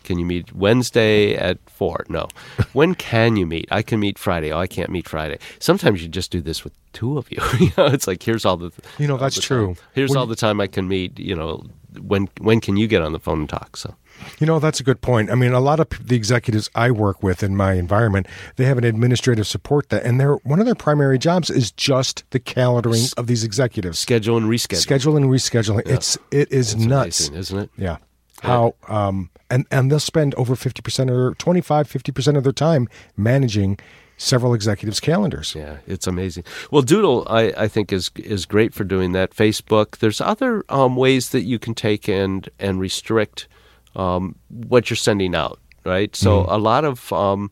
Can 0.04 0.18
you 0.18 0.24
meet 0.24 0.52
Wednesday 0.54 1.34
at 1.36 1.58
four? 1.68 2.04
No. 2.08 2.28
When 2.72 2.94
can 2.94 3.36
you 3.36 3.46
meet? 3.46 3.66
I 3.70 3.82
can 3.82 3.98
meet 4.00 4.18
Friday. 4.18 4.52
Oh, 4.52 4.58
I 4.58 4.66
can't 4.66 4.90
meet 4.90 5.08
Friday. 5.08 5.38
Sometimes 5.58 6.02
you 6.02 6.08
just 6.08 6.30
do 6.30 6.40
this 6.40 6.62
with 6.64 6.72
two 6.92 7.18
of 7.18 7.30
you. 7.30 7.38
you 7.58 7.72
know, 7.76 7.86
it's 7.86 8.06
like 8.06 8.22
here's 8.22 8.44
all 8.44 8.56
the 8.56 8.70
You 8.98 9.06
know, 9.08 9.16
that's 9.16 9.40
true. 9.40 9.74
time. 9.74 9.84
Here's 9.94 10.14
all 10.14 10.26
the 10.26 10.36
time 10.36 10.60
I 10.60 10.66
can 10.68 10.86
meet. 10.88 11.18
You 11.18 11.34
know, 11.34 11.64
when 12.00 12.28
when 12.40 12.60
can 12.60 12.76
you 12.76 12.86
get 12.86 13.02
on 13.02 13.12
the 13.12 13.18
phone 13.18 13.40
and 13.40 13.48
talk? 13.48 13.76
So 13.76 13.94
You 14.38 14.46
know, 14.46 14.58
that's 14.60 14.78
a 14.80 14.84
good 14.84 15.00
point. 15.00 15.30
I 15.30 15.34
mean, 15.34 15.52
a 15.52 15.60
lot 15.60 15.80
of 15.80 15.88
the 16.00 16.14
executives 16.16 16.70
I 16.74 16.90
work 16.92 17.22
with 17.22 17.42
in 17.42 17.56
my 17.56 17.72
environment, 17.74 18.26
they 18.56 18.66
have 18.66 18.78
an 18.78 18.84
administrative 18.84 19.46
support 19.48 19.88
that, 19.88 20.04
and 20.04 20.20
their 20.20 20.34
one 20.52 20.60
of 20.60 20.66
their 20.66 20.76
primary 20.76 21.18
jobs 21.18 21.50
is 21.50 21.72
just 21.72 22.22
the 22.30 22.38
calendaring 22.40 23.12
of 23.18 23.26
these 23.26 23.42
executives, 23.44 23.98
schedule 23.98 24.36
and 24.36 24.46
reschedule. 24.46 24.76
schedule 24.76 25.16
and 25.16 25.26
rescheduling. 25.26 25.82
It's 25.88 26.16
it 26.30 26.52
is 26.52 26.74
It's 26.74 26.84
nuts. 26.84 27.20
amazing, 27.28 27.34
isn't 27.40 27.58
it? 27.58 27.70
Yeah. 27.76 27.96
How 28.42 28.74
um 28.88 29.28
and 29.50 29.66
and 29.70 29.90
they'll 29.90 30.00
spend 30.00 30.34
over 30.36 30.54
50% 30.54 31.10
or 31.10 31.34
25 31.34 31.88
50% 31.88 32.36
of 32.36 32.44
their 32.44 32.52
time 32.52 32.88
managing 33.16 33.78
several 34.16 34.52
executives 34.54 35.00
calendars. 35.00 35.54
Yeah, 35.54 35.78
it's 35.86 36.06
amazing. 36.06 36.44
Well, 36.70 36.82
Doodle, 36.82 37.26
I, 37.28 37.52
I 37.56 37.68
think 37.68 37.92
is 37.92 38.10
is 38.16 38.46
great 38.46 38.74
for 38.74 38.84
doing 38.84 39.12
that. 39.12 39.34
Facebook. 39.34 39.98
There's 39.98 40.20
other 40.20 40.64
um, 40.68 40.94
ways 40.96 41.30
that 41.30 41.42
you 41.42 41.58
can 41.58 41.74
take 41.74 42.08
and 42.08 42.48
and 42.58 42.78
restrict 42.80 43.48
um, 43.96 44.36
what 44.48 44.90
you're 44.90 44.96
sending 44.96 45.34
out. 45.34 45.58
Right. 45.82 46.14
So 46.14 46.44
a 46.46 46.58
lot 46.58 46.84
of 46.84 47.10
um, 47.10 47.50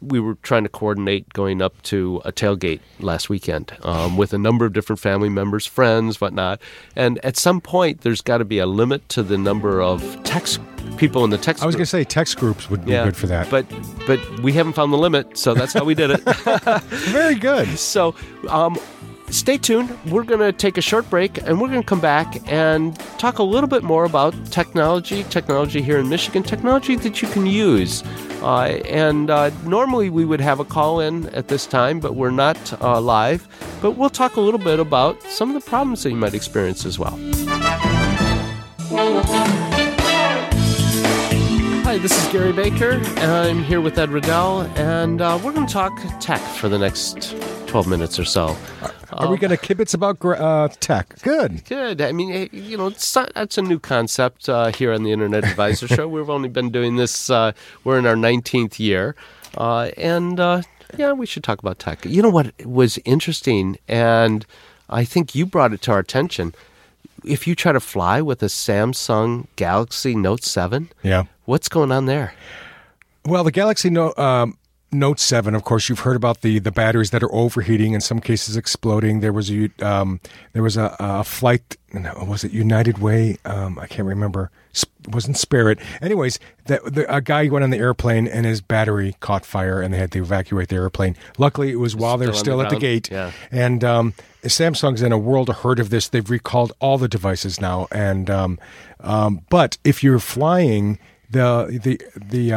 we 0.00 0.20
were 0.20 0.34
trying 0.36 0.62
to 0.62 0.68
coordinate 0.68 1.32
going 1.32 1.60
up 1.60 1.80
to 1.82 2.22
a 2.24 2.32
tailgate 2.32 2.80
last 3.00 3.28
weekend 3.28 3.76
um, 3.82 4.16
with 4.16 4.32
a 4.32 4.38
number 4.38 4.64
of 4.64 4.72
different 4.72 4.98
family 4.98 5.28
members, 5.28 5.66
friends, 5.66 6.20
whatnot. 6.20 6.60
And 6.96 7.18
at 7.24 7.36
some 7.36 7.60
point, 7.60 8.00
there's 8.02 8.20
got 8.20 8.38
to 8.38 8.44
be 8.44 8.58
a 8.58 8.66
limit 8.66 9.08
to 9.10 9.22
the 9.22 9.38
number 9.38 9.80
of 9.80 10.22
text 10.24 10.60
people 10.96 11.24
in 11.24 11.30
the 11.30 11.38
text. 11.38 11.62
I 11.62 11.66
was 11.66 11.74
going 11.74 11.84
to 11.84 11.90
say 11.90 12.04
text 12.04 12.38
groups 12.38 12.70
would 12.70 12.84
be 12.84 12.92
good 12.92 13.16
for 13.16 13.26
that. 13.26 13.50
But 13.50 13.66
but 14.06 14.20
we 14.40 14.52
haven't 14.52 14.74
found 14.74 14.92
the 14.92 14.98
limit, 14.98 15.36
so 15.36 15.54
that's 15.54 15.72
how 15.72 15.84
we 15.84 15.94
did 15.94 16.10
it. 16.10 16.20
very 16.80 17.34
good. 17.34 17.68
So, 17.90 18.14
um, 18.48 18.78
stay 19.30 19.58
tuned. 19.58 19.96
We're 20.10 20.24
going 20.24 20.40
to 20.40 20.52
take 20.52 20.78
a 20.78 20.80
short 20.80 21.08
break 21.08 21.38
and 21.38 21.60
we're 21.60 21.68
going 21.68 21.82
to 21.82 21.86
come 21.86 22.00
back 22.00 22.40
and 22.50 22.98
talk 23.18 23.38
a 23.38 23.42
little 23.42 23.68
bit 23.68 23.82
more 23.82 24.04
about 24.04 24.34
technology, 24.46 25.24
technology 25.24 25.82
here 25.82 25.98
in 25.98 26.08
Michigan, 26.08 26.42
technology 26.42 26.96
that 26.96 27.22
you 27.22 27.28
can 27.28 27.46
use. 27.46 28.02
Uh, 28.42 28.80
and 28.88 29.30
uh, 29.30 29.50
normally 29.64 30.10
we 30.10 30.24
would 30.24 30.40
have 30.40 30.60
a 30.60 30.64
call 30.64 31.00
in 31.00 31.28
at 31.30 31.48
this 31.48 31.66
time, 31.66 32.00
but 32.00 32.16
we're 32.16 32.30
not 32.30 32.80
uh, 32.82 33.00
live. 33.00 33.46
But 33.80 33.92
we'll 33.92 34.10
talk 34.10 34.36
a 34.36 34.40
little 34.40 34.60
bit 34.60 34.80
about 34.80 35.22
some 35.24 35.54
of 35.54 35.62
the 35.62 35.68
problems 35.68 36.02
that 36.02 36.10
you 36.10 36.16
might 36.16 36.34
experience 36.34 36.84
as 36.84 36.98
well. 36.98 37.18
Hi, 41.84 41.98
this 41.98 42.12
is 42.24 42.32
Gary 42.32 42.52
Baker, 42.52 43.02
I'm 43.16 43.64
here 43.64 43.80
with 43.80 43.98
Ed 43.98 44.10
Riddell, 44.10 44.60
and 44.76 45.20
uh, 45.20 45.40
we're 45.42 45.52
going 45.52 45.66
to 45.66 45.72
talk 45.72 45.98
tech 46.20 46.40
for 46.40 46.68
the 46.68 46.78
next 46.78 47.34
12 47.66 47.88
minutes 47.88 48.18
or 48.18 48.24
so. 48.24 48.56
Are 49.12 49.30
we 49.30 49.36
going 49.38 49.50
to 49.50 49.56
kibitz 49.56 49.94
about 49.94 50.24
uh, 50.24 50.68
tech? 50.80 51.14
Good. 51.22 51.64
Good. 51.66 52.00
I 52.00 52.12
mean, 52.12 52.30
eh, 52.32 52.48
you 52.52 52.76
know, 52.76 52.88
it's 52.88 53.14
not, 53.14 53.32
that's 53.34 53.58
a 53.58 53.62
new 53.62 53.78
concept 53.78 54.48
uh, 54.48 54.70
here 54.72 54.92
on 54.92 55.02
the 55.02 55.12
Internet 55.12 55.44
Advisor 55.44 55.88
Show. 55.88 56.08
We've 56.14 56.30
only 56.30 56.48
been 56.48 56.70
doing 56.70 56.96
this, 56.96 57.28
uh, 57.30 57.52
we're 57.84 57.98
in 57.98 58.06
our 58.06 58.14
19th 58.14 58.78
year. 58.78 59.14
Uh, 59.56 59.90
and 59.96 60.38
uh, 60.38 60.62
yeah, 60.96 61.12
we 61.12 61.26
should 61.26 61.42
talk 61.44 61.58
about 61.58 61.78
tech. 61.78 62.04
You 62.04 62.22
know 62.22 62.30
what 62.30 62.52
was 62.64 62.98
interesting, 63.04 63.78
and 63.88 64.46
I 64.88 65.04
think 65.04 65.34
you 65.34 65.44
brought 65.46 65.72
it 65.72 65.82
to 65.82 65.92
our 65.92 65.98
attention. 65.98 66.54
If 67.24 67.46
you 67.46 67.54
try 67.54 67.72
to 67.72 67.80
fly 67.80 68.22
with 68.22 68.42
a 68.42 68.46
Samsung 68.46 69.46
Galaxy 69.56 70.14
Note 70.14 70.42
7, 70.44 70.88
Yeah. 71.02 71.24
what's 71.44 71.68
going 71.68 71.92
on 71.92 72.06
there? 72.06 72.32
Well, 73.24 73.44
the 73.44 73.52
Galaxy 73.52 73.90
Note 73.90 74.18
um, 74.18 74.56
Note 74.92 75.20
Seven, 75.20 75.54
of 75.54 75.62
course, 75.62 75.88
you've 75.88 76.00
heard 76.00 76.16
about 76.16 76.40
the 76.40 76.58
the 76.58 76.72
batteries 76.72 77.10
that 77.10 77.22
are 77.22 77.32
overheating, 77.32 77.92
in 77.92 78.00
some 78.00 78.20
cases 78.20 78.56
exploding. 78.56 79.20
There 79.20 79.32
was 79.32 79.50
a 79.50 79.70
um, 79.80 80.20
there 80.52 80.62
was 80.62 80.76
a, 80.76 80.96
a 80.98 81.24
flight. 81.24 81.76
Was 82.26 82.44
it 82.44 82.52
United 82.52 82.98
Way? 82.98 83.38
Um, 83.44 83.78
I 83.78 83.86
can't 83.86 84.08
remember. 84.08 84.50
It 84.72 84.84
wasn't 85.08 85.36
Spirit. 85.36 85.78
Anyways, 86.00 86.38
that 86.66 86.84
the, 86.84 87.12
a 87.12 87.20
guy 87.20 87.48
went 87.48 87.62
on 87.62 87.70
the 87.70 87.78
airplane 87.78 88.26
and 88.28 88.46
his 88.46 88.60
battery 88.60 89.16
caught 89.20 89.44
fire, 89.44 89.80
and 89.80 89.94
they 89.94 89.98
had 89.98 90.12
to 90.12 90.22
evacuate 90.22 90.68
the 90.68 90.76
airplane. 90.76 91.16
Luckily, 91.38 91.70
it 91.70 91.78
was 91.78 91.94
while 91.94 92.16
they 92.18 92.26
were 92.26 92.32
Still 92.32 92.58
on 92.58 92.66
at 92.66 92.70
the 92.70 92.76
the 92.76 92.80
gate. 92.80 93.10
Yeah. 93.10 93.32
And 93.50 93.84
um, 93.84 94.14
Samsung's 94.42 95.02
in 95.02 95.12
a 95.12 95.18
world 95.18 95.48
of 95.48 95.58
hurt 95.58 95.78
of 95.78 95.90
this. 95.90 96.08
They've 96.08 96.28
recalled 96.28 96.72
all 96.80 96.98
the 96.98 97.08
devices 97.08 97.60
now, 97.60 97.86
and 97.92 98.28
um, 98.28 98.58
um, 99.00 99.42
but 99.50 99.78
if 99.84 100.02
you're 100.02 100.18
flying, 100.20 100.98
the 101.30 101.80
the 101.82 102.00
the 102.16 102.52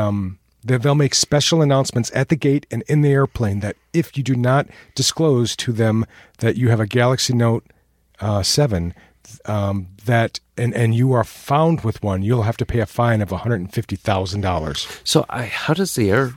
the, 0.64 0.80
they'll 0.80 0.96
make 0.96 1.16
special 1.16 1.62
announcements 1.62 2.12
at 2.14 2.30
the 2.30 2.36
gate 2.36 2.66
and 2.72 2.84
in 2.88 3.02
the 3.02 3.12
airplane 3.12 3.60
that 3.60 3.76
if 3.94 4.18
you 4.18 4.24
do 4.24 4.36
not 4.36 4.68
disclose 4.96 5.56
to 5.58 5.72
them 5.72 6.06
that 6.40 6.56
you 6.56 6.70
have 6.70 6.80
a 6.80 6.88
Galaxy 6.88 7.34
Note 7.34 7.66
uh, 8.20 8.44
Seven, 8.44 8.94
um, 9.46 9.88
that 10.06 10.40
and 10.58 10.74
and 10.74 10.94
you 10.94 11.14
are 11.14 11.24
found 11.24 11.82
with 11.82 12.04
one, 12.04 12.22
you'll 12.22 12.44
have 12.44 12.58
to 12.58 12.66
pay 12.66 12.80
a 12.80 12.86
fine 12.86 13.22
of 13.22 13.32
one 13.32 13.42
hundred 13.42 13.62
and 13.62 13.74
fifty 13.74 13.96
thousand 13.96 14.42
dollars. 14.42 14.88
So, 15.04 15.26
I, 15.30 15.46
how 15.46 15.74
does 15.74 15.96
the 15.96 16.12
air 16.12 16.34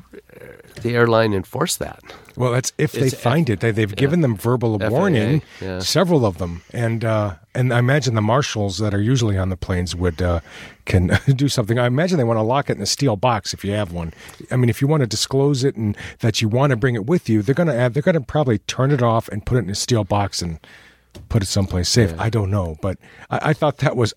the 0.82 0.95
airline 0.95 1.32
enforce 1.32 1.76
that? 1.76 2.01
Well, 2.37 2.53
that's 2.53 2.72
if 2.76 2.93
they 2.93 3.07
It's 3.07 3.14
find 3.14 3.49
it. 3.49 3.61
They, 3.61 3.70
they've 3.70 3.95
given 3.95 4.20
them 4.20 4.37
verbal 4.37 4.78
FAA, 4.78 4.89
warning, 4.89 5.43
yeah. 5.61 5.78
several 5.78 6.26
of 6.26 6.39
them, 6.39 6.62
and 6.72 7.05
uh, 7.05 7.37
and 7.55 7.72
I 7.72 7.78
imagine 7.78 8.14
the 8.14 8.22
marshals 8.22 8.78
that 8.78 8.93
are 8.93 9.01
usually 9.01 9.39
on 9.39 9.49
the 9.49 9.57
planes 9.57 9.97
would 9.97 10.20
uh, 10.20 10.41
can 10.84 11.18
do 11.34 11.49
something. 11.49 11.78
I 11.78 11.87
imagine 11.87 12.18
they 12.18 12.24
want 12.24 12.37
to 12.37 12.43
lock 12.43 12.68
it 12.68 12.76
in 12.76 12.82
a 12.82 12.87
steel 12.87 13.16
box 13.16 13.55
if 13.55 13.64
you 13.64 13.72
have 13.72 13.93
one. 13.93 14.12
I 14.51 14.57
mean, 14.57 14.68
if 14.68 14.82
you 14.82 14.89
want 14.89 15.01
to 15.01 15.07
disclose 15.07 15.64
it 15.64 15.76
and 15.76 15.97
that 16.20 16.43
you 16.43 16.49
want 16.49 16.70
to 16.70 16.76
bring 16.76 16.95
it 16.95 17.07
with 17.07 17.28
you, 17.28 17.41
they're 17.43 17.55
gonna 17.55 17.74
add, 17.74 17.95
they're 17.95 18.03
gonna 18.03 18.20
probably 18.20 18.59
turn 18.59 18.91
it 18.91 19.03
off 19.03 19.28
and 19.28 19.45
put 19.47 19.57
it 19.57 19.64
in 19.64 19.70
a 19.70 19.74
steel 19.74 20.05
box 20.05 20.43
and 20.43 20.61
put 21.30 21.43
it 21.43 21.47
someplace 21.47 21.89
safe. 21.89 22.14
I 22.18 22.28
don't 22.28 22.51
know, 22.51 22.76
but 22.82 22.99
I, 23.30 23.51
I 23.51 23.53
thought 23.55 23.78
that 23.78 23.97
was 23.97 24.12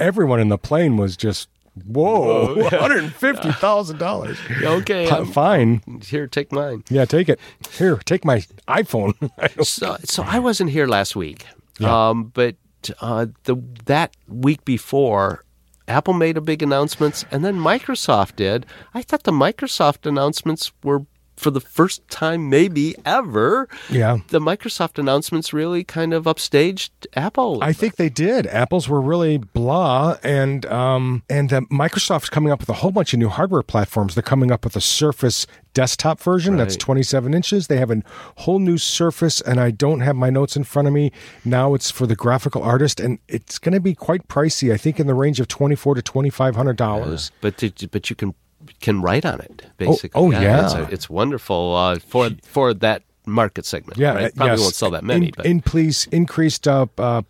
everyone 0.00 0.40
in 0.40 0.48
the 0.48 0.58
plane 0.58 0.96
was 0.96 1.16
just. 1.16 1.48
Whoa, 1.86 2.54
one 2.62 2.72
hundred 2.72 3.04
and 3.04 3.12
fifty 3.14 3.50
thousand 3.52 3.98
dollars. 3.98 4.38
Okay, 4.62 5.08
I'm 5.08 5.26
Fine. 5.26 5.82
here. 6.04 6.26
Take 6.26 6.52
mine. 6.52 6.84
Yeah, 6.90 7.04
take 7.04 7.28
it. 7.28 7.38
Here, 7.72 7.96
take 8.04 8.24
my 8.24 8.42
iPhone. 8.68 9.14
So, 9.64 9.96
so 10.04 10.22
I 10.24 10.38
wasn't 10.38 10.70
here 10.70 10.86
last 10.86 11.16
week, 11.16 11.46
Yeah. 11.78 12.08
um, 12.10 12.24
but 12.34 12.56
uh, 13.00 13.26
the 13.44 13.56
that 13.86 14.14
week 14.28 14.64
before, 14.64 15.44
Apple 15.86 16.14
made 16.14 16.36
a 16.36 16.40
big 16.40 16.62
announcements, 16.62 17.24
and 17.30 17.44
then 17.44 17.56
Microsoft 17.56 18.36
did. 18.36 18.66
I 18.94 19.02
thought 19.02 19.24
the 19.24 19.32
Microsoft 19.32 20.06
announcements 20.06 20.72
were 20.84 21.04
for 21.38 21.50
the 21.50 21.60
first 21.60 22.06
time, 22.08 22.50
maybe 22.50 22.94
ever. 23.06 23.68
Yeah. 23.90 24.18
the 24.28 24.40
Microsoft 24.40 24.98
announcements 24.98 25.52
really 25.52 25.84
kind 25.84 26.12
of 26.12 26.24
upstaged 26.24 26.90
Apple. 27.14 27.58
I 27.62 27.72
think 27.72 27.96
they 27.96 28.08
did. 28.10 28.46
Apple's 28.48 28.88
were 28.88 29.00
really 29.00 29.38
blah, 29.38 30.16
and 30.22 30.66
um, 30.66 31.22
and 31.30 31.52
uh, 31.52 31.60
Microsoft's 31.70 32.28
coming 32.28 32.52
up 32.52 32.60
with 32.60 32.68
a 32.68 32.74
whole 32.74 32.90
bunch 32.90 33.12
of 33.12 33.18
new 33.18 33.28
hardware 33.28 33.62
platforms. 33.62 34.14
They're 34.14 34.22
coming 34.22 34.50
up 34.50 34.64
with 34.64 34.76
a 34.76 34.80
Surface 34.80 35.46
desktop 35.74 36.18
version 36.20 36.56
that's 36.56 36.74
27 36.76 37.34
inches. 37.34 37.68
They 37.68 37.76
have 37.76 37.90
a 37.90 38.02
whole 38.38 38.58
new 38.58 38.78
Surface, 38.78 39.40
and 39.40 39.60
I 39.60 39.70
don't 39.70 40.00
have 40.00 40.16
my 40.16 40.30
notes 40.30 40.56
in 40.56 40.64
front 40.64 40.88
of 40.88 40.94
me 40.94 41.12
now. 41.44 41.74
It's 41.74 41.90
for 41.90 42.06
the 42.06 42.16
graphical 42.16 42.62
artist, 42.62 42.98
and 43.00 43.18
it's 43.28 43.58
going 43.58 43.74
to 43.74 43.80
be 43.80 43.94
quite 43.94 44.26
pricey. 44.28 44.72
I 44.72 44.76
think 44.76 44.98
in 44.98 45.06
the 45.06 45.14
range 45.14 45.38
of 45.40 45.46
24 45.48 45.94
to 45.96 46.02
25 46.02 46.56
hundred 46.56 46.76
dollars. 46.76 47.30
but 47.40 47.56
did- 47.56 47.88
but 47.92 48.10
you 48.10 48.16
can 48.16 48.34
can 48.80 49.02
write 49.02 49.26
on 49.26 49.40
it 49.40 49.66
basically. 49.76 50.20
oh, 50.20 50.30
it's, 50.30 50.40
yeah. 50.40 50.78
a- 50.78 50.90
it's 50.90 51.10
wonderful 51.10 51.74
uh, 51.74 51.98
for 51.98 52.30
for 52.42 52.74
that 52.74 53.02
market 53.26 53.66
segment. 53.66 53.98
Yeah, 53.98 54.14
right? 54.14 54.24
uh, 54.26 54.30
probably 54.34 54.52
yes. 54.52 54.60
won't 54.60 54.74
sell 54.74 54.90
that 54.90 55.04
many, 55.04 55.26
In, 55.26 55.32
but 55.36 55.46
in 55.46 55.60
please 55.60 56.08
increased 56.10 56.66
uh, 56.66 56.86
uh, 56.96 57.22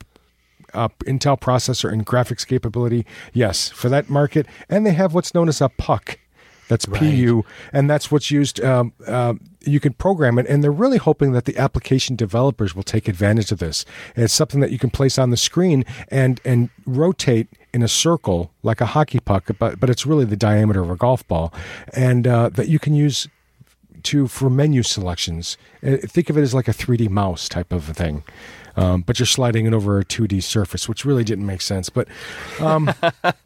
uh, 0.74 0.88
Intel 1.04 1.38
processor 1.38 1.92
and 1.92 2.06
graphics 2.06 2.46
capability. 2.46 3.04
Yes, 3.32 3.68
for 3.68 3.88
that 3.88 4.08
market, 4.08 4.46
and 4.68 4.86
they 4.86 4.92
have 4.92 5.14
what's 5.14 5.34
known 5.34 5.48
as 5.48 5.60
a 5.60 5.68
puck. 5.68 6.18
That's 6.68 6.84
PU, 6.84 7.44
and 7.72 7.88
that's 7.88 8.10
what's 8.12 8.30
used. 8.30 8.60
Um, 8.60 8.92
uh, 9.06 9.34
you 9.62 9.80
can 9.80 9.94
program 9.94 10.38
it, 10.38 10.46
and 10.46 10.62
they're 10.62 10.70
really 10.70 10.98
hoping 10.98 11.32
that 11.32 11.46
the 11.46 11.56
application 11.56 12.14
developers 12.14 12.76
will 12.76 12.82
take 12.82 13.08
advantage 13.08 13.50
of 13.50 13.58
this. 13.58 13.86
And 14.14 14.24
it's 14.24 14.34
something 14.34 14.60
that 14.60 14.70
you 14.70 14.78
can 14.78 14.90
place 14.90 15.18
on 15.18 15.30
the 15.30 15.38
screen 15.38 15.86
and 16.08 16.42
and 16.44 16.68
rotate 16.84 17.48
in 17.72 17.82
a 17.82 17.88
circle 17.88 18.52
like 18.62 18.80
a 18.80 18.86
hockey 18.86 19.20
puck, 19.20 19.50
but 19.58 19.80
but 19.80 19.90
it's 19.90 20.06
really 20.06 20.24
the 20.24 20.36
diameter 20.36 20.82
of 20.82 20.90
a 20.90 20.96
golf 20.96 21.26
ball, 21.28 21.52
and 21.92 22.26
uh, 22.26 22.48
that 22.50 22.68
you 22.68 22.78
can 22.78 22.94
use 22.94 23.28
to 24.04 24.28
for 24.28 24.50
menu 24.50 24.82
selections. 24.82 25.56
Uh, 25.84 25.96
Think 25.96 26.30
of 26.30 26.38
it 26.38 26.42
as 26.42 26.54
like 26.54 26.68
a 26.68 26.72
3D 26.72 27.08
mouse 27.10 27.48
type 27.48 27.72
of 27.72 27.88
a 27.88 27.94
thing. 27.94 28.24
Um, 28.76 29.02
but 29.02 29.18
you're 29.18 29.26
sliding 29.26 29.66
it 29.66 29.74
over 29.74 29.98
a 29.98 30.04
2D 30.04 30.40
surface, 30.42 30.88
which 30.88 31.04
really 31.04 31.24
didn't 31.24 31.46
make 31.46 31.60
sense. 31.62 31.90
But 31.90 32.06
um, 32.60 32.92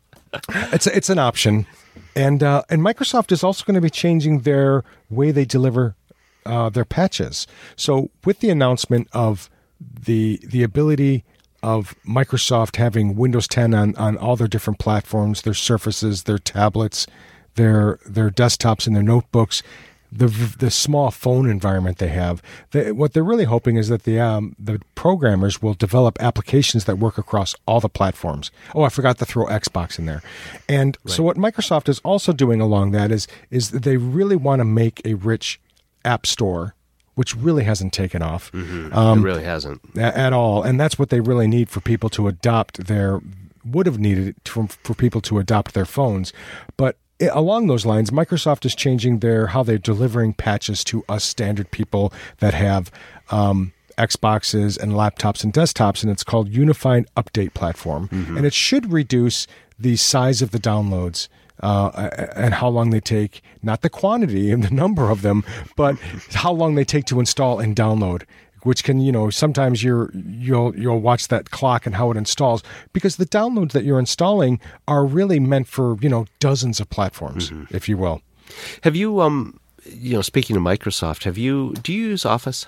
it's 0.72 0.86
it's 0.86 1.08
an 1.08 1.18
option, 1.18 1.66
and 2.14 2.42
uh, 2.42 2.62
and 2.68 2.82
Microsoft 2.82 3.32
is 3.32 3.42
also 3.42 3.64
going 3.64 3.74
to 3.74 3.80
be 3.80 3.90
changing 3.90 4.40
their 4.40 4.84
way 5.08 5.30
they 5.30 5.46
deliver 5.46 5.96
uh, 6.44 6.68
their 6.68 6.84
patches. 6.84 7.46
So 7.76 8.10
with 8.24 8.40
the 8.40 8.50
announcement 8.50 9.08
of 9.12 9.48
the 9.80 10.38
the 10.44 10.62
ability 10.62 11.24
of 11.62 11.94
Microsoft 12.06 12.76
having 12.76 13.14
Windows 13.14 13.46
10 13.48 13.74
on, 13.74 13.96
on 13.96 14.16
all 14.16 14.36
their 14.36 14.48
different 14.48 14.78
platforms, 14.78 15.42
their 15.42 15.54
surfaces, 15.54 16.24
their 16.24 16.38
tablets, 16.38 17.06
their 17.54 17.98
their 18.06 18.30
desktops, 18.30 18.86
and 18.86 18.96
their 18.96 19.02
notebooks, 19.02 19.62
the 20.10 20.26
the 20.58 20.70
small 20.70 21.10
phone 21.10 21.48
environment 21.48 21.98
they 21.98 22.08
have. 22.08 22.42
They, 22.72 22.92
what 22.92 23.14
they're 23.14 23.24
really 23.24 23.44
hoping 23.44 23.76
is 23.76 23.88
that 23.88 24.04
the 24.04 24.20
um, 24.20 24.54
the 24.58 24.80
programmers 24.94 25.62
will 25.62 25.74
develop 25.74 26.20
applications 26.20 26.84
that 26.84 26.98
work 26.98 27.16
across 27.18 27.54
all 27.66 27.80
the 27.80 27.88
platforms. 27.88 28.50
Oh, 28.74 28.82
I 28.82 28.90
forgot 28.90 29.18
to 29.18 29.24
throw 29.24 29.46
Xbox 29.46 29.98
in 29.98 30.06
there. 30.06 30.22
And 30.68 30.98
so 31.06 31.22
what 31.22 31.36
Microsoft 31.36 31.88
is 31.88 31.98
also 32.00 32.32
doing 32.32 32.60
along 32.60 32.92
that 32.92 33.10
is 33.10 33.26
is 33.50 33.70
they 33.70 33.96
really 33.96 34.36
want 34.36 34.60
to 34.60 34.64
make 34.64 35.00
a 35.04 35.14
rich 35.14 35.60
app 36.04 36.26
store. 36.26 36.74
Which 37.14 37.36
really 37.36 37.64
hasn't 37.64 37.92
taken 37.92 38.22
off 38.22 38.50
mm-hmm. 38.52 38.86
it 38.86 38.92
um, 38.94 39.22
really 39.22 39.44
hasn't. 39.44 39.82
at 39.98 40.32
all, 40.32 40.62
and 40.62 40.80
that's 40.80 40.98
what 40.98 41.10
they 41.10 41.20
really 41.20 41.46
need 41.46 41.68
for 41.68 41.80
people 41.80 42.08
to 42.10 42.26
adopt 42.26 42.86
their 42.86 43.20
would 43.64 43.86
have 43.86 43.98
needed 43.98 44.28
it 44.28 44.48
for, 44.48 44.66
people 44.94 45.20
to 45.22 45.38
adopt 45.38 45.74
their 45.74 45.84
phones. 45.84 46.32
But 46.76 46.96
along 47.20 47.66
those 47.66 47.86
lines, 47.86 48.10
Microsoft 48.10 48.64
is 48.64 48.74
changing 48.74 49.20
their 49.20 49.48
how 49.48 49.62
they're 49.62 49.78
delivering 49.78 50.34
patches 50.34 50.82
to 50.84 51.04
us 51.08 51.24
standard 51.24 51.70
people 51.70 52.12
that 52.38 52.54
have 52.54 52.90
um, 53.30 53.72
Xboxes 53.98 54.80
and 54.80 54.92
laptops 54.92 55.44
and 55.44 55.52
desktops, 55.52 56.02
and 56.02 56.10
it's 56.10 56.24
called 56.24 56.48
Unified 56.48 57.06
Update 57.16 57.54
Platform, 57.54 58.08
mm-hmm. 58.08 58.36
and 58.36 58.46
it 58.46 58.54
should 58.54 58.92
reduce 58.92 59.46
the 59.78 59.96
size 59.96 60.42
of 60.42 60.50
the 60.50 60.58
downloads. 60.58 61.28
Uh, 61.60 62.10
and 62.34 62.54
how 62.54 62.68
long 62.68 62.90
they 62.90 63.00
take, 63.00 63.42
not 63.62 63.82
the 63.82 63.90
quantity 63.90 64.50
and 64.50 64.64
the 64.64 64.74
number 64.74 65.10
of 65.10 65.22
them, 65.22 65.44
but 65.76 65.96
how 66.32 66.52
long 66.52 66.74
they 66.74 66.84
take 66.84 67.04
to 67.04 67.20
install 67.20 67.60
and 67.60 67.76
download 67.76 68.22
which 68.64 68.84
can 68.84 69.00
you 69.00 69.10
know 69.10 69.28
sometimes 69.28 69.82
you're 69.82 70.10
you'll 70.14 70.72
you'll 70.76 71.00
watch 71.00 71.28
that 71.28 71.50
clock 71.50 71.84
and 71.84 71.96
how 71.96 72.10
it 72.12 72.16
installs 72.16 72.62
because 72.92 73.16
the 73.16 73.26
downloads 73.26 73.72
that 73.72 73.82
you're 73.84 73.98
installing 73.98 74.60
are 74.86 75.04
really 75.04 75.40
meant 75.40 75.66
for 75.66 75.96
you 76.00 76.08
know 76.08 76.26
dozens 76.38 76.78
of 76.78 76.88
platforms 76.88 77.50
if 77.70 77.88
you 77.88 77.96
will 77.96 78.22
Have 78.82 78.94
you 78.94 79.20
um 79.20 79.58
you 79.84 80.14
know 80.14 80.22
speaking 80.22 80.56
of 80.56 80.62
Microsoft, 80.62 81.24
have 81.24 81.36
you 81.36 81.74
do 81.82 81.92
you 81.92 82.08
use 82.10 82.24
Office? 82.24 82.66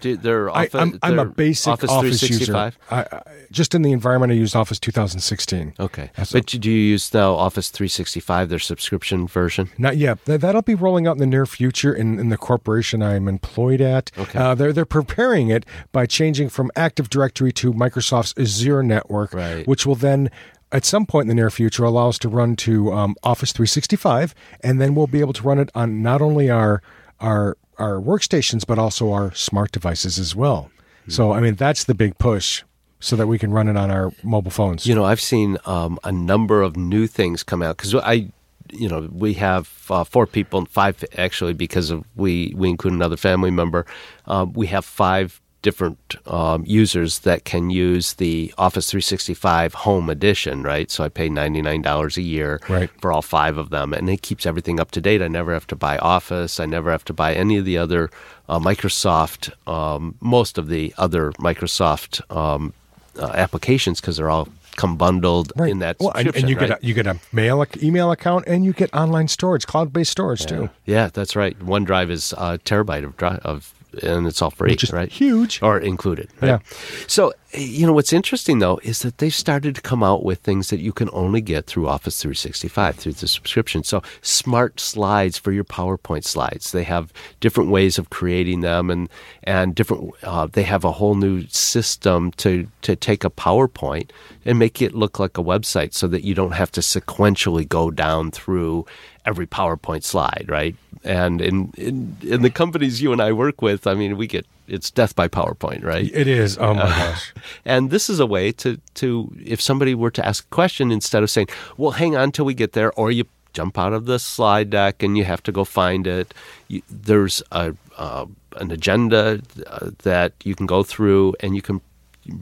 Do, 0.00 0.16
their 0.16 0.50
I, 0.50 0.64
office, 0.64 0.74
I'm, 0.74 0.98
I'm 1.02 1.18
a 1.18 1.24
basic 1.24 1.72
Office, 1.72 1.90
office, 1.90 2.22
user 2.22 2.52
365? 2.52 2.78
I, 2.90 3.16
I, 3.16 3.22
just 3.50 3.74
in 3.74 3.82
the 3.82 3.92
environment 3.92 4.32
i 4.32 4.34
used 4.34 4.56
office 4.56 4.78
2016 4.78 5.74
Okay, 5.78 6.10
That's 6.16 6.32
but 6.32 6.46
do 6.46 6.70
you 6.70 6.76
use 6.76 7.12
now 7.12 7.34
Office 7.34 7.70
365, 7.70 8.48
their 8.48 8.58
subscription 8.58 9.26
version? 9.26 9.70
Not 9.78 9.96
yet. 9.96 10.24
That'll 10.24 10.62
be 10.62 10.74
rolling 10.74 11.06
out 11.06 11.12
in 11.12 11.18
the 11.18 11.26
near 11.26 11.46
future 11.46 11.94
in, 11.94 12.18
in 12.18 12.28
the 12.28 12.36
corporation 12.36 13.02
I'm 13.02 13.28
employed 13.28 13.80
at. 13.80 14.10
Okay. 14.18 14.38
Uh, 14.38 14.54
they're 14.54 14.72
they're 14.72 14.84
preparing 14.84 15.48
it 15.48 15.64
by 15.92 16.06
changing 16.06 16.48
from 16.48 16.70
Active 16.76 17.08
Directory 17.10 17.52
to 17.52 17.72
Microsoft's 17.72 18.34
Azure 18.38 18.82
network, 18.82 19.32
Right. 19.32 19.66
which 19.66 19.86
will 19.86 19.96
then. 19.96 20.30
At 20.72 20.84
some 20.84 21.06
point 21.06 21.24
in 21.24 21.28
the 21.28 21.34
near 21.34 21.50
future, 21.50 21.84
allow 21.84 22.08
us 22.08 22.18
to 22.18 22.28
run 22.28 22.56
to 22.56 22.92
um, 22.92 23.14
Office 23.22 23.52
365, 23.52 24.34
and 24.60 24.80
then 24.80 24.96
we'll 24.96 25.06
be 25.06 25.20
able 25.20 25.32
to 25.34 25.42
run 25.44 25.60
it 25.60 25.70
on 25.72 26.02
not 26.02 26.20
only 26.20 26.50
our 26.50 26.82
our 27.20 27.56
our 27.78 28.00
workstations 28.00 28.66
but 28.66 28.78
also 28.78 29.12
our 29.12 29.32
smart 29.34 29.72
devices 29.72 30.18
as 30.18 30.34
well. 30.34 30.70
So, 31.06 31.32
I 31.32 31.40
mean, 31.40 31.54
that's 31.54 31.84
the 31.84 31.94
big 31.94 32.16
push, 32.16 32.62
so 32.98 33.14
that 33.16 33.26
we 33.26 33.38
can 33.38 33.52
run 33.52 33.68
it 33.68 33.76
on 33.76 33.90
our 33.90 34.10
mobile 34.22 34.50
phones. 34.50 34.86
You 34.86 34.94
know, 34.94 35.04
I've 35.04 35.20
seen 35.20 35.58
um, 35.66 35.98
a 36.02 36.10
number 36.10 36.62
of 36.62 36.76
new 36.76 37.06
things 37.06 37.42
come 37.42 37.62
out 37.62 37.76
because 37.76 37.94
I, 37.94 38.30
you 38.72 38.88
know, 38.88 39.10
we 39.12 39.34
have 39.34 39.70
uh, 39.90 40.04
four 40.04 40.26
people, 40.26 40.64
five 40.64 41.04
actually, 41.18 41.52
because 41.52 41.90
of 41.90 42.04
we 42.16 42.54
we 42.56 42.70
include 42.70 42.94
another 42.94 43.18
family 43.18 43.50
member. 43.50 43.84
Um, 44.24 44.54
we 44.54 44.66
have 44.68 44.86
five 44.86 45.42
different 45.64 46.14
um, 46.30 46.62
users 46.66 47.20
that 47.20 47.44
can 47.44 47.70
use 47.70 48.14
the 48.14 48.54
Office 48.58 48.88
365 48.90 49.74
Home 49.74 50.08
Edition, 50.10 50.62
right? 50.62 50.88
So 50.90 51.02
I 51.02 51.08
pay 51.08 51.28
ninety 51.28 51.60
nine 51.62 51.82
dollars 51.82 52.16
a 52.16 52.22
year 52.22 52.60
Right. 52.68 52.90
for 53.00 53.10
all 53.10 53.22
five 53.22 53.58
of 53.58 53.70
them, 53.70 53.92
and 53.92 54.08
it 54.08 54.22
keeps 54.22 54.46
everything 54.46 54.78
up 54.78 54.92
to 54.92 55.00
date. 55.00 55.22
I 55.22 55.28
never 55.28 55.52
have 55.52 55.66
to 55.68 55.76
buy 55.76 55.98
Office. 55.98 56.60
I 56.60 56.66
never 56.66 56.92
have 56.92 57.04
to 57.06 57.12
buy 57.12 57.34
any 57.34 57.56
of 57.56 57.64
the 57.64 57.78
other 57.78 58.10
uh, 58.48 58.60
Microsoft, 58.60 59.50
um, 59.66 60.14
most 60.20 60.58
of 60.58 60.68
the 60.68 60.94
other 60.98 61.32
Microsoft 61.32 62.20
um, 62.34 62.72
uh, 63.18 63.32
applications 63.34 64.00
because 64.00 64.16
they're 64.18 64.30
all 64.30 64.48
come 64.76 64.96
bundled 64.96 65.52
in 65.60 65.78
that 65.78 65.96
well, 66.00 66.10
and, 66.16 66.34
and 66.34 66.48
you 66.48 66.56
right? 66.56 66.68
get 66.70 66.82
a, 66.82 66.86
you 66.86 66.94
get 66.94 67.06
a 67.06 67.16
mail 67.32 67.64
email 67.80 68.10
account 68.10 68.44
and 68.48 68.64
you 68.64 68.72
get 68.72 68.92
online 68.92 69.28
storage, 69.28 69.66
cloud 69.66 69.92
based 69.92 70.10
storage 70.10 70.44
too. 70.46 70.68
Yeah, 70.84 71.08
that's 71.12 71.36
right. 71.36 71.56
OneDrive 71.60 72.10
is 72.10 72.32
a 72.32 72.58
terabyte 72.58 73.04
of 73.04 73.16
drive 73.16 73.38
of, 73.44 73.72
and 74.02 74.26
it's 74.26 74.42
all 74.42 74.50
free, 74.50 74.70
Which 74.70 74.84
is 74.84 74.92
right? 74.92 75.10
huge. 75.10 75.60
or 75.62 75.78
included. 75.78 76.28
Right? 76.40 76.48
Yeah. 76.48 76.58
So 77.06 77.32
you 77.56 77.86
know 77.86 77.92
what's 77.92 78.12
interesting 78.12 78.58
though 78.58 78.80
is 78.82 79.02
that 79.02 79.18
they've 79.18 79.32
started 79.34 79.76
to 79.76 79.80
come 79.80 80.02
out 80.02 80.24
with 80.24 80.40
things 80.40 80.70
that 80.70 80.80
you 80.80 80.92
can 80.92 81.08
only 81.12 81.40
get 81.40 81.66
through 81.66 81.86
Office 81.88 82.20
365 82.20 82.96
through 82.96 83.12
the 83.12 83.28
subscription. 83.28 83.84
So 83.84 84.02
smart 84.22 84.80
slides 84.80 85.38
for 85.38 85.52
your 85.52 85.62
PowerPoint 85.64 86.24
slides. 86.24 86.72
They 86.72 86.82
have 86.84 87.12
different 87.38 87.70
ways 87.70 87.96
of 87.98 88.10
creating 88.10 88.60
them, 88.62 88.90
and 88.90 89.08
and 89.44 89.74
different. 89.74 90.12
Uh, 90.24 90.46
they 90.50 90.64
have 90.64 90.84
a 90.84 90.92
whole 90.92 91.14
new 91.14 91.46
system 91.48 92.32
to 92.32 92.66
to 92.82 92.96
take 92.96 93.22
a 93.24 93.30
PowerPoint 93.30 94.10
and 94.44 94.58
make 94.58 94.82
it 94.82 94.94
look 94.94 95.18
like 95.20 95.38
a 95.38 95.42
website, 95.42 95.94
so 95.94 96.08
that 96.08 96.24
you 96.24 96.34
don't 96.34 96.52
have 96.52 96.72
to 96.72 96.80
sequentially 96.80 97.68
go 97.68 97.90
down 97.90 98.30
through 98.32 98.84
every 99.26 99.46
PowerPoint 99.46 100.02
slide, 100.02 100.46
right? 100.48 100.74
And 101.04 101.40
in 101.40 101.72
in, 101.76 102.16
in 102.22 102.42
the 102.42 102.50
companies 102.50 103.02
you 103.02 103.12
and 103.12 103.20
I 103.20 103.32
work 103.32 103.60
with, 103.62 103.86
I 103.86 103.94
mean, 103.94 104.16
we 104.16 104.26
get 104.26 104.46
it's 104.66 104.90
death 104.90 105.14
by 105.14 105.28
PowerPoint, 105.28 105.84
right? 105.84 106.10
It 106.12 106.26
is. 106.26 106.56
Oh 106.58 106.74
my 106.74 106.82
gosh. 106.88 107.32
And 107.64 107.90
this 107.90 108.08
is 108.08 108.20
a 108.20 108.26
way 108.26 108.52
to, 108.52 108.80
to 108.94 109.30
if 109.44 109.60
somebody 109.60 109.94
were 109.94 110.10
to 110.12 110.24
ask 110.24 110.44
a 110.44 110.48
question, 110.48 110.90
instead 110.90 111.22
of 111.22 111.30
saying, 111.30 111.48
well, 111.76 111.92
hang 111.92 112.16
on 112.16 112.32
till 112.32 112.44
we 112.44 112.54
get 112.54 112.72
there, 112.72 112.92
or 112.92 113.10
you 113.10 113.24
jump 113.52 113.78
out 113.78 113.92
of 113.92 114.06
the 114.06 114.18
slide 114.18 114.70
deck 114.70 115.02
and 115.02 115.16
you 115.16 115.24
have 115.24 115.42
to 115.44 115.52
go 115.52 115.64
find 115.64 116.06
it, 116.06 116.34
you, 116.68 116.82
there's 116.90 117.42
a, 117.52 117.74
uh, 117.96 118.26
an 118.56 118.70
agenda 118.70 119.40
uh, 119.66 119.90
that 120.02 120.32
you 120.44 120.54
can 120.54 120.66
go 120.66 120.82
through 120.82 121.34
and 121.40 121.54
you 121.54 121.62
can 121.62 121.80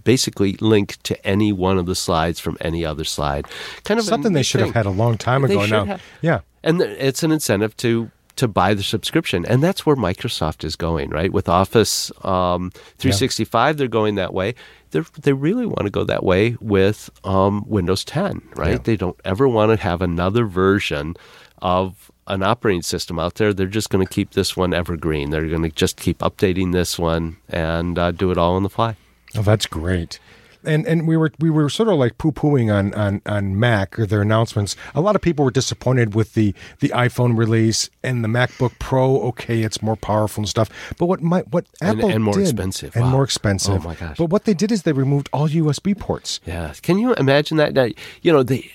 basically 0.04 0.52
link 0.60 0.96
to 1.02 1.26
any 1.26 1.52
one 1.52 1.76
of 1.76 1.86
the 1.86 1.94
slides 1.94 2.38
from 2.38 2.56
any 2.60 2.84
other 2.84 3.04
slide. 3.04 3.46
Kind 3.84 3.98
of 3.98 4.06
Something 4.06 4.32
they 4.32 4.42
should 4.42 4.60
have 4.60 4.74
had 4.74 4.86
a 4.86 4.90
long 4.90 5.18
time 5.18 5.44
ago 5.44 5.66
now. 5.66 5.84
have. 5.84 6.02
Yeah. 6.20 6.40
And 6.62 6.80
it's 6.80 7.24
an 7.24 7.32
incentive 7.32 7.76
to 7.78 8.10
to 8.36 8.48
buy 8.48 8.74
the 8.74 8.82
subscription, 8.82 9.44
and 9.46 9.62
that's 9.62 9.84
where 9.84 9.96
Microsoft 9.96 10.64
is 10.64 10.76
going, 10.76 11.10
right? 11.10 11.32
With 11.32 11.48
Office 11.48 12.10
um, 12.24 12.70
365, 12.98 13.76
they're 13.76 13.88
going 13.88 14.14
that 14.16 14.32
way. 14.32 14.54
They 14.90 15.00
they 15.20 15.32
really 15.32 15.66
want 15.66 15.82
to 15.82 15.90
go 15.90 16.04
that 16.04 16.22
way 16.24 16.56
with 16.60 17.10
um, 17.24 17.64
Windows 17.66 18.04
10, 18.04 18.42
right? 18.56 18.72
Yeah. 18.72 18.78
They 18.78 18.96
don't 18.96 19.20
ever 19.24 19.48
want 19.48 19.70
to 19.70 19.76
have 19.76 20.02
another 20.02 20.46
version 20.46 21.14
of 21.60 22.10
an 22.26 22.42
operating 22.42 22.82
system 22.82 23.18
out 23.18 23.36
there. 23.36 23.52
They're 23.52 23.66
just 23.66 23.90
going 23.90 24.06
to 24.06 24.12
keep 24.12 24.32
this 24.32 24.56
one 24.56 24.74
evergreen. 24.74 25.30
They're 25.30 25.48
going 25.48 25.62
to 25.62 25.70
just 25.70 25.96
keep 25.96 26.18
updating 26.18 26.72
this 26.72 26.98
one 26.98 27.36
and 27.48 27.98
uh, 27.98 28.12
do 28.12 28.30
it 28.30 28.38
all 28.38 28.54
on 28.54 28.62
the 28.62 28.70
fly. 28.70 28.96
Oh, 29.34 29.42
that's 29.42 29.66
great. 29.66 30.18
And 30.64 30.86
and 30.86 31.08
we 31.08 31.16
were 31.16 31.32
we 31.40 31.50
were 31.50 31.68
sort 31.68 31.88
of 31.88 31.96
like 31.96 32.18
poo 32.18 32.32
pooing 32.32 32.72
on, 32.72 32.94
on 32.94 33.20
on 33.26 33.58
Mac 33.58 33.98
or 33.98 34.06
their 34.06 34.22
announcements. 34.22 34.76
A 34.94 35.00
lot 35.00 35.16
of 35.16 35.22
people 35.22 35.44
were 35.44 35.50
disappointed 35.50 36.14
with 36.14 36.34
the 36.34 36.54
the 36.80 36.88
iPhone 36.90 37.36
release 37.36 37.90
and 38.02 38.22
the 38.24 38.28
MacBook 38.28 38.78
Pro. 38.78 39.20
Okay, 39.28 39.62
it's 39.62 39.82
more 39.82 39.96
powerful 39.96 40.42
and 40.42 40.48
stuff. 40.48 40.70
But 40.98 41.06
what 41.06 41.20
my 41.22 41.40
what 41.50 41.66
And- 41.80 41.98
Apple 41.98 42.10
and 42.10 42.22
more 42.24 42.34
did- 42.34 42.42
expensive. 42.42 42.94
and 42.94 43.04
Wow. 43.06 43.10
more 43.10 43.24
expensive. 43.24 43.84
Oh, 43.84 43.88
my 43.88 43.94
gosh. 43.96 44.16
But 44.18 44.30
what 44.30 44.44
they 44.44 44.54
did 44.54 44.70
is 44.70 44.82
they 44.82 44.92
removed 44.92 45.28
all 45.32 45.48
USB 45.48 45.94
ports. 45.98 46.40
Yeah. 46.46 46.72
Can 46.82 46.98
you 46.98 47.14
imagine 47.14 47.56
that? 47.56 47.76
You 48.22 48.32
know, 48.32 48.42
they, 48.42 48.70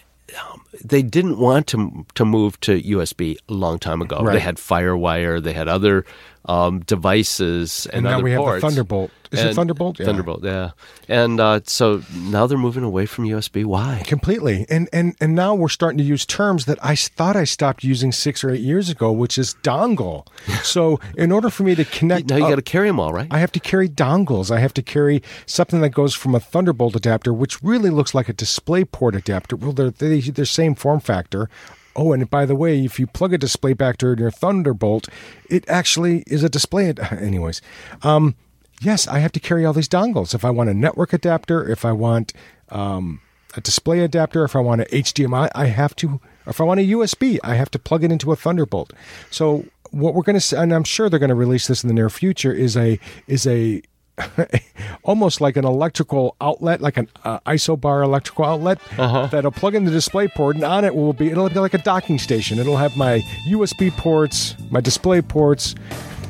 um, 0.52 0.62
they 0.84 1.02
didn't 1.02 1.38
want 1.40 1.68
to 1.68 2.06
to 2.16 2.26
move 2.26 2.60
to 2.62 2.82
USB 2.82 3.38
a 3.48 3.54
long 3.54 3.80
time 3.80 4.02
ago. 4.02 4.20
Right. 4.20 4.34
They 4.34 4.40
had 4.40 4.58
FireWire, 4.58 5.42
they 5.42 5.54
had 5.54 5.68
other 5.70 6.04
um, 6.46 6.80
devices 6.82 7.86
and, 7.88 8.06
And 8.06 8.16
now 8.18 8.20
we 8.22 8.32
have 8.32 8.44
the. 8.46 8.60
Thunderbolt. 8.62 9.12
Is 9.32 9.44
it 9.44 9.54
Thunderbolt? 9.56 10.00
Yeah. 10.00 10.06
Thunderbolt, 10.06 10.44
yeah. 10.44 10.72
And 11.08 11.40
uh, 11.40 11.62
so 11.66 12.02
now 12.14 12.48
they're 12.48 12.58
moving 12.58 12.84
away 12.84 13.06
from 13.06 13.26
USB. 13.26 13.66
Why? 13.66 14.04
Completely, 14.06 14.66
and 14.70 14.90
and 14.94 15.16
and 15.20 15.36
now 15.36 15.54
we're 15.56 15.70
starting 15.70 15.98
to 15.98 16.04
use 16.04 16.26
terms 16.26 16.66
that 16.66 16.78
I 16.84 16.96
thought 16.96 17.36
I 17.36 17.44
stopped 17.44 17.84
using 17.84 18.12
six 18.12 18.44
or 18.44 18.52
eight 18.52 18.62
years 18.62 18.90
ago, 18.90 19.12
which 19.12 19.38
is 19.38 19.56
dongle. 19.64 20.28
so, 20.64 21.00
in 21.18 21.32
order 21.32 21.50
for 21.50 21.64
me 21.64 21.76
to 21.76 21.86
connect, 21.86 22.30
Now 22.30 22.38
you 22.38 22.44
got 22.44 22.56
to 22.56 22.62
carry 22.62 22.88
them 22.88 23.00
all, 23.00 23.14
right? 23.14 23.28
I 23.32 23.40
have 23.40 23.52
to 23.54 23.60
carry 23.60 23.90
dongles. 23.90 24.52
I 24.52 24.60
have 24.60 24.74
to 24.76 24.82
carry 24.82 25.22
something 25.46 25.82
that 25.82 25.90
goes 25.90 26.14
from 26.14 26.36
a 26.36 26.40
Thunderbolt 26.40 26.96
adapter, 26.96 27.34
which 27.34 27.62
really 27.64 27.90
looks 27.90 28.14
like 28.14 28.30
a 28.30 28.34
DisplayPort 28.34 29.16
adapter. 29.16 29.56
Well, 29.56 29.74
they're 29.74 29.92
they, 29.92 30.20
they're 30.22 30.46
same 30.46 30.76
form 30.76 31.00
factor. 31.00 31.50
Oh, 31.98 32.14
and 32.14 32.30
by 32.30 32.46
the 32.46 32.56
way, 32.56 32.86
if 32.86 33.00
you 33.00 33.08
plug 33.08 33.34
a 33.34 33.40
display 33.40 33.74
DisplayPort 33.74 34.14
in 34.14 34.20
your 34.20 34.30
Thunderbolt, 34.30 35.10
it 35.50 35.68
actually 35.68 36.24
is 36.28 36.44
a 36.44 36.50
display. 36.50 36.94
Anyways, 37.12 37.62
um, 38.04 38.36
yes, 38.82 39.08
I 39.08 39.20
have 39.20 39.32
to 39.34 39.40
carry 39.40 39.66
all 39.66 39.74
these 39.74 39.90
dongles. 39.90 40.34
If 40.34 40.46
I 40.46 40.50
want 40.50 40.70
a 40.70 40.74
network 40.74 41.14
adapter, 41.14 41.68
if 41.68 41.86
I 41.86 41.92
want 41.92 42.34
um, 42.70 43.22
a 43.56 43.62
display 43.62 44.00
adapter, 44.02 44.44
if 44.44 44.56
I 44.56 44.60
want 44.60 44.82
an 44.82 44.88
HDMI, 44.88 45.50
I 45.54 45.66
have 45.66 45.96
to. 45.98 46.20
If 46.46 46.62
I 46.62 46.64
want 46.64 46.80
a 46.80 46.84
USB, 46.84 47.40
I 47.44 47.56
have 47.56 47.72
to 47.72 47.80
plug 47.80 48.04
it 48.04 48.12
into 48.12 48.32
a 48.32 48.36
Thunderbolt. 48.36 48.94
So 49.30 49.66
what 49.92 50.14
we're 50.14 50.24
going 50.24 50.40
to, 50.40 50.60
and 50.60 50.74
I'm 50.74 50.84
sure 50.84 51.10
they're 51.10 51.20
going 51.20 51.30
to 51.30 51.36
release 51.36 51.68
this 51.68 51.84
in 51.84 51.88
the 51.88 51.94
near 51.94 52.10
future, 52.10 52.54
is 52.54 52.78
a 52.78 53.00
is 53.28 53.46
a 53.46 53.82
almost 55.04 55.42
like 55.42 55.58
an 55.58 55.66
electrical 55.66 56.36
outlet, 56.42 56.82
like 56.82 56.98
an 56.98 57.08
uh, 57.24 57.40
isobar 57.42 58.04
electrical 58.04 58.46
outlet 58.46 58.80
that'll 58.98 59.52
plug 59.52 59.76
in 59.76 59.86
the 59.86 59.92
display 59.92 60.28
port, 60.28 60.56
and 60.56 60.64
on 60.64 60.86
it 60.86 60.96
will 60.96 61.14
be 61.14 61.30
it'll 61.30 61.50
be 61.50 61.60
like 61.60 61.74
a 61.74 61.80
docking 61.80 62.18
station. 62.18 62.60
It'll 62.60 62.78
have 62.78 62.96
my 62.98 63.22
USB 63.48 63.92
ports, 63.92 64.56
my 64.72 64.82
display 64.82 65.22
ports. 65.22 65.76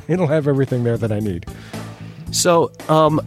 It'll 0.08 0.28
have 0.28 0.48
everything 0.48 0.84
there 0.84 0.98
that 0.98 1.12
I 1.12 1.20
need. 1.20 1.46
So, 2.32 2.72
um, 2.90 3.22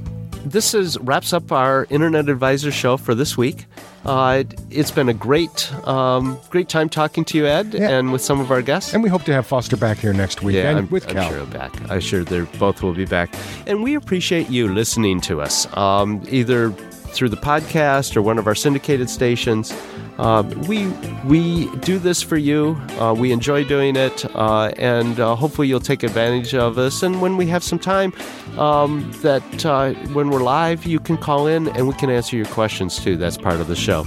this 0.44 0.72
is 0.74 0.98
wraps 1.00 1.32
up 1.32 1.52
our 1.52 1.86
Internet 1.90 2.28
Advisor 2.28 2.70
show 2.72 2.96
for 2.96 3.14
this 3.14 3.36
week. 3.36 3.66
Uh, 4.06 4.44
it's 4.70 4.90
been 4.90 5.10
a 5.10 5.14
great, 5.14 5.70
um, 5.86 6.38
great 6.48 6.70
time 6.70 6.88
talking 6.88 7.24
to 7.26 7.36
you, 7.36 7.46
Ed, 7.46 7.74
Yeah. 7.74 7.90
and 7.90 8.10
with 8.12 8.22
some 8.22 8.40
of 8.40 8.50
our 8.50 8.62
guests. 8.62 8.94
And 8.94 9.02
we 9.02 9.10
hope 9.10 9.24
to 9.24 9.32
have 9.34 9.46
Foster 9.46 9.76
back 9.76 9.98
here 9.98 10.14
next 10.14 10.42
week, 10.42 10.56
yeah, 10.56 10.70
and 10.70 10.78
I'm, 10.78 10.88
with 10.88 11.06
I'm 11.08 11.14
Cal. 11.16 11.30
sure 11.30 11.44
back. 11.46 11.72
I'm 11.90 12.00
sure 12.00 12.24
they 12.24 12.40
both 12.58 12.82
will 12.82 12.94
be 12.94 13.04
back, 13.04 13.34
and 13.66 13.82
we 13.82 13.94
appreciate 13.94 14.48
you 14.48 14.72
listening 14.72 15.20
to 15.22 15.42
us, 15.42 15.66
um, 15.76 16.22
either 16.30 16.70
through 17.12 17.28
the 17.28 17.36
podcast 17.36 18.16
or 18.16 18.22
one 18.22 18.38
of 18.38 18.46
our 18.46 18.54
syndicated 18.54 19.10
stations. 19.10 19.74
Uh, 20.20 20.42
we 20.68 20.86
we 21.24 21.74
do 21.78 21.98
this 21.98 22.20
for 22.20 22.36
you. 22.36 22.76
Uh, 22.98 23.14
we 23.16 23.32
enjoy 23.32 23.64
doing 23.64 23.96
it, 23.96 24.26
uh, 24.36 24.70
and 24.76 25.18
uh, 25.18 25.34
hopefully 25.34 25.66
you'll 25.66 25.80
take 25.80 26.02
advantage 26.02 26.54
of 26.54 26.76
us. 26.76 27.02
And 27.02 27.22
when 27.22 27.38
we 27.38 27.46
have 27.46 27.64
some 27.64 27.78
time, 27.78 28.12
um, 28.58 29.10
that 29.22 29.64
uh, 29.64 29.94
when 30.12 30.28
we're 30.28 30.42
live, 30.42 30.84
you 30.84 31.00
can 31.00 31.16
call 31.16 31.46
in 31.46 31.68
and 31.68 31.88
we 31.88 31.94
can 31.94 32.10
answer 32.10 32.36
your 32.36 32.46
questions 32.46 33.02
too. 33.02 33.16
That's 33.16 33.38
part 33.38 33.60
of 33.60 33.66
the 33.66 33.76
show. 33.76 34.04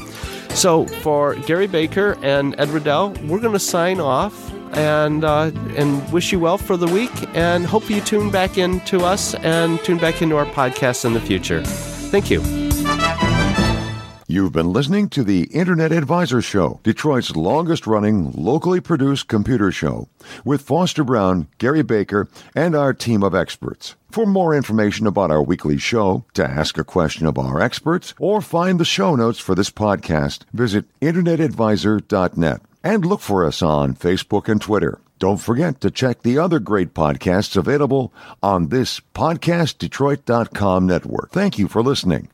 So 0.49 0.85
for 0.85 1.33
Gary 1.33 1.65
Baker 1.65 2.15
and 2.21 2.53
Ed 2.59 2.69
Riddell, 2.69 3.09
we're 3.25 3.39
going 3.39 3.53
to 3.53 3.59
sign 3.59 3.99
off 3.99 4.53
and 4.73 5.23
uh, 5.23 5.49
and 5.75 6.13
wish 6.13 6.31
you 6.31 6.39
well 6.39 6.59
for 6.59 6.77
the 6.77 6.87
week. 6.87 7.11
And 7.33 7.65
hope 7.65 7.89
you 7.89 8.01
tune 8.01 8.29
back 8.29 8.59
in 8.59 8.81
to 8.81 8.99
us 8.99 9.33
and 9.35 9.79
tune 9.79 9.97
back 9.97 10.21
into 10.21 10.37
our 10.37 10.45
podcast 10.45 11.05
in 11.05 11.13
the 11.13 11.21
future. 11.21 11.63
Thank 11.63 12.29
you. 12.29 12.72
You've 14.33 14.51
been 14.51 14.73
listening 14.73 15.09
to 15.09 15.23
the 15.23 15.43
Internet 15.51 15.91
Advisor 15.91 16.41
Show, 16.41 16.79
Detroit's 16.81 17.35
longest 17.35 17.85
running, 17.85 18.31
locally 18.31 18.81
produced 18.81 19.27
computer 19.27 19.71
show, 19.71 20.07
with 20.43 20.63
Foster 20.63 21.03
Brown, 21.03 21.49
Gary 21.59 21.83
Baker, 21.83 22.27
and 22.55 22.73
our 22.73 22.95
team 22.95 23.21
of 23.21 23.35
experts. 23.35 23.93
For 24.09 24.25
more 24.25 24.55
information 24.55 25.05
about 25.05 25.29
our 25.29 25.43
weekly 25.43 25.77
show, 25.77 26.25
to 26.33 26.43
ask 26.43 26.79
a 26.79 26.83
question 26.83 27.27
of 27.27 27.37
our 27.37 27.61
experts, 27.61 28.15
or 28.17 28.41
find 28.41 28.79
the 28.79 28.85
show 28.85 29.15
notes 29.15 29.37
for 29.37 29.53
this 29.53 29.69
podcast, 29.69 30.45
visit 30.51 30.85
InternetAdvisor.net 30.99 32.61
and 32.83 33.05
look 33.05 33.21
for 33.21 33.45
us 33.45 33.61
on 33.61 33.93
Facebook 33.93 34.49
and 34.49 34.59
Twitter. 34.59 34.99
Don't 35.19 35.37
forget 35.37 35.79
to 35.81 35.91
check 35.91 36.23
the 36.23 36.39
other 36.39 36.57
great 36.57 36.95
podcasts 36.95 37.55
available 37.55 38.11
on 38.41 38.69
this 38.69 38.99
PodcastDetroit.com 39.13 40.87
network. 40.87 41.29
Thank 41.29 41.59
you 41.59 41.67
for 41.67 41.83
listening. 41.83 42.29